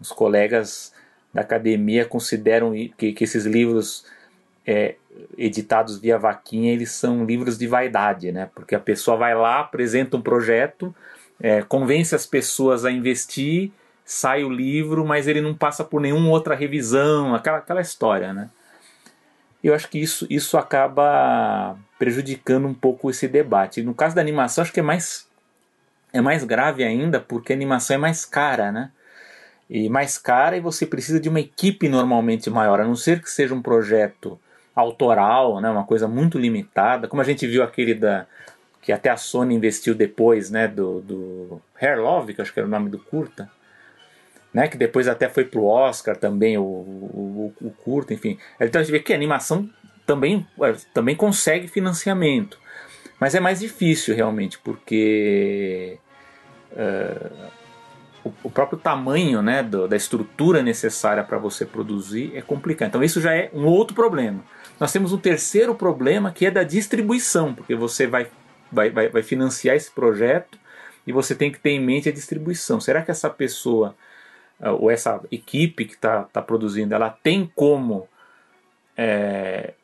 os 0.00 0.10
colegas 0.10 0.92
da 1.32 1.42
academia 1.42 2.04
consideram 2.04 2.72
que, 2.98 3.12
que 3.12 3.24
esses 3.24 3.46
livros 3.46 4.04
é, 4.66 4.96
editados 5.38 6.00
via 6.00 6.18
vaquinha, 6.18 6.72
eles 6.72 6.90
são 6.90 7.24
livros 7.24 7.56
de 7.56 7.68
vaidade, 7.68 8.32
né? 8.32 8.50
Porque 8.52 8.74
a 8.74 8.80
pessoa 8.80 9.16
vai 9.16 9.34
lá, 9.34 9.60
apresenta 9.60 10.16
um 10.16 10.22
projeto, 10.22 10.92
é, 11.40 11.62
convence 11.62 12.16
as 12.16 12.26
pessoas 12.26 12.84
a 12.84 12.90
investir, 12.90 13.70
sai 14.06 14.44
o 14.44 14.48
livro, 14.48 15.04
mas 15.04 15.26
ele 15.26 15.42
não 15.42 15.54
passa 15.54 15.84
por 15.84 16.00
nenhuma 16.00 16.30
outra 16.30 16.54
revisão, 16.54 17.34
aquela, 17.34 17.58
aquela 17.58 17.82
história, 17.82 18.32
né? 18.32 18.48
eu 19.68 19.74
acho 19.74 19.88
que 19.88 19.98
isso, 19.98 20.26
isso 20.30 20.56
acaba 20.56 21.76
prejudicando 21.98 22.66
um 22.66 22.74
pouco 22.74 23.10
esse 23.10 23.26
debate. 23.26 23.82
No 23.82 23.94
caso 23.94 24.14
da 24.14 24.20
animação, 24.20 24.62
acho 24.62 24.72
que 24.72 24.80
é 24.80 24.82
mais, 24.82 25.26
é 26.12 26.20
mais 26.20 26.44
grave 26.44 26.84
ainda, 26.84 27.20
porque 27.20 27.52
a 27.52 27.56
animação 27.56 27.96
é 27.96 27.98
mais 27.98 28.24
cara, 28.24 28.70
né? 28.70 28.90
E 29.68 29.88
mais 29.88 30.18
cara 30.18 30.56
e 30.56 30.60
você 30.60 30.86
precisa 30.86 31.18
de 31.18 31.28
uma 31.28 31.40
equipe 31.40 31.88
normalmente 31.88 32.48
maior, 32.48 32.80
a 32.80 32.84
não 32.84 32.94
ser 32.94 33.20
que 33.20 33.28
seja 33.28 33.54
um 33.54 33.62
projeto 33.62 34.38
autoral, 34.74 35.60
né, 35.60 35.68
uma 35.68 35.84
coisa 35.84 36.06
muito 36.06 36.38
limitada, 36.38 37.08
como 37.08 37.22
a 37.22 37.24
gente 37.24 37.46
viu 37.46 37.62
aquele 37.62 37.94
da 37.94 38.26
que 38.82 38.92
até 38.92 39.10
a 39.10 39.16
Sony 39.16 39.54
investiu 39.56 39.96
depois, 39.96 40.48
né, 40.48 40.68
do, 40.68 41.00
do 41.00 41.62
Hair 41.80 41.98
Love, 42.00 42.34
que 42.34 42.40
acho 42.40 42.52
que 42.52 42.60
era 42.60 42.68
o 42.68 42.70
nome 42.70 42.88
do 42.88 43.00
curta, 43.00 43.50
né, 44.56 44.68
que 44.68 44.78
depois 44.78 45.06
até 45.06 45.28
foi 45.28 45.44
pro 45.44 45.66
Oscar 45.66 46.16
também, 46.16 46.56
o, 46.56 46.62
o, 46.62 47.52
o 47.60 47.70
curta, 47.84 48.14
enfim. 48.14 48.38
Então 48.58 48.80
a 48.80 48.82
gente 48.82 48.90
vê 48.90 49.00
que 49.00 49.12
a 49.12 49.16
animação 49.16 49.68
também, 50.06 50.46
é, 50.62 50.74
também 50.94 51.14
consegue 51.14 51.68
financiamento, 51.68 52.58
mas 53.20 53.34
é 53.34 53.40
mais 53.40 53.60
difícil 53.60 54.16
realmente, 54.16 54.58
porque 54.60 55.98
uh, 56.72 57.50
o, 58.24 58.32
o, 58.44 58.50
próprio 58.50 58.78
tamanho 58.78 59.42
né, 59.42 59.62
do, 59.62 59.86
da 59.86 59.94
estrutura 59.94 60.62
necessária 60.62 61.22
para 61.22 61.36
você 61.36 61.66
produzir 61.66 62.32
é 62.34 62.40
complicado. 62.40 62.88
Então 62.88 63.04
isso 63.04 63.20
já 63.20 63.34
é 63.34 63.50
um 63.52 63.66
outro 63.66 63.94
problema. 63.94 64.42
Nós 64.80 64.90
temos 64.90 65.12
um 65.12 65.18
terceiro 65.18 65.74
problema 65.74 66.32
que 66.32 66.46
é 66.46 66.50
da 66.50 66.62
distribuição, 66.62 67.52
porque 67.52 67.74
você 67.74 68.06
vai 68.06 68.26
vai, 68.72 68.88
vai, 68.88 69.10
vai 69.10 69.22
financiar 69.22 69.76
esse 69.76 69.90
projeto 69.90 70.58
e 71.06 71.12
você 71.12 71.34
tem 71.34 71.52
que 71.52 71.60
ter 71.60 71.72
em 71.72 71.80
mente 71.80 72.08
a 72.08 72.12
distribuição. 72.12 72.80
Será 72.80 73.02
que 73.02 73.10
essa 73.10 73.28
pessoa 73.28 73.94
ou 74.60 74.90
essa 74.90 75.20
equipe 75.30 75.84
que 75.84 75.94
está 75.94 76.24
tá 76.24 76.40
produzindo, 76.40 76.94
ela 76.94 77.10
tem 77.10 77.50
como 77.54 78.08
é, 78.96 79.74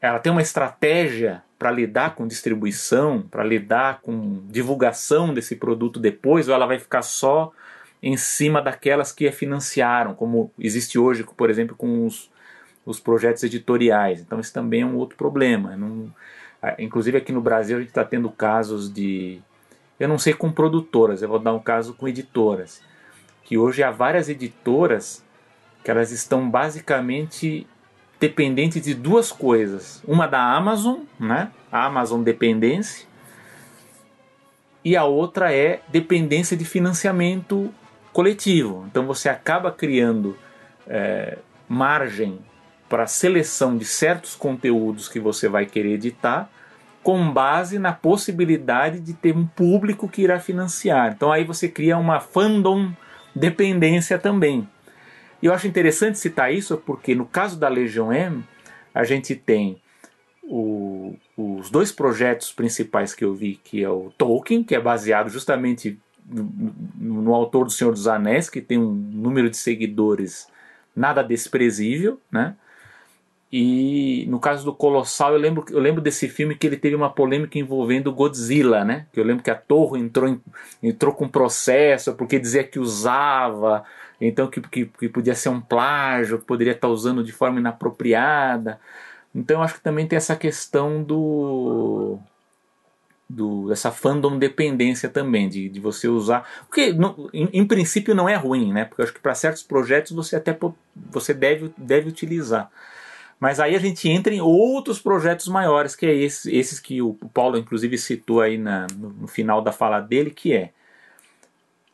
ela 0.00 0.18
tem 0.18 0.32
uma 0.32 0.42
estratégia 0.42 1.42
para 1.58 1.70
lidar 1.70 2.14
com 2.14 2.26
distribuição, 2.26 3.22
para 3.22 3.42
lidar 3.42 4.00
com 4.00 4.40
divulgação 4.46 5.34
desse 5.34 5.56
produto 5.56 5.98
depois, 5.98 6.48
ou 6.48 6.54
ela 6.54 6.66
vai 6.66 6.78
ficar 6.78 7.02
só 7.02 7.52
em 8.00 8.16
cima 8.16 8.62
daquelas 8.62 9.10
que 9.10 9.26
a 9.26 9.32
financiaram, 9.32 10.14
como 10.14 10.52
existe 10.58 10.98
hoje, 10.98 11.24
por 11.36 11.50
exemplo, 11.50 11.74
com 11.76 12.06
os, 12.06 12.30
os 12.86 13.00
projetos 13.00 13.42
editoriais. 13.42 14.20
Então, 14.20 14.38
esse 14.38 14.52
também 14.52 14.82
é 14.82 14.86
um 14.86 14.96
outro 14.96 15.16
problema. 15.16 15.76
Não, 15.76 16.12
inclusive 16.78 17.18
aqui 17.18 17.32
no 17.32 17.40
Brasil 17.40 17.76
a 17.76 17.80
gente 17.80 17.88
está 17.88 18.04
tendo 18.04 18.30
casos 18.30 18.92
de. 18.92 19.40
Eu 19.98 20.08
não 20.08 20.16
sei 20.16 20.32
com 20.32 20.52
produtoras, 20.52 21.22
eu 21.22 21.28
vou 21.28 21.40
dar 21.40 21.52
um 21.52 21.58
caso 21.58 21.92
com 21.92 22.06
editoras. 22.06 22.80
Que 23.48 23.56
hoje 23.56 23.82
há 23.82 23.90
várias 23.90 24.28
editoras 24.28 25.24
que 25.82 25.90
elas 25.90 26.10
estão 26.12 26.50
basicamente 26.50 27.66
dependentes 28.20 28.82
de 28.82 28.92
duas 28.92 29.32
coisas. 29.32 30.02
Uma 30.06 30.26
da 30.26 30.38
Amazon, 30.54 30.98
né? 31.18 31.50
A 31.72 31.86
Amazon 31.86 32.22
dependência. 32.22 33.08
E 34.84 34.94
a 34.94 35.04
outra 35.04 35.50
é 35.50 35.80
dependência 35.88 36.58
de 36.58 36.66
financiamento 36.66 37.72
coletivo. 38.12 38.84
Então 38.86 39.06
você 39.06 39.30
acaba 39.30 39.72
criando 39.72 40.36
é, 40.86 41.38
margem 41.66 42.40
para 42.86 43.06
seleção 43.06 43.78
de 43.78 43.86
certos 43.86 44.36
conteúdos 44.36 45.08
que 45.08 45.18
você 45.18 45.48
vai 45.48 45.64
querer 45.64 45.94
editar, 45.94 46.50
com 47.02 47.32
base 47.32 47.78
na 47.78 47.94
possibilidade 47.94 49.00
de 49.00 49.14
ter 49.14 49.34
um 49.34 49.46
público 49.46 50.06
que 50.06 50.20
irá 50.20 50.38
financiar. 50.38 51.14
Então 51.14 51.32
aí 51.32 51.44
você 51.44 51.66
cria 51.66 51.96
uma 51.96 52.20
fandom 52.20 52.92
dependência 53.34 54.18
também. 54.18 54.68
E 55.42 55.46
eu 55.46 55.54
acho 55.54 55.66
interessante 55.66 56.18
citar 56.18 56.52
isso 56.52 56.76
porque 56.78 57.14
no 57.14 57.26
caso 57.26 57.58
da 57.58 57.68
Legion 57.68 58.12
M, 58.12 58.44
a 58.94 59.04
gente 59.04 59.34
tem 59.36 59.80
o, 60.42 61.14
os 61.36 61.70
dois 61.70 61.92
projetos 61.92 62.52
principais 62.52 63.14
que 63.14 63.24
eu 63.24 63.34
vi, 63.34 63.60
que 63.62 63.82
é 63.82 63.88
o 63.88 64.10
Tolkien, 64.16 64.64
que 64.64 64.74
é 64.74 64.80
baseado 64.80 65.28
justamente 65.28 65.98
no, 66.26 66.74
no 66.96 67.34
autor 67.34 67.64
do 67.64 67.70
Senhor 67.70 67.92
dos 67.92 68.08
Anéis, 68.08 68.50
que 68.50 68.60
tem 68.60 68.78
um 68.78 68.92
número 68.92 69.48
de 69.48 69.56
seguidores 69.56 70.48
nada 70.96 71.22
desprezível, 71.22 72.20
né? 72.30 72.56
E 73.50 74.26
no 74.28 74.38
caso 74.38 74.62
do 74.62 74.74
Colossal, 74.74 75.32
eu 75.32 75.38
lembro, 75.38 75.64
eu 75.70 75.80
lembro 75.80 76.02
desse 76.02 76.28
filme 76.28 76.54
que 76.54 76.66
ele 76.66 76.76
teve 76.76 76.94
uma 76.94 77.08
polêmica 77.08 77.58
envolvendo 77.58 78.12
Godzilla, 78.12 78.84
né? 78.84 79.06
Que 79.10 79.18
eu 79.18 79.24
lembro 79.24 79.42
que 79.42 79.50
a 79.50 79.54
Torre 79.54 80.00
entrou, 80.00 80.28
em, 80.28 80.40
entrou 80.82 81.14
com 81.14 81.26
processo 81.26 82.12
porque 82.14 82.38
dizia 82.38 82.62
que 82.62 82.78
usava, 82.78 83.84
então 84.20 84.48
que, 84.48 84.60
que, 84.60 84.86
que, 84.86 85.08
podia 85.08 85.34
ser 85.34 85.48
um 85.48 85.60
plágio, 85.62 86.38
que 86.38 86.44
poderia 86.44 86.74
estar 86.74 86.88
usando 86.88 87.24
de 87.24 87.32
forma 87.32 87.58
inapropriada. 87.58 88.78
Então 89.34 89.58
eu 89.58 89.62
acho 89.62 89.74
que 89.74 89.80
também 89.80 90.06
tem 90.06 90.16
essa 90.18 90.36
questão 90.36 91.02
do. 91.02 92.18
do 93.28 93.68
dessa 93.68 93.90
fandom 93.90 94.38
dependência 94.38 95.08
também, 95.08 95.48
de, 95.48 95.70
de 95.70 95.80
você 95.80 96.06
usar. 96.06 96.46
Porque 96.66 96.92
não, 96.92 97.30
em, 97.32 97.48
em, 97.52 97.66
princípio 97.66 98.14
não 98.14 98.28
é 98.28 98.34
ruim, 98.34 98.72
né? 98.74 98.84
Porque 98.84 99.00
eu 99.00 99.04
acho 99.04 99.14
que 99.14 99.20
para 99.20 99.34
certos 99.34 99.62
projetos 99.62 100.12
você 100.12 100.36
até 100.36 100.56
você 101.10 101.32
deve, 101.32 101.72
deve 101.78 102.08
utilizar. 102.10 102.70
Mas 103.38 103.60
aí 103.60 103.76
a 103.76 103.78
gente 103.78 104.08
entra 104.08 104.34
em 104.34 104.40
outros 104.40 105.00
projetos 105.00 105.46
maiores, 105.48 105.94
que 105.94 106.06
é 106.06 106.14
esses, 106.14 106.46
esses 106.46 106.80
que 106.80 107.00
o 107.00 107.14
Paulo 107.32 107.56
inclusive 107.56 107.96
citou 107.96 108.40
aí 108.40 108.58
na, 108.58 108.86
no, 108.96 109.10
no 109.10 109.26
final 109.28 109.62
da 109.62 109.70
fala 109.70 110.00
dele, 110.00 110.30
que 110.30 110.52
é 110.52 110.72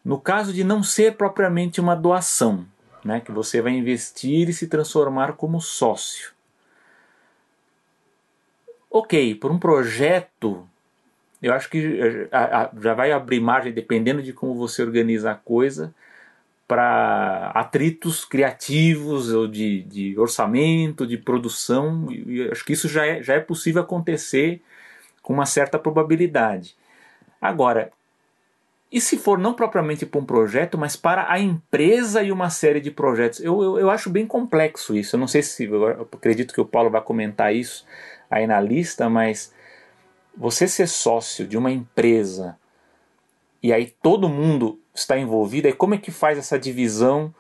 no 0.05 0.21
caso 0.21 0.53
de 0.53 0.63
não 0.63 0.83
ser 0.83 1.17
propriamente 1.17 1.81
uma 1.81 1.95
doação, 1.95 2.67
né, 3.05 3.21
que 3.21 3.33
você 3.33 3.63
vai 3.63 3.73
investir 3.73 4.49
e 4.49 4.53
se 4.53 4.67
transformar 4.67 5.33
como 5.33 5.61
sócio. 5.61 6.33
Ok, 8.91 9.35
por 9.37 9.51
um 9.51 9.59
projeto, 9.59 10.69
eu 11.43 11.53
acho 11.53 11.69
que 11.69 12.29
já 12.81 12.95
vai 12.95 13.13
abrir 13.13 13.41
margem, 13.41 13.73
dependendo 13.73 14.23
de 14.23 14.33
como 14.33 14.55
você 14.55 14.83
organiza 14.83 15.33
a 15.33 15.35
coisa, 15.35 15.95
para 16.67 17.51
atritos 17.55 18.25
criativos 18.25 19.33
ou 19.33 19.47
de, 19.47 19.83
de, 19.83 20.19
orçamento, 20.19 21.07
de 21.07 21.19
produção. 21.19 22.11
E 22.11 22.49
acho 22.51 22.65
que 22.65 22.73
isso 22.73 22.89
já 22.89 23.07
é, 23.07 23.23
já 23.23 23.35
é 23.35 23.41
possível 23.41 23.83
acontecer 23.83 24.63
com 25.23 25.33
uma 25.33 25.47
certa 25.47 25.79
probabilidade. 25.79 26.77
Agora, 27.41 27.93
e 28.91 29.01
se 29.01 29.19
for 29.19 29.39
não 29.39 29.55
propriamente 29.55 30.07
para 30.07 30.21
um 30.21 30.25
projeto, 30.25 30.79
mas 30.79 30.95
para 30.95 31.31
a 31.31 31.39
empresa 31.39 32.23
e 32.23 32.31
uma 32.31 32.49
série 32.49 32.81
de 32.81 32.91
projetos? 32.91 33.41
Eu, 33.41 33.63
eu, 33.63 33.79
eu 33.79 33.91
acho 33.91 34.09
bem 34.09 34.27
complexo 34.27 34.95
isso. 34.97 35.17
Eu 35.17 35.21
não 35.21 35.27
sei 35.27 35.43
se. 35.43 35.69
Acredito 36.13 36.55
que 36.55 36.61
o 36.61 36.65
Paulo 36.65 36.91
vai 36.91 37.01
comentar 37.03 37.55
isso 37.55 37.85
aí 38.31 38.47
na 38.47 38.61
lista, 38.61 39.11
mas 39.11 39.53
você 40.37 40.69
ser 40.69 40.87
sócio 40.87 41.47
de 41.47 41.59
uma 41.59 41.71
empresa 41.71 42.57
e 43.65 43.73
aí 43.73 43.87
todo 44.03 44.29
mundo 44.29 44.79
está 44.95 45.19
envolvido, 45.19 45.67
aí 45.67 45.73
como 45.73 45.95
é 45.95 45.99
que 45.99 46.11
faz 46.11 46.37
essa 46.37 46.59
divisão 46.59 47.35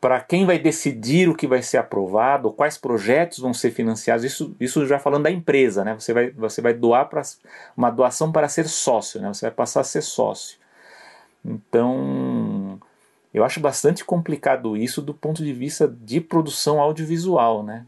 para 0.00 0.20
quem 0.20 0.44
vai 0.44 0.58
decidir 0.58 1.28
o 1.28 1.34
que 1.34 1.46
vai 1.46 1.62
ser 1.62 1.76
aprovado, 1.76 2.50
quais 2.50 2.76
projetos 2.76 3.38
vão 3.38 3.54
ser 3.54 3.70
financiados, 3.70 4.24
isso, 4.24 4.56
isso 4.58 4.84
já 4.84 4.98
falando 4.98 5.22
da 5.22 5.30
empresa, 5.30 5.84
né? 5.84 5.94
Você 5.94 6.12
vai, 6.12 6.30
você 6.32 6.60
vai 6.60 6.74
doar 6.74 7.08
para 7.08 7.22
uma 7.76 7.88
doação 7.88 8.32
para 8.32 8.48
ser 8.48 8.66
sócio, 8.66 9.20
né? 9.20 9.28
Você 9.28 9.46
vai 9.46 9.54
passar 9.54 9.82
a 9.82 9.84
ser 9.84 10.02
sócio. 10.02 10.58
Então, 11.44 12.80
eu 13.32 13.44
acho 13.44 13.60
bastante 13.60 14.04
complicado 14.04 14.76
isso 14.76 15.00
do 15.00 15.14
ponto 15.14 15.44
de 15.44 15.52
vista 15.52 15.86
de 15.86 16.20
produção 16.20 16.80
audiovisual, 16.80 17.62
né? 17.62 17.86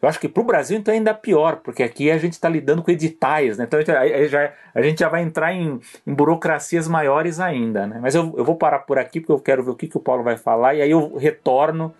Eu 0.00 0.08
acho 0.08 0.20
que 0.20 0.28
para 0.28 0.42
o 0.42 0.46
Brasil 0.46 0.78
então 0.78 0.92
é 0.92 0.96
ainda 0.96 1.14
pior, 1.14 1.56
porque 1.56 1.82
aqui 1.82 2.10
a 2.10 2.18
gente 2.18 2.34
está 2.34 2.48
lidando 2.48 2.82
com 2.82 2.90
editais, 2.90 3.56
né? 3.56 3.64
Então 3.64 3.78
a, 3.80 4.26
já, 4.26 4.52
a 4.74 4.82
gente 4.82 4.98
já 5.00 5.08
vai 5.08 5.22
entrar 5.22 5.52
em, 5.52 5.80
em 6.06 6.14
burocracias 6.14 6.86
maiores 6.86 7.40
ainda, 7.40 7.86
né? 7.86 7.98
Mas 8.00 8.14
eu, 8.14 8.34
eu, 8.36 8.44
vou 8.44 8.56
parar 8.56 8.80
por 8.80 8.98
aqui 8.98 9.20
porque 9.20 9.32
eu 9.32 9.40
quero 9.40 9.64
ver 9.64 9.70
o 9.70 9.74
que, 9.74 9.88
que 9.88 9.96
o 9.96 10.00
Paulo 10.00 10.22
vai 10.22 10.36
falar 10.36 10.74
e 10.74 10.82
aí 10.82 10.90
eu 10.90 11.16
retorno 11.16 11.94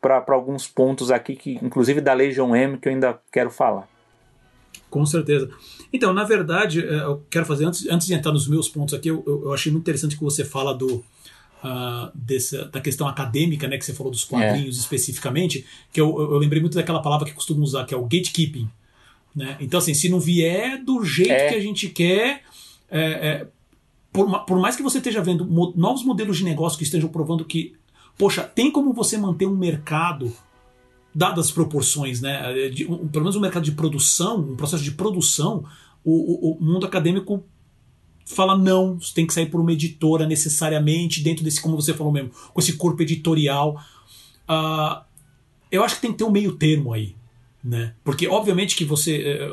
para 0.00 0.24
alguns 0.28 0.66
pontos 0.66 1.10
aqui, 1.10 1.36
que 1.36 1.58
inclusive 1.62 2.00
da 2.00 2.12
Legion 2.12 2.54
M, 2.56 2.76
que 2.78 2.88
eu 2.88 2.92
ainda 2.92 3.18
quero 3.30 3.50
falar. 3.50 3.88
Com 4.90 5.06
certeza. 5.06 5.48
Então, 5.92 6.12
na 6.12 6.24
verdade, 6.24 6.84
é, 6.84 7.02
eu 7.04 7.22
quero 7.30 7.46
fazer, 7.46 7.64
antes, 7.64 7.88
antes 7.88 8.06
de 8.06 8.14
entrar 8.14 8.32
nos 8.32 8.48
meus 8.48 8.68
pontos 8.68 8.94
aqui, 8.94 9.08
eu, 9.08 9.22
eu 9.26 9.52
achei 9.52 9.70
muito 9.70 9.84
interessante 9.84 10.18
que 10.18 10.24
você 10.24 10.44
fala 10.44 10.74
do, 10.74 11.02
Uh, 11.62 12.10
dessa, 12.12 12.64
da 12.64 12.80
questão 12.80 13.06
acadêmica, 13.06 13.68
né, 13.68 13.78
que 13.78 13.84
você 13.84 13.94
falou 13.94 14.10
dos 14.10 14.24
quadrinhos 14.24 14.76
é. 14.76 14.80
especificamente, 14.80 15.64
que 15.92 16.00
eu, 16.00 16.08
eu, 16.20 16.36
lembrei 16.36 16.60
muito 16.60 16.74
daquela 16.74 17.00
palavra 17.00 17.24
que 17.24 17.32
costumo 17.32 17.62
usar, 17.62 17.84
que 17.84 17.94
é 17.94 17.96
o 17.96 18.02
gatekeeping. 18.02 18.68
Né? 19.34 19.56
Então, 19.60 19.78
assim, 19.78 19.94
se 19.94 20.08
não 20.08 20.18
vier 20.18 20.82
do 20.82 21.04
jeito 21.04 21.30
é. 21.30 21.50
que 21.50 21.54
a 21.54 21.60
gente 21.60 21.88
quer, 21.88 22.42
é, 22.90 23.00
é 23.00 23.46
por, 24.12 24.44
por, 24.44 24.58
mais 24.58 24.76
que 24.76 24.82
você 24.82 24.98
esteja 24.98 25.22
vendo 25.22 25.44
novos 25.76 26.04
modelos 26.04 26.38
de 26.38 26.44
negócio 26.44 26.76
que 26.76 26.84
estejam 26.84 27.08
provando 27.08 27.44
que, 27.44 27.74
poxa, 28.18 28.42
tem 28.42 28.70
como 28.70 28.92
você 28.92 29.16
manter 29.16 29.46
um 29.46 29.56
mercado, 29.56 30.32
dadas 31.14 31.46
as 31.46 31.50
proporções, 31.50 32.20
né, 32.20 32.68
de, 32.68 32.86
um, 32.86 33.08
pelo 33.08 33.24
menos 33.24 33.36
um 33.36 33.40
mercado 33.40 33.62
de 33.62 33.72
produção, 33.72 34.40
um 34.40 34.56
processo 34.56 34.82
de 34.82 34.90
produção, 34.90 35.64
o, 36.04 36.50
o, 36.50 36.58
o 36.58 36.62
mundo 36.62 36.84
acadêmico 36.84 37.42
fala 38.24 38.56
não, 38.56 38.98
você 38.98 39.12
tem 39.14 39.26
que 39.26 39.32
sair 39.34 39.46
por 39.46 39.60
uma 39.60 39.72
editora 39.72 40.26
necessariamente, 40.26 41.22
dentro 41.22 41.44
desse, 41.44 41.60
como 41.60 41.76
você 41.76 41.92
falou 41.94 42.12
mesmo, 42.12 42.30
com 42.52 42.60
esse 42.60 42.74
corpo 42.74 43.02
editorial. 43.02 43.76
Uh, 44.48 45.02
eu 45.70 45.82
acho 45.84 45.96
que 45.96 46.02
tem 46.02 46.12
que 46.12 46.18
ter 46.18 46.24
um 46.24 46.30
meio 46.30 46.52
termo 46.52 46.92
aí. 46.92 47.14
Né? 47.64 47.94
Porque, 48.02 48.26
obviamente, 48.26 48.74
que 48.74 48.84
você. 48.84 49.22
é, 49.22 49.48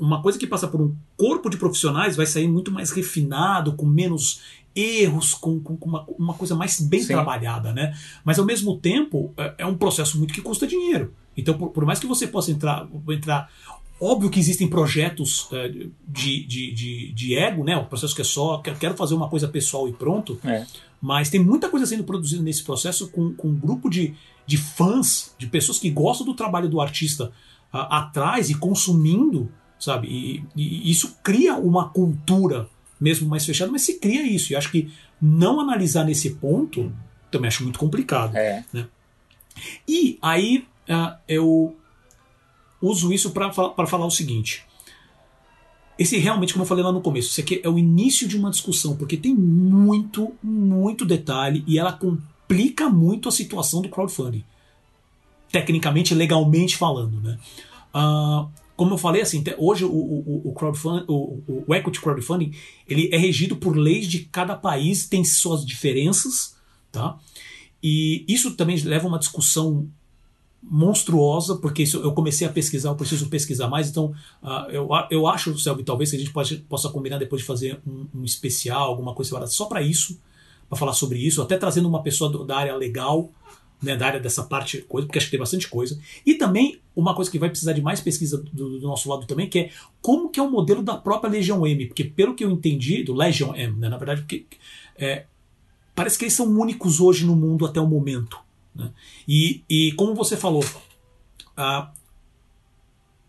Uma 0.00 0.22
coisa 0.22 0.38
que 0.38 0.46
passa 0.46 0.66
por 0.66 0.80
um 0.80 0.96
corpo 1.14 1.50
de 1.50 1.58
profissionais 1.58 2.16
vai 2.16 2.24
sair 2.24 2.48
muito 2.48 2.72
mais 2.72 2.90
refinado, 2.90 3.74
com 3.74 3.84
menos 3.84 4.40
erros, 4.74 5.34
com, 5.34 5.60
com- 5.60 5.76
com 5.76 5.88
uma, 5.90 6.06
uma 6.18 6.32
coisa 6.34 6.54
mais 6.54 6.80
bem 6.80 7.02
Sim. 7.02 7.08
trabalhada, 7.08 7.70
né? 7.72 7.94
Mas 8.24 8.38
ao 8.38 8.46
mesmo 8.46 8.78
tempo 8.78 9.30
é, 9.36 9.54
é 9.58 9.66
um 9.66 9.76
processo 9.76 10.16
muito 10.16 10.32
que 10.32 10.40
custa 10.40 10.66
dinheiro. 10.66 11.12
Então, 11.36 11.52
por, 11.58 11.68
por 11.68 11.84
mais 11.84 11.98
que 11.98 12.06
você 12.06 12.26
possa 12.26 12.50
entrar, 12.50 12.88
entrar. 13.10 13.50
Óbvio 14.00 14.28
que 14.28 14.40
existem 14.40 14.68
projetos 14.68 15.48
é, 15.52 15.68
de, 15.68 16.44
de, 16.46 16.72
de, 16.72 17.12
de 17.12 17.36
ego, 17.36 17.64
né? 17.64 17.76
O 17.76 17.86
processo 17.86 18.14
que 18.14 18.20
é 18.20 18.24
só, 18.24 18.58
quero 18.58 18.96
fazer 18.96 19.14
uma 19.14 19.28
coisa 19.28 19.48
pessoal 19.48 19.88
e 19.88 19.92
pronto. 19.92 20.38
É. 20.44 20.66
Mas 21.00 21.30
tem 21.30 21.40
muita 21.40 21.68
coisa 21.68 21.86
sendo 21.86 22.04
produzida 22.04 22.42
nesse 22.42 22.64
processo 22.64 23.08
com, 23.10 23.32
com 23.34 23.48
um 23.48 23.56
grupo 23.56 23.88
de, 23.88 24.14
de 24.46 24.56
fãs, 24.56 25.34
de 25.38 25.46
pessoas 25.46 25.78
que 25.78 25.90
gostam 25.90 26.26
do 26.26 26.34
trabalho 26.34 26.68
do 26.68 26.80
artista 26.80 27.32
atrás 27.72 28.50
e 28.50 28.54
consumindo, 28.54 29.50
sabe? 29.78 30.08
E, 30.08 30.44
e 30.56 30.90
isso 30.90 31.18
cria 31.22 31.56
uma 31.56 31.88
cultura 31.88 32.68
mesmo 33.00 33.28
mais 33.28 33.44
fechada, 33.44 33.70
mas 33.70 33.82
se 33.82 33.98
cria 33.98 34.22
isso. 34.22 34.52
E 34.52 34.56
acho 34.56 34.70
que 34.70 34.90
não 35.20 35.60
analisar 35.60 36.04
nesse 36.04 36.30
ponto 36.30 36.92
também 37.30 37.48
acho 37.48 37.62
muito 37.62 37.78
complicado. 37.78 38.36
É. 38.36 38.64
E 39.86 40.18
aí 40.22 40.66
ah, 40.88 41.18
eu 41.28 41.76
uso 42.84 43.12
isso 43.12 43.30
para 43.30 43.52
falar 43.52 44.06
o 44.06 44.10
seguinte. 44.10 44.64
Esse 45.98 46.18
realmente, 46.18 46.52
como 46.52 46.64
eu 46.64 46.68
falei 46.68 46.82
lá 46.82 46.90
no 46.90 47.00
começo, 47.00 47.28
isso 47.28 47.40
aqui 47.40 47.60
é 47.62 47.68
o 47.68 47.78
início 47.78 48.26
de 48.26 48.36
uma 48.36 48.50
discussão, 48.50 48.96
porque 48.96 49.16
tem 49.16 49.32
muito, 49.34 50.32
muito 50.42 51.04
detalhe 51.04 51.62
e 51.68 51.78
ela 51.78 51.92
complica 51.92 52.88
muito 52.90 53.28
a 53.28 53.32
situação 53.32 53.80
do 53.80 53.88
crowdfunding. 53.88 54.44
Tecnicamente, 55.52 56.12
legalmente 56.14 56.76
falando, 56.76 57.20
né? 57.20 57.38
Ah, 57.92 58.48
como 58.76 58.94
eu 58.94 58.98
falei, 58.98 59.22
assim, 59.22 59.44
hoje 59.56 59.84
o, 59.84 59.88
o, 59.92 60.42
o 60.48 60.52
crowdfunding, 60.52 61.04
o, 61.06 61.14
o- 61.46 61.64
o 61.68 61.74
equity 61.76 62.00
crowdfunding, 62.00 62.52
ele 62.88 63.08
é 63.12 63.16
regido 63.16 63.54
por 63.54 63.76
leis 63.76 64.08
de 64.08 64.20
cada 64.24 64.56
país, 64.56 65.06
tem 65.08 65.22
suas 65.24 65.64
diferenças, 65.64 66.56
tá? 66.90 67.16
E 67.80 68.24
isso 68.26 68.56
também 68.56 68.76
leva 68.80 69.04
a 69.04 69.08
uma 69.08 69.18
discussão 69.18 69.86
monstruosa, 70.70 71.56
porque 71.56 71.82
isso 71.82 71.98
eu 71.98 72.12
comecei 72.12 72.46
a 72.46 72.50
pesquisar, 72.50 72.88
eu 72.90 72.94
preciso 72.96 73.28
pesquisar 73.28 73.68
mais, 73.68 73.88
então 73.90 74.14
ah, 74.42 74.66
eu, 74.70 74.88
eu 75.10 75.26
acho, 75.26 75.56
Selby, 75.58 75.84
talvez 75.84 76.10
que 76.10 76.16
a 76.16 76.18
gente 76.18 76.32
pode, 76.32 76.56
possa 76.68 76.88
combinar 76.88 77.18
depois 77.18 77.42
de 77.42 77.46
fazer 77.46 77.80
um, 77.86 78.06
um 78.14 78.24
especial, 78.24 78.88
alguma 78.88 79.14
coisa 79.14 79.28
separada 79.28 79.50
só 79.50 79.66
para 79.66 79.82
isso, 79.82 80.18
para 80.68 80.78
falar 80.78 80.94
sobre 80.94 81.18
isso, 81.18 81.42
até 81.42 81.56
trazendo 81.58 81.88
uma 81.88 82.02
pessoa 82.02 82.30
do- 82.30 82.44
da 82.44 82.56
área 82.56 82.74
legal, 82.74 83.30
né, 83.82 83.96
da 83.96 84.06
área 84.06 84.20
dessa 84.20 84.42
parte, 84.44 84.78
coisa, 84.88 85.06
porque 85.06 85.18
acho 85.18 85.26
que 85.26 85.32
tem 85.32 85.40
bastante 85.40 85.68
coisa. 85.68 86.00
E 86.24 86.34
também 86.34 86.80
uma 86.96 87.14
coisa 87.14 87.30
que 87.30 87.38
vai 87.38 87.50
precisar 87.50 87.74
de 87.74 87.82
mais 87.82 88.00
pesquisa 88.00 88.38
do, 88.52 88.78
do 88.80 88.86
nosso 88.86 89.08
lado 89.10 89.26
também, 89.26 89.48
que 89.48 89.58
é 89.58 89.70
como 90.00 90.30
que 90.30 90.40
é 90.40 90.42
o 90.42 90.50
modelo 90.50 90.82
da 90.82 90.96
própria 90.96 91.30
Legião 91.30 91.66
M, 91.66 91.86
porque 91.86 92.04
pelo 92.04 92.34
que 92.34 92.44
eu 92.44 92.50
entendi, 92.50 93.02
do 93.02 93.12
Legion 93.12 93.54
M, 93.54 93.78
né, 93.78 93.90
na 93.90 93.98
verdade, 93.98 94.22
porque, 94.22 94.46
é, 94.96 95.26
parece 95.94 96.16
que 96.16 96.24
eles 96.24 96.34
são 96.34 96.46
únicos 96.48 97.00
hoje 97.00 97.26
no 97.26 97.36
mundo 97.36 97.66
até 97.66 97.78
o 97.80 97.86
momento. 97.86 98.38
Né? 98.74 98.90
E, 99.28 99.62
e 99.68 99.92
como 99.92 100.14
você 100.14 100.36
falou, 100.36 100.64
a, 101.56 101.90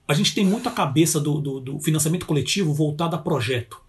a 0.08 0.14
gente 0.14 0.34
tem 0.34 0.46
muito 0.46 0.68
a 0.70 0.72
cabeça 0.72 1.20
do, 1.20 1.40
do, 1.40 1.60
do 1.60 1.80
financiamento 1.80 2.26
coletivo 2.26 2.74
voltado 2.74 3.16
a 3.16 3.20
projeto. 3.20 3.80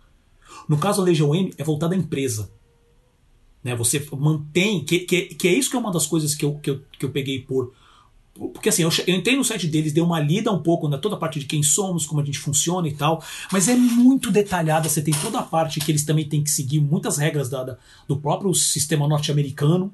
No 0.69 0.79
caso, 0.79 1.01
a 1.01 1.05
Legião 1.05 1.35
M 1.35 1.53
é 1.57 1.65
voltada 1.65 1.95
à 1.95 1.99
empresa. 1.99 2.51
Né? 3.63 3.75
Você 3.77 4.07
mantém. 4.17 4.85
Que, 4.85 5.01
que, 5.01 5.23
que 5.35 5.49
é 5.49 5.53
isso 5.53 5.71
que 5.71 5.77
é 5.77 5.79
uma 5.79 5.93
das 5.93 6.07
coisas 6.07 6.35
que 6.35 6.45
eu, 6.45 6.55
que 6.57 6.71
eu, 6.71 6.83
que 6.99 7.05
eu 7.05 7.11
peguei 7.11 7.41
por. 7.41 7.73
Porque 8.35 8.69
assim, 8.69 8.83
eu, 8.83 8.91
eu 9.07 9.15
entrei 9.15 9.35
no 9.35 9.45
site 9.45 9.67
deles, 9.67 9.93
dei 9.95 10.03
uma 10.03 10.21
lida 10.21 10.53
um 10.53 10.63
pouco 10.63 10.89
na 10.89 10.99
toda 10.99 11.15
a 11.17 11.19
parte 11.19 11.39
de 11.41 11.47
quem 11.47 11.63
somos, 11.63 12.05
como 12.05 12.21
a 12.21 12.25
gente 12.25 12.39
funciona 12.39 12.87
e 12.87 12.95
tal, 12.95 13.23
mas 13.51 13.67
é 13.67 13.75
muito 13.75 14.31
detalhada. 14.31 14.89
Você 14.91 15.01
tem 15.01 15.15
toda 15.23 15.39
a 15.39 15.43
parte 15.43 15.81
que 15.81 15.91
eles 15.91 16.05
também 16.05 16.29
têm 16.29 16.45
que 16.45 16.51
seguir 16.51 16.79
muitas 16.81 17.17
regras 17.17 17.49
da, 17.49 17.65
da- 17.65 17.79
do 18.07 18.17
próprio 18.19 18.53
sistema 18.53 19.09
norte-americano, 19.09 19.91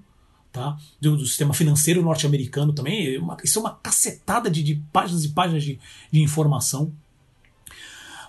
tá? 0.53 0.76
Do, 1.00 1.16
do 1.16 1.26
sistema 1.26 1.55
financeiro 1.55 2.03
norte-americano 2.03 2.72
também. 2.72 3.14
É 3.16 3.18
uma- 3.18 3.36
isso 3.42 3.59
é 3.59 3.62
uma 3.62 3.74
cacetada 3.76 4.50
de, 4.50 4.62
de 4.62 4.74
páginas 4.92 5.24
e 5.24 5.28
páginas 5.30 5.64
de, 5.64 5.80
de 6.11 6.20
informação. 6.22 6.92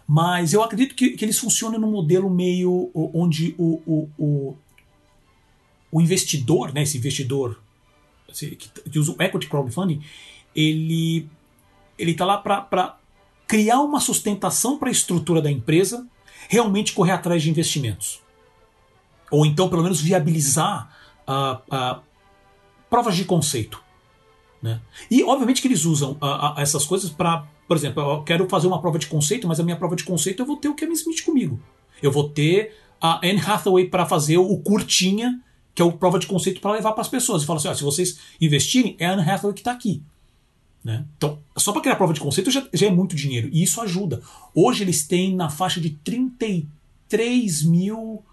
Mas 0.07 0.53
eu 0.53 0.61
acredito 0.63 0.95
que, 0.95 1.11
que 1.11 1.23
eles 1.25 1.37
funcionam 1.39 1.79
num 1.79 1.91
modelo 1.91 2.29
meio 2.29 2.91
onde 3.13 3.55
o, 3.57 3.81
o, 3.85 4.09
o, 4.17 4.57
o 5.91 6.01
investidor, 6.01 6.73
né, 6.73 6.83
esse 6.83 6.97
investidor 6.97 7.61
que, 8.33 8.55
que 8.55 8.99
usa 8.99 9.15
o 9.17 9.21
equity 9.21 9.47
crowdfunding, 9.47 10.01
ele 10.55 11.27
ele 11.97 12.11
está 12.11 12.25
lá 12.25 12.37
para 12.37 12.97
criar 13.47 13.79
uma 13.81 13.99
sustentação 13.99 14.77
para 14.79 14.89
a 14.89 14.91
estrutura 14.91 15.41
da 15.41 15.51
empresa 15.51 16.07
realmente 16.49 16.93
correr 16.93 17.11
atrás 17.11 17.41
de 17.43 17.49
investimentos. 17.49 18.19
Ou 19.31 19.45
então, 19.45 19.69
pelo 19.69 19.83
menos, 19.83 20.01
viabilizar 20.01 20.91
ah, 21.25 22.01
provas 22.93 23.15
de 23.15 23.25
conceito. 23.25 23.81
Né? 24.61 24.79
E, 25.09 25.23
obviamente, 25.23 25.63
que 25.63 25.67
eles 25.67 25.83
usam 25.83 26.15
ah, 26.21 26.53
ah, 26.55 26.61
essas 26.61 26.85
coisas 26.85 27.09
para. 27.09 27.43
Por 27.67 27.75
exemplo, 27.75 28.03
eu 28.03 28.21
quero 28.21 28.47
fazer 28.47 28.67
uma 28.67 28.79
prova 28.79 28.99
de 28.99 29.07
conceito, 29.07 29.47
mas 29.47 29.59
a 29.59 29.63
minha 29.63 29.75
prova 29.75 29.95
de 29.95 30.03
conceito 30.03 30.43
eu 30.43 30.45
vou 30.45 30.57
ter 30.57 30.67
o 30.67 30.75
Kevin 30.75 30.93
Smith 30.93 31.25
comigo. 31.25 31.59
Eu 32.03 32.11
vou 32.11 32.29
ter 32.29 32.77
a 33.01 33.17
Anne 33.27 33.39
Hathaway 33.39 33.89
para 33.89 34.05
fazer 34.05 34.37
o 34.37 34.55
curtinha, 34.57 35.41
que 35.73 35.81
é 35.81 35.85
o 35.85 35.93
prova 35.93 36.19
de 36.19 36.27
conceito 36.27 36.61
para 36.61 36.73
levar 36.73 36.91
para 36.91 37.01
as 37.01 37.07
pessoas. 37.07 37.41
E 37.41 37.47
fala 37.47 37.57
assim: 37.57 37.73
se 37.73 37.83
vocês 37.83 38.19
investirem, 38.39 38.95
é 38.99 39.07
a 39.07 39.13
Anne 39.13 39.27
Hathaway 39.27 39.55
que 39.55 39.61
está 39.61 39.71
aqui. 39.71 40.03
Né? 40.83 41.03
Então, 41.17 41.39
só 41.57 41.71
para 41.71 41.81
criar 41.81 41.95
prova 41.95 42.13
de 42.13 42.19
conceito 42.19 42.51
já, 42.51 42.63
já 42.71 42.85
é 42.85 42.91
muito 42.91 43.15
dinheiro. 43.15 43.49
E 43.51 43.63
isso 43.63 43.81
ajuda. 43.81 44.21
Hoje 44.53 44.83
eles 44.83 45.07
têm 45.07 45.35
na 45.35 45.49
faixa 45.49 45.81
de 45.81 45.89
33 45.89 47.63
mil. 47.63 48.23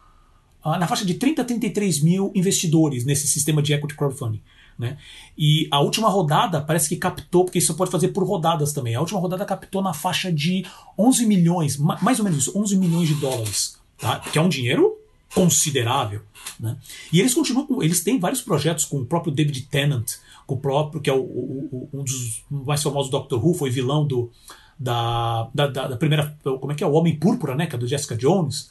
Ah, 0.62 0.78
na 0.78 0.86
faixa 0.86 1.04
de 1.04 1.14
30 1.14 1.42
a 1.42 1.44
33 1.44 2.02
mil 2.02 2.30
investidores 2.34 3.04
nesse 3.04 3.26
sistema 3.28 3.62
de 3.62 3.72
equity 3.72 3.94
crowdfunding. 3.96 4.40
Né? 4.78 4.96
E 5.36 5.68
a 5.70 5.80
última 5.80 6.08
rodada 6.08 6.60
parece 6.62 6.88
que 6.88 6.96
captou, 6.96 7.44
porque 7.44 7.58
isso 7.58 7.74
pode 7.74 7.90
fazer 7.90 8.08
por 8.08 8.24
rodadas 8.24 8.72
também. 8.72 8.94
A 8.94 9.00
última 9.00 9.20
rodada 9.20 9.44
captou 9.44 9.82
na 9.82 9.92
faixa 9.92 10.32
de 10.32 10.64
11 10.98 11.26
milhões, 11.26 11.76
ma- 11.76 11.98
mais 12.00 12.18
ou 12.18 12.24
menos 12.24 12.38
isso, 12.40 12.58
11 12.58 12.76
milhões 12.78 13.06
de 13.08 13.14
dólares. 13.16 13.78
Tá? 13.98 14.18
Que 14.20 14.38
é 14.38 14.40
um 14.42 14.48
dinheiro 14.48 14.96
considerável. 15.34 16.22
Né? 16.58 16.76
E 17.12 17.20
eles 17.20 17.34
continuam 17.34 17.66
com. 17.66 17.82
Eles 17.82 18.02
têm 18.02 18.18
vários 18.18 18.40
projetos 18.40 18.84
com 18.84 18.98
o 18.98 19.04
próprio 19.04 19.32
David 19.32 19.62
Tennant, 19.70 20.12
com 20.46 20.54
o 20.54 20.58
próprio, 20.58 21.00
que 21.00 21.10
é 21.10 21.12
o, 21.12 21.20
o- 21.20 21.88
o- 21.92 21.98
um 22.00 22.02
dos 22.04 22.42
mais 22.50 22.82
famosos 22.82 23.10
Doctor 23.10 23.44
Who, 23.44 23.54
foi 23.54 23.68
vilão 23.70 24.06
do, 24.06 24.30
da, 24.78 25.48
da- 25.54 25.66
da 25.66 25.96
primeira. 25.96 26.36
Como 26.42 26.72
é 26.72 26.74
que 26.74 26.82
é? 26.82 26.86
O 26.86 26.92
Homem 26.92 27.18
Púrpura, 27.18 27.54
né? 27.54 27.66
Que 27.66 27.74
é 27.74 27.78
do 27.78 27.86
Jessica 27.86 28.16
Jones. 28.16 28.70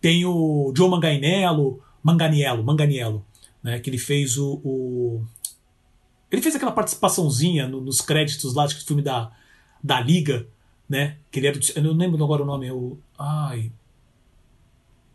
Tem 0.00 0.24
o 0.24 0.72
Joe 0.76 0.88
Manganiello, 0.90 1.80
Manganiello, 2.02 2.62
Manganiello, 2.62 3.24
né? 3.62 3.78
Que 3.80 3.90
ele 3.90 3.98
fez 3.98 4.36
o. 4.38 4.60
o- 4.64 5.24
ele 6.30 6.42
fez 6.42 6.54
aquela 6.56 6.72
participaçãozinha 6.72 7.66
no- 7.68 7.80
nos 7.80 8.00
créditos 8.00 8.54
lá, 8.54 8.66
do 8.66 8.74
filme 8.74 9.02
da, 9.02 9.30
da 9.82 10.00
Liga, 10.00 10.46
né? 10.88 11.16
Que 11.30 11.38
ele 11.40 11.46
era. 11.48 11.58
Eu 11.74 11.82
não 11.82 11.92
lembro 11.94 12.22
agora 12.22 12.42
o 12.42 12.46
nome, 12.46 12.66
é 12.66 12.72
o. 12.72 12.98
Ai. 13.18 13.70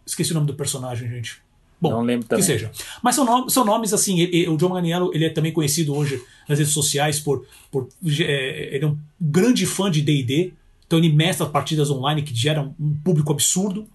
Esqueci 0.05 0.31
o 0.31 0.35
nome 0.35 0.47
do 0.47 0.55
personagem, 0.55 1.09
gente. 1.09 1.41
Bom, 1.79 1.89
Não 1.91 2.01
lembro 2.01 2.27
também. 2.27 2.41
que 2.43 2.51
seja. 2.51 2.71
Mas 3.01 3.15
são, 3.15 3.25
nomes, 3.25 3.53
são 3.53 3.65
nomes 3.65 3.91
assim. 3.93 4.19
ele- 4.19 4.47
o 4.49 4.57
John 4.57 4.69
Manganiello 4.69 5.11
ele 5.13 5.25
é 5.25 5.29
também 5.29 5.51
conhecido 5.51 5.95
hoje 5.95 6.21
nas 6.47 6.59
redes 6.59 6.73
sociais 6.73 7.19
por. 7.19 7.45
por 7.71 7.87
é, 8.19 8.75
ele 8.75 8.85
é 8.85 8.87
um 8.87 8.97
grande 9.19 9.65
fã 9.65 9.89
de 9.89 10.01
DD. 10.01 10.53
Então 10.85 10.99
ele 10.99 11.11
mestra 11.11 11.45
partidas 11.45 11.89
online 11.89 12.21
que 12.21 12.35
geram 12.35 12.75
um 12.79 12.93
público 12.95 13.31
absurdo. 13.31 13.87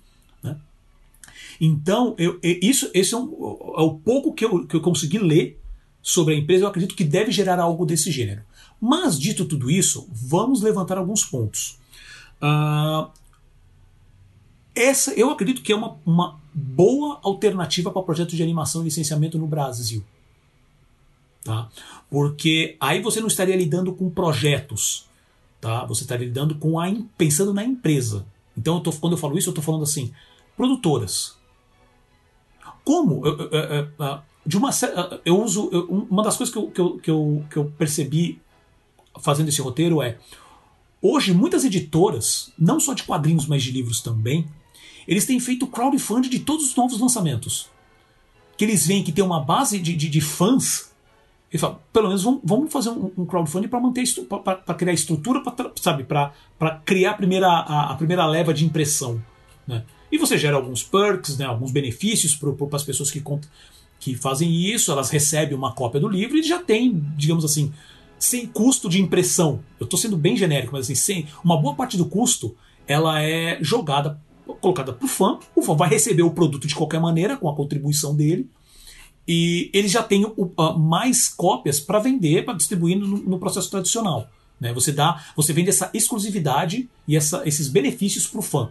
Né? 0.42 0.56
Então, 1.60 2.14
eu, 2.18 2.38
isso, 2.42 2.90
esse 2.92 3.14
é, 3.14 3.16
um- 3.16 3.74
é 3.78 3.82
o 3.82 3.94
pouco 3.94 4.32
que 4.34 4.44
eu, 4.44 4.66
que 4.66 4.76
eu 4.76 4.80
consegui 4.80 5.18
ler 5.18 5.60
sobre 6.02 6.34
a 6.34 6.36
empresa. 6.36 6.64
Eu 6.64 6.68
acredito 6.68 6.94
que 6.94 7.04
deve 7.04 7.30
gerar 7.32 7.58
algo 7.60 7.84
desse 7.86 8.10
gênero. 8.10 8.42
Mas, 8.80 9.18
dito 9.18 9.44
tudo 9.44 9.70
isso, 9.70 10.06
vamos 10.12 10.60
levantar 10.62 10.98
alguns 10.98 11.24
pontos. 11.24 11.78
Ah, 12.40 13.08
essa 14.74 15.12
eu 15.14 15.30
acredito 15.30 15.62
que 15.62 15.72
é 15.72 15.76
uma, 15.76 15.96
uma 16.04 16.38
boa 16.52 17.18
alternativa 17.22 17.90
para 17.90 18.02
projetos 18.02 18.36
de 18.36 18.42
animação 18.42 18.82
e 18.82 18.84
licenciamento 18.84 19.38
no 19.38 19.46
Brasil. 19.46 20.04
Tá? 21.42 21.68
Porque 22.10 22.76
aí 22.80 23.00
você 23.00 23.20
não 23.20 23.28
estaria 23.28 23.56
lidando 23.56 23.92
com 23.94 24.10
projetos. 24.10 25.06
Tá? 25.60 25.84
Você 25.86 26.02
estaria 26.02 26.26
lidando 26.26 26.56
com 26.56 26.78
a 26.78 26.92
pensando 27.16 27.54
na 27.54 27.64
empresa. 27.64 28.26
Então, 28.56 28.74
eu 28.76 28.80
tô- 28.80 28.92
quando 28.92 29.12
eu 29.14 29.18
falo 29.18 29.38
isso, 29.38 29.48
eu 29.48 29.52
estou 29.52 29.64
falando 29.64 29.84
assim: 29.84 30.12
produtoras. 30.56 31.36
Como? 32.86 33.26
Eu- 33.26 33.36
de 34.46 34.56
uma, 34.56 34.70
cer- 34.70 34.94
eu 35.24 35.42
uso. 35.42 35.68
uma 36.08 36.22
das 36.22 36.36
coisas 36.36 36.52
que 36.54 36.58
eu, 36.58 36.70
que, 36.70 36.80
eu, 36.80 36.98
que, 36.98 37.10
eu, 37.10 37.44
que 37.50 37.56
eu 37.56 37.64
percebi 37.76 38.40
fazendo 39.20 39.48
esse 39.48 39.60
roteiro 39.60 40.00
é. 40.00 40.18
Hoje, 41.02 41.34
muitas 41.34 41.64
editoras, 41.64 42.52
não 42.56 42.78
só 42.78 42.94
de 42.94 43.02
quadrinhos, 43.02 43.46
mas 43.46 43.62
de 43.64 43.72
livros 43.72 44.00
também, 44.00 44.46
eles 45.06 45.26
têm 45.26 45.38
feito 45.40 45.66
crowdfunding 45.66 46.28
de 46.30 46.38
todos 46.38 46.64
os 46.64 46.76
novos 46.76 46.98
lançamentos. 47.00 47.68
Que 48.56 48.64
eles 48.64 48.86
veem 48.86 49.02
que 49.02 49.12
tem 49.12 49.24
uma 49.24 49.40
base 49.40 49.78
de, 49.80 49.94
de, 49.94 50.08
de 50.08 50.20
fãs. 50.20 50.92
Ele 51.52 51.60
fala, 51.60 51.80
pelo 51.92 52.08
menos 52.08 52.22
vamos, 52.22 52.40
vamos 52.44 52.72
fazer 52.72 52.90
um, 52.90 53.10
um 53.18 53.26
crowdfunding 53.26 53.68
para 53.68 53.80
manter 53.80 54.04
para 54.64 54.74
criar 54.74 54.92
estrutura, 54.92 55.40
pra, 55.40 55.70
sabe, 55.76 56.04
para 56.04 56.32
criar 56.84 57.10
a 57.12 57.14
primeira, 57.14 57.48
a, 57.48 57.92
a, 57.92 57.94
primeira 57.96 58.26
leva 58.26 58.54
de 58.54 58.64
impressão. 58.64 59.22
Né? 59.66 59.84
E 60.10 60.18
você 60.18 60.38
gera 60.38 60.56
alguns 60.56 60.82
perks, 60.82 61.36
né, 61.36 61.44
alguns 61.44 61.70
benefícios 61.70 62.34
para 62.34 62.76
as 62.76 62.84
pessoas 62.84 63.10
que, 63.10 63.22
que 63.98 64.14
fazem 64.14 64.52
isso, 64.54 64.92
elas 64.92 65.10
recebem 65.10 65.56
uma 65.56 65.72
cópia 65.72 66.00
do 66.00 66.08
livro 66.08 66.36
e 66.36 66.42
já 66.42 66.58
tem, 66.58 67.04
digamos 67.16 67.44
assim, 67.44 67.72
sem 68.18 68.46
custo 68.46 68.88
de 68.88 69.00
impressão. 69.00 69.60
Eu 69.78 69.84
estou 69.84 69.98
sendo 69.98 70.16
bem 70.16 70.36
genérico, 70.36 70.72
mas 70.72 70.86
assim, 70.86 70.94
sem, 70.94 71.26
uma 71.44 71.60
boa 71.60 71.74
parte 71.74 71.96
do 71.96 72.06
custo 72.06 72.56
ela 72.86 73.20
é 73.20 73.58
jogada, 73.60 74.20
colocada 74.60 74.92
para 74.92 75.04
o 75.04 75.08
fã. 75.08 75.38
O 75.54 75.62
fã 75.62 75.74
vai 75.74 75.88
receber 75.88 76.22
o 76.22 76.30
produto 76.30 76.66
de 76.66 76.74
qualquer 76.74 77.00
maneira, 77.00 77.36
com 77.36 77.48
a 77.48 77.54
contribuição 77.54 78.14
dele. 78.14 78.48
E 79.26 79.70
ele 79.74 79.88
já 79.88 80.02
tem 80.02 80.24
uh, 80.24 80.78
mais 80.78 81.28
cópias 81.28 81.80
para 81.80 81.98
vender, 81.98 82.44
para 82.44 82.54
distribuir 82.54 82.96
no, 82.96 83.08
no, 83.08 83.38
processo 83.40 83.68
tradicional. 83.68 84.30
Né? 84.60 84.72
Você 84.72 84.92
dá, 84.92 85.24
você 85.34 85.52
vende 85.52 85.68
essa 85.68 85.90
exclusividade 85.92 86.88
e 87.08 87.16
essa, 87.16 87.42
esses 87.44 87.68
benefícios 87.68 88.26
para 88.26 88.38
o 88.38 88.42
fã. 88.42 88.70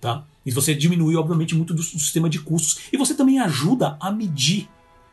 Tá? 0.00 0.24
E 0.44 0.50
você 0.50 0.74
diminui, 0.74 1.16
obviamente, 1.16 1.54
muito 1.54 1.74
do, 1.74 1.82
sistema 1.82 2.28
de 2.28 2.40
custos. 2.40 2.84
E 2.92 2.96
você 2.96 3.14
também 3.14 3.38
ajuda 3.38 3.96
a 4.00 4.10
medir 4.10 4.68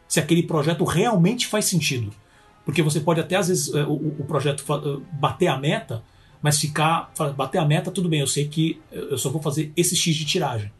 se 0.07 0.19
aquele 0.19 0.43
projeto 0.43 0.83
realmente 0.83 1.47
faz 1.47 1.65
sentido. 1.65 2.11
Porque 2.63 2.81
você 2.81 2.99
pode 2.99 3.19
até, 3.19 3.35
às 3.35 3.47
vezes, 3.47 3.73
eh, 3.73 3.83
o, 3.83 3.93
o 4.19 4.25
projeto 4.25 4.63
eh, 4.69 4.99
bater 5.13 5.47
a 5.47 5.57
meta, 5.57 6.03
mas 6.41 6.59
ficar. 6.59 7.11
Bater 7.35 7.57
a 7.59 7.65
meta, 7.65 7.91
tudo 7.91 8.07
bem, 8.07 8.21
eu 8.21 8.27
sei 8.27 8.47
que 8.47 8.79
eu 8.91 9.17
só 9.17 9.29
vou 9.29 9.41
fazer 9.41 9.71
esse 9.75 9.95
X 9.95 10.15
de 10.15 10.25
tiragem. 10.25 10.71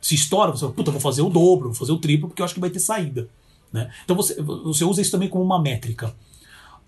Se 0.00 0.14
estoura, 0.14 0.50
você 0.50 0.60
fala, 0.60 0.72
puta, 0.72 0.90
vou 0.90 1.00
fazer 1.00 1.22
o 1.22 1.28
dobro, 1.28 1.68
vou 1.68 1.74
fazer 1.74 1.92
o 1.92 1.98
triplo, 1.98 2.28
porque 2.28 2.42
eu 2.42 2.44
acho 2.44 2.54
que 2.54 2.60
vai 2.60 2.70
ter 2.70 2.80
saída. 2.80 3.28
Né? 3.72 3.90
Então 4.04 4.16
você, 4.16 4.40
você 4.42 4.84
usa 4.84 5.00
isso 5.00 5.10
também 5.10 5.28
como 5.28 5.44
uma 5.44 5.60
métrica. 5.60 6.14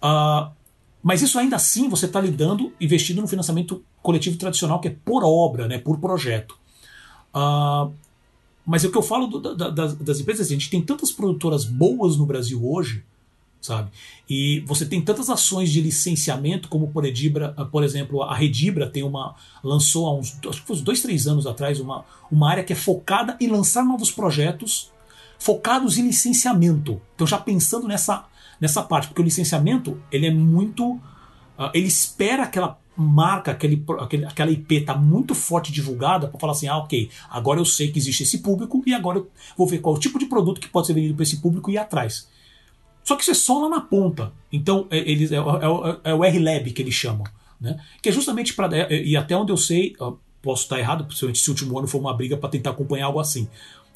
Uh, 0.03 0.51
mas 1.03 1.20
isso 1.20 1.39
ainda 1.39 1.57
assim 1.57 1.89
você 1.89 2.07
está 2.07 2.20
lidando, 2.20 2.72
investindo 2.80 3.20
no 3.20 3.28
financiamento 3.28 3.85
coletivo 4.01 4.37
tradicional, 4.37 4.80
que 4.80 4.89
é 4.89 4.97
por 5.05 5.24
obra, 5.24 5.66
né, 5.66 5.78
por 5.78 5.99
projeto. 5.99 6.57
Uh, 7.35 7.93
mas 8.64 8.85
é 8.85 8.89
o 8.89 8.93
que 8.93 8.99
eu 8.99 9.03
falo 9.03 9.26
do, 9.26 9.55
da, 9.55 9.70
das, 9.70 9.95
das, 9.95 10.20
empresas, 10.20 10.47
a 10.47 10.51
gente 10.51 10.70
tem 10.70 10.80
tantas 10.80 11.11
produtoras 11.11 11.64
boas 11.64 12.16
no 12.16 12.24
Brasil 12.24 12.64
hoje, 12.64 13.03
sabe? 13.61 13.91
E 14.28 14.61
você 14.66 14.87
tem 14.87 15.01
tantas 15.01 15.28
ações 15.28 15.70
de 15.70 15.80
licenciamento, 15.80 16.68
como 16.68 16.89
por, 16.89 17.05
Edibra, 17.05 17.55
ah, 17.57 17.64
por 17.64 17.83
exemplo, 17.83 18.22
a 18.22 18.35
Redibra 18.35 18.89
tem 18.89 19.03
uma 19.03 19.35
lançou 19.62 20.07
há 20.07 20.14
uns, 20.14 20.39
acho 20.49 20.61
que 20.61 20.66
foi 20.66 20.76
uns 20.76 20.83
dois, 20.83 21.03
três 21.03 21.26
anos 21.26 21.47
atrás 21.47 21.80
uma, 21.80 22.05
uma 22.30 22.51
área 22.51 22.64
que 22.64 22.72
é 22.72 22.76
focada 22.76 23.37
em 23.41 23.49
lançar 23.49 23.85
novos 23.85 24.11
projetos 24.11 24.91
focados 25.39 25.99
em 25.99 26.07
licenciamento. 26.07 27.01
Então 27.14 27.26
já 27.26 27.39
pensando 27.39 27.89
nessa 27.89 28.26
nessa 28.62 28.80
parte, 28.80 29.09
porque 29.09 29.20
o 29.20 29.24
licenciamento 29.24 30.01
ele 30.12 30.24
é 30.24 30.30
muito, 30.30 30.93
uh, 30.93 31.70
ele 31.74 31.89
espera 31.89 32.45
aquela 32.45 32.78
marca, 32.97 33.53
aquele, 33.53 33.82
aquele, 33.99 34.24
aquela 34.24 34.51
IP 34.51 34.82
tá 34.82 34.95
muito 34.95 35.34
forte 35.34 35.72
divulgada 35.72 36.28
para 36.28 36.38
falar 36.38 36.53
assim, 36.53 36.68
ah, 36.68 36.78
ok, 36.78 37.11
agora 37.30 37.59
eu 37.59 37.64
sei 37.64 37.90
que 37.90 37.99
existe 37.99 38.22
esse 38.22 38.38
público 38.38 38.82
e 38.86 38.93
agora 38.93 39.18
eu 39.18 39.30
vou 39.57 39.66
ver 39.66 39.78
qual 39.78 39.95
o 39.95 39.99
tipo 39.99 40.18
de 40.18 40.26
produto 40.26 40.61
que 40.61 40.68
pode 40.68 40.86
ser 40.86 40.93
vendido 40.93 41.14
para 41.14 41.22
esse 41.22 41.40
público 41.40 41.70
e 41.70 41.74
ir 41.74 41.78
atrás. 41.78 42.28
Só 43.05 43.16
que 43.16 43.22
isso 43.22 43.30
é 43.32 43.34
só 43.34 43.62
lá 43.62 43.68
na 43.68 43.80
ponta. 43.80 44.32
Então, 44.53 44.86
é, 44.90 44.99
eles, 44.99 45.32
é, 45.32 45.36
é, 45.36 46.11
é 46.11 46.14
o 46.14 46.24
R-Lab 46.24 46.70
que 46.70 46.82
eles 46.82 46.95
chamam. 46.95 47.24
Né? 47.61 47.78
Que 48.01 48.09
é 48.09 48.12
justamente 48.12 48.55
para. 48.55 48.76
É, 48.76 48.95
é, 48.95 49.05
e 49.05 49.16
até 49.16 49.36
onde 49.36 49.53
eu 49.53 49.57
sei, 49.57 49.95
posso 50.40 50.64
estar 50.64 50.78
errado, 50.78 51.05
principalmente 51.05 51.38
se 51.38 51.49
o 51.49 51.53
último 51.53 51.78
ano 51.78 51.88
for 51.88 51.99
uma 51.99 52.14
briga 52.14 52.36
para 52.36 52.51
tentar 52.51 52.70
acompanhar 52.70 53.07
algo 53.07 53.20
assim. 53.20 53.49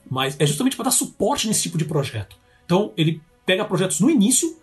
Mas 0.08 0.36
é 0.38 0.46
justamente 0.46 0.76
para 0.76 0.86
dar 0.86 0.90
suporte 0.90 1.48
nesse 1.48 1.62
tipo 1.62 1.78
de 1.78 1.84
projeto. 1.84 2.36
Então, 2.64 2.92
ele 2.96 3.20
pega 3.44 3.64
projetos 3.64 4.00
no 4.00 4.10
início, 4.10 4.56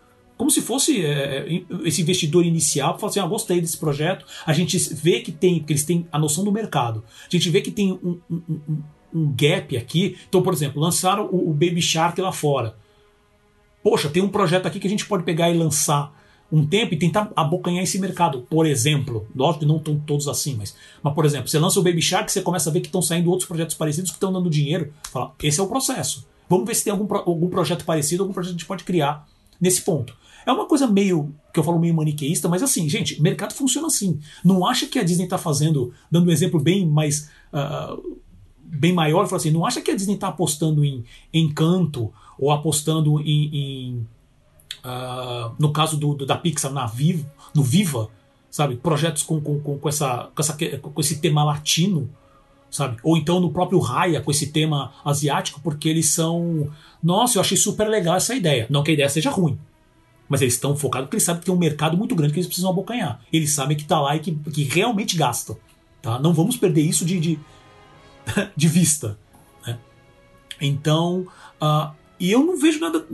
como 0.44 0.52
se 0.52 0.62
fosse 0.62 1.06
é, 1.06 1.64
esse 1.86 2.02
investidor 2.02 2.46
inicial, 2.46 3.00
fala 3.00 3.10
assim: 3.10 3.20
ah, 3.20 3.26
gostei 3.26 3.62
desse 3.62 3.78
projeto. 3.78 4.26
A 4.46 4.52
gente 4.52 4.78
vê 4.94 5.22
que 5.22 5.32
tem, 5.32 5.60
porque 5.60 5.74
eles 5.74 5.86
têm 5.86 6.06
a 6.12 6.20
noção 6.20 6.44
do 6.44 6.52
mercado. 6.52 7.04
A 7.26 7.30
gente 7.30 7.50
vê 7.50 7.62
que 7.62 7.72
tem 7.72 7.94
um, 7.94 8.20
um, 8.30 8.42
um, 8.50 8.84
um 9.14 9.34
gap 9.36 9.78
aqui. 9.78 10.18
Então, 10.28 10.42
por 10.42 10.54
exemplo, 10.54 10.82
lançaram 10.82 11.28
o, 11.28 11.50
o 11.50 11.54
Baby 11.54 11.82
Shark 11.82 12.20
lá 12.20 12.32
fora 12.32 12.76
poxa, 13.84 14.10
tem 14.10 14.24
um 14.24 14.30
projeto 14.30 14.66
aqui 14.66 14.80
que 14.80 14.88
a 14.88 14.90
gente 14.90 15.06
pode 15.06 15.24
pegar 15.24 15.52
e 15.52 15.58
lançar 15.58 16.18
um 16.52 16.66
tempo 16.66 16.94
e 16.94 16.98
tentar 16.98 17.32
abocanhar 17.36 17.84
esse 17.84 18.00
mercado. 18.00 18.46
Por 18.50 18.66
exemplo, 18.66 19.28
lógico 19.36 19.62
que 19.62 19.66
não 19.66 19.78
estão 19.78 20.00
todos 20.00 20.28
assim, 20.28 20.56
mas, 20.56 20.76
mas 21.02 21.14
por 21.14 21.26
exemplo, 21.26 21.50
você 21.50 21.60
lança 21.60 21.80
o 21.80 21.84
Baby 21.84 22.02
Shark, 22.02 22.32
você 22.32 22.42
começa 22.42 22.70
a 22.70 22.74
ver 22.74 22.80
que 22.80 22.88
estão 22.88 23.02
saindo 23.02 23.30
outros 23.30 23.48
projetos 23.48 23.76
parecidos 23.76 24.10
que 24.10 24.16
estão 24.16 24.32
dando 24.32 24.50
dinheiro. 24.50 24.94
Fala, 25.12 25.34
esse 25.44 25.60
é 25.60 25.64
o 25.64 25.68
processo. 25.68 26.26
Vamos 26.48 26.66
ver 26.66 26.76
se 26.76 26.84
tem 26.84 26.92
algum, 26.92 27.14
algum 27.16 27.50
projeto 27.50 27.84
parecido, 27.84 28.24
algum 28.24 28.34
projeto 28.34 28.52
que 28.52 28.56
a 28.56 28.60
gente 28.60 28.68
pode 28.68 28.84
criar 28.84 29.28
nesse 29.60 29.82
ponto. 29.82 30.16
É 30.46 30.52
uma 30.52 30.66
coisa 30.66 30.88
meio, 30.88 31.34
que 31.54 31.60
eu 31.60 31.64
falo 31.64 31.80
meio 31.80 31.94
maniqueísta, 31.94 32.50
mas 32.50 32.62
assim, 32.62 32.90
gente, 32.90 33.22
mercado 33.22 33.54
funciona 33.54 33.88
assim. 33.88 34.20
Não 34.44 34.66
acha 34.66 34.86
que 34.86 35.00
a 35.00 35.04
Disney 35.04 35.24
está 35.24 35.38
fazendo, 35.38 35.94
dando 36.12 36.28
um 36.28 36.32
exemplo 36.32 36.60
bem 36.60 36.86
mais. 36.86 37.30
Uh, 37.54 38.18
bem 38.64 38.92
maior, 38.92 39.28
assim, 39.32 39.52
não 39.52 39.66
acha 39.66 39.82
que 39.82 39.92
a 39.92 39.96
Disney 39.96 40.16
está 40.16 40.30
apostando 40.30 40.84
em 40.84 41.06
Encanto 41.32 42.12
ou 42.40 42.52
apostando 42.52 43.22
em, 43.22 43.56
em 43.56 44.08
uh, 44.84 45.54
no 45.60 45.72
caso 45.72 45.96
do, 45.96 46.16
do, 46.16 46.26
da 46.26 46.36
Pixar 46.36 46.72
na 46.72 46.88
Viva, 46.88 47.32
no 47.54 47.62
Viva, 47.62 48.10
sabe, 48.50 48.76
projetos 48.76 49.24
com, 49.24 49.40
com, 49.40 49.60
com, 49.60 49.90
essa, 49.90 50.30
com, 50.36 50.42
essa, 50.42 50.58
com 50.80 51.02
esse 51.02 51.20
tema 51.20 51.44
latino, 51.44 52.10
sabe, 52.74 52.98
ou 53.04 53.16
então 53.16 53.40
no 53.40 53.52
próprio 53.52 53.78
Raya 53.78 54.20
com 54.20 54.32
esse 54.32 54.48
tema 54.48 54.92
asiático, 55.06 55.62
porque 55.62 55.88
eles 55.88 56.10
são, 56.10 56.72
nossa, 57.04 57.38
eu 57.38 57.42
achei 57.42 57.56
super 57.56 57.88
legal 57.88 58.16
essa 58.16 58.34
ideia, 58.34 58.66
não 58.68 58.82
que 58.82 58.90
a 58.90 58.94
ideia 58.96 59.08
seja 59.08 59.30
ruim, 59.30 59.60
mas 60.28 60.42
eles 60.42 60.56
estão 60.56 60.76
focados 60.76 61.06
porque 61.06 61.18
eles 61.18 61.24
sabem 61.24 61.42
que 61.42 61.46
tem 61.46 61.54
um 61.54 61.60
mercado 61.60 61.96
muito 61.96 62.16
grande 62.16 62.34
que 62.34 62.40
eles 62.40 62.48
precisam 62.48 62.72
abocanhar. 62.72 63.22
Eles 63.32 63.52
sabem 63.52 63.78
que 63.78 63.84
está 63.84 64.02
lá 64.02 64.16
e 64.16 64.20
que, 64.20 64.32
que 64.32 64.64
realmente 64.64 65.16
gasta. 65.16 65.56
Tá? 66.02 66.18
Não 66.18 66.34
vamos 66.34 66.58
perder 66.58 66.82
isso 66.82 67.06
de, 67.06 67.20
de, 67.20 67.40
de 68.56 68.68
vista. 68.68 69.20
Né? 69.68 69.78
Então, 70.60 71.28
uh, 71.62 71.94
e 72.20 72.32
eu 72.32 72.44
não 72.44 72.58
vejo 72.58 72.80
nada. 72.80 73.06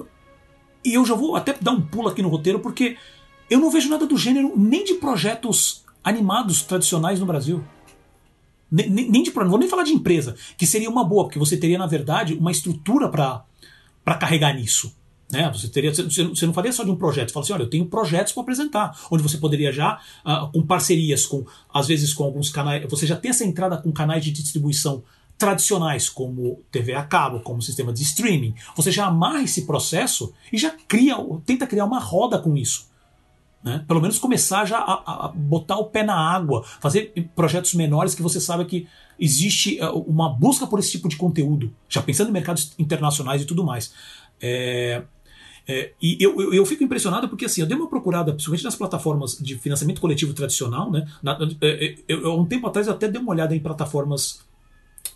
E 0.85 0.93
eu 0.93 1.05
já 1.05 1.15
vou 1.15 1.35
até 1.35 1.53
dar 1.59 1.71
um 1.71 1.81
pulo 1.81 2.07
aqui 2.07 2.21
no 2.21 2.29
roteiro, 2.29 2.59
porque 2.59 2.95
eu 3.49 3.59
não 3.59 3.69
vejo 3.69 3.89
nada 3.89 4.05
do 4.05 4.15
gênero 4.15 4.53
nem 4.55 4.85
de 4.85 4.93
projetos 4.93 5.83
animados 6.01 6.61
tradicionais 6.61 7.19
no 7.19 7.25
Brasil. 7.25 7.61
Nem, 8.71 8.89
nem 8.89 9.23
de 9.23 9.33
não 9.35 9.49
vou 9.49 9.59
nem 9.59 9.69
falar 9.69 9.83
de 9.83 9.91
empresa, 9.91 10.35
que 10.57 10.65
seria 10.65 10.89
uma 10.89 11.03
boa, 11.03 11.23
porque 11.23 11.39
você 11.39 11.57
teria, 11.57 11.77
na 11.77 11.87
verdade, 11.87 12.35
uma 12.35 12.51
estrutura 12.51 13.09
para 13.09 14.15
carregar 14.15 14.53
nisso. 14.53 14.93
Né? 15.31 15.49
Você, 15.53 15.67
teria, 15.67 15.93
você 15.93 16.45
não 16.45 16.53
faria 16.53 16.73
só 16.73 16.83
de 16.83 16.89
um 16.89 16.95
projeto, 16.95 17.29
você 17.29 17.33
fala 17.33 17.43
assim: 17.43 17.53
olha, 17.53 17.63
eu 17.63 17.69
tenho 17.69 17.85
projetos 17.85 18.33
para 18.33 18.41
apresentar, 18.41 18.99
onde 19.11 19.21
você 19.21 19.37
poderia 19.37 19.71
já, 19.71 19.99
uh, 20.25 20.51
com 20.51 20.65
parcerias, 20.65 21.25
com 21.25 21.45
às 21.71 21.87
vezes 21.87 22.13
com 22.13 22.23
alguns 22.23 22.49
canais, 22.49 22.85
você 22.89 23.05
já 23.05 23.15
tem 23.15 23.29
essa 23.29 23.45
entrada 23.45 23.77
com 23.77 23.91
canais 23.91 24.23
de 24.23 24.31
distribuição 24.31 25.03
tradicionais, 25.37 26.09
como 26.09 26.61
TV 26.69 26.93
a 26.93 27.03
cabo, 27.03 27.39
como 27.39 27.61
sistema 27.61 27.93
de 27.93 28.03
streaming. 28.03 28.55
Você 28.75 28.91
já 28.91 29.05
amarra 29.05 29.43
esse 29.43 29.65
processo 29.65 30.33
e 30.51 30.57
já 30.57 30.71
cria, 30.87 31.15
tenta 31.45 31.65
criar 31.65 31.85
uma 31.85 31.99
roda 31.99 32.39
com 32.39 32.57
isso. 32.57 32.88
Né? 33.63 33.83
Pelo 33.87 34.01
menos 34.01 34.17
começar 34.17 34.65
já 34.65 34.77
a, 34.77 35.25
a, 35.25 35.27
botar 35.27 35.77
o 35.77 35.85
pé 35.85 36.03
na 36.03 36.15
água, 36.15 36.63
fazer 36.79 37.11
projetos 37.35 37.73
menores 37.73 38.15
que 38.15 38.21
você 38.21 38.39
sabe 38.39 38.65
que 38.65 38.87
existe 39.19 39.79
eh, 39.79 39.89
uma 39.89 40.29
busca 40.29 40.65
por 40.65 40.79
esse 40.79 40.91
tipo 40.91 41.09
de 41.09 41.17
conteúdo, 41.17 41.73
já 41.89 42.01
pensando 42.01 42.29
em 42.29 42.33
mercados 42.33 42.73
internacionais 42.79 43.41
e 43.41 43.45
tudo 43.45 43.63
mais. 43.63 43.93
É, 44.41 45.03
é, 45.67 45.91
e 46.01 46.17
eu, 46.19 46.41
eu, 46.41 46.53
eu, 46.53 46.65
fico 46.65 46.83
impressionado 46.83 47.27
porque 47.27 47.45
assim, 47.45 47.61
eu 47.61 47.67
dei 47.67 47.77
uma 47.77 47.87
procurada, 47.87 48.31
principalmente 48.31 48.63
nas 48.63 48.75
plataformas 48.75 49.37
de 49.37 49.55
financiamento 49.55 50.01
coletivo 50.01 50.33
tradicional, 50.33 50.89
né? 50.89 51.05
Na, 51.21 51.37
é, 51.61 51.95
eu, 52.07 52.39
um 52.39 52.45
tempo 52.45 52.65
atrás 52.65 52.87
eu 52.87 52.93
até 52.93 53.07
dei 53.07 53.21
uma 53.21 53.31
olhada 53.31 53.55
em 53.55 53.59
plataformas 53.59 54.39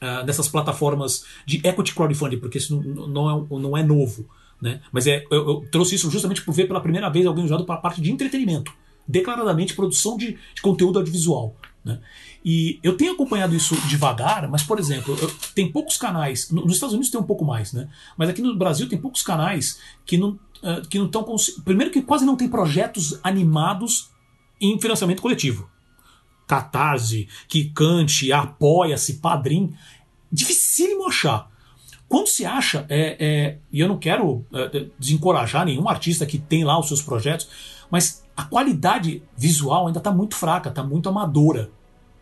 uh, 0.02 0.24
dessas 0.26 0.48
plataformas 0.48 1.26
de 1.46 1.58
equity 1.66 1.96
crowdfunding, 1.96 2.38
porque 2.38 2.58
isso 2.58 2.80
não, 2.80 3.08
não, 3.08 3.30
é, 3.32 3.60
não 3.62 3.78
é 3.78 3.84
novo. 3.84 4.28
Né? 4.64 4.80
Mas 4.94 5.08
é, 5.08 5.26
eu, 5.30 5.46
eu 5.46 5.68
trouxe 5.70 5.96
isso 5.96 6.10
justamente 6.10 6.42
por 6.42 6.54
ver 6.54 6.70
pela 6.70 6.80
primeira 6.80 7.10
vez 7.10 7.26
alguém 7.26 7.44
usado 7.44 7.66
para 7.66 7.76
a 7.76 7.80
parte 7.80 8.00
de 8.00 8.10
entretenimento, 8.10 8.72
declaradamente 9.06 9.74
produção 9.74 10.16
de, 10.16 10.38
de 10.56 10.62
conteúdo 10.62 11.00
audiovisual. 11.00 11.54
Né? 11.84 12.00
E 12.46 12.80
eu 12.82 12.96
tenho 12.96 13.12
acompanhado 13.12 13.54
isso 13.54 13.76
devagar, 13.90 14.50
mas, 14.50 14.64
por 14.64 14.80
exemplo, 14.80 15.18
eu, 15.22 15.30
tem 15.54 15.70
poucos 15.70 15.98
canais. 15.98 16.50
Nos 16.50 16.76
Estados 16.76 16.94
Unidos 16.94 17.12
tem 17.12 17.20
um 17.20 17.26
pouco 17.26 17.44
mais, 17.44 17.74
né? 17.74 17.90
Mas 18.18 18.30
aqui 18.30 18.42
no 18.42 18.56
Brasil 18.56 18.88
tem 18.88 18.98
poucos 18.98 19.22
canais 19.22 19.82
que 20.06 20.18
não 20.18 20.30
uh, 20.30 20.88
que 20.90 20.98
não 20.98 21.08
estão. 21.08 21.26
Primeiro, 21.66 21.92
que 21.92 22.02
quase 22.02 22.26
não 22.26 22.38
tem 22.38 22.48
projetos 22.48 23.20
animados 23.22 24.12
em 24.62 24.80
financiamento 24.80 25.22
coletivo. 25.22 25.70
Catarse, 26.48 27.28
que 27.50 27.66
cante, 27.66 28.32
apoia-se, 28.32 29.16
padrim. 29.16 29.74
Dificílimo 30.32 31.06
achar. 31.06 31.52
Quando 32.14 32.28
se 32.28 32.46
acha, 32.46 32.86
é, 32.90 33.18
é, 33.20 33.58
e 33.72 33.80
eu 33.80 33.88
não 33.88 33.98
quero 33.98 34.46
é, 34.54 34.86
desencorajar 35.00 35.66
nenhum 35.66 35.90
artista 35.90 36.28
que 36.28 36.38
tem 36.38 36.64
lá 36.64 36.80
os 36.80 36.88
seus 36.88 37.02
projetos, 37.02 37.50
mas 37.90 38.24
a 38.38 38.44
qualidade 38.44 39.24
visual 39.36 39.88
ainda 39.88 39.98
está 39.98 40.12
muito 40.12 40.36
fraca, 40.36 40.70
está 40.70 40.84
muito 40.84 41.10
amadora, 41.10 41.72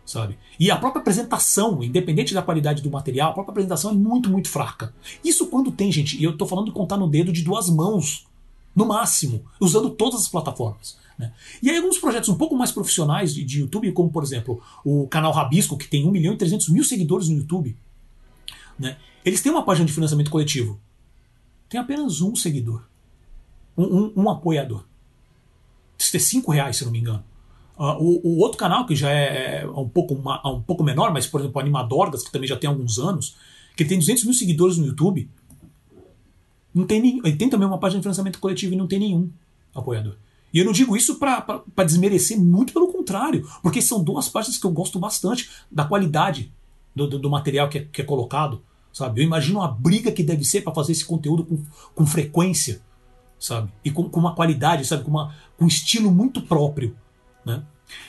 sabe? 0.06 0.38
E 0.58 0.70
a 0.70 0.78
própria 0.78 1.02
apresentação, 1.02 1.82
independente 1.82 2.32
da 2.32 2.40
qualidade 2.40 2.80
do 2.80 2.90
material, 2.90 3.32
a 3.32 3.34
própria 3.34 3.52
apresentação 3.52 3.90
é 3.90 3.94
muito, 3.94 4.30
muito 4.30 4.48
fraca. 4.48 4.94
Isso 5.22 5.48
quando 5.48 5.70
tem, 5.70 5.92
gente, 5.92 6.18
e 6.18 6.24
eu 6.24 6.30
estou 6.30 6.48
falando 6.48 6.68
de 6.68 6.72
contar 6.72 6.96
no 6.96 7.06
dedo 7.06 7.30
de 7.30 7.42
duas 7.42 7.68
mãos 7.68 8.26
No 8.74 8.86
máximo, 8.86 9.44
usando 9.60 9.90
todas 9.90 10.22
as 10.22 10.28
plataformas. 10.28 10.96
Né? 11.18 11.30
E 11.62 11.68
aí 11.68 11.76
alguns 11.76 11.98
projetos 11.98 12.30
um 12.30 12.36
pouco 12.36 12.56
mais 12.56 12.72
profissionais 12.72 13.34
de, 13.34 13.44
de, 13.44 13.60
YouTube, 13.60 13.92
como 13.92 14.10
por 14.10 14.22
exemplo 14.22 14.62
o 14.82 15.06
canal 15.06 15.32
Rabisco, 15.32 15.76
que 15.76 15.86
tem 15.86 16.08
1 16.08 16.10
milhão 16.10 16.32
e 16.32 16.38
300 16.38 16.70
mil 16.70 16.82
seguidores 16.82 17.28
no 17.28 17.36
YouTube, 17.36 17.76
né? 18.82 18.98
eles 19.24 19.40
têm 19.40 19.52
uma 19.52 19.64
página 19.64 19.86
de 19.86 19.92
financiamento 19.92 20.30
coletivo. 20.30 20.80
Tem 21.68 21.80
apenas 21.80 22.20
um 22.20 22.34
seguidor. 22.34 22.84
Um, 23.76 23.84
um, 23.84 24.12
um 24.16 24.30
apoiador. 24.30 24.84
Isso 25.98 26.16
é 26.16 26.20
5 26.20 26.50
reais, 26.50 26.76
se 26.76 26.84
não 26.84 26.92
me 26.92 26.98
engano. 26.98 27.24
Uh, 27.78 27.96
o, 27.98 28.20
o, 28.28 28.38
outro 28.38 28.58
canal, 28.58 28.84
que 28.84 28.94
já 28.94 29.10
é, 29.10 29.62
é 29.62 29.66
um 29.66 29.88
pouco, 29.88 30.14
uma, 30.14 30.46
um 30.46 30.60
pouco 30.60 30.84
menor, 30.84 31.12
mas 31.12 31.26
por 31.26 31.40
exemplo, 31.40 31.56
o 31.56 31.60
Animadorgas, 31.60 32.22
que 32.22 32.30
também 32.30 32.48
já 32.48 32.56
tem 32.56 32.68
alguns 32.68 32.98
anos, 32.98 33.36
que 33.76 33.84
tem 33.84 33.98
200 33.98 34.24
mil 34.24 34.34
seguidores 34.34 34.76
no 34.76 34.86
YouTube, 34.86 35.30
não 36.74 36.86
tem 36.86 37.00
nem, 37.00 37.20
ele 37.24 37.36
tem 37.36 37.48
também 37.48 37.66
uma 37.66 37.78
página 37.78 38.00
de 38.00 38.04
financiamento 38.04 38.38
coletivo 38.38 38.74
e 38.74 38.76
não 38.76 38.86
tem 38.86 38.98
nenhum 38.98 39.30
apoiador. 39.74 40.16
E 40.52 40.58
eu 40.58 40.64
não 40.64 40.72
digo 40.72 40.96
isso 40.96 41.18
para 41.18 41.62
desmerecer, 41.86 42.38
muito 42.38 42.72
pelo 42.74 42.92
contrário, 42.92 43.48
porque 43.62 43.80
são 43.80 44.04
duas 44.04 44.28
páginas 44.28 44.58
que 44.58 44.66
eu 44.66 44.70
gosto 44.70 44.98
bastante 44.98 45.48
da 45.70 45.84
qualidade 45.84 46.52
do, 46.94 47.06
do, 47.06 47.18
do 47.18 47.30
material 47.30 47.68
que 47.68 47.78
é, 47.78 47.84
que 47.90 48.02
é, 48.02 48.04
colocado, 48.04 48.62
sabe? 48.92 49.20
Eu 49.20 49.24
imagino 49.24 49.62
a 49.62 49.68
briga 49.68 50.12
que 50.12 50.22
deve 50.22 50.44
ser 50.44 50.62
para 50.62 50.74
fazer 50.74 50.92
esse 50.92 51.04
conteúdo 51.04 51.44
com, 51.44 51.58
com 51.94 52.06
frequência, 52.06 52.80
sabe? 53.38 53.72
E 53.84 53.90
com, 53.90 54.08
com 54.08 54.20
uma 54.20 54.34
qualidade, 54.34 54.84
sabe? 54.84 55.04
Com, 55.04 55.10
uma, 55.10 55.34
com 55.56 55.64
um 55.64 55.68
estilo 55.68 56.10
muito 56.10 56.42
próprio, 56.42 56.96
né? 57.44 57.62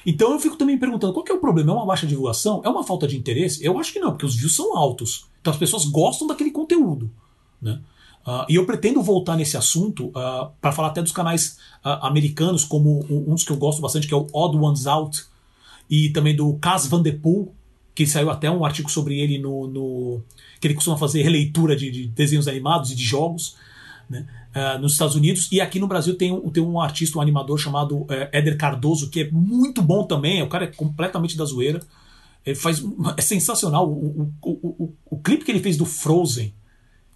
Então 0.06 0.32
eu 0.32 0.40
fico 0.40 0.56
também 0.56 0.78
perguntando, 0.78 1.14
qual 1.14 1.26
que 1.26 1.32
é 1.32 1.36
o 1.36 1.40
problema? 1.40 1.72
É 1.72 1.76
uma 1.76 1.86
baixa 1.86 2.08
divulgação? 2.08 2.62
É 2.64 2.70
uma 2.70 2.84
falta 2.84 3.08
de 3.08 3.18
interesse? 3.18 3.64
Eu 3.64 3.78
acho 3.80 3.92
que 3.92 4.00
não, 4.00 4.12
porque 4.12 4.26
os 4.26 4.36
views 4.36 4.56
são 4.56 4.78
altos. 4.78 5.26
Então 5.42 5.52
as 5.52 5.60
pessoas 5.60 5.86
gostam 5.86 6.28
daquele 6.28 6.52
conteúdo, 6.52 7.12
né? 7.62 7.82
Uh, 8.26 8.46
e 8.48 8.56
eu 8.56 8.66
pretendo 8.66 9.04
voltar 9.04 9.36
nesse 9.36 9.58
assunto 9.58 10.06
uh, 10.08 10.18
ah, 10.18 10.52
para 10.62 10.72
falar 10.72 10.88
até 10.88 11.02
dos 11.02 11.12
canais 11.12 11.58
uh, 11.84 12.06
americanos, 12.06 12.64
como 12.64 13.04
um, 13.10 13.32
um, 13.32 13.34
dos 13.34 13.44
que 13.44 13.52
eu 13.52 13.58
gosto 13.58 13.82
bastante, 13.82 14.08
que 14.08 14.14
é 14.14 14.18
o 14.18 14.28
Odd 14.32 14.58
Ones 14.58 14.88
Out, 14.88 15.26
e 15.90 16.10
também 16.10 16.34
do 16.34 16.54
Cas 16.54 16.88
Van 16.88 17.02
Der 17.02 17.20
Poel, 17.20 17.54
que 17.96 18.06
saiu 18.08 18.30
até 18.30 18.50
um 18.50 18.66
artigo 18.66 18.89
sobre 18.89 19.20
ele 19.20 19.38
no. 19.38 19.68
no 19.68 20.22
que 20.60 20.68
ele 20.68 20.76
costuma 20.76 20.98
fazer 20.98 21.22
releitura 21.22 21.76
de, 21.76 21.91
de 21.91 22.08
desenhos 22.08 22.48
animados 22.48 22.91
e 22.91 22.96
de 22.96 23.04
jogos. 23.04 23.56
Né, 24.10 24.26
nos 24.80 24.91
Estados 24.91 25.16
Unidos, 25.16 25.50
e 25.52 25.60
aqui 25.60 25.80
no 25.80 25.88
Brasil 25.88 26.16
tem 26.16 26.32
um, 26.32 26.50
tem 26.52 26.62
um 26.62 26.80
artista, 26.80 27.18
um 27.18 27.22
animador 27.22 27.58
chamado 27.58 28.06
Éder 28.32 28.56
Cardoso, 28.56 29.10
que 29.10 29.22
é 29.22 29.32
muito 29.32 29.82
bom 29.82 30.06
também, 30.06 30.44
o 30.44 30.48
cara 30.48 30.66
é 30.66 30.68
completamente 30.68 31.36
da 31.36 31.44
zoeira. 31.44 31.80
Ele 32.46 32.56
faz. 32.56 32.84
É 33.18 33.22
sensacional. 33.22 33.89
O, 33.89 34.32
o, 34.41 34.50
o, 34.52 34.94
o, 35.10 35.18
clipe 35.18 35.44
que 35.44 35.52
ele 35.52 35.60
fez 35.60 35.76
do 35.76 35.86
Frozen, 35.86 36.54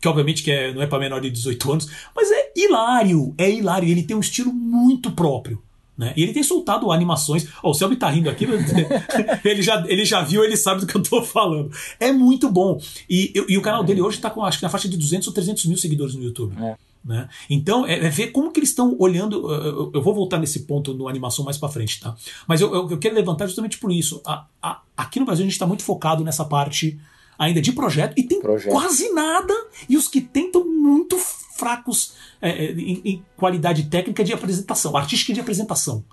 que 0.01 0.07
obviamente 0.07 0.43
que 0.43 0.51
é, 0.51 0.73
não 0.73 0.81
é 0.81 0.87
para 0.87 0.99
menor 0.99 1.21
de 1.21 1.29
18 1.29 1.71
anos, 1.71 1.89
mas 2.15 2.31
é 2.31 2.53
hilário, 2.55 3.35
é 3.37 3.49
hilário, 3.49 3.87
ele 3.87 4.03
tem 4.03 4.15
um 4.15 4.21
estilo 4.21 4.51
muito 4.51 5.11
próprio. 5.11 5.61
Né? 5.97 6.13
E 6.15 6.21
ele 6.21 6.33
tem 6.33 6.43
soltado 6.43 6.91
animações. 6.91 7.47
Oh, 7.63 7.71
o 7.71 7.73
Selby 7.73 7.95
tá 7.95 8.09
rindo 8.09 8.29
aqui, 8.29 8.45
ele, 9.43 9.61
já, 9.61 9.83
ele 9.87 10.05
já 10.05 10.21
viu, 10.21 10.43
ele 10.43 10.55
sabe 10.55 10.81
do 10.81 10.87
que 10.87 10.95
eu 10.95 11.01
tô 11.01 11.23
falando. 11.23 11.71
É 11.99 12.11
muito 12.11 12.49
bom. 12.49 12.79
E, 13.09 13.33
e 13.47 13.57
o 13.57 13.61
canal 13.61 13.83
dele 13.83 14.01
hoje 14.01 14.19
tá 14.19 14.29
com, 14.29 14.43
acho 14.43 14.59
que 14.59 14.63
na 14.63 14.69
faixa 14.69 14.87
de 14.87 14.95
200 14.95 15.27
ou 15.27 15.33
300 15.33 15.65
mil 15.65 15.77
seguidores 15.77 16.13
no 16.13 16.23
YouTube. 16.23 16.55
É. 16.61 16.75
Né? 17.03 17.27
Então, 17.49 17.85
é, 17.85 18.05
é, 18.05 18.09
ver 18.09 18.27
como 18.27 18.51
que 18.51 18.59
eles 18.59 18.69
estão 18.69 18.95
olhando. 18.99 19.49
Eu, 19.51 19.91
eu, 19.93 20.01
vou 20.01 20.13
voltar 20.13 20.37
nesse 20.37 20.61
ponto 20.61 20.93
no 20.93 21.07
animação 21.07 21.45
mais 21.45 21.57
para 21.57 21.69
frente, 21.69 22.01
tá? 22.01 22.13
Mas 22.45 22.59
eu, 22.59 22.73
eu, 22.73 22.91
eu, 22.91 22.97
quero 22.97 23.15
levantar 23.15 23.47
justamente 23.47 23.77
por 23.77 23.91
isso. 23.91 24.21
A, 24.25 24.45
a, 24.61 24.81
aqui 24.95 25.19
no 25.19 25.25
Brasil 25.25 25.43
a 25.43 25.45
gente 25.45 25.53
está 25.53 25.65
muito 25.65 25.83
focado 25.83 26.23
nessa 26.23 26.43
parte 26.43 26.99
ainda 27.39 27.61
de 27.61 27.71
projeto 27.71 28.13
e 28.17 28.23
tem 28.23 28.41
projeto. 28.41 28.71
quase 28.71 29.09
nada 29.13 29.53
e 29.87 29.95
os 29.95 30.07
que 30.07 30.19
tentam 30.19 30.65
muito 30.65 31.17
fracos 31.57 32.15
é, 32.41 32.49
é, 32.49 32.71
em, 32.71 33.01
em, 33.03 33.25
qualidade 33.35 33.85
técnica 33.85 34.23
de 34.23 34.33
apresentação, 34.33 34.95
artística 34.95 35.33
de 35.33 35.39
apresentação, 35.39 36.03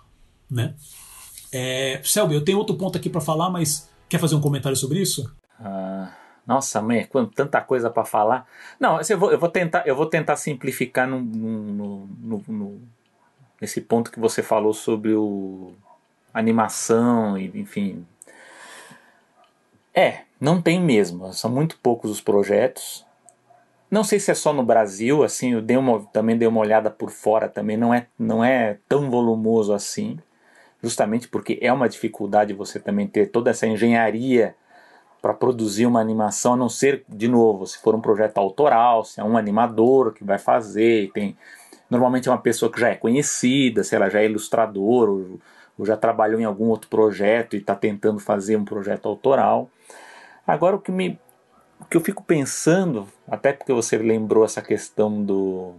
né? 0.50 0.74
É, 1.52 2.00
Selby, 2.02 2.34
eu 2.34 2.44
tenho 2.44 2.58
outro 2.58 2.76
ponto 2.76 2.98
aqui 2.98 3.08
para 3.08 3.20
falar, 3.20 3.48
mas 3.50 3.88
quer 4.08 4.18
fazer 4.18 4.34
um 4.34 4.40
comentário 4.40 4.76
sobre 4.76 5.00
isso? 5.00 5.32
Ah, 5.60 6.10
nossa, 6.46 6.82
mãe, 6.82 7.08
tanta 7.34 7.60
coisa 7.60 7.88
para 7.88 8.04
falar. 8.04 8.46
Não, 8.78 8.98
eu 9.08 9.18
vou, 9.18 9.30
eu 9.30 9.38
vou, 9.38 9.48
tentar, 9.48 9.86
eu 9.86 9.94
vou 9.94 10.06
tentar 10.06 10.36
simplificar 10.36 11.08
no, 11.08 11.20
no, 11.20 12.06
no, 12.06 12.44
no, 12.48 12.80
nesse 13.60 13.80
ponto 13.80 14.10
que 14.10 14.18
você 14.18 14.42
falou 14.42 14.74
sobre 14.74 15.14
o 15.14 15.72
animação 16.32 17.38
e 17.38 17.46
enfim. 17.54 18.04
É, 19.94 20.22
não 20.40 20.60
tem 20.60 20.80
mesmo, 20.80 21.32
são 21.32 21.48
muito 21.48 21.78
poucos 21.78 22.10
os 22.10 22.20
projetos. 22.20 23.06
Não 23.94 24.02
sei 24.02 24.18
se 24.18 24.32
é 24.32 24.34
só 24.34 24.52
no 24.52 24.64
Brasil, 24.64 25.22
assim, 25.22 25.52
eu 25.52 25.62
dei 25.62 25.76
uma, 25.76 26.04
também 26.06 26.36
dei 26.36 26.48
uma 26.48 26.58
olhada 26.58 26.90
por 26.90 27.12
fora 27.12 27.48
também, 27.48 27.76
não 27.76 27.94
é, 27.94 28.08
não 28.18 28.44
é 28.44 28.78
tão 28.88 29.08
volumoso 29.08 29.72
assim, 29.72 30.18
justamente 30.82 31.28
porque 31.28 31.60
é 31.62 31.72
uma 31.72 31.88
dificuldade 31.88 32.52
você 32.52 32.80
também 32.80 33.06
ter 33.06 33.30
toda 33.30 33.52
essa 33.52 33.68
engenharia 33.68 34.56
para 35.22 35.32
produzir 35.32 35.86
uma 35.86 36.00
animação, 36.00 36.54
a 36.54 36.56
não 36.56 36.68
ser, 36.68 37.04
de 37.08 37.28
novo, 37.28 37.68
se 37.68 37.78
for 37.78 37.94
um 37.94 38.00
projeto 38.00 38.38
autoral, 38.38 39.04
se 39.04 39.20
é 39.20 39.22
um 39.22 39.36
animador 39.36 40.12
que 40.12 40.24
vai 40.24 40.38
fazer, 40.38 41.12
tem 41.14 41.36
normalmente 41.88 42.28
é 42.28 42.32
uma 42.32 42.38
pessoa 42.38 42.72
que 42.72 42.80
já 42.80 42.88
é 42.88 42.96
conhecida, 42.96 43.84
se 43.84 43.94
ela 43.94 44.10
já 44.10 44.22
é 44.22 44.24
ilustrador 44.24 45.08
ou, 45.08 45.38
ou 45.78 45.86
já 45.86 45.96
trabalhou 45.96 46.40
em 46.40 46.44
algum 46.44 46.66
outro 46.66 46.90
projeto 46.90 47.54
e 47.54 47.60
está 47.60 47.76
tentando 47.76 48.18
fazer 48.18 48.56
um 48.56 48.64
projeto 48.64 49.06
autoral. 49.06 49.70
Agora 50.44 50.74
o 50.74 50.80
que 50.80 50.90
me 50.90 51.16
o 51.80 51.84
que 51.84 51.96
eu 51.96 52.00
fico 52.00 52.22
pensando, 52.22 53.08
até 53.28 53.52
porque 53.52 53.72
você 53.72 53.98
lembrou 53.98 54.44
essa 54.44 54.62
questão 54.62 55.22
do, 55.22 55.74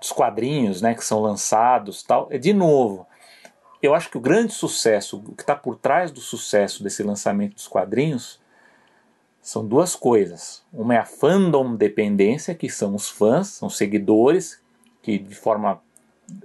dos 0.00 0.12
quadrinhos, 0.12 0.80
né, 0.82 0.94
que 0.94 1.04
são 1.04 1.20
lançados, 1.20 2.02
tal, 2.02 2.28
é 2.30 2.38
de 2.38 2.52
novo. 2.52 3.06
Eu 3.82 3.94
acho 3.94 4.10
que 4.10 4.16
o 4.16 4.20
grande 4.20 4.52
sucesso, 4.52 5.18
o 5.18 5.34
que 5.34 5.42
está 5.42 5.54
por 5.54 5.76
trás 5.76 6.10
do 6.10 6.20
sucesso 6.20 6.82
desse 6.82 7.02
lançamento 7.02 7.54
dos 7.54 7.68
quadrinhos, 7.68 8.40
são 9.40 9.66
duas 9.66 9.94
coisas. 9.94 10.64
Uma 10.72 10.94
é 10.94 10.98
a 10.98 11.04
fandom 11.04 11.76
dependência, 11.76 12.54
que 12.54 12.68
são 12.68 12.94
os 12.94 13.08
fãs, 13.08 13.48
são 13.48 13.70
seguidores, 13.70 14.60
que 15.02 15.18
de 15.18 15.34
forma 15.34 15.80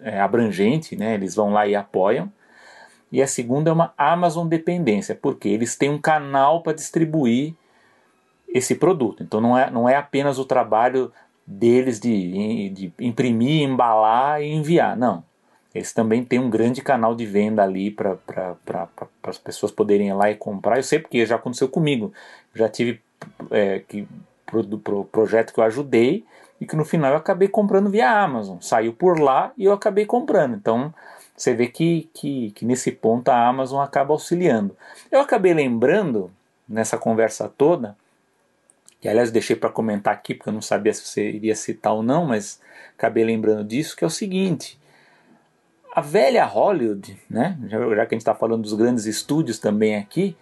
é, 0.01 0.19
abrangente, 0.19 0.95
né, 0.95 1.15
eles 1.15 1.33
vão 1.33 1.51
lá 1.51 1.65
e 1.65 1.75
apoiam. 1.75 2.31
E 3.11 3.21
a 3.21 3.27
segunda 3.27 3.69
é 3.69 3.73
uma 3.73 3.93
Amazon 3.97 4.47
dependência, 4.47 5.15
porque 5.15 5.49
eles 5.49 5.75
têm 5.75 5.89
um 5.89 5.99
canal 5.99 6.61
para 6.61 6.73
distribuir 6.73 7.55
esse 8.53 8.75
produto. 8.75 9.23
Então 9.23 9.39
não 9.39 9.57
é, 9.57 9.69
não 9.71 9.87
é 9.87 9.95
apenas 9.95 10.37
o 10.37 10.45
trabalho 10.45 11.11
deles 11.45 11.99
de, 11.99 12.69
de 12.69 12.93
imprimir, 12.99 13.63
embalar 13.63 14.41
e 14.41 14.51
enviar. 14.51 14.95
Não. 14.95 15.23
Eles 15.73 15.93
também 15.93 16.23
têm 16.23 16.37
um 16.37 16.49
grande 16.49 16.81
canal 16.81 17.15
de 17.15 17.25
venda 17.25 17.63
ali 17.63 17.89
para 17.89 18.15
pra, 18.15 18.87
as 19.23 19.37
pessoas 19.37 19.71
poderem 19.71 20.09
ir 20.09 20.13
lá 20.13 20.29
e 20.29 20.35
comprar. 20.35 20.77
Eu 20.77 20.83
sei 20.83 20.99
porque 20.99 21.25
já 21.25 21.37
aconteceu 21.37 21.69
comigo. 21.69 22.13
Já 22.53 22.67
tive 22.67 23.01
é, 23.49 23.79
que, 23.79 24.05
pro, 24.45 24.63
pro 24.77 25.05
projeto 25.05 25.53
que 25.53 25.59
eu 25.59 25.63
ajudei 25.63 26.25
e 26.59 26.65
que 26.65 26.75
no 26.75 26.83
final 26.83 27.11
eu 27.11 27.17
acabei 27.17 27.47
comprando 27.47 27.89
via 27.89 28.11
Amazon. 28.11 28.57
Saiu 28.59 28.91
por 28.91 29.17
lá 29.19 29.53
e 29.57 29.63
eu 29.63 29.71
acabei 29.71 30.05
comprando. 30.05 30.55
Então 30.55 30.93
você 31.35 31.53
vê 31.53 31.67
que, 31.67 32.09
que, 32.13 32.51
que 32.51 32.65
nesse 32.65 32.91
ponto 32.91 33.29
a 33.29 33.47
Amazon 33.47 33.81
acaba 33.81 34.13
auxiliando. 34.13 34.75
Eu 35.09 35.21
acabei 35.21 35.53
lembrando, 35.53 36.29
nessa 36.67 36.97
conversa 36.97 37.51
toda, 37.57 37.95
que 39.01 39.09
aliás 39.09 39.31
deixei 39.31 39.55
para 39.55 39.69
comentar 39.69 40.13
aqui 40.13 40.35
porque 40.35 40.49
eu 40.49 40.53
não 40.53 40.61
sabia 40.61 40.93
se 40.93 41.01
você 41.01 41.27
iria 41.27 41.55
citar 41.55 41.93
ou 41.93 42.03
não, 42.03 42.25
mas 42.25 42.61
acabei 42.95 43.23
lembrando 43.23 43.63
disso, 43.63 43.97
que 43.97 44.03
é 44.03 44.07
o 44.07 44.11
seguinte. 44.11 44.79
A 45.93 45.99
velha 45.99 46.45
Hollywood, 46.45 47.19
né, 47.29 47.57
já, 47.67 47.79
já 47.79 48.05
que 48.05 48.13
a 48.13 48.15
gente 48.15 48.21
está 48.21 48.35
falando 48.35 48.61
dos 48.61 48.73
grandes 48.73 49.05
estúdios 49.05 49.57
também 49.57 49.97
aqui, 49.97 50.37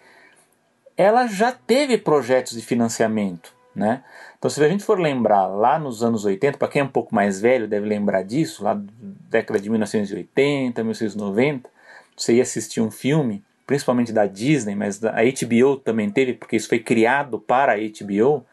ela 0.97 1.25
já 1.25 1.53
teve 1.53 1.97
projetos 1.97 2.53
de 2.53 2.61
financiamento. 2.61 3.57
Né? 3.73 4.03
Então, 4.37 4.51
se 4.51 4.61
a 4.61 4.67
gente 4.67 4.83
for 4.83 4.99
lembrar 4.99 5.47
lá 5.47 5.79
nos 5.79 6.03
anos 6.03 6.25
80, 6.25 6.57
para 6.57 6.67
quem 6.67 6.81
é 6.81 6.83
um 6.83 6.89
pouco 6.89 7.15
mais 7.15 7.39
velho 7.39 7.65
deve 7.65 7.87
lembrar 7.87 8.23
disso, 8.23 8.63
lá 8.63 8.73
da 8.73 8.83
década 9.01 9.59
de 9.59 9.69
1980, 9.69 10.83
1990, 10.83 11.69
você 12.17 12.35
ia 12.35 12.41
assistir 12.41 12.81
um 12.81 12.91
filme, 12.91 13.41
principalmente 13.69 14.11
da 14.11 14.25
Disney, 14.25 14.73
mas 14.73 14.99
a 15.05 15.21
HBO 15.21 15.77
também 15.77 16.09
teve, 16.09 16.33
porque 16.33 16.55
isso 16.55 16.67
foi 16.67 16.79
criado 16.79 17.39
para 17.39 17.73
a 17.73 17.77
HBO. 17.77 18.43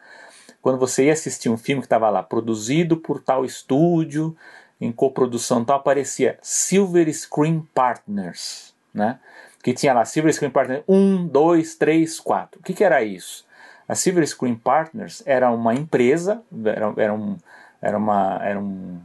Quando 0.61 0.77
você 0.77 1.05
ia 1.05 1.13
assistir 1.13 1.49
um 1.49 1.57
filme 1.57 1.81
que 1.81 1.87
estava 1.87 2.07
lá, 2.07 2.21
produzido 2.21 2.97
por 2.97 3.19
tal 3.19 3.43
estúdio, 3.43 4.37
em 4.79 4.91
coprodução 4.91 5.65
tal, 5.65 5.77
aparecia 5.77 6.37
Silver 6.39 7.11
Screen 7.11 7.67
Partners, 7.73 8.75
né? 8.93 9.17
que 9.63 9.73
tinha 9.73 9.91
lá 9.91 10.05
Silver 10.05 10.31
Screen 10.31 10.51
Partners 10.51 10.83
1, 10.87 11.25
2, 11.29 11.73
3, 11.73 12.19
4. 12.19 12.59
O 12.59 12.63
que, 12.63 12.75
que 12.75 12.83
era 12.83 13.01
isso? 13.01 13.43
A 13.87 13.95
Silver 13.95 14.27
Screen 14.27 14.53
Partners 14.53 15.23
era 15.25 15.49
uma 15.49 15.73
empresa, 15.73 16.43
era, 16.63 16.93
era, 16.95 17.13
um, 17.15 17.37
era, 17.81 17.97
uma, 17.97 18.39
era 18.43 18.59
um, 18.59 18.99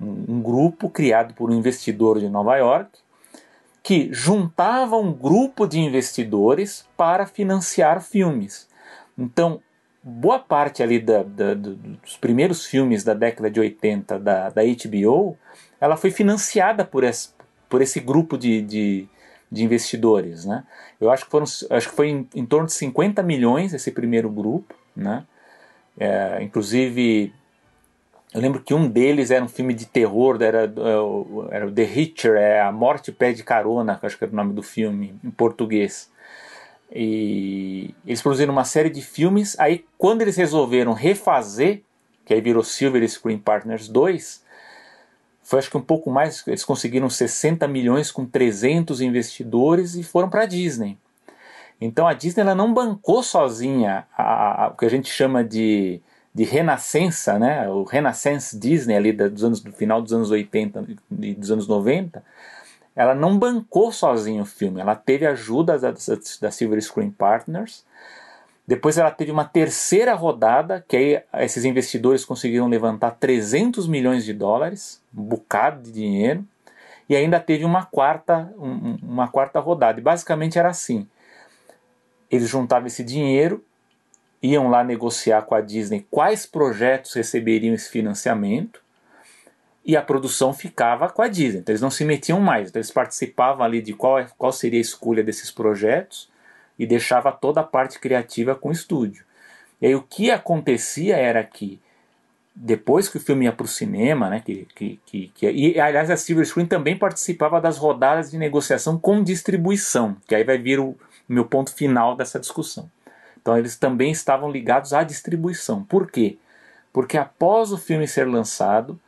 um, 0.00 0.40
grupo 0.40 0.88
criado 0.88 1.34
por 1.34 1.50
um 1.50 1.54
investidor 1.54 2.18
de 2.18 2.30
Nova 2.30 2.56
York 2.56 3.01
que 3.82 4.08
juntava 4.12 4.96
um 4.96 5.12
grupo 5.12 5.66
de 5.66 5.80
investidores 5.80 6.86
para 6.96 7.26
financiar 7.26 8.00
filmes. 8.00 8.68
Então, 9.18 9.60
boa 10.02 10.38
parte 10.38 10.82
ali 10.82 11.00
da, 11.00 11.22
da, 11.22 11.54
dos 11.54 12.16
primeiros 12.16 12.64
filmes 12.64 13.02
da 13.02 13.14
década 13.14 13.50
de 13.50 13.60
80 13.60 14.18
da, 14.18 14.50
da 14.50 14.62
HBO, 14.62 15.36
ela 15.80 15.96
foi 15.96 16.10
financiada 16.10 16.84
por 16.84 17.02
esse, 17.02 17.30
por 17.68 17.82
esse 17.82 17.98
grupo 17.98 18.38
de, 18.38 18.62
de, 18.62 19.08
de 19.50 19.64
investidores, 19.64 20.44
né? 20.44 20.64
Eu 21.00 21.10
acho 21.10 21.24
que, 21.24 21.30
foram, 21.30 21.44
acho 21.44 21.88
que 21.88 21.94
foi 21.94 22.08
em, 22.08 22.28
em 22.34 22.46
torno 22.46 22.66
de 22.66 22.74
50 22.74 23.22
milhões 23.22 23.74
esse 23.74 23.90
primeiro 23.90 24.30
grupo, 24.30 24.74
né? 24.94 25.24
É, 25.98 26.42
inclusive, 26.42 27.32
eu 28.34 28.40
lembro 28.40 28.62
que 28.62 28.72
um 28.72 28.88
deles 28.88 29.30
era 29.30 29.44
um 29.44 29.48
filme 29.48 29.74
de 29.74 29.84
terror, 29.84 30.40
era, 30.40 30.64
é, 30.64 31.54
era 31.54 31.70
The 31.70 31.82
Hitcher, 31.82 32.36
é 32.36 32.60
A 32.60 32.72
Morte 32.72 33.12
Pede 33.12 33.44
Carona, 33.44 33.98
acho 34.02 34.16
que 34.16 34.24
era 34.24 34.32
o 34.32 34.36
nome 34.36 34.54
do 34.54 34.62
filme, 34.62 35.14
em 35.22 35.30
português. 35.30 36.10
E 36.90 37.94
eles 38.06 38.22
produziram 38.22 38.52
uma 38.52 38.64
série 38.64 38.90
de 38.90 39.02
filmes. 39.02 39.58
Aí, 39.58 39.84
quando 39.98 40.22
eles 40.22 40.36
resolveram 40.36 40.92
refazer, 40.92 41.82
que 42.24 42.32
aí 42.32 42.40
virou 42.40 42.62
Silver 42.62 43.06
Screen 43.08 43.38
Partners 43.38 43.88
2, 43.88 44.42
foi 45.42 45.58
acho 45.58 45.70
que 45.70 45.76
um 45.76 45.82
pouco 45.82 46.10
mais. 46.10 46.46
Eles 46.46 46.64
conseguiram 46.64 47.10
60 47.10 47.66
milhões 47.68 48.10
com 48.10 48.24
300 48.24 49.00
investidores 49.00 49.94
e 49.94 50.02
foram 50.02 50.30
para 50.30 50.42
a 50.42 50.46
Disney. 50.46 50.96
Então 51.80 52.06
a 52.06 52.14
Disney 52.14 52.42
ela 52.42 52.54
não 52.54 52.72
bancou 52.72 53.22
sozinha 53.22 54.06
a, 54.16 54.64
a, 54.64 54.68
o 54.68 54.76
que 54.76 54.86
a 54.86 54.90
gente 54.90 55.10
chama 55.10 55.42
de, 55.42 56.00
de 56.34 56.44
renascença, 56.44 57.38
né? 57.38 57.68
o 57.68 57.84
Renaissance 57.84 58.58
Disney 58.58 58.96
ali 58.96 59.12
dos 59.12 59.44
anos, 59.44 59.60
do 59.60 59.72
final 59.72 60.00
dos 60.00 60.12
anos 60.12 60.30
80 60.30 60.86
e 61.20 61.34
dos 61.34 61.50
anos 61.50 61.68
90 61.68 62.22
ela 62.94 63.14
não 63.14 63.38
bancou 63.38 63.90
sozinha 63.90 64.42
o 64.42 64.46
filme, 64.46 64.80
ela 64.80 64.94
teve 64.94 65.26
ajuda 65.26 65.78
da, 65.78 65.92
da 66.40 66.50
Silver 66.50 66.80
Screen 66.80 67.10
Partners. 67.10 67.84
Depois 68.66 68.96
ela 68.96 69.10
teve 69.10 69.30
uma 69.32 69.44
terceira 69.44 70.14
rodada, 70.14 70.84
que 70.86 70.96
aí 70.96 71.22
esses 71.44 71.64
investidores 71.64 72.24
conseguiram 72.24 72.68
levantar 72.68 73.12
300 73.12 73.88
milhões 73.88 74.24
de 74.24 74.32
dólares, 74.32 75.02
um 75.16 75.22
bocado 75.22 75.82
de 75.82 75.90
dinheiro, 75.90 76.44
e 77.08 77.16
ainda 77.16 77.40
teve 77.40 77.64
uma 77.64 77.84
quarta, 77.84 78.52
um, 78.58 78.98
uma 79.02 79.26
quarta 79.26 79.58
rodada. 79.58 79.98
E 79.98 80.02
basicamente 80.02 80.58
era 80.58 80.68
assim: 80.68 81.08
eles 82.30 82.48
juntavam 82.48 82.86
esse 82.86 83.02
dinheiro, 83.02 83.64
iam 84.42 84.68
lá 84.68 84.82
negociar 84.82 85.42
com 85.42 85.54
a 85.54 85.60
Disney 85.60 86.06
quais 86.10 86.44
projetos 86.44 87.14
receberiam 87.14 87.74
esse 87.74 87.88
financiamento, 87.88 88.82
e 89.84 89.96
a 89.96 90.02
produção 90.02 90.52
ficava 90.52 91.08
com 91.08 91.22
a 91.22 91.28
Disney. 91.28 91.60
Então 91.60 91.72
eles 91.72 91.80
não 91.80 91.90
se 91.90 92.04
metiam 92.04 92.40
mais, 92.40 92.68
então 92.68 92.80
eles 92.80 92.90
participavam 92.90 93.64
ali 93.64 93.82
de 93.82 93.92
qual, 93.92 94.18
é, 94.18 94.26
qual 94.38 94.52
seria 94.52 94.78
a 94.78 94.80
escolha 94.80 95.22
desses 95.22 95.50
projetos 95.50 96.30
e 96.78 96.86
deixava 96.86 97.32
toda 97.32 97.60
a 97.60 97.64
parte 97.64 97.98
criativa 97.98 98.54
com 98.54 98.68
o 98.68 98.72
estúdio. 98.72 99.24
E 99.80 99.86
aí 99.86 99.94
o 99.94 100.02
que 100.02 100.30
acontecia 100.30 101.16
era 101.16 101.42
que 101.42 101.80
depois 102.54 103.08
que 103.08 103.16
o 103.16 103.20
filme 103.20 103.46
ia 103.46 103.52
para 103.52 103.64
o 103.64 103.68
cinema, 103.68 104.28
né, 104.28 104.42
que, 104.44 104.66
que, 104.74 105.00
que, 105.06 105.32
que, 105.34 105.50
e 105.50 105.80
aliás 105.80 106.10
a 106.10 106.16
Silver 106.16 106.46
Screen 106.46 106.66
também 106.66 106.96
participava 106.96 107.60
das 107.60 107.78
rodadas 107.78 108.30
de 108.30 108.38
negociação 108.38 108.98
com 108.98 109.22
distribuição, 109.22 110.16
que 110.26 110.34
aí 110.34 110.44
vai 110.44 110.58
vir 110.58 110.78
o 110.78 110.94
meu 111.28 111.46
ponto 111.46 111.74
final 111.74 112.14
dessa 112.14 112.38
discussão. 112.38 112.90
Então 113.42 113.58
eles 113.58 113.76
também 113.76 114.12
estavam 114.12 114.50
ligados 114.50 114.94
à 114.94 115.02
distribuição. 115.02 115.82
Por 115.82 116.10
quê? 116.10 116.38
Porque 116.92 117.18
após 117.18 117.72
o 117.72 117.76
filme 117.76 118.06
ser 118.06 118.26
lançado, 118.26 118.98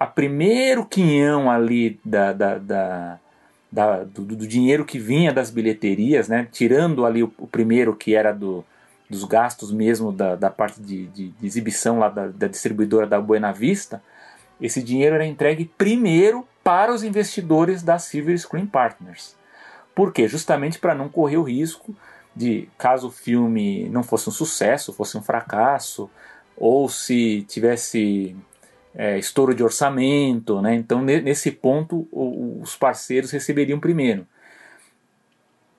a 0.00 0.06
primeiro 0.06 0.86
quinhão 0.86 1.50
ali 1.50 2.00
da, 2.04 2.32
da, 2.32 2.58
da, 2.58 3.18
da 3.70 4.04
do, 4.04 4.24
do, 4.24 4.46
dinheiro 4.46 4.84
que 4.84 4.98
vinha 4.98 5.32
das 5.32 5.50
bilheterias, 5.50 6.28
né, 6.28 6.48
tirando 6.50 7.04
ali 7.04 7.22
o, 7.22 7.32
o 7.38 7.46
primeiro 7.46 7.94
que 7.94 8.14
era 8.14 8.32
do, 8.32 8.64
dos 9.10 9.24
gastos 9.24 9.70
mesmo 9.70 10.12
da, 10.12 10.34
da 10.34 10.48
parte 10.48 10.80
de, 10.80 11.06
de, 11.08 11.28
de 11.28 11.46
exibição 11.46 11.98
lá 11.98 12.08
da, 12.08 12.28
da 12.28 12.46
distribuidora 12.46 13.06
da 13.06 13.20
Buena 13.20 13.52
Vista, 13.52 14.02
esse 14.60 14.82
dinheiro 14.82 15.14
era 15.14 15.26
entregue 15.26 15.70
primeiro 15.76 16.46
para 16.64 16.92
os 16.92 17.02
investidores 17.02 17.82
da 17.82 17.98
Silver 17.98 18.38
Screen 18.38 18.66
Partners. 18.66 19.36
Por 19.94 20.12
quê? 20.12 20.28
Justamente 20.28 20.78
para 20.78 20.94
não 20.94 21.08
correr 21.08 21.36
o 21.36 21.42
risco 21.42 21.94
de, 22.38 22.68
caso 22.78 23.08
o 23.08 23.10
filme 23.10 23.88
não 23.88 24.04
fosse 24.04 24.28
um 24.28 24.32
sucesso, 24.32 24.92
fosse 24.92 25.18
um 25.18 25.22
fracasso, 25.22 26.08
ou 26.56 26.88
se 26.88 27.42
tivesse 27.48 28.36
é, 28.94 29.18
estouro 29.18 29.52
de 29.52 29.64
orçamento, 29.64 30.62
né? 30.62 30.76
Então 30.76 31.02
nesse 31.02 31.50
ponto 31.50 32.06
os 32.12 32.76
parceiros 32.76 33.32
receberiam 33.32 33.80
primeiro. 33.80 34.24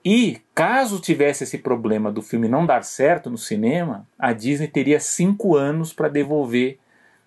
E 0.03 0.41
caso 0.53 0.99
tivesse 0.99 1.45
esse 1.45 1.57
problema 1.57 2.11
do 2.11 2.22
filme 2.22 2.48
não 2.48 2.65
dar 2.65 2.84
certo 2.84 3.30
no 3.30 3.38
cinema, 3.38 4.06
a 4.18 4.34
Disney 4.34 4.68
teria 4.68 4.99
cinco 4.99 5.56
anos 5.56 5.94
para 5.94 6.10
devolver 6.10 6.77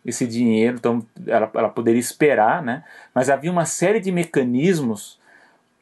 esse 0.05 0.27
dinheiro, 0.27 0.77
então 0.77 1.07
ela, 1.27 1.51
ela 1.55 1.69
poderia 1.69 2.01
esperar, 2.01 2.63
né? 2.63 2.85
Mas 3.15 3.31
havia 3.31 3.53
uma 3.53 3.65
série 3.65 4.01
de 4.01 4.13
mecanismos 4.13 5.19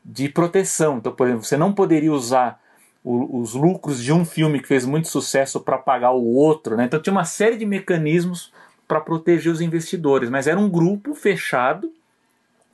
de 0.05 0.29
proteção. 0.29 0.99
Então, 0.99 1.13
por 1.13 1.27
exemplo, 1.27 1.45
você 1.45 1.57
não 1.57 1.73
poderia 1.73 2.13
usar 2.13 2.61
os 3.03 3.55
lucros 3.55 4.03
de 4.03 4.13
um 4.13 4.25
filme 4.25 4.61
que 4.61 4.69
fez 4.69 4.85
muito 4.85 5.09
sucesso 5.09 5.61
para 5.61 5.79
pagar 5.79 6.13
o 6.13 6.35
outro, 6.35 6.77
né? 6.77 6.85
Então 6.85 7.01
tinha 7.01 7.13
uma 7.13 7.25
série 7.25 7.57
de 7.57 7.65
mecanismos 7.65 8.53
para 8.87 9.01
proteger 9.01 9.51
os 9.53 9.61
investidores, 9.61 10.29
mas 10.29 10.47
era 10.47 10.59
um 10.59 10.69
grupo 10.69 11.15
fechado 11.15 11.93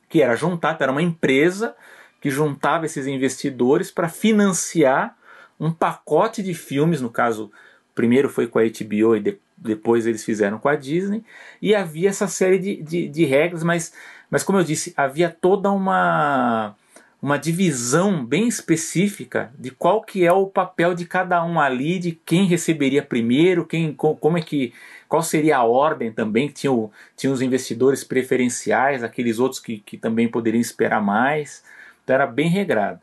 que 0.09 0.21
era 0.21 0.35
juntado, 0.35 0.81
era 0.81 0.91
uma 0.91 1.01
empresa 1.01 1.75
que 2.21 2.29
juntava 2.29 2.85
esses 2.85 3.07
investidores 3.07 3.91
para 3.91 4.09
financiar 4.09 5.15
um 5.59 5.71
pacote 5.71 6.41
de 6.41 6.53
filmes, 6.53 7.01
no 7.01 7.09
caso, 7.09 7.51
primeiro 7.93 8.29
foi 8.29 8.47
com 8.47 8.59
a 8.59 8.63
HBO 8.63 9.15
e 9.15 9.19
de, 9.19 9.37
depois 9.57 10.05
eles 10.05 10.23
fizeram 10.23 10.59
com 10.59 10.69
a 10.69 10.75
Disney, 10.75 11.23
e 11.61 11.75
havia 11.75 12.09
essa 12.09 12.27
série 12.27 12.59
de, 12.59 12.81
de, 12.81 13.07
de 13.07 13.25
regras, 13.25 13.63
mas, 13.63 13.93
mas 14.29 14.43
como 14.43 14.59
eu 14.59 14.63
disse, 14.63 14.93
havia 14.95 15.29
toda 15.29 15.71
uma 15.71 16.75
uma 17.21 17.37
divisão 17.37 18.23
bem 18.23 18.47
específica 18.47 19.51
de 19.57 19.71
qual 19.71 20.03
que 20.03 20.25
é 20.25 20.31
o 20.31 20.45
papel 20.45 20.93
de 20.93 21.05
cada 21.05 21.43
um 21.43 21.59
ali, 21.59 21.97
de 21.97 22.11
quem 22.11 22.45
receberia 22.45 23.01
primeiro, 23.01 23.65
quem, 23.65 23.91
como 23.93 24.37
é 24.37 24.41
que, 24.41 24.73
qual 25.09 25.23
seria 25.23 25.57
a 25.57 25.63
ordem 25.63 26.11
também, 26.11 26.47
tinha, 26.47 26.71
o, 26.71 26.91
tinha 27.15 27.33
os 27.33 27.41
investidores 27.41 28.03
preferenciais, 28.03 29.03
aqueles 29.03 29.39
outros 29.39 29.59
que, 29.59 29.79
que 29.79 29.97
também 29.97 30.27
poderiam 30.27 30.61
esperar 30.61 31.01
mais, 31.01 31.63
então 32.03 32.13
era 32.13 32.27
bem 32.27 32.49
regrado. 32.49 33.01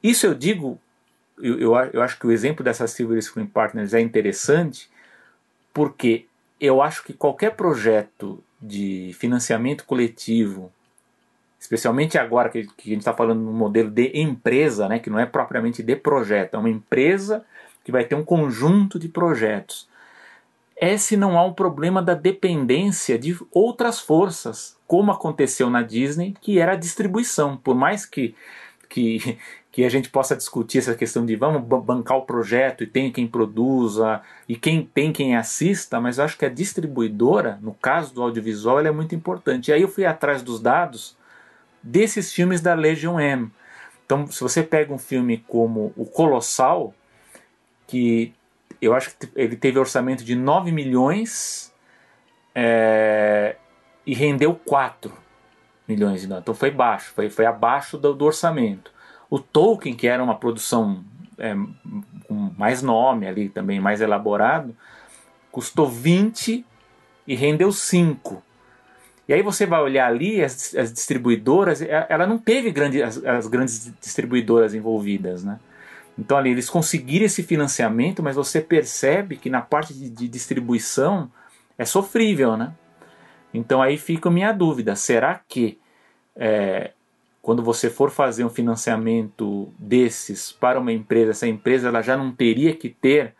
Isso 0.00 0.26
eu 0.26 0.34
digo, 0.34 0.80
eu, 1.38 1.58
eu, 1.58 1.74
eu 1.92 2.02
acho 2.02 2.18
que 2.18 2.26
o 2.26 2.32
exemplo 2.32 2.64
dessa 2.64 2.86
Silver 2.86 3.20
Screen 3.20 3.46
Partners 3.46 3.94
é 3.94 4.00
interessante, 4.00 4.88
porque 5.74 6.26
eu 6.60 6.80
acho 6.80 7.02
que 7.02 7.12
qualquer 7.12 7.56
projeto 7.56 8.42
de 8.60 9.10
financiamento 9.18 9.84
coletivo 9.84 10.72
especialmente 11.62 12.18
agora 12.18 12.48
que, 12.48 12.66
que 12.76 12.90
a 12.90 12.92
gente 12.92 12.98
está 12.98 13.14
falando 13.14 13.40
no 13.40 13.52
modelo 13.52 13.88
de 13.88 14.10
empresa, 14.14 14.88
né, 14.88 14.98
que 14.98 15.08
não 15.08 15.16
é 15.16 15.24
propriamente 15.24 15.80
de 15.80 15.94
projeto, 15.94 16.54
é 16.54 16.58
uma 16.58 16.68
empresa 16.68 17.44
que 17.84 17.92
vai 17.92 18.04
ter 18.04 18.16
um 18.16 18.24
conjunto 18.24 18.98
de 18.98 19.08
projetos. 19.08 19.88
É 20.76 20.96
se 20.96 21.16
não 21.16 21.38
há 21.38 21.44
um 21.44 21.52
problema 21.52 22.02
da 22.02 22.14
dependência 22.14 23.16
de 23.16 23.38
outras 23.52 24.00
forças, 24.00 24.76
como 24.88 25.12
aconteceu 25.12 25.70
na 25.70 25.82
Disney, 25.82 26.34
que 26.40 26.58
era 26.58 26.72
a 26.72 26.76
distribuição. 26.76 27.56
Por 27.56 27.76
mais 27.76 28.04
que, 28.04 28.34
que, 28.88 29.38
que 29.70 29.84
a 29.84 29.88
gente 29.88 30.10
possa 30.10 30.34
discutir 30.34 30.78
essa 30.78 30.96
questão 30.96 31.24
de 31.24 31.36
vamos 31.36 31.62
bancar 31.62 32.18
o 32.18 32.26
projeto 32.26 32.82
e 32.82 32.88
tem 32.88 33.12
quem 33.12 33.28
produza 33.28 34.20
e 34.48 34.56
quem 34.56 34.84
tem 34.84 35.12
quem 35.12 35.36
assista, 35.36 36.00
mas 36.00 36.18
eu 36.18 36.24
acho 36.24 36.36
que 36.36 36.44
a 36.44 36.48
distribuidora, 36.48 37.60
no 37.62 37.72
caso 37.72 38.12
do 38.12 38.20
audiovisual, 38.20 38.80
ela 38.80 38.88
é 38.88 38.92
muito 38.92 39.14
importante. 39.14 39.70
E 39.70 39.74
aí 39.74 39.82
eu 39.82 39.88
fui 39.88 40.04
atrás 40.04 40.42
dos 40.42 40.60
dados 40.60 41.21
desses 41.82 42.32
filmes 42.32 42.60
da 42.60 42.74
Legion 42.74 43.18
M. 43.18 43.50
Então, 44.04 44.26
se 44.26 44.40
você 44.40 44.62
pega 44.62 44.92
um 44.92 44.98
filme 44.98 45.44
como 45.48 45.92
O 45.96 46.04
Colossal, 46.04 46.94
que 47.86 48.34
eu 48.80 48.94
acho 48.94 49.16
que 49.16 49.28
ele 49.36 49.56
teve 49.56 49.78
orçamento 49.78 50.24
de 50.24 50.34
9 50.34 50.72
milhões 50.72 51.72
é, 52.54 53.56
e 54.04 54.14
rendeu 54.14 54.54
4 54.54 55.12
milhões 55.86 56.22
de 56.22 56.26
dólares. 56.26 56.42
Então 56.42 56.54
foi 56.54 56.70
baixo, 56.70 57.12
foi, 57.14 57.30
foi 57.30 57.46
abaixo 57.46 57.96
do, 57.96 58.12
do 58.12 58.24
orçamento. 58.24 58.92
O 59.30 59.38
Tolkien, 59.38 59.94
que 59.94 60.06
era 60.06 60.22
uma 60.22 60.34
produção 60.34 61.04
é, 61.38 61.54
com 62.26 62.34
mais 62.56 62.82
nome 62.82 63.26
ali 63.26 63.48
também, 63.48 63.80
mais 63.80 64.00
elaborado, 64.00 64.76
custou 65.50 65.88
20 65.88 66.64
e 67.26 67.34
rendeu 67.34 67.72
5. 67.72 68.42
E 69.28 69.32
aí 69.32 69.42
você 69.42 69.66
vai 69.66 69.80
olhar 69.80 70.08
ali 70.08 70.42
as, 70.42 70.74
as 70.74 70.92
distribuidoras, 70.92 71.80
é, 71.80 72.06
ela 72.08 72.26
não 72.26 72.38
teve 72.38 72.70
grande, 72.70 73.02
as, 73.02 73.24
as, 73.24 73.46
grandes 73.46 73.92
distribuidoras 74.00 74.74
envolvidas, 74.74 75.44
né? 75.44 75.60
Então 76.18 76.36
ali 76.36 76.50
eles 76.50 76.68
conseguiram 76.68 77.24
esse 77.24 77.42
financiamento, 77.42 78.22
mas 78.22 78.36
você 78.36 78.60
percebe 78.60 79.36
que 79.36 79.48
na 79.48 79.62
parte 79.62 79.94
de, 79.94 80.10
de 80.10 80.28
distribuição 80.28 81.30
é 81.78 81.84
sofrível, 81.84 82.56
né? 82.56 82.74
Então 83.54 83.80
aí 83.80 83.96
fica 83.96 84.28
a 84.28 84.32
minha 84.32 84.52
dúvida: 84.52 84.96
será 84.96 85.40
que 85.48 85.78
é, 86.36 86.90
quando 87.40 87.62
você 87.62 87.88
for 87.90 88.10
fazer 88.10 88.44
um 88.44 88.50
financiamento 88.50 89.72
desses 89.78 90.52
para 90.52 90.78
uma 90.78 90.92
empresa, 90.92 91.30
essa 91.30 91.46
empresa 91.46 91.88
ela 91.88 92.02
já 92.02 92.16
não 92.16 92.32
teria 92.32 92.74
que 92.74 92.88
ter 92.88 93.34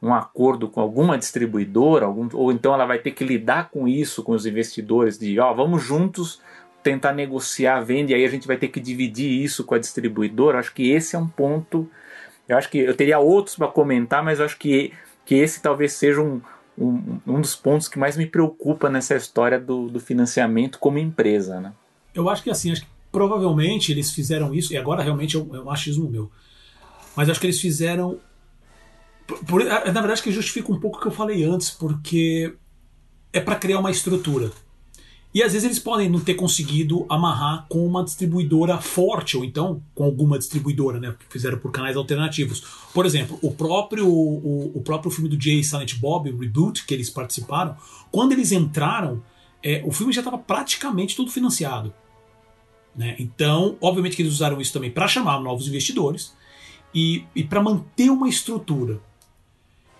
um 0.00 0.14
acordo 0.14 0.68
com 0.68 0.80
alguma 0.80 1.18
distribuidora, 1.18 2.06
algum, 2.06 2.28
ou 2.32 2.52
então 2.52 2.72
ela 2.72 2.86
vai 2.86 2.98
ter 2.98 3.10
que 3.10 3.24
lidar 3.24 3.70
com 3.70 3.88
isso, 3.88 4.22
com 4.22 4.32
os 4.32 4.46
investidores, 4.46 5.18
de 5.18 5.38
ó, 5.40 5.52
vamos 5.52 5.82
juntos 5.82 6.40
tentar 6.82 7.12
negociar 7.12 7.78
a 7.78 7.80
venda 7.80 8.12
e 8.12 8.14
aí 8.14 8.24
a 8.24 8.28
gente 8.30 8.46
vai 8.46 8.56
ter 8.56 8.68
que 8.68 8.80
dividir 8.80 9.30
isso 9.30 9.64
com 9.64 9.74
a 9.74 9.78
distribuidora. 9.78 10.58
Acho 10.58 10.72
que 10.72 10.90
esse 10.90 11.16
é 11.16 11.18
um 11.18 11.26
ponto. 11.26 11.90
Eu 12.48 12.56
acho 12.56 12.70
que 12.70 12.78
eu 12.78 12.94
teria 12.94 13.18
outros 13.18 13.56
para 13.56 13.68
comentar, 13.68 14.22
mas 14.22 14.40
acho 14.40 14.56
que, 14.56 14.92
que 15.26 15.34
esse 15.34 15.60
talvez 15.60 15.92
seja 15.94 16.22
um, 16.22 16.40
um, 16.78 17.20
um 17.26 17.40
dos 17.40 17.56
pontos 17.56 17.88
que 17.88 17.98
mais 17.98 18.16
me 18.16 18.26
preocupa 18.26 18.88
nessa 18.88 19.16
história 19.16 19.58
do, 19.58 19.88
do 19.88 20.00
financiamento 20.00 20.78
como 20.78 20.98
empresa. 20.98 21.60
Né? 21.60 21.72
Eu 22.14 22.28
acho 22.30 22.42
que 22.42 22.50
assim, 22.50 22.70
acho 22.70 22.82
que 22.82 22.88
provavelmente 23.10 23.90
eles 23.90 24.12
fizeram 24.12 24.54
isso, 24.54 24.72
e 24.72 24.76
agora 24.76 25.02
realmente 25.02 25.36
é 25.36 25.40
um, 25.40 25.56
é 25.56 25.60
um 25.60 25.70
achismo 25.70 26.08
meu, 26.08 26.30
mas 27.16 27.28
acho 27.28 27.40
que 27.40 27.46
eles 27.46 27.60
fizeram 27.60 28.20
por, 29.46 29.60
é, 29.60 29.92
na 29.92 30.00
verdade, 30.00 30.22
que 30.22 30.32
justifica 30.32 30.72
um 30.72 30.80
pouco 30.80 30.98
o 30.98 31.00
que 31.00 31.08
eu 31.08 31.12
falei 31.12 31.44
antes, 31.44 31.70
porque 31.70 32.54
é 33.32 33.40
para 33.40 33.56
criar 33.56 33.78
uma 33.78 33.90
estrutura. 33.90 34.50
E 35.34 35.42
às 35.42 35.52
vezes 35.52 35.66
eles 35.66 35.78
podem 35.78 36.08
não 36.08 36.20
ter 36.20 36.34
conseguido 36.34 37.04
amarrar 37.08 37.66
com 37.68 37.86
uma 37.86 38.02
distribuidora 38.02 38.78
forte, 38.78 39.36
ou 39.36 39.44
então 39.44 39.82
com 39.94 40.04
alguma 40.04 40.38
distribuidora, 40.38 40.98
né? 40.98 41.14
Fizeram 41.28 41.58
por 41.58 41.70
canais 41.70 41.96
alternativos. 41.96 42.64
Por 42.94 43.04
exemplo, 43.04 43.38
o 43.42 43.52
próprio, 43.52 44.08
o, 44.08 44.72
o 44.74 44.80
próprio 44.80 45.10
filme 45.10 45.28
do 45.28 45.40
Jay 45.40 45.62
Silent 45.62 45.96
Bob, 45.96 46.30
o 46.30 46.38
Reboot, 46.38 46.86
que 46.86 46.94
eles 46.94 47.10
participaram, 47.10 47.76
quando 48.10 48.32
eles 48.32 48.52
entraram, 48.52 49.22
é, 49.62 49.82
o 49.84 49.92
filme 49.92 50.14
já 50.14 50.22
estava 50.22 50.38
praticamente 50.38 51.14
todo 51.14 51.30
financiado. 51.30 51.92
Né? 52.96 53.14
Então, 53.18 53.76
obviamente 53.80 54.16
que 54.16 54.22
eles 54.22 54.32
usaram 54.32 54.60
isso 54.60 54.72
também 54.72 54.90
para 54.90 55.06
chamar 55.06 55.40
novos 55.40 55.68
investidores 55.68 56.34
e, 56.94 57.24
e 57.36 57.44
para 57.44 57.62
manter 57.62 58.10
uma 58.10 58.28
estrutura. 58.28 59.00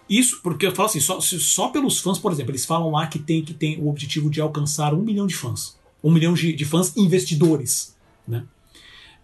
Isso 0.08 0.40
porque 0.42 0.66
eu 0.66 0.74
falo 0.74 0.88
assim, 0.88 1.00
só, 1.00 1.20
só 1.20 1.68
pelos 1.68 2.00
fãs, 2.00 2.18
por 2.18 2.32
exemplo, 2.32 2.52
eles 2.52 2.64
falam 2.64 2.90
lá 2.90 3.06
que 3.06 3.18
tem, 3.18 3.44
que 3.44 3.52
tem 3.52 3.78
o 3.78 3.88
objetivo 3.88 4.30
de 4.30 4.40
alcançar 4.40 4.94
um 4.94 5.02
milhão 5.02 5.26
de 5.26 5.34
fãs. 5.34 5.76
Um 6.02 6.10
milhão 6.10 6.32
de, 6.32 6.52
de 6.52 6.64
fãs 6.64 6.96
investidores. 6.96 7.96
Né? 8.26 8.44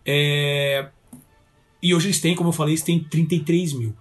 É, 0.05 0.89
e 1.82 1.94
hoje 1.94 2.09
eles 2.09 2.20
têm, 2.20 2.35
como 2.35 2.51
eu 2.51 2.52
falei, 2.52 2.73
eles 2.73 2.82
têm 2.82 3.02
33 3.02 3.73
mil. 3.73 3.94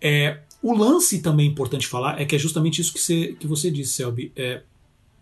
É, 0.00 0.40
o 0.62 0.74
lance 0.76 1.20
também 1.20 1.46
importante 1.46 1.86
falar 1.86 2.20
é 2.20 2.24
que 2.24 2.34
é 2.34 2.38
justamente 2.38 2.80
isso 2.80 2.92
que 2.92 3.00
você, 3.00 3.36
que 3.38 3.46
você 3.46 3.70
disse, 3.70 3.92
Selby. 3.92 4.32
É, 4.36 4.62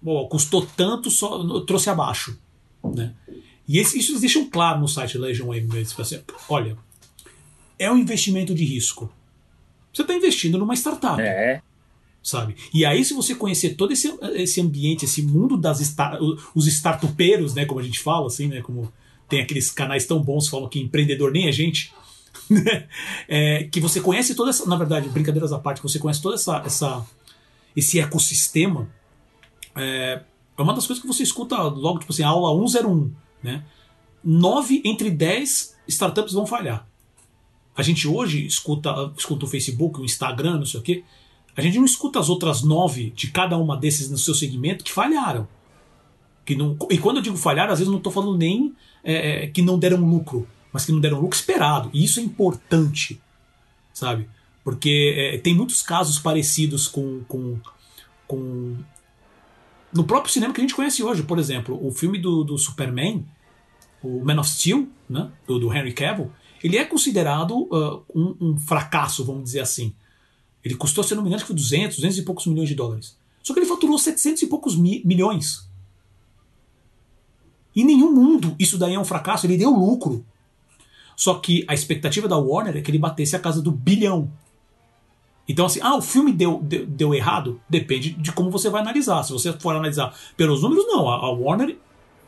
bom, 0.00 0.26
custou 0.28 0.66
tanto, 0.76 1.10
só 1.10 1.60
trouxe 1.60 1.90
abaixo. 1.90 2.38
Né? 2.82 3.14
E 3.68 3.78
esse, 3.78 3.98
isso 3.98 4.12
eles 4.12 4.20
deixam 4.20 4.48
claro 4.48 4.80
no 4.80 4.88
site 4.88 5.18
Legion 5.18 5.52
M. 5.52 5.68
Assim, 5.98 6.20
olha, 6.48 6.76
é 7.78 7.90
um 7.90 7.98
investimento 7.98 8.54
de 8.54 8.64
risco. 8.64 9.12
Você 9.96 10.02
está 10.02 10.14
investindo 10.14 10.58
numa 10.58 10.74
startup. 10.74 11.18
É. 11.22 11.62
Sabe? 12.22 12.54
E 12.74 12.84
aí, 12.84 13.02
se 13.02 13.14
você 13.14 13.34
conhecer 13.34 13.76
todo 13.76 13.92
esse, 13.92 14.12
esse 14.34 14.60
ambiente, 14.60 15.06
esse 15.06 15.22
mundo 15.22 15.56
das 15.56 15.80
os 16.54 16.66
startupeiros, 16.66 17.54
né? 17.54 17.64
Como 17.64 17.80
a 17.80 17.82
gente 17.82 18.00
fala, 18.00 18.26
assim, 18.26 18.48
né? 18.48 18.60
Como 18.60 18.92
tem 19.26 19.40
aqueles 19.40 19.70
canais 19.70 20.04
tão 20.04 20.20
bons 20.20 20.44
que 20.44 20.50
falam 20.50 20.68
que 20.68 20.78
empreendedor 20.78 21.32
nem 21.32 21.48
é 21.48 21.52
gente. 21.52 21.94
Né? 22.48 22.86
é, 23.26 23.64
que 23.64 23.80
você 23.80 24.00
conhece 24.00 24.34
toda 24.34 24.50
essa. 24.50 24.68
Na 24.68 24.76
verdade, 24.76 25.08
brincadeiras 25.08 25.52
à 25.52 25.58
parte, 25.58 25.82
você 25.82 25.98
conhece 25.98 26.22
toda 26.22 26.36
essa, 26.36 26.58
essa 26.64 27.04
esse 27.74 27.98
ecossistema. 27.98 28.88
É, 29.74 30.22
é 30.56 30.62
uma 30.62 30.74
das 30.74 30.86
coisas 30.86 31.02
que 31.02 31.08
você 31.08 31.22
escuta 31.24 31.60
logo, 31.60 31.98
tipo 31.98 32.12
assim, 32.12 32.22
aula 32.22 32.54
101, 32.68 33.10
né? 33.42 33.64
9 34.22 34.82
entre 34.84 35.10
10 35.10 35.76
startups 35.88 36.34
vão 36.34 36.46
falhar. 36.46 36.86
A 37.76 37.82
gente 37.82 38.08
hoje 38.08 38.46
escuta, 38.46 39.12
escuta 39.16 39.44
o 39.44 39.48
Facebook, 39.48 40.00
o 40.00 40.04
Instagram, 40.04 40.58
não 40.58 40.66
sei 40.66 40.80
o 40.80 40.82
quê. 40.82 41.04
A 41.54 41.60
gente 41.60 41.76
não 41.76 41.84
escuta 41.84 42.18
as 42.18 42.28
outras 42.28 42.62
nove 42.62 43.10
de 43.10 43.30
cada 43.30 43.56
uma 43.56 43.76
desses 43.76 44.10
no 44.10 44.16
seu 44.16 44.34
segmento 44.34 44.82
que 44.82 44.92
falharam. 44.92 45.46
Que 46.44 46.54
não, 46.54 46.76
e 46.90 46.96
quando 46.96 47.16
eu 47.16 47.22
digo 47.22 47.36
falhar, 47.36 47.68
às 47.70 47.78
vezes 47.78 47.90
não 47.90 47.98
estou 47.98 48.12
falando 48.12 48.36
nem 48.36 48.74
é, 49.04 49.44
é, 49.44 49.46
que 49.48 49.60
não 49.62 49.78
deram 49.78 49.98
lucro, 49.98 50.46
mas 50.72 50.84
que 50.84 50.92
não 50.92 51.00
deram 51.00 51.20
lucro 51.20 51.36
esperado. 51.36 51.90
E 51.92 52.04
isso 52.04 52.20
é 52.20 52.22
importante, 52.22 53.20
sabe? 53.92 54.28
Porque 54.62 55.14
é, 55.16 55.38
tem 55.38 55.54
muitos 55.54 55.82
casos 55.82 56.18
parecidos 56.18 56.88
com, 56.88 57.24
com, 57.24 57.58
com. 58.26 58.76
No 59.92 60.04
próprio 60.04 60.32
cinema 60.32 60.52
que 60.52 60.60
a 60.60 60.64
gente 60.64 60.74
conhece 60.74 61.02
hoje, 61.02 61.22
por 61.22 61.38
exemplo, 61.38 61.78
o 61.84 61.90
filme 61.90 62.18
do, 62.18 62.44
do 62.44 62.56
Superman, 62.58 63.24
o 64.02 64.24
Man 64.24 64.40
of 64.40 64.48
Steel, 64.48 64.88
né, 65.08 65.30
do, 65.46 65.58
do 65.58 65.72
Henry 65.72 65.92
Cavill, 65.92 66.30
ele 66.66 66.78
é 66.78 66.84
considerado 66.84 67.52
uh, 67.52 68.04
um, 68.12 68.36
um, 68.40 68.58
fracasso, 68.58 69.24
vamos 69.24 69.44
dizer 69.44 69.60
assim. 69.60 69.94
Ele 70.64 70.74
custou, 70.74 71.04
se 71.04 71.14
não 71.14 71.22
me 71.22 71.28
engano, 71.28 71.36
acho 71.36 71.44
que 71.44 71.52
foi 71.52 71.56
200, 71.56 71.96
200 71.96 72.18
e 72.18 72.22
poucos 72.22 72.44
milhões 72.46 72.68
de 72.68 72.74
dólares. 72.74 73.16
Só 73.40 73.54
que 73.54 73.60
ele 73.60 73.66
faturou 73.66 73.96
700 73.96 74.42
e 74.42 74.46
poucos 74.48 74.74
mi 74.74 75.00
milhões. 75.04 75.70
Em 77.74 77.84
nenhum 77.84 78.12
mundo 78.12 78.56
isso 78.58 78.76
daí 78.76 78.94
é 78.94 78.98
um 78.98 79.04
fracasso, 79.04 79.46
ele 79.46 79.56
deu 79.56 79.70
lucro. 79.70 80.26
Só 81.14 81.34
que 81.34 81.64
a 81.68 81.74
expectativa 81.74 82.26
da 82.26 82.36
Warner 82.36 82.76
é 82.76 82.80
que 82.80 82.90
ele 82.90 82.98
batesse 82.98 83.36
a 83.36 83.38
casa 83.38 83.62
do 83.62 83.70
bilhão. 83.70 84.28
Então, 85.48 85.66
assim, 85.66 85.78
ah, 85.80 85.94
o 85.94 86.02
filme 86.02 86.32
deu, 86.32 86.60
deu, 86.60 86.84
deu, 86.84 87.14
errado? 87.14 87.60
Depende 87.70 88.10
de 88.10 88.32
como 88.32 88.50
você 88.50 88.68
vai 88.68 88.80
analisar. 88.82 89.22
Se 89.22 89.32
você 89.32 89.52
for 89.52 89.70
analisar 89.70 90.12
pelos 90.36 90.62
números, 90.62 90.84
não. 90.88 91.08
A, 91.08 91.14
a 91.14 91.30
Warner 91.30 91.78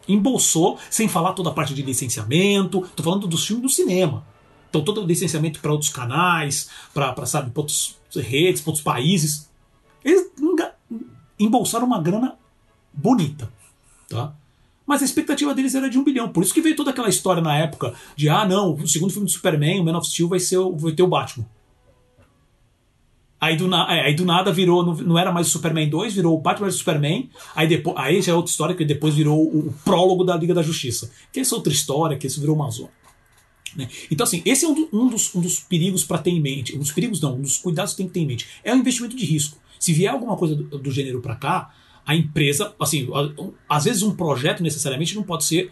embolsou, 0.08 0.78
sem 0.90 1.06
falar 1.06 1.34
toda 1.34 1.50
a 1.50 1.52
parte 1.52 1.74
de 1.74 1.82
licenciamento. 1.82 2.88
Tô 2.96 3.02
falando 3.02 3.26
dos 3.26 3.46
filmes 3.46 3.62
do 3.62 3.68
cinema. 3.68 4.26
Então, 4.68 4.82
todo 4.82 5.02
o 5.02 5.06
licenciamento 5.06 5.60
para 5.60 5.72
outros 5.72 5.90
canais, 5.90 6.68
para, 6.92 7.26
sabe, 7.26 7.50
outras 7.54 7.96
redes, 8.14 8.60
para 8.60 8.70
outros 8.70 8.84
países. 8.84 9.48
Eles 10.04 10.30
embolsaram 11.38 11.86
uma 11.86 12.00
grana 12.00 12.36
bonita. 12.92 13.50
Tá? 14.08 14.34
Mas 14.86 15.02
a 15.02 15.04
expectativa 15.04 15.54
deles 15.54 15.74
era 15.74 15.88
de 15.88 15.98
um 15.98 16.04
bilhão. 16.04 16.30
Por 16.30 16.42
isso 16.42 16.54
que 16.54 16.62
veio 16.62 16.74
toda 16.74 16.90
aquela 16.90 17.08
história 17.08 17.42
na 17.42 17.56
época 17.56 17.94
de: 18.16 18.28
ah, 18.28 18.46
não, 18.46 18.74
o 18.74 18.88
segundo 18.88 19.12
filme 19.12 19.26
do 19.26 19.30
Superman, 19.30 19.80
o 19.80 19.84
Man 19.84 19.98
of 19.98 20.08
Steel, 20.08 20.28
vai, 20.28 20.40
ser, 20.40 20.58
vai 20.76 20.92
ter 20.92 21.02
o 21.02 21.06
Batman. 21.06 21.46
Aí 23.40 23.56
do, 23.56 23.68
na, 23.68 23.86
é, 23.94 24.06
aí 24.06 24.14
do 24.14 24.24
nada 24.24 24.52
virou, 24.52 24.84
não, 24.84 24.94
não, 24.94 25.18
era 25.18 25.30
mais 25.30 25.46
o 25.46 25.50
Superman 25.50 25.88
2, 25.88 26.14
virou 26.14 26.36
o 26.36 26.40
Batman 26.40 26.66
vs 26.66 26.76
Superman. 26.76 27.30
Aí, 27.54 27.68
depois, 27.68 27.96
aí 27.96 28.20
já 28.20 28.32
é 28.32 28.34
outra 28.34 28.50
história, 28.50 28.74
que 28.74 28.84
depois 28.84 29.14
virou 29.14 29.38
o, 29.38 29.68
o, 29.68 29.74
prólogo 29.84 30.24
da 30.24 30.36
Liga 30.36 30.52
da 30.52 30.62
Justiça. 30.62 31.10
Que 31.32 31.40
essa 31.40 31.54
é 31.54 31.56
outra 31.56 31.72
história, 31.72 32.16
que 32.16 32.26
isso 32.26 32.40
virou 32.40 32.56
uma 32.56 32.68
zona. 32.70 32.90
Né? 33.76 33.88
Então, 34.10 34.24
assim, 34.24 34.42
esse 34.44 34.64
é 34.64 34.68
um, 34.68 34.74
do, 34.74 34.88
um, 34.92 35.08
dos, 35.08 35.32
um 35.34 35.40
dos 35.40 35.60
perigos 35.60 36.04
para 36.04 36.18
ter 36.18 36.30
em 36.30 36.40
mente. 36.40 36.74
Um 36.74 36.80
dos 36.80 36.90
perigos 36.90 37.20
não, 37.20 37.36
um 37.36 37.42
dos 37.42 37.58
cuidados 37.58 37.92
que 37.92 37.98
tem 37.98 38.06
que 38.08 38.14
ter 38.14 38.20
em 38.20 38.26
mente. 38.26 38.46
É 38.64 38.74
um 38.74 38.78
investimento 38.78 39.16
de 39.16 39.24
risco. 39.24 39.56
Se 39.78 39.92
vier 39.92 40.12
alguma 40.12 40.36
coisa 40.36 40.56
do, 40.56 40.78
do 40.78 40.90
gênero 40.90 41.20
para 41.20 41.36
cá, 41.36 41.72
a 42.04 42.16
empresa, 42.16 42.74
assim, 42.80 43.06
às 43.68 43.84
vezes 43.84 44.02
um 44.02 44.16
projeto 44.16 44.62
necessariamente 44.64 45.14
não 45.14 45.22
pode 45.22 45.44
ser, 45.44 45.70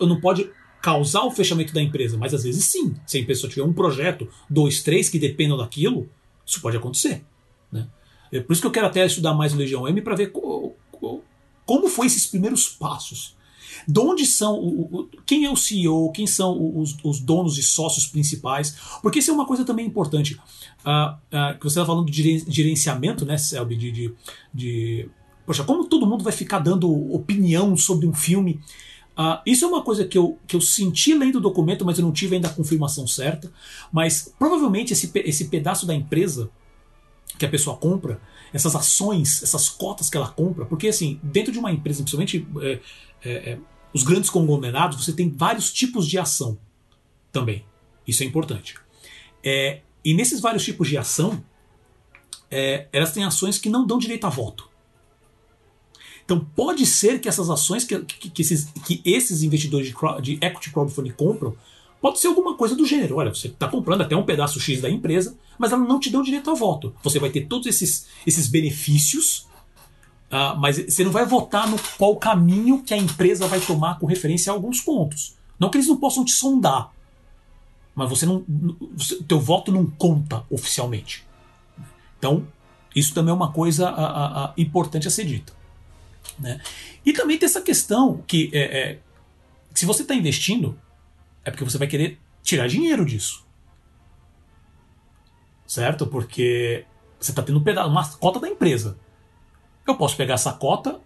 não 0.00 0.20
pode 0.20 0.50
causar 0.82 1.22
o 1.22 1.30
fechamento 1.30 1.72
da 1.72 1.82
empresa, 1.82 2.16
mas 2.16 2.34
às 2.34 2.42
vezes 2.42 2.64
sim. 2.64 2.94
Se 3.06 3.18
a 3.18 3.20
empresa 3.20 3.46
tiver 3.46 3.62
um 3.62 3.72
projeto, 3.72 4.26
dois, 4.48 4.82
três 4.82 5.08
que 5.08 5.18
dependam 5.18 5.56
daquilo, 5.56 6.08
isso 6.50 6.60
pode 6.60 6.76
acontecer. 6.76 7.24
Né? 7.70 7.86
É 8.32 8.40
por 8.40 8.52
isso 8.52 8.60
que 8.60 8.66
eu 8.66 8.72
quero 8.72 8.86
até 8.86 9.06
estudar 9.06 9.34
mais 9.34 9.52
o 9.52 9.56
Legião 9.56 9.88
M 9.88 10.02
para 10.02 10.16
ver 10.16 10.28
co, 10.32 10.74
co, 10.92 11.22
como 11.64 11.88
foi 11.88 12.06
esses 12.06 12.26
primeiros 12.26 12.68
passos. 12.68 13.36
De 13.86 13.98
onde 14.00 14.26
são. 14.26 14.58
O, 14.58 14.82
o, 14.82 15.08
quem 15.24 15.44
é 15.44 15.50
o 15.50 15.56
CEO? 15.56 16.10
Quem 16.12 16.26
são 16.26 16.78
os, 16.78 16.96
os, 17.02 17.20
donos 17.20 17.56
e 17.56 17.62
sócios 17.62 18.06
principais? 18.06 18.76
Porque 19.00 19.20
isso 19.20 19.30
é 19.30 19.34
uma 19.34 19.46
coisa 19.46 19.64
também 19.64 19.86
importante. 19.86 20.34
Uh, 20.34 21.14
uh, 21.14 21.58
que 21.58 21.64
você 21.64 21.78
está 21.78 21.86
falando 21.86 22.10
de 22.10 22.44
gerenciamento, 22.48 23.24
né, 23.24 23.38
Selby? 23.38 23.76
De, 23.76 23.92
de, 23.92 24.14
de, 24.52 25.08
Poxa, 25.46 25.64
como 25.64 25.86
todo 25.86 26.06
mundo 26.06 26.24
vai 26.24 26.32
ficar 26.32 26.58
dando 26.58 26.90
opinião 27.14 27.76
sobre 27.76 28.06
um 28.06 28.12
filme? 28.12 28.60
Uh, 29.20 29.38
isso 29.44 29.66
é 29.66 29.68
uma 29.68 29.82
coisa 29.82 30.06
que 30.06 30.16
eu, 30.16 30.38
que 30.46 30.56
eu 30.56 30.62
senti 30.62 31.12
lendo 31.12 31.36
o 31.36 31.40
documento, 31.42 31.84
mas 31.84 31.98
eu 31.98 32.04
não 32.06 32.10
tive 32.10 32.36
ainda 32.36 32.48
a 32.48 32.54
confirmação 32.54 33.06
certa. 33.06 33.52
Mas 33.92 34.34
provavelmente 34.38 34.94
esse, 34.94 35.10
esse 35.14 35.48
pedaço 35.48 35.84
da 35.84 35.94
empresa 35.94 36.50
que 37.38 37.44
a 37.44 37.48
pessoa 37.48 37.76
compra, 37.76 38.18
essas 38.50 38.74
ações, 38.74 39.42
essas 39.42 39.68
cotas 39.68 40.08
que 40.08 40.16
ela 40.16 40.28
compra, 40.28 40.64
porque 40.64 40.88
assim, 40.88 41.20
dentro 41.22 41.52
de 41.52 41.58
uma 41.58 41.70
empresa, 41.70 42.02
principalmente 42.02 42.48
é, 42.62 42.80
é, 43.22 43.32
é, 43.32 43.58
os 43.92 44.02
grandes 44.04 44.30
conglomerados, 44.30 45.04
você 45.04 45.12
tem 45.12 45.28
vários 45.28 45.70
tipos 45.70 46.06
de 46.06 46.18
ação 46.18 46.56
também. 47.30 47.62
Isso 48.08 48.22
é 48.22 48.26
importante. 48.26 48.76
É, 49.44 49.82
e 50.02 50.14
nesses 50.14 50.40
vários 50.40 50.64
tipos 50.64 50.88
de 50.88 50.96
ação, 50.96 51.44
é, 52.50 52.88
elas 52.90 53.12
têm 53.12 53.24
ações 53.24 53.58
que 53.58 53.68
não 53.68 53.86
dão 53.86 53.98
direito 53.98 54.26
a 54.26 54.30
voto. 54.30 54.69
Então 56.30 56.46
pode 56.54 56.86
ser 56.86 57.20
que 57.20 57.28
essas 57.28 57.50
ações 57.50 57.82
que, 57.82 57.98
que, 58.04 58.30
que, 58.30 58.42
esses, 58.42 58.66
que 58.86 59.02
esses, 59.04 59.42
investidores 59.42 59.88
de, 59.88 59.92
crowd, 59.92 60.22
de, 60.22 60.46
equity 60.46 60.70
crowdfunding 60.70 61.10
compram, 61.10 61.56
pode 62.00 62.20
ser 62.20 62.28
alguma 62.28 62.56
coisa 62.56 62.76
do 62.76 62.86
gênero. 62.86 63.16
Olha, 63.16 63.34
você 63.34 63.48
está 63.48 63.66
comprando 63.66 64.02
até 64.02 64.14
um 64.14 64.22
pedaço 64.22 64.60
X 64.60 64.80
da 64.80 64.88
empresa, 64.88 65.36
mas 65.58 65.72
ela 65.72 65.82
não 65.82 65.98
te 65.98 66.08
deu 66.08 66.22
direito 66.22 66.48
a 66.48 66.54
voto. 66.54 66.94
Você 67.02 67.18
vai 67.18 67.30
ter 67.30 67.48
todos 67.48 67.66
esses, 67.66 68.06
esses 68.24 68.46
benefícios, 68.46 69.48
uh, 70.30 70.56
mas 70.56 70.76
você 70.76 71.02
não 71.02 71.10
vai 71.10 71.26
votar 71.26 71.68
no 71.68 71.76
qual 71.98 72.14
caminho 72.14 72.80
que 72.80 72.94
a 72.94 72.96
empresa 72.96 73.48
vai 73.48 73.58
tomar 73.58 73.98
com 73.98 74.06
referência 74.06 74.52
a 74.52 74.54
alguns 74.54 74.80
pontos. 74.80 75.34
Não 75.58 75.68
que 75.68 75.78
eles 75.78 75.88
não 75.88 75.96
possam 75.96 76.24
te 76.24 76.30
sondar, 76.30 76.92
mas 77.92 78.08
você 78.08 78.24
não, 78.24 78.44
você, 78.96 79.16
teu 79.24 79.40
voto 79.40 79.72
não 79.72 79.84
conta 79.84 80.44
oficialmente. 80.48 81.26
Então, 82.20 82.46
isso 82.94 83.12
também 83.12 83.32
é 83.32 83.34
uma 83.34 83.50
coisa 83.50 83.88
a, 83.88 84.04
a, 84.04 84.44
a 84.44 84.54
importante 84.56 85.08
a 85.08 85.10
ser 85.10 85.24
dita. 85.24 85.58
Né? 86.40 86.60
E 87.04 87.12
também 87.12 87.38
tem 87.38 87.46
essa 87.46 87.60
questão 87.60 88.22
que 88.26 88.50
é, 88.52 88.60
é, 88.60 88.98
se 89.74 89.86
você 89.86 90.02
está 90.02 90.14
investindo, 90.14 90.78
é 91.44 91.50
porque 91.50 91.64
você 91.64 91.78
vai 91.78 91.86
querer 91.86 92.18
tirar 92.42 92.66
dinheiro 92.66 93.04
disso. 93.04 93.46
Certo? 95.66 96.06
Porque 96.06 96.84
você 97.18 97.30
está 97.30 97.42
tendo 97.42 97.58
uma 97.58 98.08
cota 98.18 98.40
da 98.40 98.48
empresa. 98.48 98.98
Eu 99.86 99.96
posso 99.96 100.16
pegar 100.16 100.34
essa 100.34 100.52
cota, 100.52 101.00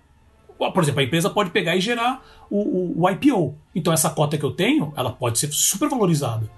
por 0.56 0.82
exemplo, 0.82 1.00
a 1.00 1.04
empresa 1.04 1.28
pode 1.28 1.50
pegar 1.50 1.76
e 1.76 1.80
gerar 1.80 2.24
o, 2.48 2.58
o, 2.58 3.02
o 3.02 3.10
IPO. 3.10 3.56
Então 3.74 3.92
essa 3.92 4.08
cota 4.10 4.38
que 4.38 4.44
eu 4.44 4.52
tenho, 4.52 4.92
ela 4.96 5.12
pode 5.12 5.38
ser 5.38 5.52
super 5.52 5.88
valorizada. 5.88 6.48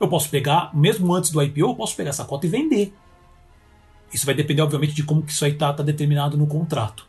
Eu 0.00 0.08
posso 0.08 0.28
pegar, 0.30 0.74
mesmo 0.74 1.12
antes 1.14 1.30
do 1.30 1.40
IPO, 1.40 1.60
eu 1.60 1.74
posso 1.74 1.94
pegar 1.94 2.10
essa 2.10 2.24
cota 2.24 2.46
e 2.46 2.48
vender. 2.50 2.92
Isso 4.12 4.26
vai 4.26 4.34
depender, 4.34 4.62
obviamente, 4.62 4.94
de 4.94 5.04
como 5.04 5.22
que 5.22 5.32
isso 5.32 5.44
aí 5.44 5.52
está 5.52 5.72
tá 5.72 5.82
determinado 5.82 6.36
no 6.36 6.46
contrato. 6.46 7.06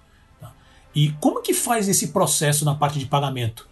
E 0.95 1.11
como 1.19 1.41
que 1.41 1.53
faz 1.53 1.89
esse 1.89 2.09
processo 2.09 2.63
na 2.63 2.75
parte 2.75 2.99
de 2.99 3.05
pagamento? 3.05 3.67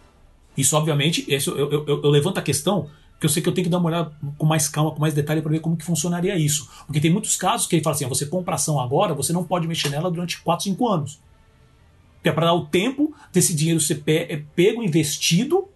Isso, 0.56 0.76
obviamente, 0.76 1.24
eu, 1.28 1.56
eu, 1.56 1.86
eu, 1.86 2.02
eu 2.02 2.10
levanto 2.10 2.38
a 2.38 2.42
questão 2.42 2.90
que 3.18 3.26
eu 3.26 3.30
sei 3.30 3.40
que 3.40 3.48
eu 3.48 3.54
tenho 3.54 3.66
que 3.66 3.70
dar 3.70 3.78
uma 3.78 3.88
olhada 3.88 4.12
com 4.36 4.44
mais 4.44 4.68
calma, 4.68 4.90
com 4.90 4.98
mais 4.98 5.14
detalhe 5.14 5.40
para 5.40 5.52
ver 5.52 5.60
como 5.60 5.76
que 5.76 5.84
funcionaria 5.84 6.36
isso. 6.36 6.68
Porque 6.86 7.00
tem 7.00 7.10
muitos 7.10 7.36
casos 7.36 7.68
que 7.68 7.76
ele 7.76 7.82
fala 7.82 7.94
assim, 7.94 8.06
você 8.06 8.26
compra 8.26 8.56
ação 8.56 8.80
agora, 8.80 9.14
você 9.14 9.32
não 9.32 9.44
pode 9.44 9.68
mexer 9.68 9.88
nela 9.90 10.10
durante 10.10 10.42
4, 10.42 10.64
5 10.64 10.88
anos. 10.88 11.20
Que 12.20 12.28
é 12.28 12.32
para 12.32 12.46
dar 12.46 12.54
o 12.54 12.66
tempo 12.66 13.14
desse 13.32 13.54
dinheiro 13.54 13.80
ser 13.80 14.02
é 14.06 14.42
pego, 14.56 14.82
investido, 14.82 15.68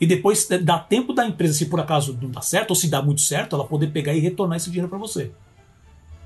e 0.00 0.06
depois 0.06 0.48
dá 0.62 0.78
tempo 0.78 1.12
da 1.12 1.26
empresa, 1.26 1.54
se 1.54 1.66
por 1.66 1.78
acaso 1.78 2.18
não 2.20 2.30
dá 2.30 2.40
certo, 2.40 2.70
ou 2.70 2.76
se 2.76 2.88
dá 2.88 3.02
muito 3.02 3.20
certo, 3.20 3.54
ela 3.54 3.64
poder 3.64 3.88
pegar 3.88 4.14
e 4.14 4.20
retornar 4.20 4.56
esse 4.56 4.70
dinheiro 4.70 4.88
para 4.88 4.98
você. 4.98 5.30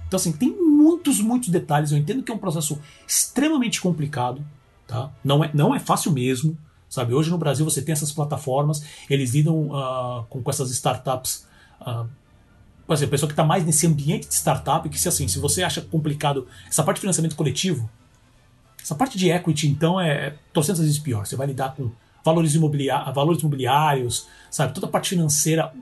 Então, 0.09 0.17
assim, 0.17 0.33
tem 0.33 0.51
muitos, 0.51 1.21
muitos 1.21 1.51
detalhes. 1.51 1.93
Eu 1.93 1.99
entendo 1.99 2.23
que 2.23 2.33
é 2.33 2.35
um 2.35 2.39
processo 2.39 2.81
extremamente 3.07 3.81
complicado, 3.81 4.45
tá? 4.87 5.13
Não 5.23 5.45
é, 5.45 5.51
não 5.55 5.75
é 5.75 5.79
fácil 5.79 6.11
mesmo. 6.11 6.59
Sabe, 6.89 7.13
hoje 7.13 7.31
no 7.31 7.37
Brasil 7.37 7.67
você 7.67 7.83
tem 7.83 7.93
essas 7.93 8.11
plataformas, 8.11 8.83
eles 9.11 9.35
lidam 9.35 9.69
uh, 9.69 10.25
com, 10.31 10.43
com, 10.43 10.51
essas 10.51 10.71
startups. 10.71 11.47
Uh, 11.83 12.09
por 12.87 12.95
exemplo, 12.95 13.11
a 13.11 13.13
pessoa 13.13 13.29
que 13.29 13.35
está 13.35 13.45
mais 13.45 13.63
nesse 13.67 13.87
ambiente 13.87 14.27
de 14.27 14.33
startup, 14.33 14.89
que 14.89 14.99
se 14.99 15.07
assim, 15.07 15.29
se 15.29 15.39
você 15.39 15.63
acha 15.63 15.83
complicado 15.83 16.47
essa 16.67 16.83
parte 16.83 16.97
de 16.97 17.01
financiamento 17.03 17.37
coletivo, 17.37 17.91
essa 18.83 18.95
parte 18.95 19.19
de 19.19 19.29
equity, 19.29 19.69
então, 19.69 20.01
é 20.01 20.35
trocentas 20.51 20.81
vezes 20.81 20.99
pior. 20.99 21.27
Você 21.27 21.37
vai 21.37 21.47
lidar 21.47 21.75
com 21.75 21.91
valores, 22.29 22.55
imobiliários, 22.55 23.15
valores 23.15 23.41
imobiliários, 23.41 24.29
sabe, 24.51 24.75
toda 24.75 24.87
a 24.87 24.91
parte 24.91 25.11
financeira, 25.11 25.73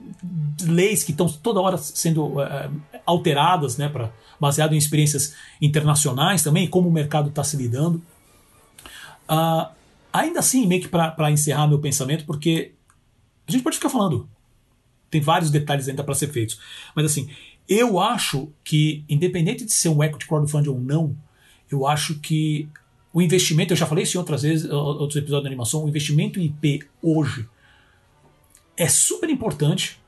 leis 0.61 1.03
que 1.03 1.11
estão 1.11 1.27
toda 1.27 1.59
hora 1.59 1.77
sendo 1.77 2.25
uh, 2.25 2.71
alteradas, 3.05 3.77
né, 3.77 3.89
pra, 3.89 4.11
baseado 4.39 4.73
em 4.73 4.77
experiências 4.77 5.35
internacionais 5.61 6.43
também, 6.43 6.67
como 6.67 6.87
o 6.87 6.91
mercado 6.91 7.29
está 7.29 7.43
se 7.43 7.57
lidando. 7.57 8.01
Uh, 9.29 9.77
Ainda 10.17 10.39
assim, 10.39 10.65
meio 10.65 10.81
que 10.81 10.87
para 10.87 11.29
encerrar 11.31 11.67
meu 11.67 11.77
pensamento, 11.77 12.25
porque 12.25 12.71
a 13.47 13.51
gente 13.51 13.63
pode 13.63 13.75
ficar 13.75 13.89
falando. 13.89 14.27
Tem 15.11 15.21
vários 15.21 15.51
detalhes 15.51 15.87
ainda 15.87 16.03
para 16.03 16.15
ser 16.15 16.29
feitos. 16.29 16.59
Mas 16.95 17.05
assim, 17.05 17.29
eu 17.69 17.99
acho 17.99 18.49
que, 18.63 19.03
independente 19.07 19.63
de 19.63 19.71
ser 19.71 19.89
um 19.89 20.03
equity 20.03 20.27
crowdfunding 20.27 20.69
ou 20.69 20.79
não, 20.79 21.15
eu 21.69 21.85
acho 21.85 22.19
que 22.19 22.67
o 23.17 23.21
investimento, 23.21 23.73
eu 23.73 23.77
já 23.77 23.87
falei 23.87 24.03
isso 24.03 24.15
em 24.15 24.19
outras 24.19 24.43
vezes, 24.43 24.69
outros 24.69 25.15
episódios 25.15 25.43
da 25.43 25.49
animação, 25.49 25.83
o 25.83 25.89
investimento 25.89 26.39
em 26.39 26.43
IP 26.43 26.87
hoje 27.01 27.49
é 28.77 28.87
super 28.87 29.27
importante. 29.27 29.99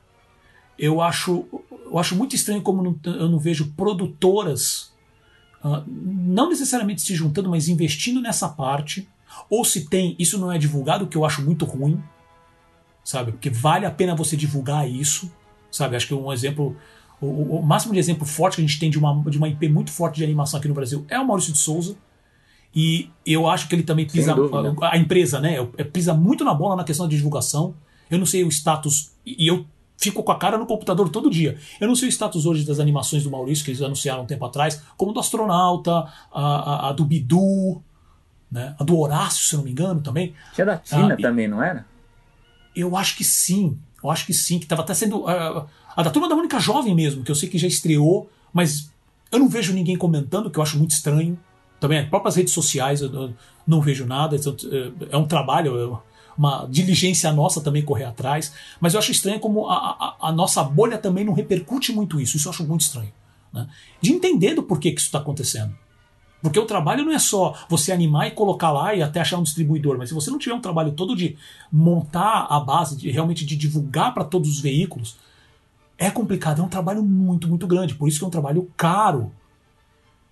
Eu 0.78 1.00
acho, 1.00 1.44
eu 1.86 1.98
acho 1.98 2.14
muito 2.14 2.36
estranho 2.36 2.62
como 2.62 2.80
não, 2.80 2.96
eu 3.12 3.28
não 3.28 3.40
vejo 3.40 3.72
produtoras, 3.72 4.92
uh, 5.64 5.82
não 5.88 6.50
necessariamente 6.50 7.02
se 7.02 7.12
juntando, 7.16 7.50
mas 7.50 7.66
investindo 7.66 8.20
nessa 8.20 8.48
parte 8.48 9.08
ou 9.50 9.64
se 9.64 9.88
tem, 9.88 10.14
isso 10.16 10.38
não 10.38 10.52
é 10.52 10.56
divulgado, 10.56 11.08
que 11.08 11.16
eu 11.16 11.24
acho 11.24 11.42
muito 11.42 11.64
ruim, 11.64 12.00
sabe? 13.02 13.32
Porque 13.32 13.50
vale 13.50 13.86
a 13.86 13.90
pena 13.90 14.14
você 14.14 14.36
divulgar 14.36 14.88
isso, 14.88 15.32
sabe? 15.68 15.96
Acho 15.96 16.06
que 16.06 16.14
um 16.14 16.32
exemplo, 16.32 16.76
o, 17.20 17.56
o, 17.56 17.60
máximo 17.60 17.92
de 17.92 17.98
exemplo 17.98 18.24
forte 18.24 18.54
que 18.54 18.62
a 18.62 18.66
gente 18.66 18.78
tem 18.78 18.88
de 18.88 19.00
uma, 19.00 19.20
de 19.28 19.36
uma 19.36 19.48
IP 19.48 19.68
muito 19.68 19.90
forte 19.90 20.18
de 20.18 20.22
animação 20.22 20.60
aqui 20.60 20.68
no 20.68 20.74
Brasil 20.74 21.04
é 21.08 21.18
o 21.18 21.26
Maurício 21.26 21.52
de 21.52 21.58
Souza. 21.58 21.96
E 22.74 23.10
eu 23.26 23.48
acho 23.48 23.68
que 23.68 23.74
ele 23.74 23.82
também 23.82 24.06
pisa, 24.06 24.34
a, 24.34 24.94
a, 24.94 24.96
empresa, 24.96 25.40
né? 25.40 25.56
É, 25.76 25.84
pisa 25.84 26.14
muito 26.14 26.44
na 26.44 26.54
bola 26.54 26.76
na 26.76 26.84
questão 26.84 27.06
da 27.06 27.10
divulgação. 27.10 27.74
Eu 28.08 28.18
não 28.18 28.26
sei 28.26 28.44
o 28.44 28.48
status, 28.48 29.12
e 29.26 29.46
eu 29.46 29.66
fico 29.96 30.22
com 30.22 30.32
a 30.32 30.38
cara 30.38 30.56
no 30.56 30.66
computador 30.66 31.08
todo 31.08 31.28
dia. 31.28 31.58
Eu 31.80 31.88
não 31.88 31.94
sei 31.94 32.08
o 32.08 32.12
status 32.12 32.46
hoje 32.46 32.64
das 32.64 32.80
animações 32.80 33.24
do 33.24 33.30
Maurício, 33.30 33.64
que 33.64 33.70
eles 33.70 33.82
anunciaram 33.82 34.22
um 34.22 34.26
tempo 34.26 34.44
atrás, 34.44 34.82
como 34.96 35.12
do 35.12 35.20
Astronauta, 35.20 35.92
a, 36.32 36.42
a, 36.42 36.88
a 36.88 36.92
do 36.92 37.04
Bidu, 37.04 37.82
né? 38.50 38.74
A 38.78 38.84
do 38.84 38.98
Horácio, 38.98 39.44
se 39.44 39.56
não 39.56 39.62
me 39.62 39.70
engano, 39.70 40.00
também. 40.00 40.34
Tinha 40.54 40.64
da 40.64 40.76
Tina 40.76 41.14
ah, 41.14 41.16
também, 41.16 41.46
não 41.46 41.62
era? 41.62 41.84
Eu 42.74 42.96
acho 42.96 43.16
que 43.16 43.24
sim. 43.24 43.78
Eu 44.02 44.10
acho 44.10 44.24
que 44.24 44.32
sim, 44.32 44.58
que 44.58 44.64
estava 44.64 44.82
até 44.82 44.94
sendo. 44.94 45.28
A 45.28 46.02
da 46.02 46.10
turma 46.10 46.28
da 46.28 46.34
Mônica 46.34 46.58
Jovem 46.58 46.94
mesmo, 46.94 47.22
que 47.22 47.30
eu 47.30 47.34
sei 47.34 47.48
que 47.48 47.58
já 47.58 47.68
estreou, 47.68 48.30
mas 48.52 48.90
eu 49.30 49.38
não 49.38 49.48
vejo 49.48 49.72
ninguém 49.72 49.96
comentando, 49.96 50.50
que 50.50 50.58
eu 50.58 50.62
acho 50.62 50.78
muito 50.78 50.92
estranho. 50.92 51.38
Também, 51.80 51.98
as 51.98 52.08
próprias 52.08 52.36
redes 52.36 52.52
sociais, 52.52 53.00
eu 53.00 53.32
não 53.66 53.80
vejo 53.80 54.06
nada. 54.06 54.36
É 55.10 55.16
um 55.16 55.26
trabalho, 55.26 55.76
é 55.80 55.98
uma 56.36 56.66
diligência 56.70 57.32
nossa 57.32 57.60
também 57.60 57.82
correr 57.82 58.04
atrás. 58.04 58.52
Mas 58.78 58.94
eu 58.94 59.00
acho 59.00 59.10
estranho 59.10 59.40
como 59.40 59.66
a, 59.66 59.74
a, 60.20 60.28
a 60.28 60.32
nossa 60.32 60.62
bolha 60.62 60.98
também 60.98 61.24
não 61.24 61.32
repercute 61.32 61.92
muito 61.92 62.20
isso. 62.20 62.36
Isso 62.36 62.48
eu 62.48 62.52
acho 62.52 62.66
muito 62.66 62.82
estranho. 62.82 63.12
Né? 63.52 63.66
De 64.00 64.12
entender 64.12 64.54
do 64.54 64.62
porquê 64.62 64.92
que 64.92 65.00
isso 65.00 65.08
está 65.08 65.18
acontecendo. 65.18 65.74
Porque 66.42 66.58
o 66.58 66.64
trabalho 66.64 67.04
não 67.04 67.12
é 67.12 67.18
só 67.18 67.54
você 67.68 67.92
animar 67.92 68.28
e 68.28 68.30
colocar 68.30 68.70
lá 68.70 68.94
e 68.94 69.02
até 69.02 69.20
achar 69.20 69.38
um 69.38 69.42
distribuidor, 69.42 69.98
mas 69.98 70.08
se 70.08 70.14
você 70.14 70.30
não 70.30 70.38
tiver 70.38 70.54
um 70.54 70.60
trabalho 70.60 70.92
todo 70.92 71.14
de 71.14 71.36
montar 71.70 72.46
a 72.48 72.58
base, 72.58 72.96
de 72.96 73.10
realmente 73.10 73.44
de 73.44 73.56
divulgar 73.56 74.14
para 74.14 74.24
todos 74.24 74.48
os 74.48 74.60
veículos, 74.60 75.16
é 75.98 76.10
complicado, 76.10 76.62
é 76.62 76.64
um 76.64 76.68
trabalho 76.68 77.02
muito, 77.02 77.46
muito 77.46 77.66
grande. 77.66 77.94
Por 77.94 78.08
isso 78.08 78.18
que 78.18 78.24
é 78.24 78.26
um 78.28 78.30
trabalho 78.30 78.70
caro. 78.74 79.30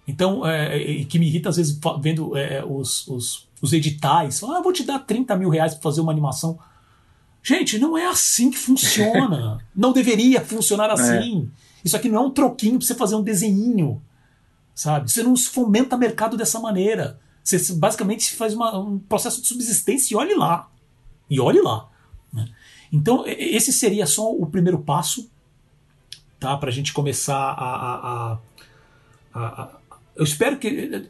Então, 0.09 0.44
é, 0.44 1.01
é, 1.01 1.05
que 1.05 1.18
me 1.18 1.28
irrita 1.28 1.51
às 1.51 1.56
vezes 1.56 1.78
vendo 2.01 2.36
é, 2.36 2.64
os, 2.64 3.06
os, 3.06 3.47
os, 3.62 3.72
editais, 3.72 4.43
ah, 4.43 4.60
vou 4.60 4.72
te 4.72 4.82
dar 4.82 4.98
30 4.98 5.36
mil 5.36 5.51
reais 5.51 5.74
para 5.74 5.82
fazer 5.82 6.01
uma 6.01 6.10
animação. 6.10 6.59
Gente, 7.43 7.78
não 7.78 7.97
é 7.97 8.06
assim 8.06 8.51
que 8.51 8.59
funciona. 8.59 9.59
não 9.76 9.93
deveria 9.93 10.40
funcionar 10.40 10.89
é. 10.89 10.93
assim. 10.94 11.51
Isso 11.85 11.97
aqui 11.97 12.09
não 12.09 12.22
é 12.22 12.26
um 12.26 12.30
troquinho 12.30 12.78
para 12.78 12.86
você 12.86 12.94
fazer 12.94 13.14
um 13.14 13.22
desenho 13.22 14.02
sabe? 14.78 15.10
Você 15.10 15.24
não 15.24 15.36
fomenta 15.36 15.97
mercado 15.97 16.36
dessa 16.36 16.60
maneira. 16.60 17.18
Você 17.43 17.74
basicamente 17.74 18.32
faz 18.36 18.55
uma, 18.55 18.78
um 18.78 18.97
processo 18.97 19.43
de 19.43 19.48
subsistência 19.48 20.14
e 20.14 20.16
olhe 20.16 20.36
lá. 20.36 20.70
E 21.28 21.40
olhe 21.40 21.60
lá. 21.60 21.89
Né? 22.32 22.48
Então, 22.93 23.24
esse 23.26 23.72
seria 23.72 24.06
só 24.06 24.30
o 24.30 24.47
primeiro 24.47 24.78
passo 24.78 25.28
tá? 26.39 26.56
para 26.56 26.68
a 26.68 26.72
gente 26.72 26.93
começar 26.93 27.36
a, 27.36 27.74
a, 27.74 28.39
a, 29.35 29.40
a, 29.40 29.77
Eu 30.18 30.24
espero 30.24 30.58
que. 30.58 31.08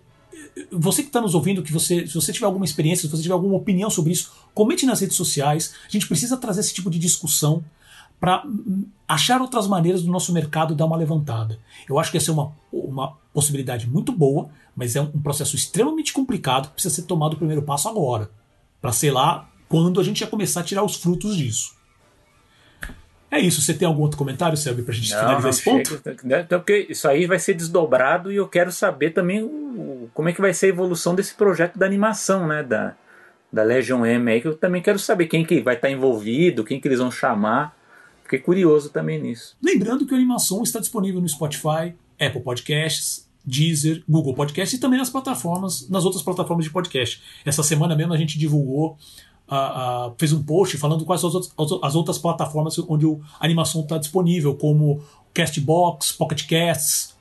Você 0.70 1.02
que 1.02 1.08
está 1.08 1.20
nos 1.20 1.34
ouvindo, 1.34 1.62
que 1.62 1.72
você, 1.72 2.06
se 2.06 2.14
você 2.14 2.32
tiver 2.32 2.46
alguma 2.46 2.64
experiência, 2.64 3.08
se 3.08 3.16
você 3.16 3.22
tiver 3.22 3.34
alguma 3.34 3.56
opinião 3.56 3.88
sobre 3.88 4.12
isso, 4.12 4.32
comente 4.52 4.84
nas 4.84 5.00
redes 5.00 5.16
sociais. 5.16 5.74
A 5.86 5.90
gente 5.90 6.06
precisa 6.06 6.36
trazer 6.36 6.60
esse 6.60 6.74
tipo 6.74 6.90
de 6.90 6.98
discussão 6.98 7.64
para 8.20 8.44
achar 9.06 9.40
outras 9.40 9.66
maneiras 9.66 10.02
do 10.02 10.10
nosso 10.10 10.32
mercado 10.32 10.74
dar 10.74 10.84
uma 10.86 10.96
levantada. 10.96 11.58
Eu 11.88 11.98
acho 11.98 12.10
que 12.10 12.16
essa 12.16 12.30
é 12.30 12.34
uma, 12.34 12.52
uma 12.72 13.16
possibilidade 13.32 13.88
muito 13.88 14.12
boa, 14.12 14.50
mas 14.74 14.96
é 14.96 15.00
um, 15.00 15.10
um 15.14 15.22
processo 15.22 15.54
extremamente 15.56 16.12
complicado 16.12 16.68
que 16.68 16.74
precisa 16.74 16.94
ser 16.94 17.02
tomado 17.02 17.34
o 17.34 17.36
primeiro 17.36 17.62
passo 17.62 17.88
agora, 17.88 18.30
para 18.80 18.92
sei 18.92 19.10
lá 19.10 19.48
quando 19.68 20.00
a 20.00 20.04
gente 20.04 20.20
ia 20.20 20.26
começar 20.26 20.60
a 20.60 20.64
tirar 20.64 20.82
os 20.82 20.96
frutos 20.96 21.36
disso. 21.36 21.77
É 23.30 23.38
isso. 23.38 23.60
Você 23.60 23.74
tem 23.74 23.86
algum 23.86 24.02
outro 24.02 24.18
comentário, 24.18 24.56
Sérgio, 24.56 24.84
para 24.84 24.92
a 24.92 24.96
gente 24.96 25.10
não, 25.10 25.18
finalizar 25.18 25.42
não 25.42 25.50
esse 25.50 25.64
ponto? 25.64 26.02
Né, 26.24 26.40
então, 26.40 26.58
porque 26.60 26.86
isso 26.88 27.06
aí 27.08 27.26
vai 27.26 27.38
ser 27.38 27.54
desdobrado 27.54 28.32
e 28.32 28.36
eu 28.36 28.48
quero 28.48 28.72
saber 28.72 29.10
também 29.10 29.42
o, 29.42 30.08
como 30.14 30.28
é 30.28 30.32
que 30.32 30.40
vai 30.40 30.54
ser 30.54 30.66
a 30.66 30.68
evolução 30.70 31.14
desse 31.14 31.34
projeto 31.34 31.78
da 31.78 31.86
animação, 31.86 32.46
né? 32.46 32.62
Da, 32.62 32.94
da 33.52 33.62
Legion 33.62 34.04
M 34.04 34.30
aí, 34.30 34.40
que 34.40 34.48
eu 34.48 34.56
também 34.56 34.82
quero 34.82 34.98
saber 34.98 35.26
quem 35.26 35.44
que 35.44 35.60
vai 35.60 35.74
estar 35.74 35.90
envolvido, 35.90 36.64
quem 36.64 36.80
que 36.80 36.88
eles 36.88 36.98
vão 36.98 37.10
chamar. 37.10 37.76
Fiquei 38.22 38.38
curioso 38.38 38.90
também 38.90 39.20
nisso. 39.20 39.56
Lembrando 39.62 40.06
que 40.06 40.12
o 40.12 40.16
Animação 40.16 40.62
está 40.62 40.78
disponível 40.78 41.20
no 41.20 41.28
Spotify, 41.28 41.94
Apple 42.20 42.42
Podcasts, 42.42 43.26
Deezer, 43.44 44.02
Google 44.06 44.34
Podcasts 44.34 44.78
e 44.78 44.80
também 44.80 44.98
nas 44.98 45.08
plataformas, 45.08 45.88
nas 45.88 46.04
outras 46.04 46.22
plataformas 46.22 46.66
de 46.66 46.70
podcast. 46.70 47.22
Essa 47.44 47.62
semana 47.62 47.96
mesmo 47.96 48.12
a 48.12 48.18
gente 48.18 48.38
divulgou, 48.38 48.98
uh, 49.50 50.08
uh, 50.08 50.14
fez 50.18 50.32
um 50.32 50.42
post 50.42 50.76
falando 50.76 51.04
quais 51.04 51.20
são 51.20 51.28
as 51.28 51.34
outras, 51.34 51.80
as 51.82 51.94
outras 51.94 52.18
plataformas 52.18 52.78
onde 52.80 53.06
o 53.06 53.20
animação 53.40 53.82
está 53.82 53.98
disponível, 53.98 54.54
como 54.54 55.02
Castbox, 55.32 56.12
Pocket 56.12 56.46
Casts. 56.46 57.16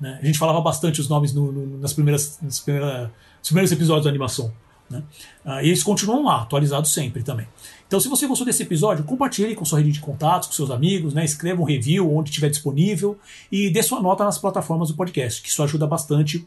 Né? 0.00 0.18
A 0.20 0.26
gente 0.26 0.38
falava 0.38 0.60
bastante 0.60 1.00
os 1.00 1.08
nomes 1.08 1.32
no, 1.32 1.52
no, 1.52 1.78
nas 1.78 1.92
primeiras, 1.92 2.38
nas 2.42 2.60
primeiras, 2.60 3.08
nos 3.38 3.48
primeiros 3.48 3.72
episódios 3.72 4.04
da 4.04 4.10
animação. 4.10 4.52
Né? 4.88 5.02
Uh, 5.44 5.60
e 5.62 5.66
eles 5.66 5.82
continuam 5.82 6.24
lá, 6.24 6.42
atualizados 6.42 6.92
sempre 6.92 7.22
também. 7.22 7.46
Então, 7.86 8.00
se 8.00 8.08
você 8.08 8.26
gostou 8.26 8.46
desse 8.46 8.62
episódio, 8.62 9.04
compartilhe 9.04 9.54
com 9.54 9.64
sua 9.64 9.78
rede 9.78 9.92
de 9.92 10.00
contatos, 10.00 10.48
com 10.48 10.54
seus 10.54 10.70
amigos, 10.70 11.14
né? 11.14 11.24
escreva 11.24 11.60
um 11.60 11.64
review 11.64 12.14
onde 12.14 12.30
estiver 12.30 12.50
disponível 12.50 13.18
e 13.50 13.70
dê 13.70 13.82
sua 13.82 14.00
nota 14.00 14.24
nas 14.24 14.38
plataformas 14.38 14.88
do 14.88 14.94
podcast, 14.94 15.42
que 15.42 15.48
isso 15.48 15.62
ajuda 15.62 15.86
bastante 15.86 16.46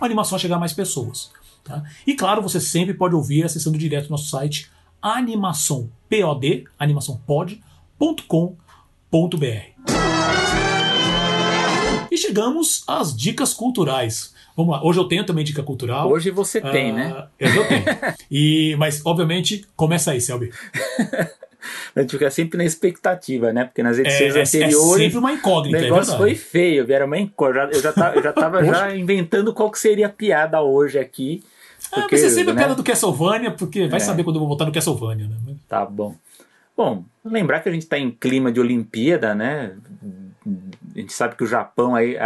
a 0.00 0.04
animação 0.04 0.36
a 0.36 0.38
chegar 0.38 0.56
a 0.56 0.58
mais 0.58 0.72
pessoas. 0.72 1.30
Tá? 1.66 1.82
E 2.06 2.14
claro, 2.14 2.40
você 2.40 2.60
sempre 2.60 2.94
pode 2.94 3.14
ouvir 3.14 3.44
acessando 3.44 3.76
direto 3.76 4.04
no 4.04 4.10
nosso 4.10 4.28
site 4.28 4.70
animaçãopod, 5.02 6.64
animaçãopod.com.br. 6.78 9.76
E 12.10 12.16
chegamos 12.16 12.84
às 12.86 13.14
dicas 13.14 13.52
culturais. 13.52 14.34
Vamos 14.56 14.72
lá, 14.72 14.82
hoje 14.82 14.98
eu 14.98 15.04
tenho 15.04 15.24
também 15.24 15.44
dica 15.44 15.62
cultural. 15.62 16.10
Hoje 16.10 16.30
você 16.30 16.60
uh, 16.60 16.70
tem, 16.70 16.92
né? 16.92 17.26
Hoje 17.40 17.56
eu 17.56 17.68
tenho. 17.68 17.84
e, 18.30 18.74
mas, 18.78 19.04
obviamente, 19.04 19.66
começa 19.76 20.12
aí, 20.12 20.20
Selby. 20.20 20.50
a 21.94 22.00
gente 22.00 22.12
fica 22.12 22.30
sempre 22.30 22.58
na 22.58 22.64
expectativa, 22.64 23.52
né? 23.52 23.64
Porque 23.64 23.82
nas 23.82 23.98
edições 23.98 24.34
é, 24.34 24.42
anteriores. 24.42 25.00
É 25.00 25.04
sempre 25.04 25.18
uma 25.18 25.32
incógnita, 25.32 25.78
O 25.78 25.80
negócio 25.80 26.14
é 26.14 26.16
foi 26.16 26.34
feio, 26.34 26.90
era 26.90 27.04
uma 27.04 27.18
incógnita. 27.18 27.76
Eu 27.76 27.82
já, 27.82 27.92
eu 28.14 28.22
já 28.22 28.32
tava 28.32 28.64
já 28.64 28.92
inventando 28.96 29.52
qual 29.52 29.70
que 29.70 29.78
seria 29.78 30.06
a 30.06 30.10
piada 30.10 30.60
hoje 30.62 30.98
aqui. 30.98 31.42
Porque, 31.90 32.14
é, 32.14 32.18
mas 32.18 32.20
você 32.20 32.30
sempre 32.30 32.52
né? 32.52 32.60
a 32.60 32.64
piada 32.64 32.74
do 32.74 32.82
Castlevania, 32.84 33.50
porque 33.50 33.86
vai 33.88 33.98
é. 33.98 34.02
saber 34.02 34.24
quando 34.24 34.36
eu 34.36 34.40
vou 34.40 34.48
voltar 34.48 34.64
no 34.64 34.72
Castlevania, 34.72 35.28
né? 35.28 35.36
Tá 35.68 35.84
bom. 35.84 36.14
Bom, 36.76 37.04
lembrar 37.24 37.60
que 37.60 37.68
a 37.68 37.72
gente 37.72 37.82
está 37.82 37.98
em 37.98 38.10
clima 38.10 38.52
de 38.52 38.60
Olimpíada, 38.60 39.34
né? 39.34 39.76
A 40.94 40.98
gente 40.98 41.12
sabe 41.12 41.34
que 41.34 41.42
o 41.42 41.46
Japão 41.46 41.94
aí. 41.94 42.16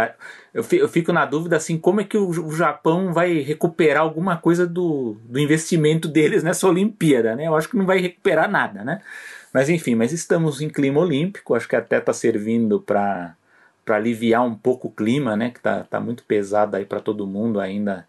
Eu 0.53 0.89
fico 0.89 1.13
na 1.13 1.25
dúvida 1.25 1.55
assim, 1.55 1.77
como 1.77 2.01
é 2.01 2.03
que 2.03 2.17
o 2.17 2.51
Japão 2.51 3.13
vai 3.13 3.39
recuperar 3.39 4.03
alguma 4.03 4.35
coisa 4.35 4.67
do, 4.67 5.17
do 5.23 5.39
investimento 5.39 6.07
deles 6.07 6.43
nessa 6.43 6.67
Olimpíada, 6.67 7.35
né? 7.35 7.47
Eu 7.47 7.55
acho 7.55 7.69
que 7.69 7.77
não 7.77 7.85
vai 7.85 7.99
recuperar 7.99 8.51
nada, 8.51 8.83
né? 8.83 9.01
Mas 9.53 9.69
enfim, 9.69 9.95
mas 9.95 10.11
estamos 10.11 10.61
em 10.61 10.69
clima 10.69 10.99
olímpico, 10.99 11.55
acho 11.55 11.67
que 11.67 11.75
até 11.75 11.97
está 11.97 12.13
servindo 12.13 12.79
para 12.81 13.35
aliviar 13.87 14.45
um 14.45 14.55
pouco 14.55 14.89
o 14.89 14.91
clima, 14.91 15.35
né? 15.35 15.49
Que 15.49 15.61
tá, 15.61 15.83
tá 15.83 15.99
muito 15.99 16.23
pesado 16.23 16.75
aí 16.75 16.85
para 16.85 16.99
todo 16.99 17.27
mundo 17.27 17.59
ainda 17.59 18.05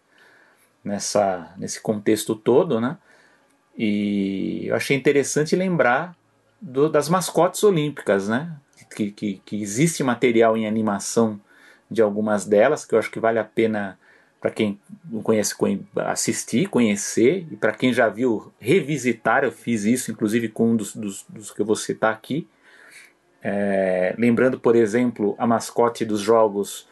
nessa, 0.83 1.53
nesse 1.57 1.81
contexto 1.81 2.35
todo, 2.35 2.79
né? 2.79 2.97
E 3.77 4.67
eu 4.67 4.75
achei 4.75 4.95
interessante 4.95 5.55
lembrar 5.55 6.15
do, 6.61 6.89
das 6.89 7.09
mascotes 7.09 7.63
olímpicas, 7.63 8.27
né? 8.27 8.55
Que, 8.95 9.11
que, 9.11 9.41
que 9.43 9.61
existe 9.61 10.03
material 10.03 10.55
em 10.55 10.67
animação 10.67 11.39
de 11.89 12.01
algumas 12.01 12.45
delas, 12.45 12.85
que 12.85 12.93
eu 12.93 12.99
acho 12.99 13.09
que 13.09 13.19
vale 13.19 13.39
a 13.39 13.43
pena 13.43 13.97
para 14.39 14.51
quem 14.51 14.77
não 15.09 15.21
conhece 15.21 15.55
assistir, 15.95 16.67
conhecer, 16.67 17.47
e 17.49 17.55
para 17.55 17.71
quem 17.71 17.93
já 17.93 18.09
viu 18.09 18.51
revisitar, 18.59 19.45
eu 19.45 19.53
fiz 19.53 19.85
isso 19.85 20.11
inclusive 20.11 20.49
com 20.49 20.71
um 20.71 20.75
dos, 20.75 20.93
dos, 20.93 21.25
dos 21.29 21.49
que 21.49 21.61
eu 21.61 21.65
vou 21.65 21.77
citar 21.77 22.13
aqui. 22.13 22.45
É, 23.41 24.13
lembrando, 24.17 24.59
por 24.59 24.75
exemplo, 24.75 25.33
a 25.37 25.47
mascote 25.47 26.03
dos 26.03 26.19
jogos 26.19 26.87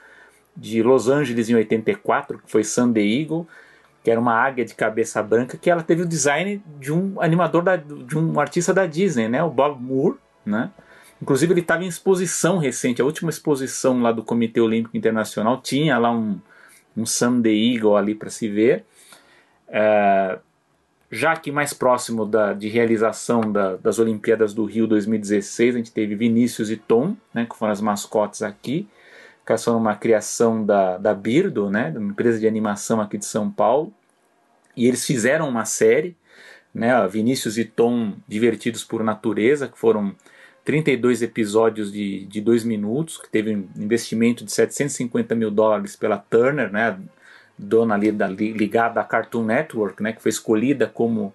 de 0.56 0.82
Los 0.82 1.10
Angeles 1.10 1.50
em 1.50 1.56
84, 1.56 2.40
que 2.40 2.50
foi 2.50 2.64
San 2.64 2.92
Diego, 2.92 3.46
que 4.04 4.10
era 4.10 4.20
uma 4.20 4.34
águia 4.34 4.66
de 4.66 4.74
cabeça 4.74 5.22
branca, 5.22 5.58
que 5.58 5.70
ela 5.70 5.84
teve 5.84 6.02
o 6.02 6.08
design 6.08 6.62
de 6.80 6.92
um 6.92 7.22
animador, 7.22 7.64
da, 7.64 7.76
de 7.76 8.18
um 8.18 8.40
artista 8.40 8.74
da 8.74 8.86
Disney, 8.86 9.28
né, 9.28 9.44
o 9.44 9.50
Bob 9.50 9.82
Moore, 9.82 10.18
né? 10.46 10.72
Inclusive 11.22 11.54
ele 11.54 11.62
estava 11.62 11.84
em 11.84 11.88
exposição 11.88 12.58
recente, 12.58 13.00
a 13.00 13.06
última 13.06 13.30
exposição 13.30 14.02
lá 14.02 14.12
do 14.12 14.24
Comitê 14.24 14.60
Olímpico 14.60 14.98
Internacional 14.98 15.62
tinha 15.62 16.00
lá 16.00 16.12
um, 16.12 16.40
um 16.98 17.06
Sunday 17.06 17.76
Eagle 17.76 17.96
ali 17.96 18.16
para 18.16 18.32
se 18.32 18.48
ver. 18.48 18.84
É, 19.68 20.40
já 21.12 21.36
que 21.36 21.52
mais 21.52 21.76
próximo 21.76 22.26
da, 22.26 22.54
de 22.54 22.70
realização 22.70 23.52
da, 23.52 23.76
das 23.76 24.00
Olimpíadas 24.00 24.52
do 24.52 24.66
Rio 24.66 24.88
2016, 24.88 25.76
a 25.76 25.78
gente 25.78 25.92
teve 25.92 26.16
Vinícius 26.16 26.72
e 26.72 26.76
Tom, 26.78 27.16
né, 27.32 27.46
que 27.48 27.56
foram 27.56 27.72
as 27.72 27.82
mascotes 27.82 28.42
aqui 28.42 28.88
que 29.46 29.58
são 29.58 29.78
uma 29.78 29.96
criação 29.96 30.66
da, 30.66 30.98
da 30.98 31.14
Birdo, 31.14 31.70
né, 31.70 31.94
uma 31.96 32.12
empresa 32.12 32.40
de 32.40 32.48
animação 32.48 33.02
aqui 33.02 33.18
de 33.18 33.26
São 33.26 33.50
Paulo, 33.50 33.94
e 34.76 34.88
eles 34.88 35.06
fizeram 35.06 35.50
uma 35.50 35.66
série, 35.66 36.16
né, 36.74 37.08
Vinícius 37.08 37.58
e 37.58 37.66
Tom 37.66 38.14
Divertidos 38.28 38.84
por 38.84 39.04
Natureza, 39.04 39.68
que 39.68 39.78
foram 39.78 40.16
32 40.64 41.22
episódios 41.22 41.92
de, 41.92 42.26
de 42.26 42.40
dois 42.40 42.64
minutos, 42.64 43.18
que 43.18 43.30
teve 43.30 43.56
um 43.56 43.68
investimento 43.78 44.46
de 44.46 44.52
750 44.52 45.36
mil 45.36 45.52
dólares 45.52 45.96
pela 45.96 46.18
Turner, 46.18 46.72
né, 46.72 46.98
dona 47.58 47.96
ali 47.96 48.12
da, 48.12 48.28
ligada 48.28 49.02
à 49.02 49.04
Cartoon 49.04 49.44
Network, 49.44 50.02
né, 50.02 50.14
que 50.14 50.22
foi 50.22 50.30
escolhida 50.30 50.88
como, 50.88 51.34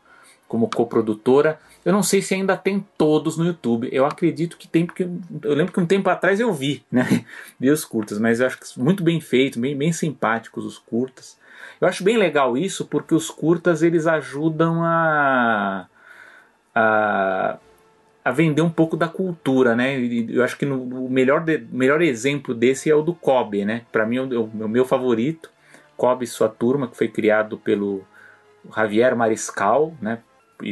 como 0.49 0.71
coprodutora. 0.71 1.59
Eu 1.87 1.93
não 1.93 2.03
sei 2.03 2.21
se 2.21 2.35
ainda 2.35 2.57
tem 2.57 2.85
todos 2.99 3.37
no 3.37 3.47
YouTube. 3.47 3.89
Eu 3.93 4.05
acredito 4.05 4.57
que 4.57 4.67
tem, 4.67 4.85
porque 4.85 5.09
eu 5.45 5.55
lembro 5.55 5.73
que 5.73 5.79
um 5.79 5.87
tempo 5.87 6.11
atrás 6.11 6.41
eu 6.41 6.53
vi, 6.53 6.85
né? 6.91 7.25
Vi 7.61 7.71
os 7.71 7.85
curtas, 7.85 8.19
mas 8.19 8.41
eu 8.41 8.47
acho 8.49 8.59
que 8.59 8.67
muito 8.81 9.05
bem 9.05 9.21
feito, 9.21 9.61
bem, 9.61 9.79
bem 9.79 9.93
simpáticos 9.93 10.65
os 10.65 10.79
curtas. 10.79 11.39
Eu 11.81 11.87
acho 11.87 12.03
bem 12.03 12.17
legal 12.17 12.59
isso 12.59 12.87
porque 12.87 13.15
os 13.15 13.31
curtas 13.31 13.85
eles 13.85 14.09
ajudam 14.09 14.83
a, 14.83 15.87
a, 16.75 17.57
a 18.25 18.31
vender 18.33 18.63
um 18.63 18.71
pouco 18.71 18.97
da 18.97 19.07
cultura, 19.07 19.77
né? 19.77 19.97
Eu 20.29 20.43
acho 20.43 20.59
que 20.59 20.67
no, 20.67 20.83
o 20.83 21.09
melhor, 21.09 21.45
de, 21.45 21.59
melhor 21.71 22.03
exemplo 22.03 22.53
desse 22.53 22.91
é 22.91 22.97
o 22.97 23.03
do 23.03 23.15
Kobe, 23.15 23.65
né? 23.65 23.83
Para 23.93 24.05
mim 24.05 24.17
é 24.17 24.23
o, 24.23 24.43
o 24.43 24.69
meu 24.69 24.85
favorito. 24.85 25.53
Kobe 25.97 26.25
e 26.25 26.29
sua 26.29 26.49
turma, 26.49 26.89
que 26.89 26.97
foi 26.97 27.07
criado 27.07 27.57
pelo 27.59 28.05
Javier 28.75 29.15
Mariscal, 29.15 29.95
né? 30.03 30.19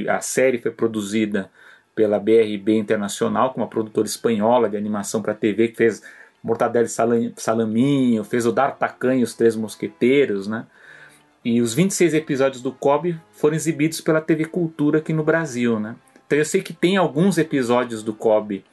A 0.09 0.21
série 0.21 0.59
foi 0.59 0.71
produzida 0.71 1.51
pela 1.95 2.19
BRB 2.19 2.77
Internacional, 2.77 3.53
com 3.53 3.61
uma 3.61 3.69
produtora 3.69 4.07
espanhola 4.07 4.69
de 4.69 4.77
animação 4.77 5.23
para 5.23 5.35
TV 5.35 5.69
que 5.69 5.77
fez 5.77 6.03
Mortadelo 6.43 6.87
e 6.87 7.33
Salaminho, 7.37 8.25
fez 8.25 8.47
o 8.47 8.53
D'Artagnan 8.53 9.17
e 9.17 9.23
os 9.23 9.35
Três 9.35 9.57
Mosqueteiros, 9.57 10.47
né? 10.47 10.67
E 11.45 11.61
os 11.61 11.75
26 11.75 12.15
episódios 12.15 12.63
do 12.63 12.73
Kobe 12.73 13.19
foram 13.33 13.55
exibidos 13.55 14.01
pela 14.01 14.21
TV 14.21 14.47
Cultura 14.47 14.99
aqui 14.99 15.13
no 15.13 15.23
Brasil, 15.23 15.79
né? 15.79 15.95
Então 16.27 16.39
eu 16.39 16.45
sei 16.45 16.63
que 16.63 16.73
tem 16.73 16.97
alguns 16.97 17.39
episódios 17.39 18.03
do 18.03 18.13
Kobe 18.13 18.65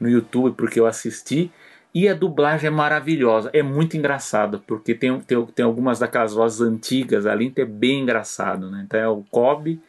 no 0.00 0.08
YouTube 0.08 0.54
porque 0.56 0.80
eu 0.80 0.86
assisti 0.86 1.50
e 1.94 2.08
a 2.08 2.14
dublagem 2.14 2.66
é 2.66 2.70
maravilhosa, 2.70 3.50
é 3.52 3.62
muito 3.62 3.96
engraçado, 3.96 4.62
porque 4.66 4.94
tem, 4.94 5.20
tem, 5.20 5.46
tem 5.46 5.64
algumas 5.64 6.00
daquelas 6.00 6.34
vozes 6.34 6.60
antigas 6.60 7.24
ali, 7.24 7.46
então 7.46 7.62
é 7.62 7.66
bem 7.66 8.00
engraçado, 8.00 8.68
né? 8.70 8.82
Então 8.84 8.98
é 8.98 9.08
o 9.08 9.22
Kobe 9.30 9.80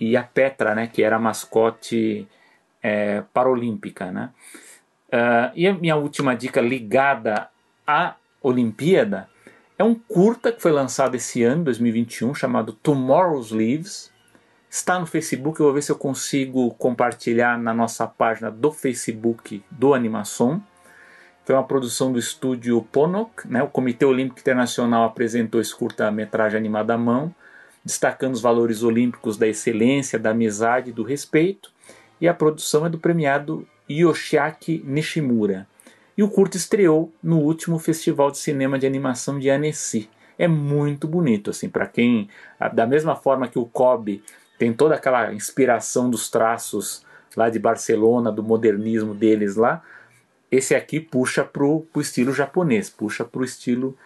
e 0.00 0.16
a 0.16 0.22
Petra, 0.22 0.74
né, 0.74 0.86
que 0.86 1.02
era 1.02 1.16
a 1.16 1.20
mascote 1.20 2.26
é, 2.82 3.22
paralímpica. 3.32 4.10
Né? 4.10 4.30
Uh, 5.08 5.52
e 5.54 5.66
a 5.66 5.74
minha 5.74 5.96
última 5.96 6.34
dica 6.34 6.60
ligada 6.60 7.48
à 7.86 8.14
Olimpíada 8.42 9.28
é 9.78 9.84
um 9.84 9.94
curta 9.94 10.52
que 10.52 10.60
foi 10.60 10.72
lançado 10.72 11.14
esse 11.14 11.42
ano, 11.42 11.64
2021, 11.64 12.34
chamado 12.34 12.72
Tomorrow's 12.72 13.50
Leaves. 13.50 14.12
Está 14.68 14.98
no 14.98 15.06
Facebook, 15.06 15.58
eu 15.58 15.66
vou 15.66 15.74
ver 15.74 15.82
se 15.82 15.90
eu 15.90 15.96
consigo 15.96 16.74
compartilhar 16.74 17.58
na 17.58 17.72
nossa 17.72 18.06
página 18.06 18.50
do 18.50 18.70
Facebook 18.70 19.62
do 19.70 19.94
Animação. 19.94 20.62
Foi 21.44 21.54
uma 21.54 21.64
produção 21.64 22.12
do 22.12 22.18
estúdio 22.18 22.82
Ponok, 22.92 23.48
né? 23.48 23.62
o 23.62 23.68
Comitê 23.68 24.04
Olímpico 24.04 24.40
Internacional 24.40 25.04
apresentou 25.04 25.60
esse 25.60 25.74
curta-metragem 25.74 26.58
animado 26.58 26.90
à 26.90 26.98
mão 26.98 27.34
destacando 27.88 28.34
os 28.34 28.42
valores 28.42 28.82
olímpicos 28.82 29.38
da 29.38 29.48
excelência, 29.48 30.18
da 30.18 30.30
amizade 30.30 30.90
e 30.90 30.92
do 30.92 31.02
respeito, 31.02 31.72
e 32.20 32.28
a 32.28 32.34
produção 32.34 32.84
é 32.84 32.90
do 32.90 32.98
premiado 32.98 33.66
Yoshiaki 33.90 34.84
Nishimura. 34.84 35.66
E 36.14 36.22
o 36.22 36.28
curto 36.28 36.58
estreou 36.58 37.10
no 37.22 37.38
último 37.38 37.78
Festival 37.78 38.30
de 38.30 38.36
Cinema 38.36 38.78
de 38.78 38.86
Animação 38.86 39.38
de 39.38 39.48
Annecy. 39.48 40.10
É 40.36 40.46
muito 40.46 41.08
bonito, 41.08 41.48
assim, 41.48 41.70
para 41.70 41.86
quem, 41.86 42.28
da 42.74 42.86
mesma 42.86 43.16
forma 43.16 43.48
que 43.48 43.58
o 43.58 43.64
Kobe 43.64 44.22
tem 44.58 44.70
toda 44.70 44.94
aquela 44.94 45.32
inspiração 45.32 46.10
dos 46.10 46.28
traços 46.28 47.06
lá 47.34 47.48
de 47.48 47.58
Barcelona, 47.58 48.30
do 48.30 48.42
modernismo 48.42 49.14
deles 49.14 49.56
lá, 49.56 49.82
esse 50.50 50.74
aqui 50.74 51.00
puxa 51.00 51.42
pro, 51.42 51.86
pro 51.90 52.02
estilo 52.02 52.34
japonês, 52.34 52.90
puxa 52.90 53.24
pro 53.24 53.44
estilo 53.44 53.96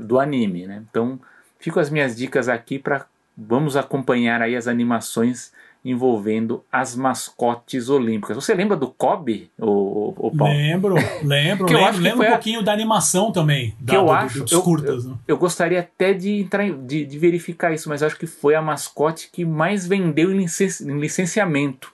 do 0.00 0.18
anime, 0.18 0.66
né? 0.66 0.82
Então, 0.90 1.20
fico 1.60 1.78
as 1.78 1.90
minhas 1.90 2.16
dicas 2.16 2.48
aqui 2.48 2.78
para 2.78 3.06
vamos 3.46 3.76
acompanhar 3.76 4.42
aí 4.42 4.54
as 4.54 4.68
animações 4.68 5.52
envolvendo 5.82 6.62
as 6.70 6.94
mascotes 6.94 7.88
olímpicas. 7.88 8.36
Você 8.36 8.54
lembra 8.54 8.76
do 8.76 8.88
Kobe, 8.88 9.50
o, 9.58 10.12
o 10.14 10.36
Paulo? 10.36 10.52
Lembro, 10.52 10.94
lembro. 11.24 11.66
que 11.66 11.72
eu 11.72 11.78
lembro, 11.78 11.90
acho 11.90 11.98
que 11.98 12.04
lembro 12.04 12.24
um 12.24 12.28
a... 12.28 12.30
pouquinho 12.32 12.62
da 12.62 12.72
animação 12.72 13.32
também. 13.32 13.70
Que 13.78 13.84
da, 13.84 13.94
eu 13.94 14.04
do, 14.04 14.12
acho, 14.12 14.42
dos 14.42 14.52
eu, 14.52 14.62
curtas, 14.62 15.04
eu, 15.04 15.10
né? 15.10 15.16
eu, 15.26 15.38
gostaria 15.38 15.80
até 15.80 16.12
de, 16.12 16.40
entrar 16.40 16.70
de, 16.70 17.06
de, 17.06 17.18
verificar 17.18 17.72
isso, 17.72 17.88
mas 17.88 18.02
acho 18.02 18.16
que 18.16 18.26
foi 18.26 18.54
a 18.54 18.60
mascote 18.60 19.30
que 19.32 19.42
mais 19.42 19.86
vendeu 19.86 20.30
em, 20.30 20.44
em 20.44 21.00
licenciamento. 21.00 21.90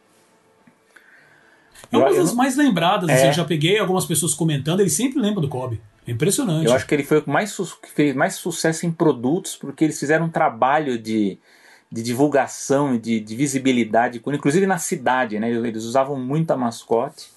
É 1.92 1.96
uma 1.96 2.12
das 2.12 2.34
mais 2.34 2.56
lembradas, 2.56 3.08
assim, 3.08 3.26
é... 3.26 3.28
eu 3.28 3.32
já 3.32 3.44
peguei 3.44 3.78
algumas 3.78 4.04
pessoas 4.04 4.34
comentando, 4.34 4.80
eles 4.80 4.94
sempre 4.94 5.20
lembram 5.20 5.40
do 5.40 5.48
Kobe. 5.48 5.80
Impressionante. 6.06 6.66
Eu 6.66 6.72
acho 6.72 6.86
que 6.86 6.94
ele 6.94 7.02
foi 7.02 7.18
o 7.20 7.30
mais 7.30 7.56
que 7.56 7.90
fez 7.90 8.14
mais 8.14 8.34
sucesso 8.34 8.86
em 8.86 8.92
produtos, 8.92 9.56
porque 9.56 9.84
eles 9.84 9.98
fizeram 9.98 10.26
um 10.26 10.30
trabalho 10.30 10.98
de, 10.98 11.38
de 11.90 12.02
divulgação 12.02 12.96
de, 12.96 13.20
de, 13.20 13.34
visibilidade, 13.34 14.22
inclusive 14.24 14.66
na 14.66 14.78
cidade, 14.78 15.38
né? 15.38 15.50
Eles 15.50 15.84
usavam 15.84 16.16
muito 16.16 16.50
a 16.52 16.56
mascote. 16.56 17.34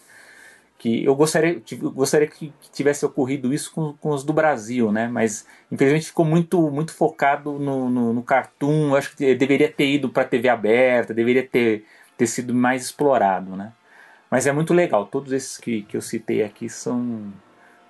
Que 0.77 1.03
eu 1.03 1.13
gostaria, 1.13 1.61
eu 1.71 1.91
gostaria 1.91 2.27
que 2.27 2.53
tivesse 2.71 3.05
ocorrido 3.05 3.53
isso 3.53 3.69
com, 3.73 3.93
com 3.93 4.11
os 4.11 4.23
do 4.23 4.31
Brasil, 4.31 4.91
né? 4.93 5.09
Mas 5.09 5.45
infelizmente 5.69 6.05
ficou 6.05 6.23
muito, 6.23 6.71
muito 6.71 6.93
focado 6.93 7.59
no, 7.59 7.89
no, 7.89 8.13
no 8.13 8.23
cartoon. 8.23 8.89
Eu 8.89 8.95
acho 8.95 9.15
que 9.15 9.35
deveria 9.35 9.69
ter 9.69 9.87
ido 9.95 10.09
para 10.09 10.23
TV 10.23 10.47
aberta, 10.47 11.13
deveria 11.13 11.45
ter, 11.45 11.85
ter 12.17 12.27
sido 12.27 12.53
mais 12.53 12.83
explorado, 12.83 13.57
né? 13.57 13.73
Mas 14.31 14.47
é 14.47 14.51
muito 14.51 14.73
legal. 14.73 15.05
Todos 15.07 15.33
esses 15.33 15.57
que, 15.57 15.81
que 15.81 15.97
eu 15.97 16.01
citei 16.01 16.43
aqui 16.43 16.69
são, 16.69 17.33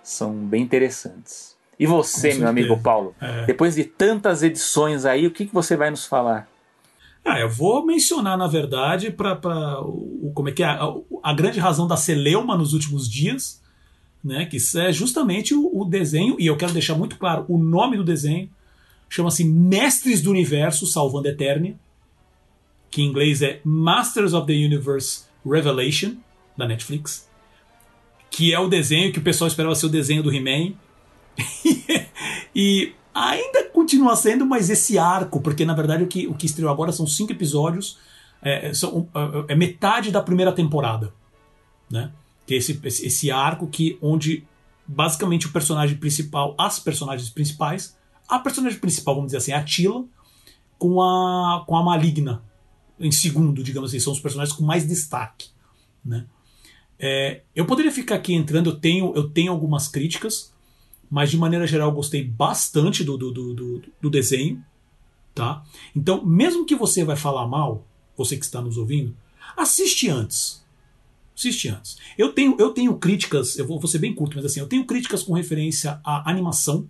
são 0.09 0.33
bem 0.33 0.63
interessantes. 0.63 1.57
E 1.79 1.85
você, 1.85 2.33
meu 2.33 2.47
amigo 2.47 2.77
Paulo, 2.81 3.15
é. 3.21 3.45
depois 3.45 3.75
de 3.75 3.85
tantas 3.85 4.43
edições 4.43 5.05
aí, 5.05 5.25
o 5.25 5.31
que, 5.31 5.45
que 5.45 5.53
você 5.53 5.77
vai 5.77 5.89
nos 5.89 6.05
falar? 6.05 6.49
Ah, 7.23 7.39
eu 7.39 7.49
vou 7.49 7.85
mencionar, 7.85 8.37
na 8.37 8.47
verdade, 8.47 9.11
para 9.11 9.35
como 10.33 10.49
é 10.49 10.51
que 10.51 10.63
é 10.63 10.65
a, 10.65 10.79
a, 11.23 11.33
grande 11.33 11.59
razão 11.59 11.87
da 11.87 11.95
celeuma 11.95 12.57
nos 12.57 12.73
últimos 12.73 13.09
dias, 13.09 13.61
né? 14.23 14.45
Que 14.45 14.57
é 14.77 14.91
justamente 14.91 15.53
o, 15.53 15.81
o 15.81 15.85
desenho, 15.85 16.35
e 16.39 16.47
eu 16.47 16.57
quero 16.57 16.73
deixar 16.73 16.95
muito 16.95 17.17
claro 17.17 17.45
o 17.47 17.57
nome 17.57 17.95
do 17.95 18.03
desenho, 18.03 18.49
chama-se 19.07 19.43
Mestres 19.45 20.21
do 20.21 20.31
Universo 20.31 20.85
Salvando 20.85 21.27
Eternia, 21.27 21.75
que 22.89 23.01
em 23.01 23.05
inglês 23.05 23.41
é 23.41 23.61
Masters 23.63 24.33
of 24.33 24.47
the 24.47 24.53
Universe 24.53 25.25
Revelation, 25.45 26.15
da 26.57 26.67
Netflix, 26.67 27.28
que 28.29 28.53
é 28.53 28.59
o 28.59 28.67
desenho 28.67 29.11
que 29.11 29.19
o 29.19 29.23
pessoal 29.23 29.47
esperava 29.47 29.75
ser 29.75 29.87
o 29.87 29.89
desenho 29.89 30.23
do 30.23 30.33
He-Man, 30.33 30.73
e 32.55 32.93
ainda 33.13 33.65
continua 33.69 34.15
sendo, 34.15 34.45
mas 34.45 34.69
esse 34.69 34.97
arco, 34.97 35.41
porque 35.41 35.65
na 35.65 35.73
verdade 35.73 36.03
o 36.03 36.07
que, 36.07 36.27
o 36.27 36.33
que 36.33 36.45
estreou 36.45 36.71
agora 36.71 36.91
são 36.91 37.07
cinco 37.07 37.31
episódios, 37.31 37.97
é, 38.41 38.73
são, 38.73 39.07
é, 39.47 39.53
é 39.53 39.55
metade 39.55 40.11
da 40.11 40.21
primeira 40.21 40.51
temporada, 40.51 41.13
né? 41.89 42.11
Que 42.45 42.55
é 42.55 42.57
esse, 42.57 42.79
esse 42.83 43.31
arco 43.31 43.67
que 43.67 43.97
onde 44.01 44.45
basicamente 44.87 45.45
o 45.45 45.51
personagem 45.51 45.97
principal, 45.97 46.55
as 46.57 46.79
personagens 46.79 47.29
principais, 47.29 47.95
a 48.27 48.39
personagem 48.39 48.79
principal, 48.79 49.15
vamos 49.15 49.27
dizer 49.27 49.37
assim, 49.37 49.51
é 49.51 49.55
a 49.55 49.63
Tila, 49.63 50.03
com 50.77 51.01
a, 51.01 51.63
com 51.67 51.75
a 51.75 51.83
Maligna, 51.83 52.41
em 52.99 53.11
segundo, 53.11 53.63
digamos 53.63 53.91
assim, 53.91 53.99
são 53.99 54.13
os 54.13 54.19
personagens 54.19 54.55
com 54.55 54.63
mais 54.63 54.87
destaque, 54.87 55.49
né? 56.03 56.25
É, 56.99 57.41
eu 57.55 57.65
poderia 57.65 57.91
ficar 57.91 58.15
aqui 58.15 58.33
entrando, 58.33 58.71
eu 58.71 58.75
tenho, 58.75 59.13
eu 59.15 59.29
tenho 59.29 59.51
algumas 59.51 59.87
críticas, 59.87 60.51
mas 61.09 61.31
de 61.31 61.37
maneira 61.37 61.65
geral 61.65 61.91
gostei 61.91 62.23
bastante 62.23 63.03
do, 63.03 63.17
do, 63.17 63.31
do, 63.31 63.81
do, 64.01 64.09
desenho, 64.09 64.63
tá? 65.33 65.63
Então, 65.95 66.25
mesmo 66.25 66.65
que 66.65 66.75
você 66.75 67.05
vai 67.05 67.15
falar 67.15 67.47
mal, 67.47 67.87
você 68.17 68.35
que 68.35 68.43
está 68.43 68.61
nos 68.61 68.77
ouvindo, 68.77 69.15
assiste 69.55 70.09
antes. 70.09 70.63
Assiste 71.35 71.69
antes. 71.69 71.97
Eu 72.17 72.33
tenho, 72.33 72.57
eu 72.59 72.71
tenho 72.71 72.93
críticas, 72.97 73.57
eu 73.57 73.65
vou, 73.65 73.79
vou 73.79 73.87
ser 73.87 73.99
bem 73.99 74.13
curto, 74.13 74.35
mas 74.35 74.45
assim, 74.45 74.59
eu 74.59 74.67
tenho 74.67 74.85
críticas 74.85 75.23
com 75.23 75.33
referência 75.33 76.01
à 76.03 76.29
animação, 76.29 76.85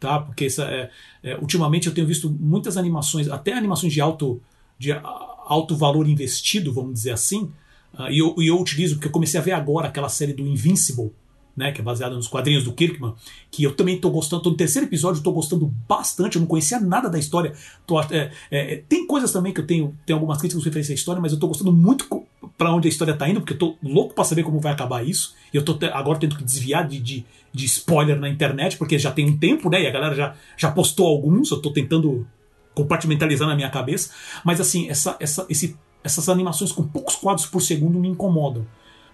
tá? 0.00 0.18
Porque 0.18 0.46
essa, 0.46 0.64
é, 0.64 0.90
é, 1.22 1.36
ultimamente 1.36 1.86
eu 1.86 1.94
tenho 1.94 2.06
visto 2.06 2.30
muitas 2.30 2.78
animações, 2.78 3.28
até 3.28 3.52
animações 3.52 3.92
de 3.92 4.00
alto, 4.00 4.42
de 4.78 4.92
alto 4.92 5.76
valor 5.76 6.08
investido, 6.08 6.72
vamos 6.72 6.94
dizer 6.94 7.10
assim, 7.10 7.52
uh, 7.98 8.10
e, 8.10 8.18
eu, 8.18 8.34
eu 8.38 8.60
utilizo, 8.60 8.94
porque 8.94 9.08
eu 9.08 9.12
comecei 9.12 9.38
a 9.38 9.42
ver 9.42 9.52
agora 9.52 9.88
aquela 9.88 10.08
série 10.08 10.32
do 10.32 10.46
Invincible, 10.46 11.12
né, 11.56 11.70
que 11.70 11.80
é 11.80 11.84
baseada 11.84 12.14
nos 12.14 12.26
quadrinhos 12.26 12.64
do 12.64 12.72
Kirkman, 12.72 13.14
que 13.50 13.62
eu 13.62 13.74
também 13.74 13.96
estou 13.96 14.10
gostando, 14.10 14.42
tô 14.42 14.50
no 14.50 14.56
terceiro 14.56 14.88
episódio, 14.88 15.18
estou 15.18 15.32
gostando 15.32 15.66
bastante, 15.86 16.36
eu 16.36 16.40
não 16.40 16.46
conhecia 16.46 16.80
nada 16.80 17.10
da 17.10 17.18
história. 17.18 17.52
Tô, 17.86 18.00
é, 18.00 18.32
é, 18.50 18.82
tem 18.88 19.06
coisas 19.06 19.30
também 19.32 19.52
que 19.52 19.60
eu 19.60 19.66
tenho, 19.66 19.94
tenho 20.06 20.18
algumas 20.18 20.38
críticas 20.38 20.64
referência 20.64 20.92
à 20.92 20.94
história, 20.94 21.20
mas 21.20 21.32
eu 21.32 21.36
estou 21.36 21.48
gostando 21.48 21.72
muito 21.72 22.08
para 22.56 22.72
onde 22.72 22.88
a 22.88 22.90
história 22.90 23.12
está 23.12 23.28
indo, 23.28 23.40
porque 23.40 23.52
eu 23.52 23.56
estou 23.56 23.78
louco 23.82 24.14
para 24.14 24.24
saber 24.24 24.42
como 24.42 24.60
vai 24.60 24.72
acabar 24.72 25.06
isso. 25.06 25.34
E 25.52 25.56
eu 25.56 25.60
estou 25.60 25.78
agora 25.92 26.18
tendo 26.18 26.36
que 26.36 26.44
desviar 26.44 26.86
de, 26.88 26.98
de, 26.98 27.24
de, 27.52 27.64
spoiler 27.66 28.18
na 28.18 28.28
internet, 28.28 28.76
porque 28.76 28.98
já 28.98 29.10
tem 29.10 29.28
um 29.28 29.36
tempo, 29.36 29.68
né, 29.68 29.82
e 29.82 29.86
a 29.86 29.90
galera 29.90 30.14
já, 30.14 30.34
já 30.56 30.70
postou 30.70 31.06
alguns, 31.06 31.50
eu 31.50 31.58
estou 31.58 31.72
tentando 31.72 32.26
compartimentalizar 32.74 33.46
na 33.46 33.54
minha 33.54 33.70
cabeça. 33.70 34.10
Mas 34.44 34.60
assim, 34.60 34.88
essa, 34.88 35.16
essa, 35.20 35.46
esse, 35.48 35.76
essas 36.04 36.28
animações 36.28 36.72
com 36.72 36.86
poucos 36.86 37.14
quadros 37.16 37.46
por 37.46 37.60
segundo 37.60 37.98
me 37.98 38.08
incomodam. 38.08 38.66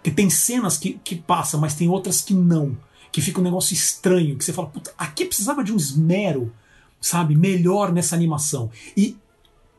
Que 0.02 0.10
tem 0.10 0.30
cenas 0.30 0.76
que, 0.76 0.98
que 1.04 1.16
passam, 1.16 1.60
mas 1.60 1.74
tem 1.74 1.88
outras 1.88 2.20
que 2.20 2.34
não. 2.34 2.76
Que 3.10 3.20
fica 3.20 3.40
um 3.40 3.44
negócio 3.44 3.74
estranho, 3.74 4.36
que 4.36 4.44
você 4.44 4.52
fala, 4.52 4.68
puta, 4.68 4.92
aqui 4.96 5.24
precisava 5.24 5.64
de 5.64 5.72
um 5.72 5.76
esmero, 5.76 6.52
sabe, 7.00 7.34
melhor 7.34 7.92
nessa 7.92 8.14
animação. 8.14 8.70
E 8.96 9.16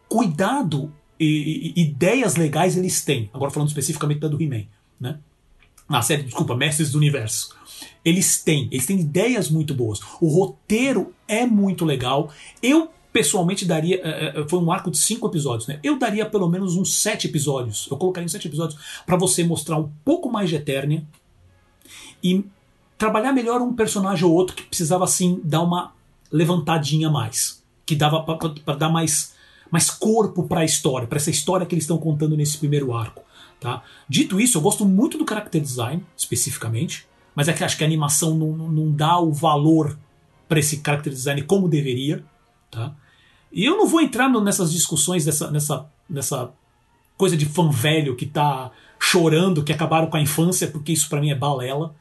cuidado 0.07 0.91
e, 1.19 1.73
e 1.75 1.81
ideias 1.81 2.35
legais 2.35 2.75
eles 2.75 3.03
têm. 3.03 3.29
Agora 3.33 3.51
falando 3.51 3.69
especificamente 3.69 4.19
da 4.19 4.27
do 4.27 4.41
He-Man, 4.41 4.65
né? 4.99 5.19
Na 5.87 6.01
série, 6.03 6.23
desculpa, 6.23 6.55
Mestres 6.55 6.91
do 6.91 6.99
Universo. 6.99 7.55
Eles 8.05 8.43
têm, 8.43 8.67
eles 8.71 8.85
têm 8.85 8.99
ideias 8.99 9.49
muito 9.49 9.73
boas. 9.73 9.99
O 10.21 10.27
roteiro 10.27 11.13
é 11.27 11.45
muito 11.45 11.83
legal. 11.83 12.31
Eu 12.61 12.91
pessoalmente 13.11 13.65
daria. 13.65 13.99
É, 14.03 14.39
é, 14.41 14.47
foi 14.47 14.59
um 14.59 14.71
arco 14.71 14.91
de 14.91 14.97
cinco 14.97 15.27
episódios, 15.27 15.67
né? 15.67 15.79
Eu 15.83 15.97
daria 15.97 16.25
pelo 16.25 16.47
menos 16.47 16.75
uns 16.75 16.95
sete 16.95 17.27
episódios. 17.27 17.87
Eu 17.89 17.97
colocaria 17.97 18.25
uns 18.25 18.31
sete 18.31 18.47
episódios 18.47 18.79
para 19.05 19.17
você 19.17 19.43
mostrar 19.43 19.77
um 19.77 19.89
pouco 20.03 20.29
mais 20.29 20.49
de 20.49 20.55
Eternia 20.55 21.03
e 22.23 22.45
trabalhar 22.97 23.31
melhor 23.31 23.61
um 23.61 23.73
personagem 23.73 24.25
ou 24.25 24.33
outro 24.33 24.55
que 24.55 24.63
precisava 24.63 25.03
assim 25.03 25.39
dar 25.43 25.61
uma 25.61 25.93
levantadinha 26.31 27.07
a 27.07 27.11
mais, 27.11 27.63
que 27.85 27.95
dava 27.95 28.21
para 28.21 28.75
dar 28.75 28.89
mais 28.89 29.37
mais 29.71 29.89
corpo 29.89 30.43
para 30.47 30.61
a 30.61 30.65
história, 30.65 31.07
para 31.07 31.17
essa 31.17 31.29
história 31.29 31.65
que 31.65 31.75
eles 31.75 31.83
estão 31.83 31.99
contando 31.99 32.35
nesse 32.35 32.57
primeiro 32.57 32.91
arco, 32.91 33.23
tá? 33.59 33.83
Dito 34.07 34.39
isso, 34.39 34.57
eu 34.57 34.61
gosto 34.61 34.83
muito 34.83 35.15
do 35.15 35.29
character 35.29 35.61
design 35.61 36.03
especificamente, 36.17 37.05
mas 37.35 37.47
é 37.47 37.53
que 37.53 37.63
acho 37.63 37.77
que 37.77 37.83
a 37.83 37.87
animação 37.87 38.35
não, 38.35 38.51
não 38.67 38.91
dá 38.91 39.19
o 39.19 39.31
valor 39.31 39.95
para 40.47 40.59
esse 40.59 40.81
character 40.83 41.13
design 41.13 41.43
como 41.43 41.69
deveria, 41.69 42.23
tá? 42.69 42.93
E 43.51 43.65
eu 43.65 43.77
não 43.77 43.87
vou 43.87 44.01
entrar 44.01 44.29
nessas 44.29 44.71
discussões 44.71 45.25
dessa, 45.25 45.49
nessa, 45.49 45.89
nessa 46.09 46.51
coisa 47.17 47.35
de 47.35 47.45
fã 47.45 47.69
velho 47.69 48.15
que 48.15 48.25
tá 48.25 48.71
chorando 48.99 49.63
que 49.63 49.71
acabaram 49.71 50.07
com 50.07 50.17
a 50.17 50.21
infância, 50.21 50.67
porque 50.67 50.91
isso 50.91 51.09
para 51.09 51.21
mim 51.21 51.31
é 51.31 51.35
balela. 51.35 51.95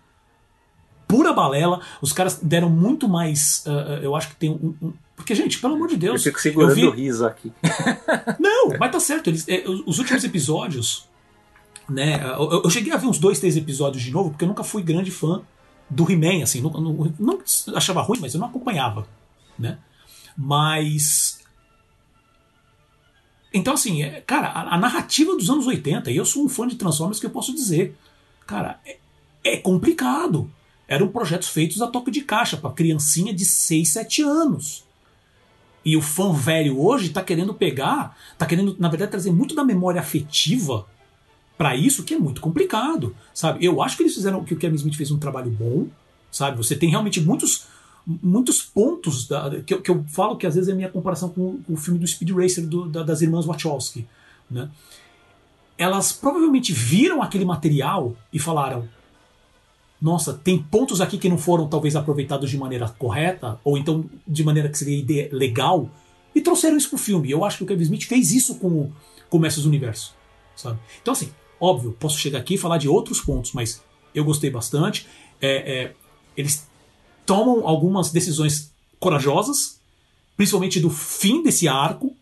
Pura 1.06 1.32
balela. 1.32 1.80
Os 2.02 2.12
caras 2.12 2.38
deram 2.42 2.68
muito 2.68 3.08
mais. 3.08 3.64
Uh, 3.66 4.02
eu 4.02 4.14
acho 4.14 4.28
que 4.28 4.36
tem 4.36 4.50
um, 4.50 4.74
um, 4.82 4.92
Porque, 5.16 5.34
gente, 5.34 5.58
pelo 5.58 5.74
amor 5.74 5.88
de 5.88 5.96
Deus. 5.96 6.26
Eu 6.26 6.32
fico 6.32 6.40
segurando 6.40 6.74
vi... 6.74 6.86
o 6.86 6.90
riso 6.90 7.24
aqui. 7.24 7.50
Não, 8.38 8.76
mas 8.78 8.92
tá 8.92 9.00
certo. 9.00 9.30
Eles, 9.30 9.48
é, 9.48 9.64
os 9.86 9.98
últimos 9.98 10.22
episódios. 10.24 11.08
Né, 11.88 12.22
eu, 12.38 12.60
eu, 12.64 12.68
cheguei 12.68 12.92
a 12.92 12.98
ver 12.98 13.06
uns 13.06 13.18
dois, 13.18 13.40
três 13.40 13.56
episódios 13.56 14.02
de 14.02 14.10
novo, 14.10 14.28
porque 14.28 14.44
eu 14.44 14.48
nunca 14.48 14.62
fui 14.62 14.82
grande 14.82 15.10
fã 15.10 15.40
do 15.88 16.10
He-Man, 16.10 16.42
assim, 16.42 16.60
não, 16.60 16.70
não, 16.70 17.14
não, 17.18 17.38
achava 17.74 18.02
ruim, 18.02 18.18
mas 18.20 18.34
eu 18.34 18.40
não 18.40 18.48
acompanhava, 18.48 19.06
né? 19.58 19.78
Mas. 20.38 21.40
Então, 23.52 23.74
assim, 23.74 24.04
é, 24.04 24.20
cara, 24.20 24.46
a, 24.46 24.76
a, 24.76 24.78
narrativa 24.78 25.34
dos 25.34 25.50
anos 25.50 25.66
80, 25.66 26.12
e 26.12 26.16
eu 26.16 26.24
sou 26.24 26.44
um 26.44 26.48
fã 26.48 26.68
de 26.68 26.76
Transformers 26.76 27.18
que 27.18 27.26
eu 27.26 27.30
posso 27.30 27.52
dizer, 27.52 27.98
cara, 28.46 28.78
é, 28.86 28.98
é 29.42 29.56
complicado. 29.56 30.48
Eram 30.86 31.08
projetos 31.08 31.48
feitos 31.48 31.82
a 31.82 31.88
toque 31.88 32.10
de 32.10 32.22
caixa 32.22 32.56
para 32.56 32.70
criancinha 32.70 33.34
de 33.34 33.44
6, 33.44 33.88
7 33.88 34.22
anos. 34.22 34.84
E 35.84 35.96
o 35.96 36.02
fã 36.02 36.32
velho 36.32 36.80
hoje 36.80 37.06
está 37.06 37.22
querendo 37.22 37.52
pegar, 37.52 38.16
está 38.32 38.46
querendo, 38.46 38.76
na 38.78 38.88
verdade, 38.88 39.10
trazer 39.10 39.32
muito 39.32 39.54
da 39.54 39.64
memória 39.64 40.00
afetiva 40.00 40.86
para 41.56 41.74
isso, 41.74 42.04
que 42.04 42.14
é 42.14 42.18
muito 42.18 42.40
complicado, 42.40 43.14
sabe? 43.34 43.64
Eu 43.64 43.82
acho 43.82 43.96
que 43.96 44.02
eles 44.04 44.14
fizeram 44.14 44.44
que 44.44 44.54
o 44.54 44.56
Kevin 44.56 44.76
Smith 44.76 44.94
fez 44.94 45.10
um 45.10 45.18
trabalho 45.18 45.50
bom, 45.50 45.88
sabe? 46.30 46.56
Você 46.56 46.76
tem 46.76 46.90
realmente 46.90 47.20
muitos 47.20 47.66
muitos 48.08 48.62
pontos 48.62 49.28
da, 49.28 49.60
que, 49.60 49.74
eu, 49.74 49.82
que, 49.82 49.90
eu 49.90 50.02
falo 50.08 50.36
que 50.36 50.46
às 50.46 50.54
vezes 50.54 50.70
é 50.70 50.74
minha 50.74 50.88
comparação 50.88 51.28
com, 51.28 51.58
com 51.58 51.74
o 51.74 51.76
filme 51.76 52.00
do 52.00 52.06
Speed 52.06 52.30
Racer 52.30 52.66
do, 52.66 52.88
da, 52.88 53.02
das 53.02 53.20
irmãs 53.20 53.44
Wachowski. 53.44 54.06
Né? 54.50 54.70
Elas 55.76 56.10
provavelmente 56.10 56.72
viram 56.72 57.22
aquele 57.22 57.44
material 57.44 58.16
e 58.32 58.38
falaram: 58.38 58.88
nossa, 60.00 60.32
tem 60.32 60.58
pontos 60.58 61.02
aqui 61.02 61.18
que 61.18 61.28
não 61.28 61.36
foram 61.36 61.68
talvez 61.68 61.94
aproveitados 61.96 62.48
de 62.48 62.56
maneira 62.56 62.88
correta, 62.88 63.60
ou 63.62 63.76
então 63.76 64.08
de 64.26 64.42
maneira 64.42 64.70
que 64.70 64.78
seria 64.78 65.28
legal, 65.30 65.90
e 66.34 66.40
trouxeram 66.40 66.78
isso 66.78 66.88
pro 66.88 66.98
filme. 66.98 67.30
Eu 67.30 67.44
acho 67.44 67.58
que 67.58 67.64
o 67.64 67.66
Kevin 67.66 67.82
Smith 67.82 68.04
fez 68.04 68.32
isso 68.32 68.54
com 68.54 68.68
o, 68.68 68.92
com 69.28 69.38
Mestres 69.38 69.64
do 69.64 69.68
Universo. 69.68 70.14
Sabe? 70.56 70.78
Então, 71.02 71.12
assim, 71.12 71.30
óbvio, 71.60 71.94
posso 71.98 72.18
chegar 72.18 72.38
aqui 72.38 72.54
e 72.54 72.58
falar 72.58 72.78
de 72.78 72.88
outros 72.88 73.20
pontos, 73.20 73.52
mas 73.52 73.82
eu 74.14 74.24
gostei 74.24 74.50
bastante. 74.50 75.06
É, 75.40 75.82
é, 75.82 75.94
eles 76.36 76.67
tomam 77.28 77.68
algumas 77.68 78.10
decisões 78.10 78.72
corajosas, 78.98 79.78
principalmente 80.34 80.80
do 80.80 80.88
fim 80.88 81.42
desse 81.42 81.68
arco, 81.68 82.16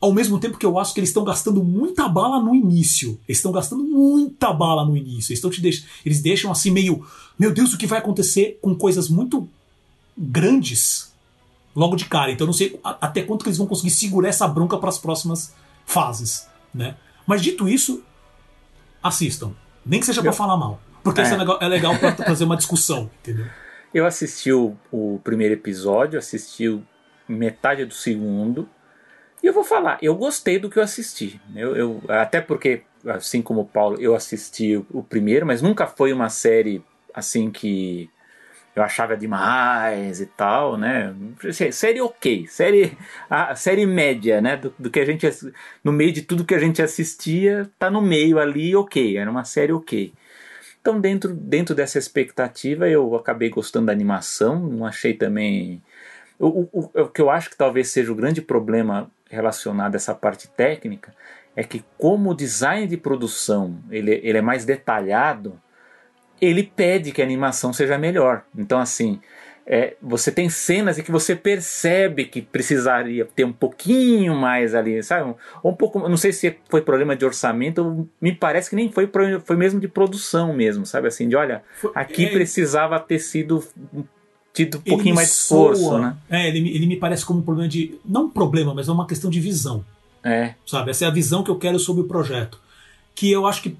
ao 0.00 0.12
mesmo 0.12 0.40
tempo 0.40 0.58
que 0.58 0.66
eu 0.66 0.76
acho 0.76 0.92
que 0.92 0.98
eles 0.98 1.10
estão 1.10 1.22
gastando 1.22 1.62
muita 1.62 2.08
bala 2.08 2.42
no 2.42 2.52
início. 2.52 3.18
Eles 3.28 3.38
estão 3.38 3.52
gastando 3.52 3.84
muita 3.84 4.52
bala 4.52 4.84
no 4.84 4.96
início. 4.96 5.32
Eles, 5.32 5.40
te 5.54 5.60
deix 5.60 5.84
eles 6.04 6.20
deixam 6.20 6.50
assim 6.50 6.70
meio. 6.72 7.06
Meu 7.38 7.52
Deus, 7.54 7.72
o 7.72 7.78
que 7.78 7.86
vai 7.86 8.00
acontecer 8.00 8.58
com 8.60 8.74
coisas 8.74 9.08
muito 9.08 9.48
grandes? 10.16 11.06
logo 11.76 11.94
de 11.94 12.06
cara. 12.06 12.32
Então 12.32 12.44
eu 12.44 12.48
não 12.48 12.52
sei 12.54 12.76
até 12.82 13.22
quanto 13.22 13.44
que 13.44 13.48
eles 13.50 13.58
vão 13.58 13.66
conseguir 13.68 13.90
segurar 13.90 14.28
essa 14.30 14.48
bronca 14.48 14.76
para 14.78 14.88
as 14.88 14.98
próximas 14.98 15.54
fases, 15.86 16.44
né? 16.74 16.96
Mas 17.24 17.40
dito 17.40 17.68
isso, 17.68 18.02
assistam. 19.00 19.52
Nem 19.86 20.00
que 20.00 20.06
seja 20.06 20.20
Eu- 20.20 20.32
falar 20.32 20.56
mal. 20.56 20.80
Porque 21.04 21.20
É. 21.20 21.24
isso 21.24 21.34
é 21.34 21.36
legal, 21.36 21.58
é 21.60 21.68
legal 21.68 21.96
pra 21.96 22.10
trazer 22.10 22.42
uma 22.44 22.56
discussão, 22.56 23.08
entendeu? 23.22 23.46
Eu 23.92 24.06
assisti 24.06 24.52
o, 24.52 24.76
o 24.92 25.20
primeiro 25.24 25.54
episódio, 25.54 26.18
assisti 26.18 26.80
metade 27.28 27.84
do 27.84 27.94
segundo. 27.94 28.68
E 29.42 29.46
eu 29.46 29.52
vou 29.52 29.64
falar, 29.64 29.98
eu 30.02 30.14
gostei 30.16 30.58
do 30.58 30.70
que 30.70 30.78
eu 30.78 30.82
assisti. 30.82 31.40
Eu, 31.54 31.76
eu- 31.76 32.02
até 32.08 32.40
porque, 32.40 32.82
assim 33.06 33.42
como 33.42 33.62
o 33.62 33.66
Paulo, 33.66 33.98
eu 34.00 34.14
assisti 34.14 34.76
o, 34.76 34.86
o 34.92 35.02
primeiro, 35.02 35.46
mas 35.46 35.62
nunca 35.62 35.86
foi 35.86 36.12
uma 36.12 36.28
série 36.28 36.82
assim 37.14 37.50
que 37.50 38.10
eu 38.76 38.82
achava 38.82 39.16
demais 39.16 40.20
e 40.20 40.26
tal, 40.26 40.76
né? 40.76 41.14
Sé- 41.52 41.72
Série 41.72 42.00
ok, 42.00 42.46
série, 42.46 42.96
a 43.28 43.54
série 43.56 43.86
média, 43.86 44.40
né? 44.40 44.56
Do, 44.56 44.74
do 44.78 44.90
que 44.90 45.00
a 45.00 45.04
gente 45.04 45.26
no 45.82 45.92
meio 45.92 46.12
de 46.12 46.22
tudo 46.22 46.44
que 46.44 46.54
a 46.54 46.58
gente 46.58 46.80
assistia, 46.82 47.70
tá 47.78 47.90
no 47.90 48.00
meio 48.00 48.38
ali, 48.38 48.74
ok. 48.76 49.16
Era 49.16 49.30
uma 49.30 49.44
série 49.44 49.72
ok. 49.72 50.12
Então, 50.80 51.00
dentro, 51.00 51.34
dentro 51.34 51.74
dessa 51.74 51.98
expectativa, 51.98 52.88
eu 52.88 53.14
acabei 53.16 53.50
gostando 53.50 53.86
da 53.86 53.92
animação, 53.92 54.58
não 54.60 54.86
achei 54.86 55.12
também. 55.14 55.82
O, 56.38 56.68
o, 56.72 56.90
o- 56.94 57.08
que 57.08 57.20
eu 57.20 57.30
acho 57.30 57.50
que 57.50 57.56
talvez 57.56 57.88
seja 57.90 58.12
o 58.12 58.14
grande 58.14 58.40
problema 58.42 59.10
relacionado 59.30 59.94
a 59.94 59.96
essa 59.96 60.14
parte 60.14 60.48
técnica 60.48 61.14
é 61.56 61.64
que, 61.64 61.84
como 61.98 62.30
o 62.30 62.34
design 62.34 62.86
de 62.86 62.96
produção 62.96 63.78
ele, 63.90 64.20
ele 64.22 64.38
é 64.38 64.42
mais 64.42 64.64
detalhado, 64.64 65.60
ele 66.40 66.62
pede 66.62 67.12
que 67.12 67.20
a 67.20 67.24
animação 67.24 67.72
seja 67.72 67.98
melhor. 67.98 68.44
Então, 68.56 68.78
assim, 68.78 69.20
é, 69.70 69.96
você 70.00 70.32
tem 70.32 70.48
cenas 70.48 70.98
em 70.98 71.02
que 71.02 71.10
você 71.12 71.36
percebe 71.36 72.24
que 72.24 72.40
precisaria 72.40 73.26
ter 73.26 73.44
um 73.44 73.52
pouquinho 73.52 74.34
mais 74.34 74.74
ali, 74.74 75.02
sabe? 75.02 75.34
Ou 75.62 75.72
um 75.72 75.74
pouco, 75.74 76.08
não 76.08 76.16
sei 76.16 76.32
se 76.32 76.56
foi 76.70 76.80
problema 76.80 77.14
de 77.14 77.26
orçamento, 77.26 78.08
me 78.18 78.32
parece 78.34 78.70
que 78.70 78.76
nem 78.76 78.90
foi, 78.90 79.06
foi 79.44 79.56
mesmo 79.56 79.78
de 79.78 79.86
produção 79.86 80.54
mesmo, 80.54 80.86
sabe? 80.86 81.08
Assim, 81.08 81.28
de 81.28 81.36
olha, 81.36 81.62
Foi- 81.78 81.92
aqui 81.94 82.24
é, 82.24 82.30
precisava 82.30 82.98
ter 82.98 83.18
sido 83.18 83.62
tido 84.54 84.78
um 84.78 84.80
pouquinho 84.80 85.14
mais 85.14 85.28
de 85.28 85.34
esforço, 85.34 85.82
soa- 85.82 86.00
né? 86.00 86.16
É, 86.30 86.48
ele, 86.48 86.60
me- 86.62 86.70
ele 86.74 86.86
me 86.86 86.96
parece 86.96 87.24
como 87.26 87.40
um 87.40 87.42
problema 87.42 87.68
de. 87.68 87.98
Não 88.04 88.24
um 88.24 88.30
problema, 88.30 88.72
mas 88.74 88.88
é 88.88 88.92
uma 88.92 89.06
questão 89.06 89.30
de 89.30 89.38
visão. 89.38 89.84
É, 90.24 90.54
Sabe? 90.66 90.90
Essa 90.90 91.04
é 91.04 91.08
a 91.08 91.10
visão 91.12 91.42
que 91.44 91.50
eu 91.50 91.58
quero 91.58 91.78
sobre 91.78 92.02
o 92.02 92.06
projeto. 92.06 92.58
Que 93.14 93.30
eu 93.30 93.46
acho 93.46 93.62
que 93.62 93.76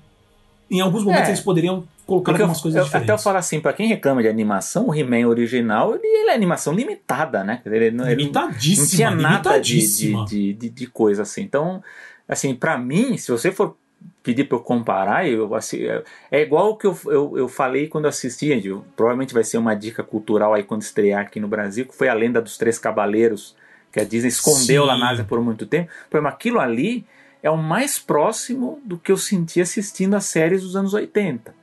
em 0.70 0.80
alguns 0.80 1.02
momentos 1.02 1.28
É. 1.28 1.30
eles 1.32 1.40
poderiam 1.40 1.84
porque 2.16 2.30
eu, 2.30 2.34
algumas 2.46 2.60
coisas 2.60 2.78
eu- 2.78 2.84
diferentes. 2.84 3.10
até 3.10 3.18
eu 3.20 3.22
falo 3.22 3.36
assim, 3.36 3.60
pra 3.60 3.72
quem 3.72 3.86
reclama 3.86 4.22
de 4.22 4.28
animação, 4.28 4.88
o 4.88 4.94
He-Man 4.94 5.28
original, 5.28 5.94
ele, 5.94 6.06
ele 6.06 6.30
é 6.30 6.34
animação 6.34 6.72
limitada, 6.72 7.44
né? 7.44 7.60
Ele, 7.66 7.90
não- 7.90 8.08
limitadíssima. 8.08 8.82
não 8.82 8.88
tinha 8.90 9.10
nada 9.10 9.60
de, 9.60 9.78
de, 10.26 10.52
de, 10.54 10.70
de, 10.70 10.86
coisa 10.86 11.22
assim. 11.22 11.42
Então, 11.42 11.82
assim, 12.26 12.54
pra 12.54 12.78
mim, 12.78 13.16
se 13.18 13.30
você 13.30 13.52
for 13.52 13.76
pedir 14.22 14.44
pra 14.44 14.56
eu 14.58 14.62
comparar, 14.62 15.28
eu, 15.28 15.54
assim, 15.54 15.82
é, 15.84 16.02
é 16.30 16.40
igual 16.42 16.70
o 16.70 16.76
que 16.76 16.86
eu, 16.86 16.98
eu, 17.06 17.38
eu 17.38 17.48
falei 17.48 17.88
quando 17.88 18.06
assisti, 18.06 18.48
gente, 18.48 18.74
provavelmente 18.96 19.34
vai 19.34 19.44
ser 19.44 19.58
uma 19.58 19.74
dica 19.74 20.02
cultural 20.02 20.54
aí 20.54 20.62
quando 20.62 20.82
estrear 20.82 21.20
aqui 21.22 21.38
no 21.40 21.48
Brasil, 21.48 21.84
que 21.86 21.94
foi 21.94 22.08
a 22.08 22.14
lenda 22.14 22.40
dos 22.40 22.56
Três 22.56 22.78
Cavaleiros, 22.78 23.54
que 23.92 24.00
a 24.00 24.04
Disney 24.04 24.28
escondeu 24.28 24.82
Sim. 24.82 24.88
lá 24.88 24.96
na 24.96 25.10
Ásia 25.10 25.24
por 25.24 25.40
muito 25.42 25.66
tempo. 25.66 25.90
Por 26.10 26.16
exemplo, 26.18 26.32
aquilo 26.32 26.60
ali 26.60 27.04
é 27.42 27.50
o 27.50 27.56
mais 27.56 27.98
próximo 27.98 28.80
do 28.84 28.98
que 28.98 29.10
eu 29.12 29.16
senti 29.16 29.60
assistindo 29.60 30.14
as 30.14 30.24
séries 30.26 30.62
dos 30.62 30.76
anos 30.76 30.92
80. 30.94 31.54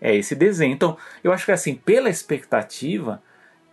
É 0.00 0.14
esse 0.14 0.34
desenho. 0.34 0.74
Então, 0.74 0.96
eu 1.22 1.32
acho 1.32 1.46
que 1.46 1.52
assim, 1.52 1.74
pela 1.74 2.10
expectativa, 2.10 3.22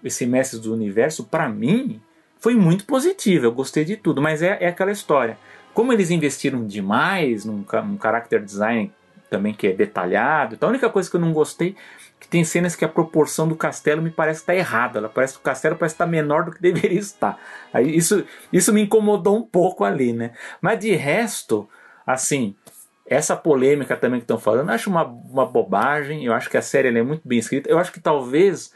esse 0.03 0.26
Mestres 0.26 0.61
do 0.61 0.73
Universo, 0.73 1.26
pra 1.26 1.49
mim, 1.49 2.02
foi 2.39 2.56
muito 2.56 2.85
positivo. 2.85 3.45
Eu 3.45 3.52
gostei 3.52 3.85
de 3.85 3.95
tudo, 3.95 4.22
mas 4.22 4.41
é, 4.41 4.57
é 4.61 4.68
aquela 4.68 4.91
história. 4.91 5.38
Como 5.73 5.93
eles 5.93 6.10
investiram 6.10 6.65
demais 6.65 7.45
num, 7.45 7.64
num 7.85 7.99
character 8.02 8.43
design 8.43 8.91
também 9.30 9.53
que 9.53 9.68
é 9.68 9.72
detalhado, 9.72 10.56
então 10.56 10.68
a 10.68 10.72
única 10.72 10.89
coisa 10.89 11.10
que 11.10 11.15
eu 11.15 11.22
não 11.22 11.31
gostei 11.31 11.69
é 11.69 12.02
que 12.19 12.27
tem 12.27 12.43
cenas 12.43 12.76
que 12.76 12.84
a 12.84 12.89
proporção 12.89 13.48
do 13.48 13.56
castelo 13.56 14.02
me 14.02 14.11
parece 14.11 14.41
estar 14.41 14.53
errada. 14.53 14.99
Ela 14.99 15.07
parece 15.07 15.34
que 15.34 15.39
o 15.39 15.43
castelo 15.43 15.77
parece 15.77 15.95
estar 15.95 16.06
menor 16.06 16.43
do 16.43 16.52
que 16.52 16.60
deveria 16.61 16.99
estar. 16.99 17.39
Aí 17.72 17.95
isso, 17.95 18.26
isso 18.52 18.73
me 18.73 18.81
incomodou 18.81 19.38
um 19.38 19.43
pouco 19.43 19.85
ali, 19.85 20.11
né? 20.11 20.31
Mas 20.60 20.80
de 20.80 20.93
resto, 20.95 21.69
assim, 22.06 22.56
essa 23.11 23.35
polêmica 23.35 23.97
também 23.97 24.21
que 24.21 24.23
estão 24.23 24.39
falando, 24.39 24.69
eu 24.69 24.73
acho 24.73 24.89
uma, 24.89 25.03
uma 25.03 25.45
bobagem. 25.45 26.23
Eu 26.23 26.33
acho 26.33 26.49
que 26.49 26.55
a 26.55 26.61
série 26.61 26.88
é 26.88 27.03
muito 27.03 27.27
bem 27.27 27.39
escrita. 27.39 27.69
Eu 27.69 27.77
acho 27.77 27.91
que 27.91 27.99
talvez 27.99 28.73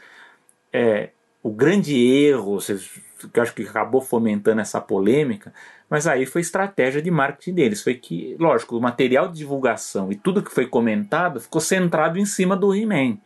é, 0.70 1.08
o 1.42 1.50
grande 1.50 1.96
erro, 1.96 2.58
que 2.58 3.40
eu 3.40 3.42
acho 3.42 3.54
que 3.54 3.62
acabou 3.62 4.02
fomentando 4.02 4.60
essa 4.60 4.78
polêmica, 4.78 5.54
mas 5.88 6.06
aí 6.06 6.26
foi 6.26 6.42
estratégia 6.42 7.00
de 7.00 7.10
marketing 7.10 7.54
deles. 7.54 7.82
Foi 7.82 7.94
que, 7.94 8.36
lógico, 8.38 8.76
o 8.76 8.80
material 8.80 9.26
de 9.26 9.38
divulgação 9.38 10.12
e 10.12 10.16
tudo 10.16 10.42
que 10.42 10.52
foi 10.52 10.66
comentado 10.66 11.40
ficou 11.40 11.62
centrado 11.62 12.18
em 12.18 12.26
cima 12.26 12.54
do 12.54 12.74
He-Man. 12.74 13.16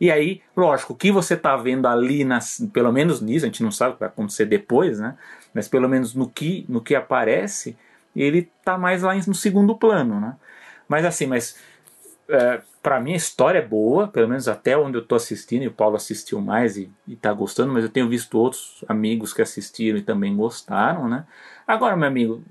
E 0.00 0.10
aí, 0.10 0.42
lógico, 0.56 0.94
o 0.94 0.96
que 0.96 1.12
você 1.12 1.34
está 1.34 1.56
vendo 1.56 1.86
ali, 1.86 2.24
nas, 2.24 2.60
pelo 2.72 2.92
menos 2.92 3.20
nisso, 3.20 3.46
a 3.46 3.48
gente 3.48 3.62
não 3.62 3.70
sabe 3.70 3.92
o 3.92 3.94
que 3.94 4.00
vai 4.00 4.08
acontecer 4.08 4.46
depois, 4.46 4.98
né? 4.98 5.16
Mas 5.54 5.68
pelo 5.68 5.88
menos 5.88 6.12
no 6.12 6.28
que, 6.28 6.66
no 6.68 6.80
que 6.80 6.96
aparece, 6.96 7.76
ele 8.16 8.50
tá 8.64 8.76
mais 8.76 9.02
lá 9.02 9.14
no 9.14 9.34
segundo 9.34 9.76
plano, 9.76 10.18
né? 10.18 10.34
Mas 10.88 11.04
assim, 11.04 11.26
mas 11.26 11.56
é, 12.28 12.60
para 12.82 13.00
mim 13.00 13.12
a 13.12 13.16
história 13.16 13.58
é 13.58 13.66
boa, 13.66 14.08
pelo 14.08 14.28
menos 14.28 14.48
até 14.48 14.76
onde 14.76 14.96
eu 14.96 15.04
tô 15.04 15.14
assistindo, 15.14 15.62
e 15.62 15.68
o 15.68 15.72
Paulo 15.72 15.96
assistiu 15.96 16.40
mais 16.40 16.76
e, 16.76 16.90
e 17.06 17.16
tá 17.16 17.32
gostando, 17.32 17.72
mas 17.72 17.84
eu 17.84 17.90
tenho 17.90 18.08
visto 18.08 18.38
outros 18.38 18.84
amigos 18.88 19.32
que 19.32 19.42
assistiram 19.42 19.98
e 19.98 20.02
também 20.02 20.36
gostaram, 20.36 21.08
né? 21.08 21.24
Agora, 21.66 21.96
meu 21.96 22.08
amigo, 22.08 22.44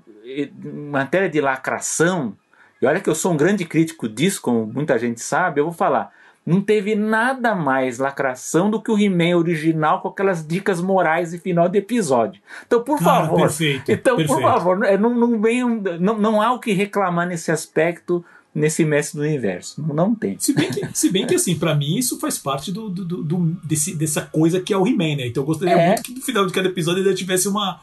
matéria 0.62 1.28
de 1.28 1.40
lacração, 1.40 2.36
e 2.80 2.86
olha 2.86 3.00
que 3.00 3.08
eu 3.08 3.14
sou 3.14 3.32
um 3.32 3.36
grande 3.36 3.64
crítico 3.64 4.08
disso, 4.08 4.42
como 4.42 4.66
muita 4.66 4.98
gente 4.98 5.20
sabe, 5.20 5.60
eu 5.60 5.64
vou 5.64 5.72
falar. 5.72 6.12
Não 6.46 6.60
teve 6.60 6.94
nada 6.94 7.56
mais 7.56 7.98
lacração 7.98 8.70
do 8.70 8.80
que 8.80 8.90
o 8.92 8.96
He-Man 8.98 9.36
original 9.36 10.00
com 10.00 10.06
aquelas 10.08 10.46
dicas 10.46 10.80
morais 10.80 11.34
e 11.34 11.38
final 11.38 11.68
de 11.68 11.78
episódio. 11.78 12.40
Então, 12.64 12.82
por 12.84 12.98
Cara, 13.00 13.24
favor, 13.24 13.40
perfeito, 13.40 13.90
então, 13.90 14.16
perfeito. 14.16 14.40
por 14.40 14.48
favor, 14.52 14.84
é, 14.84 14.96
não, 14.96 15.12
não, 15.12 15.40
venham- 15.40 15.82
não, 15.98 16.16
não 16.16 16.40
há 16.40 16.52
o 16.52 16.60
que 16.60 16.72
reclamar 16.72 17.26
nesse 17.26 17.50
aspecto 17.50 18.24
nesse 18.58 18.84
mestre 18.86 19.18
do 19.18 19.24
universo. 19.24 19.84
Não, 19.94 20.14
tem. 20.14 20.36
Se 20.38 20.54
bem 20.54 20.70
que, 20.70 20.88
se 20.94 21.10
bem 21.10 21.26
que 21.26 21.34
assim, 21.34 21.54
pra 21.58 21.74
mim 21.74 21.98
isso 21.98 22.18
faz 22.18 22.38
parte 22.38 22.72
do, 22.72 22.88
do, 22.88 23.04
do- 23.04 23.56
desse, 23.62 23.94
dessa 23.94 24.22
coisa 24.22 24.60
que 24.60 24.72
é 24.72 24.76
o 24.78 24.86
He-Man, 24.86 25.16
né? 25.16 25.26
Então 25.26 25.42
eu 25.42 25.46
gostaria 25.46 25.74
É. 25.74 25.86
muito 25.88 26.02
que 26.02 26.14
no 26.14 26.22
final 26.22 26.46
de 26.46 26.52
cada 26.54 26.66
episódio 26.68 27.02
ainda 27.02 27.14
tivesse 27.14 27.48
uma, 27.48 27.80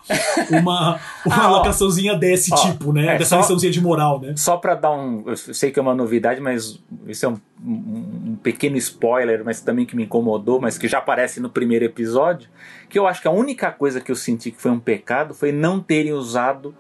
uma, 0.50 1.00
uma 1.26 1.36
Ah, 1.36 1.52
ó. 1.52 1.58
locaçãozinha 1.58 2.16
desse 2.16 2.52
Ó, 2.52 2.58
tipo, 2.58 2.92
né? 2.92 3.06
é, 3.16 3.18
Dessa 3.20 3.36
só- 3.36 3.42
liçãozinha 3.42 3.72
de 3.72 3.80
moral, 3.80 4.20
né? 4.20 4.34
Só 4.36 4.58
para 4.58 4.74
dar 4.74 4.92
um. 4.92 5.24
Eu 5.28 5.38
sei 5.38 5.70
que 5.72 5.78
é 5.78 5.82
uma 5.82 5.94
novidade, 5.94 6.42
mas 6.42 6.80
isso 7.08 7.26
é 7.26 7.30
um, 7.30 7.38
um- 7.64 8.32
um 8.32 8.36
pequeno 8.42 8.76
spoiler, 8.78 9.44
mas 9.46 9.62
também 9.62 9.86
que 9.86 9.96
me 9.96 10.04
incomodou, 10.06 10.60
mas 10.60 10.78
que 10.78 10.88
já 10.88 10.98
aparece 10.98 11.40
no 11.40 11.50
primeiro 11.50 11.86
episódio. 11.86 12.50
Que 12.90 12.98
eu 12.98 13.06
acho 13.06 13.22
que 13.22 13.28
a 13.28 13.32
única 13.32 13.72
coisa 13.72 14.02
que 14.02 14.12
eu 14.12 14.16
senti 14.16 14.50
que 14.50 14.60
foi 14.62 14.72
um 14.72 14.80
pecado 14.80 15.34
foi 15.36 15.52
não 15.52 15.80
terem 15.80 16.14
usado 16.14 16.74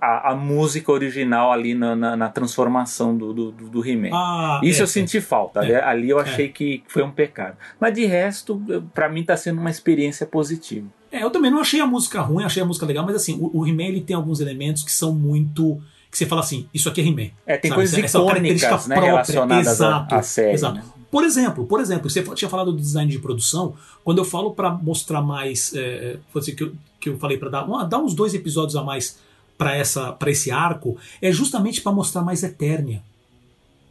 a, 0.00 0.32
a 0.32 0.34
música 0.34 0.90
original 0.92 1.52
ali 1.52 1.74
na, 1.74 1.94
na- 1.96 2.16
na 2.16 2.28
transformação 2.28 3.16
do, 3.16 3.32
do, 3.32 3.50
do- 3.52 3.86
He-Man. 3.88 4.10
Ah, 4.12 4.60
Isso 4.62 4.80
é, 4.80 4.82
eu 4.82 4.86
senti 4.86 5.20
falta. 5.20 5.60
Ali, 5.60 5.72
É. 5.72 5.82
ali 5.84 6.10
eu 6.10 6.18
achei 6.18 6.48
que 6.48 6.82
foi 6.88 7.02
um 7.02 7.10
pecado. 7.10 7.56
Mas 7.80 7.94
de 7.94 8.04
resto, 8.06 8.62
pra 8.94 9.08
mim 9.08 9.22
tá 9.24 9.36
sendo 9.36 9.60
uma 9.60 9.70
experiência 9.70 10.26
positiva. 10.26 10.86
É, 11.10 11.22
eu 11.22 11.30
também 11.30 11.50
não 11.50 11.58
achei 11.60 11.80
a 11.80 11.86
música 11.86 12.20
ruim, 12.20 12.44
achei 12.44 12.62
a 12.62 12.66
música 12.66 12.84
legal, 12.86 13.04
mas 13.04 13.16
assim, 13.16 13.38
o, 13.40 13.60
o 13.60 13.66
He-Man 13.66 13.84
ele 13.84 14.00
tem 14.02 14.14
alguns 14.14 14.40
elementos 14.40 14.82
que 14.82 14.92
são 14.92 15.12
muito. 15.14 15.80
que 16.10 16.18
você 16.18 16.26
fala 16.26 16.40
assim, 16.42 16.68
isso 16.72 16.88
aqui 16.88 17.00
é 17.00 17.04
He-Man. 17.04 17.30
É, 17.46 17.56
tem 17.56 17.70
Sabe? 17.70 17.78
coisas 17.80 17.98
Essa- 17.98 18.18
característica 18.18 18.66
icônicas 18.66 18.86
né, 18.88 18.94
própria. 18.94 19.12
relacionadas 19.12 19.66
Exato, 19.68 20.14
à, 20.14 20.18
à 20.18 20.22
série. 20.22 20.52
exato. 20.52 20.74
né? 20.76 20.82
Por 21.10 21.24
exemplo, 21.24 21.64
por 21.66 21.80
exemplo, 21.80 22.10
você 22.10 22.22
tinha 22.34 22.50
falado 22.50 22.70
do 22.70 22.76
design 22.78 23.10
de 23.10 23.18
produção. 23.18 23.74
Quando 24.04 24.18
eu 24.18 24.24
falo 24.26 24.50
pra 24.52 24.70
mostrar 24.70 25.22
mais, 25.22 25.72
é, 25.74 26.18
assim 26.36 26.54
que, 26.54 26.62
eu, 26.64 26.72
que 27.00 27.08
eu 27.08 27.16
falei 27.18 27.38
pra 27.38 27.48
dar, 27.48 27.64
uma- 27.64 27.84
dar 27.84 27.98
uns 27.98 28.12
dois 28.14 28.34
episódios 28.34 28.76
a 28.76 28.82
mais 28.82 29.18
pra 29.58 29.74
essa 29.76 30.12
para 30.12 30.30
esse 30.30 30.50
arco, 30.50 30.96
é 31.20 31.30
justamente 31.32 31.80
pra 31.82 31.92
mostrar 31.92 32.22
mais 32.22 32.42
Eternia, 32.42 33.02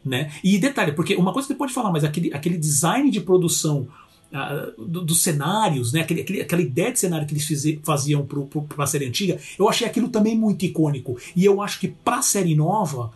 né? 0.04 0.32
E 0.42 0.56
detalhe, 0.58 0.92
porque 0.92 1.14
uma 1.14 1.32
coisa 1.32 1.46
que 1.46 1.52
você 1.54 1.58
pode 1.58 1.72
falar, 1.74 1.92
mas 1.92 2.02
aquele, 2.04 2.32
aquele 2.32 2.56
design 2.58 3.10
de 3.10 3.20
produção 3.20 3.86
ah, 4.32 4.70
do- 4.78 5.02
dos 5.04 5.22
cenários, 5.22 5.92
né? 5.92 6.00
Aquele, 6.00 6.20
aquele- 6.22 6.40
aquela 6.42 6.62
ideia 6.62 6.92
de 6.92 6.98
cenário 6.98 7.26
que 7.26 7.32
eles 7.34 7.44
fize- 7.46 7.80
faziam 7.84 8.26
pro, 8.26 8.46
pra 8.46 8.86
série 8.86 9.06
antiga, 9.06 9.38
eu 9.58 9.68
achei 9.68 9.86
aquilo 9.86 10.08
também 10.08 10.36
muito 10.36 10.64
icônico. 10.64 11.18
E 11.36 11.44
eu 11.44 11.60
acho 11.62 11.78
que 11.80 11.88
pra 11.88 12.20
série 12.22 12.54
nova, 12.54 13.12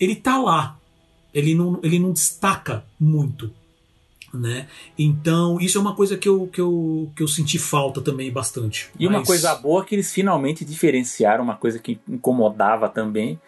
ele 0.00 0.14
tá 0.16 0.38
lá. 0.38 0.76
Ele 1.34 1.54
não, 1.54 1.78
ele 1.82 1.98
não 1.98 2.12
destaca 2.12 2.84
muito. 2.98 3.52
Né? 4.36 4.66
Então, 4.98 5.58
isso 5.60 5.78
é 5.78 5.80
uma 5.80 5.94
coisa 5.94 6.16
que 6.16 6.28
eu, 6.28 6.46
que 6.52 6.60
eu, 6.60 7.10
que 7.16 7.22
eu 7.22 7.28
senti 7.28 7.58
falta 7.58 8.00
também 8.00 8.30
bastante. 8.30 8.88
E 8.98 9.06
uma 9.06 9.18
Mas- 9.18 9.26
coisa 9.26 9.54
boa 9.54 9.82
é 9.82 9.86
que 9.86 9.94
eles 9.94 10.12
finalmente 10.12 10.64
diferenciaram 10.64 11.42
uma 11.44 11.56
coisa 11.56 11.78
que 11.78 11.98
incomodava 12.08 12.88
também, 12.88 13.38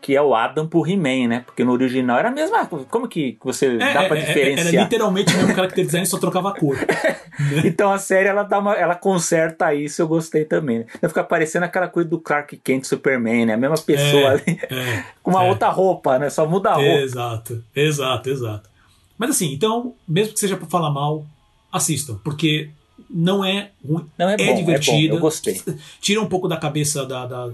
que 0.00 0.14
é 0.14 0.22
o 0.22 0.34
Adam 0.36 0.68
pro 0.68 0.86
He-Man, 0.86 1.26
né? 1.26 1.42
Porque 1.44 1.64
no 1.64 1.72
original 1.72 2.18
era 2.18 2.28
a 2.28 2.30
mesma. 2.30 2.64
Como 2.66 3.08
que 3.08 3.36
você 3.42 3.74
É, 3.76 3.94
dá 3.94 4.04
pra 4.04 4.16
é, 4.16 4.20
é, 4.20 4.24
diferenciar? 4.26 4.68
Era 4.74 4.82
literalmente 4.84 5.34
o 5.34 5.36
mesmo 5.38 5.54
character 5.54 5.84
design, 5.84 6.06
só 6.06 6.18
trocava 6.18 6.50
a 6.50 6.52
cor. 6.58 6.76
Então 7.66 7.92
a 7.92 7.98
série 7.98 8.28
ela 8.30 8.44
dá 8.44 8.58
uma, 8.58 8.72
ela 8.74 8.94
conserta 8.94 9.74
isso, 9.74 10.00
eu 10.00 10.08
gostei 10.08 10.46
também. 10.46 10.78
Né? 10.78 11.08
Fica 11.08 11.22
parecendo 11.22 11.66
aquela 11.66 11.86
coisa 11.86 12.08
do 12.08 12.18
Clark 12.18 12.56
Kent 12.56 12.84
Superman, 12.84 13.44
né? 13.44 13.52
A 13.54 13.56
mesma 13.58 13.76
pessoa 13.76 14.22
É, 14.22 14.26
ali, 14.28 14.58
é, 14.70 15.04
com 15.22 15.32
uma 15.32 15.44
é. 15.44 15.48
outra 15.48 15.68
roupa, 15.68 16.18
né? 16.18 16.30
Só 16.30 16.46
muda 16.46 16.70
a 16.70 16.74
roupa. 16.74 17.00
Exato, 17.02 17.62
exato, 17.74 18.30
exato. 18.30 18.70
Mas 19.18 19.30
assim, 19.30 19.52
então, 19.52 19.94
mesmo 20.06 20.34
que 20.34 20.40
seja 20.40 20.56
pra 20.56 20.66
falar 20.66 20.90
mal, 20.90 21.26
assistam, 21.72 22.18
porque 22.24 22.70
não 23.10 23.44
é 23.44 23.70
ruim, 23.86 24.04
Não, 24.18 24.28
é, 24.28 24.34
é, 24.34 24.36
bom, 24.36 24.70
é 24.72 24.78
bom, 25.08 25.14
eu 25.16 25.20
gostei. 25.20 25.60
Tira 26.00 26.20
um 26.20 26.26
pouco 26.26 26.48
da 26.48 26.56
cabeça 26.56 27.04
da, 27.06 27.26
da- 27.26 27.50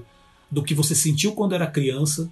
do 0.51 0.63
que 0.63 0.75
você 0.75 0.95
sentiu 0.95 1.33
quando 1.33 1.55
era 1.55 1.67
criança. 1.67 2.31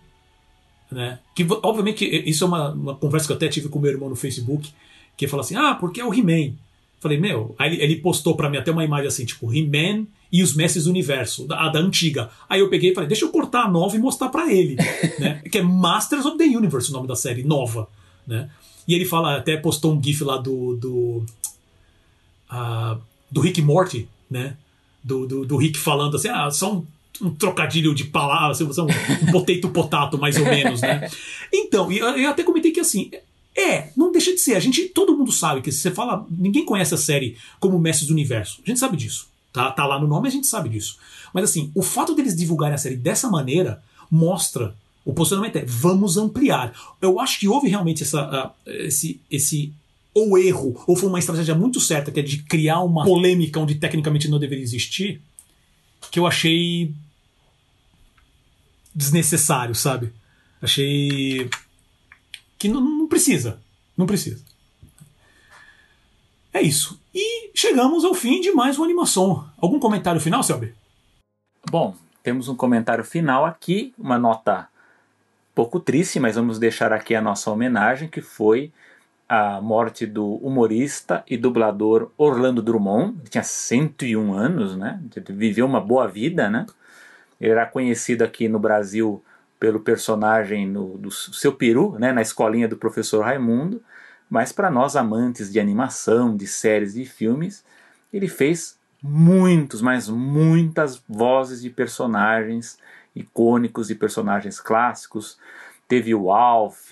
Né? 0.90 1.18
Que, 1.34 1.46
obviamente, 1.62 2.04
isso 2.28 2.44
é 2.44 2.46
uma, 2.46 2.70
uma 2.72 2.94
conversa 2.96 3.26
que 3.26 3.32
eu 3.32 3.36
até 3.36 3.48
tive 3.48 3.68
com 3.68 3.78
meu 3.78 3.90
irmão 3.90 4.08
no 4.08 4.16
Facebook, 4.16 4.72
que 5.16 5.24
ele 5.24 5.30
falou 5.30 5.44
assim: 5.44 5.54
ah, 5.56 5.74
porque 5.74 6.00
é 6.00 6.04
o 6.04 6.12
He-Man. 6.12 6.54
Falei, 6.98 7.18
meu, 7.18 7.54
aí 7.58 7.72
ele, 7.74 7.82
ele 7.82 7.96
postou 7.96 8.36
pra 8.36 8.50
mim 8.50 8.58
até 8.58 8.70
uma 8.70 8.84
imagem 8.84 9.06
assim, 9.06 9.24
tipo, 9.24 9.54
He-Man 9.54 10.06
e 10.30 10.42
os 10.42 10.54
Mestres 10.54 10.84
do 10.84 10.90
Universo, 10.90 11.46
da, 11.46 11.60
a 11.64 11.68
da 11.68 11.78
antiga. 11.78 12.28
Aí 12.48 12.60
eu 12.60 12.68
peguei 12.68 12.90
e 12.90 12.94
falei, 12.94 13.08
deixa 13.08 13.24
eu 13.24 13.30
cortar 13.30 13.62
a 13.64 13.70
nova 13.70 13.96
e 13.96 13.98
mostrar 13.98 14.28
pra 14.28 14.52
ele. 14.52 14.76
né? 15.18 15.40
Que 15.50 15.58
é 15.58 15.62
Masters 15.62 16.26
of 16.26 16.36
the 16.36 16.44
Universe 16.44 16.90
o 16.90 16.92
nome 16.92 17.06
da 17.08 17.16
série, 17.16 17.42
nova. 17.42 17.88
Né? 18.26 18.50
E 18.90 18.94
ele 18.94 19.04
fala, 19.04 19.36
até 19.36 19.56
postou 19.56 19.94
um 19.94 20.02
GIF 20.02 20.24
lá 20.24 20.36
do. 20.36 20.74
do, 20.74 21.24
ah, 22.48 22.98
do 23.30 23.40
Rick 23.40 23.62
Morty, 23.62 24.08
né? 24.28 24.56
Do, 25.00 25.28
do, 25.28 25.46
do 25.46 25.56
Rick 25.56 25.78
falando 25.78 26.16
assim, 26.16 26.26
ah, 26.26 26.50
só 26.50 26.74
um, 26.74 26.86
um 27.22 27.30
trocadilho 27.32 27.94
de 27.94 28.02
palavras, 28.02 28.58
só 28.58 28.84
um, 28.84 28.88
um 28.88 29.30
potato 29.30 29.68
potato, 29.68 30.18
mais 30.18 30.36
ou 30.36 30.44
menos, 30.44 30.80
né? 30.80 31.08
Então, 31.54 31.92
eu, 31.92 32.04
eu 32.16 32.28
até 32.28 32.42
comentei 32.42 32.72
que 32.72 32.80
assim, 32.80 33.12
é, 33.56 33.92
não 33.96 34.10
deixa 34.10 34.32
de 34.32 34.40
ser. 34.40 34.56
A 34.56 34.60
gente, 34.60 34.88
todo 34.88 35.16
mundo 35.16 35.30
sabe 35.30 35.62
que 35.62 35.70
se 35.70 35.78
você 35.78 35.92
fala, 35.92 36.26
ninguém 36.28 36.64
conhece 36.64 36.92
a 36.92 36.98
série 36.98 37.36
como 37.60 37.78
Mestres 37.78 38.08
do 38.08 38.12
Universo. 38.12 38.60
A 38.66 38.68
gente 38.68 38.80
sabe 38.80 38.96
disso. 38.96 39.28
Tá, 39.52 39.70
tá 39.70 39.86
lá 39.86 40.00
no 40.00 40.08
nome, 40.08 40.26
a 40.26 40.32
gente 40.32 40.48
sabe 40.48 40.68
disso. 40.68 40.98
Mas 41.32 41.44
assim, 41.44 41.70
o 41.76 41.82
fato 41.82 42.12
deles 42.12 42.34
divulgarem 42.34 42.74
a 42.74 42.78
série 42.78 42.96
dessa 42.96 43.30
maneira 43.30 43.80
mostra 44.10 44.74
o 45.04 45.12
posicionamento 45.12 45.56
é 45.56 45.64
vamos 45.64 46.16
ampliar. 46.16 46.72
Eu 47.00 47.20
acho 47.20 47.38
que 47.38 47.48
houve 47.48 47.68
realmente 47.68 48.02
essa, 48.02 48.20
ah, 48.20 48.52
esse, 48.66 49.20
esse 49.30 49.72
ou 50.14 50.36
erro, 50.36 50.82
ou 50.86 50.96
foi 50.96 51.08
uma 51.08 51.18
estratégia 51.18 51.54
muito 51.54 51.80
certa, 51.80 52.10
que 52.10 52.20
é 52.20 52.22
de 52.22 52.42
criar 52.42 52.80
uma 52.80 53.04
polêmica 53.04 53.60
onde 53.60 53.76
tecnicamente 53.76 54.28
não 54.28 54.38
deveria 54.38 54.64
existir, 54.64 55.20
que 56.10 56.18
eu 56.18 56.26
achei 56.26 56.92
desnecessário, 58.94 59.74
sabe? 59.74 60.12
Achei 60.60 61.48
que 62.58 62.68
não, 62.68 62.80
não 62.80 63.08
precisa. 63.08 63.60
Não 63.96 64.06
precisa. 64.06 64.42
É 66.52 66.60
isso. 66.60 67.00
E 67.14 67.50
chegamos 67.54 68.04
ao 68.04 68.14
fim 68.14 68.40
de 68.40 68.50
mais 68.50 68.76
uma 68.76 68.84
animação. 68.84 69.48
Algum 69.56 69.78
comentário 69.78 70.20
final, 70.20 70.42
Selby? 70.42 70.74
Bom, 71.70 71.94
temos 72.22 72.48
um 72.48 72.56
comentário 72.56 73.04
final 73.04 73.46
aqui, 73.46 73.94
uma 73.96 74.18
nota 74.18 74.68
pouco 75.60 75.78
triste, 75.78 76.18
mas 76.18 76.36
vamos 76.36 76.58
deixar 76.58 76.90
aqui 76.90 77.14
a 77.14 77.20
nossa 77.20 77.50
homenagem, 77.50 78.08
que 78.08 78.22
foi 78.22 78.72
a 79.28 79.60
morte 79.60 80.06
do 80.06 80.36
humorista 80.36 81.22
e 81.28 81.36
dublador 81.36 82.10
Orlando 82.16 82.62
Drummond. 82.62 83.18
Ele 83.20 83.28
tinha 83.28 83.42
101 83.42 84.32
anos, 84.32 84.74
né? 84.74 84.98
Ele 85.14 85.36
viveu 85.36 85.66
uma 85.66 85.78
boa 85.78 86.08
vida, 86.08 86.48
né? 86.48 86.64
Ele 87.38 87.50
era 87.50 87.66
conhecido 87.66 88.22
aqui 88.22 88.48
no 88.48 88.58
Brasil 88.58 89.22
pelo 89.58 89.80
personagem 89.80 90.66
no, 90.66 90.96
do 90.96 91.10
Seu 91.10 91.52
Peru, 91.52 91.94
né? 91.98 92.10
na 92.10 92.22
escolinha 92.22 92.66
do 92.66 92.78
professor 92.78 93.22
Raimundo. 93.22 93.82
Mas 94.30 94.52
para 94.52 94.70
nós 94.70 94.96
amantes 94.96 95.52
de 95.52 95.60
animação, 95.60 96.34
de 96.34 96.46
séries 96.46 96.96
e 96.96 97.04
filmes, 97.04 97.62
ele 98.10 98.28
fez 98.28 98.78
muitos, 99.02 99.82
mas 99.82 100.08
muitas 100.08 101.02
vozes 101.06 101.60
de 101.60 101.68
personagens 101.68 102.78
icônicos 103.20 103.90
e 103.90 103.94
personagens 103.94 104.60
clássicos. 104.60 105.38
Teve 105.88 106.14
o 106.14 106.30
Alf, 106.30 106.90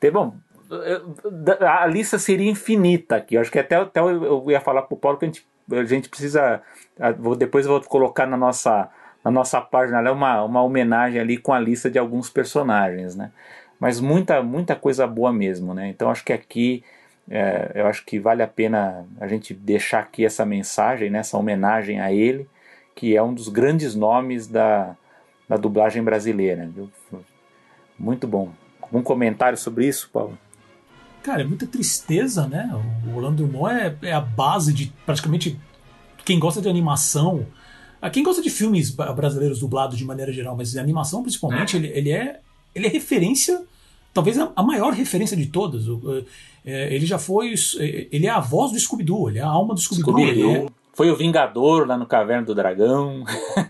teve, 0.00 0.12
bom, 0.12 0.36
a 1.60 1.86
lista 1.86 2.18
seria 2.18 2.50
infinita 2.50 3.16
aqui. 3.16 3.34
Eu 3.34 3.40
acho 3.40 3.50
que 3.50 3.58
até, 3.58 3.76
até 3.76 4.00
eu 4.00 4.50
ia 4.50 4.60
falar 4.60 4.82
para 4.82 4.94
o 4.94 4.98
Paulo 4.98 5.18
que 5.18 5.24
a 5.24 5.28
gente, 5.28 5.46
a 5.70 5.84
gente 5.84 6.08
precisa. 6.08 6.62
Depois 7.38 7.66
eu 7.66 7.72
vou 7.72 7.80
colocar 7.82 8.26
na 8.26 8.36
nossa, 8.36 8.88
na 9.24 9.30
nossa 9.30 9.60
página 9.60 10.12
uma, 10.12 10.42
uma 10.42 10.62
homenagem 10.62 11.20
ali 11.20 11.36
com 11.36 11.52
a 11.52 11.60
lista 11.60 11.90
de 11.90 11.98
alguns 11.98 12.30
personagens, 12.30 13.14
né? 13.14 13.30
Mas 13.78 14.00
muita, 14.00 14.42
muita 14.42 14.74
coisa 14.74 15.06
boa 15.06 15.32
mesmo, 15.32 15.74
né? 15.74 15.88
Então 15.88 16.10
acho 16.10 16.24
que 16.24 16.32
aqui 16.32 16.82
é, 17.28 17.72
eu 17.74 17.86
acho 17.86 18.04
que 18.04 18.18
vale 18.18 18.42
a 18.42 18.48
pena 18.48 19.04
a 19.20 19.26
gente 19.26 19.52
deixar 19.52 20.00
aqui 20.00 20.24
essa 20.24 20.46
mensagem, 20.46 21.10
né, 21.10 21.18
essa 21.18 21.36
homenagem 21.36 22.00
a 22.00 22.12
ele, 22.12 22.48
que 22.94 23.16
é 23.16 23.22
um 23.22 23.34
dos 23.34 23.48
grandes 23.48 23.94
nomes 23.94 24.46
da, 24.46 24.96
da 25.48 25.56
dublagem 25.56 26.02
brasileira. 26.02 26.68
Viu? 26.74 26.90
Muito 27.98 28.26
bom. 28.26 28.52
Algum 28.80 29.02
comentário 29.02 29.58
sobre 29.58 29.86
isso, 29.86 30.10
Paulo? 30.12 30.38
Cara, 31.22 31.42
é 31.42 31.44
muita 31.44 31.66
tristeza, 31.66 32.46
né? 32.46 32.70
O 33.06 33.16
Orlando 33.16 33.44
Drummond 33.44 33.74
é, 33.74 33.96
é 34.02 34.12
a 34.12 34.20
base 34.20 34.72
de 34.72 34.92
praticamente 35.04 35.58
quem 36.24 36.38
gosta 36.38 36.60
de 36.60 36.68
animação. 36.68 37.46
Quem 38.12 38.22
gosta 38.22 38.42
de 38.42 38.50
filmes 38.50 38.90
brasileiros 38.90 39.58
dublados 39.58 39.98
de 39.98 40.04
maneira 40.04 40.32
geral, 40.32 40.56
mas 40.56 40.70
de 40.70 40.78
animação 40.78 41.22
principalmente, 41.22 41.76
ele, 41.76 41.88
ele, 41.88 42.12
é, 42.12 42.40
ele 42.74 42.86
é 42.86 42.90
referência, 42.90 43.64
talvez 44.14 44.38
a, 44.38 44.62
maior 44.62 44.92
referência 44.92 45.36
de 45.36 45.46
todas. 45.46 45.88
O, 45.88 46.24
é, 46.64 46.94
ele 46.94 47.06
já 47.06 47.18
foi. 47.18 47.54
Ele 48.12 48.26
é 48.26 48.30
a 48.30 48.38
voz 48.38 48.70
do 48.70 48.78
Scooby-Doo, 48.78 49.30
ele 49.30 49.38
é 49.38 49.42
a 49.42 49.48
alma 49.48 49.74
do 49.74 49.80
Scooby-Doo. 49.80 50.20
Scooby 50.20 50.52
é, 50.52 50.66
foi 50.92 51.10
o 51.10 51.16
Vingador 51.16 51.86
lá 51.86 51.96
no 51.96 52.06
Caverna 52.06 52.46
do 52.46 52.54
Dragão. 52.54 53.24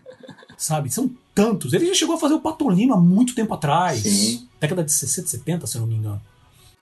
sabe, 0.59 0.91
são 0.91 1.11
tantos. 1.37 1.75
Ele 1.75 1.87
já 1.87 1.95
chegou 1.95 2.17
a 2.17 2.19
fazer 2.19 2.33
o 2.35 2.41
Patolino 2.41 2.95
há 2.95 2.97
muito 2.97 3.35
tempo 3.35 3.53
atrás. 3.53 4.01
Sim. 4.01 4.49
Década 4.59 4.83
de 4.83 4.91
60, 4.91 5.29
70, 5.29 5.67
se 5.67 5.77
eu 5.77 5.83
não 5.83 5.89
me 5.89 5.95
engano. 5.95 6.21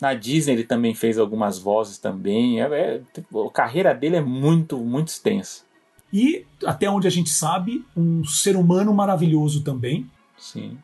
Na 0.01 0.14
Disney 0.14 0.52
ele 0.55 0.64
também 0.64 0.94
fez 0.94 1.18
algumas 1.18 1.59
vozes 1.59 1.98
também. 1.98 2.62
É, 2.62 2.66
é, 2.66 3.01
a 3.18 3.51
carreira 3.52 3.93
dele 3.93 4.16
é 4.16 4.20
muito, 4.20 4.78
muito 4.78 5.09
extensa. 5.09 5.62
E, 6.12 6.47
até 6.64 6.89
onde 6.89 7.09
a 7.09 7.10
gente 7.10 7.31
sabe, 7.31 7.85
um 7.97 8.24
ser 8.24 8.55
humano 8.56 8.94
maravilhoso 8.94 9.62
também. 9.64 10.09
Sim. 10.39 10.78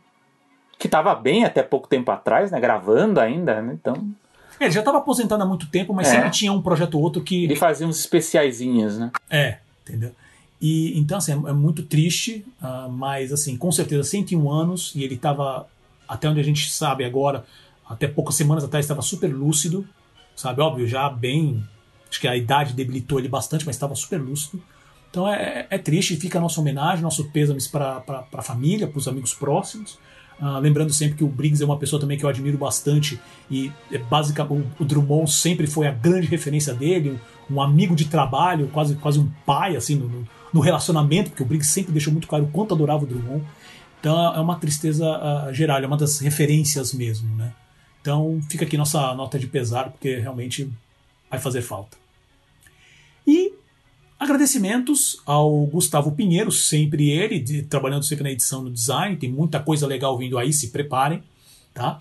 Que 0.76 0.88
estava 0.88 1.14
bem 1.14 1.44
até 1.44 1.62
pouco 1.62 1.86
tempo 1.86 2.10
atrás, 2.10 2.50
né? 2.50 2.58
Gravando 2.58 3.20
ainda, 3.20 3.62
né? 3.62 3.72
Então. 3.80 3.94
É, 4.58 4.64
ele 4.64 4.72
já 4.72 4.80
estava 4.80 4.98
aposentado 4.98 5.40
há 5.42 5.46
muito 5.46 5.68
tempo, 5.70 5.94
mas 5.94 6.08
É. 6.08 6.12
sempre 6.12 6.30
tinha 6.30 6.52
um 6.52 6.60
projeto 6.60 6.94
ou 6.96 7.02
outro 7.02 7.22
que. 7.22 7.44
Ele 7.44 7.54
fazia 7.54 7.86
uns 7.86 8.00
especiaizinhos, 8.00 8.98
né? 8.98 9.12
É, 9.30 9.58
entendeu? 9.82 10.12
E 10.60 10.98
então, 10.98 11.18
assim, 11.18 11.32
é, 11.32 11.34
é 11.34 11.52
muito 11.52 11.82
triste, 11.82 12.44
ah, 12.60 12.88
mas, 12.90 13.32
assim, 13.32 13.56
com 13.56 13.72
certeza, 13.72 14.02
101 14.04 14.50
anos, 14.50 14.92
e 14.94 15.02
ele 15.02 15.14
estava, 15.14 15.66
até 16.06 16.28
onde 16.28 16.40
a 16.40 16.44
gente 16.44 16.70
sabe 16.70 17.04
agora, 17.04 17.44
até 17.88 18.06
poucas 18.06 18.34
semanas 18.34 18.62
atrás, 18.64 18.84
estava 18.84 19.02
super 19.02 19.28
lúcido, 19.34 19.86
sabe? 20.36 20.60
Óbvio, 20.60 20.86
já 20.86 21.08
bem. 21.08 21.62
Acho 22.10 22.20
que 22.20 22.28
a 22.28 22.36
idade 22.36 22.74
debilitou 22.74 23.18
ele 23.18 23.28
bastante, 23.28 23.64
mas 23.64 23.76
estava 23.76 23.94
super 23.94 24.20
lúcido. 24.20 24.62
Então 25.10 25.28
é, 25.28 25.66
é 25.70 25.78
triste, 25.78 26.14
fica 26.16 26.38
a 26.38 26.40
nossa 26.40 26.60
homenagem, 26.60 27.02
nosso 27.02 27.30
pêsames 27.30 27.66
para 27.66 28.04
a 28.32 28.42
família, 28.42 28.86
para 28.86 28.98
os 28.98 29.08
amigos 29.08 29.34
próximos. 29.34 29.98
Ah, 30.40 30.58
lembrando 30.58 30.92
sempre 30.92 31.16
que 31.18 31.24
o 31.24 31.28
Briggs 31.28 31.62
é 31.62 31.66
uma 31.66 31.76
pessoa 31.76 32.00
também 32.00 32.16
que 32.16 32.24
eu 32.24 32.28
admiro 32.28 32.56
bastante 32.56 33.20
e 33.50 33.70
é 33.92 33.98
o, 33.98 34.66
o 34.78 34.84
Drummond 34.84 35.30
sempre 35.30 35.66
foi 35.66 35.86
a 35.86 35.90
grande 35.90 36.26
referência 36.28 36.72
dele, 36.72 37.18
um, 37.50 37.56
um 37.56 37.60
amigo 37.60 37.94
de 37.94 38.06
trabalho, 38.06 38.68
quase, 38.68 38.94
quase 38.96 39.18
um 39.18 39.28
pai 39.44 39.76
assim 39.76 39.96
no, 39.96 40.08
no- 40.08 40.28
no 40.52 40.60
relacionamento, 40.60 41.30
porque 41.30 41.42
o 41.42 41.46
Briggs 41.46 41.72
sempre 41.72 41.92
deixou 41.92 42.12
muito 42.12 42.28
claro 42.28 42.44
o 42.44 42.48
quanto 42.48 42.74
adorava 42.74 43.04
o 43.04 43.06
Drummond. 43.06 43.44
Então 44.00 44.34
é 44.34 44.40
uma 44.40 44.56
tristeza 44.56 45.06
ah, 45.06 45.52
geral, 45.52 45.78
é 45.82 45.86
uma 45.86 45.96
das 45.96 46.18
referências 46.20 46.92
mesmo, 46.94 47.34
né? 47.36 47.52
Então 48.00 48.40
fica 48.48 48.64
aqui 48.64 48.76
nossa 48.76 49.14
nota 49.14 49.38
de 49.38 49.46
pesar, 49.46 49.90
porque 49.90 50.16
realmente 50.16 50.70
vai 51.30 51.38
fazer 51.38 51.60
falta. 51.62 51.98
E 53.26 53.52
agradecimentos 54.18 55.20
ao 55.26 55.66
Gustavo 55.66 56.12
Pinheiro, 56.12 56.50
sempre 56.50 57.10
ele, 57.10 57.38
de- 57.38 57.62
trabalhando 57.62 58.04
sempre 58.04 58.24
na 58.24 58.30
edição 58.30 58.62
no 58.62 58.70
design, 58.70 59.16
tem 59.16 59.30
muita 59.30 59.60
coisa 59.60 59.86
legal 59.86 60.16
vindo 60.16 60.38
aí, 60.38 60.52
se 60.52 60.68
preparem, 60.68 61.22
tá? 61.74 62.00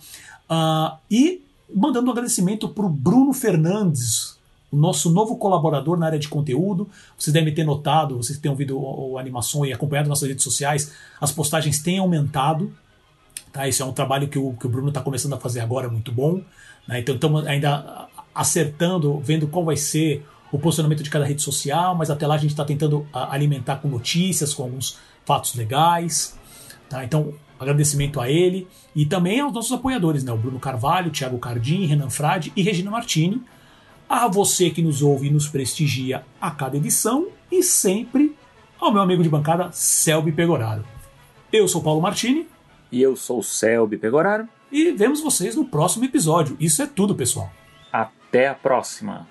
Ah, 0.49 0.97
e 1.11 1.41
mandando 1.73 2.07
um 2.07 2.11
agradecimento 2.11 2.69
para 2.69 2.85
o 2.85 2.89
Bruno 2.89 3.33
Fernandes, 3.33 4.38
o 4.71 4.77
nosso 4.77 5.09
novo 5.09 5.37
colaborador 5.37 5.97
na 5.97 6.05
área 6.05 6.19
de 6.19 6.27
conteúdo. 6.27 6.89
Vocês 7.17 7.33
devem 7.33 7.53
ter 7.53 7.63
notado, 7.63 8.17
vocês 8.17 8.37
têm 8.37 8.49
ouvido 8.49 8.77
o, 8.77 9.11
o 9.11 9.17
animação 9.17 9.65
e 9.65 9.73
acompanhado 9.73 10.09
nossas 10.09 10.27
redes 10.27 10.43
sociais, 10.43 10.93
as 11.19 11.31
postagens 11.31 11.81
têm 11.81 11.99
aumentado. 11.99 12.71
Tá? 13.51 13.67
Esse 13.67 13.81
é 13.81 13.85
um 13.85 13.91
trabalho 13.91 14.27
que 14.27 14.37
o, 14.37 14.53
que 14.53 14.65
o 14.65 14.69
Bruno 14.69 14.89
está 14.89 15.01
começando 15.01 15.33
a 15.33 15.37
fazer 15.37 15.59
agora, 15.61 15.89
muito 15.89 16.11
bom. 16.11 16.41
né? 16.87 16.99
Então 16.99 17.15
estamos 17.15 17.45
ainda 17.47 18.07
acertando, 18.33 19.19
vendo 19.19 19.47
qual 19.47 19.65
vai 19.65 19.75
ser 19.75 20.25
o 20.51 20.57
posicionamento 20.57 21.03
de 21.03 21.09
cada 21.09 21.25
rede 21.25 21.41
social, 21.41 21.95
mas 21.95 22.09
até 22.09 22.25
lá 22.25 22.35
a 22.35 22.37
gente 22.37 22.51
está 22.51 22.65
tentando 22.65 23.07
alimentar 23.13 23.77
com 23.77 23.87
notícias, 23.87 24.53
com 24.53 24.63
alguns 24.63 24.97
fatos 25.25 25.55
legais. 25.55 26.37
Tá? 26.89 27.03
Então, 27.03 27.33
Agradecimento 27.59 28.21
a 28.21 28.29
ele 28.29 28.67
e 28.95 29.05
também 29.05 29.41
aos 29.41 29.51
nossos 29.51 29.71
apoiadores, 29.73 30.23
né? 30.23 30.31
O 30.31 30.37
Bruno 30.37 30.59
Carvalho, 30.59 31.11
Thiago 31.11 31.37
Cardim, 31.37 31.85
Renan 31.85 32.09
Frade 32.09 32.53
e 32.55 32.61
Regina 32.61 32.89
Martini. 32.89 33.43
A 34.09 34.27
você 34.27 34.71
que 34.71 34.81
nos 34.81 35.03
ouve 35.03 35.27
e 35.27 35.29
nos 35.29 35.47
prestigia 35.47 36.25
a 36.41 36.49
cada 36.49 36.75
edição 36.75 37.27
e 37.51 37.61
sempre 37.61 38.35
ao 38.79 38.91
meu 38.91 39.03
amigo 39.03 39.21
de 39.21 39.29
bancada, 39.29 39.69
Selby 39.71 40.31
Pegoraro. 40.31 40.83
Eu 41.53 41.67
sou 41.67 41.83
Paulo 41.83 42.01
Martini. 42.01 42.47
E 42.91 42.99
eu 42.99 43.15
sou 43.15 43.43
Selby 43.43 43.97
Pegoraro. 43.97 44.49
E 44.71 44.91
vemos 44.93 45.21
vocês 45.21 45.55
no 45.55 45.63
próximo 45.63 46.05
episódio. 46.05 46.57
Isso 46.59 46.81
é 46.81 46.87
tudo, 46.87 47.13
pessoal. 47.13 47.51
Até 47.93 48.47
a 48.47 48.55
próxima. 48.55 49.27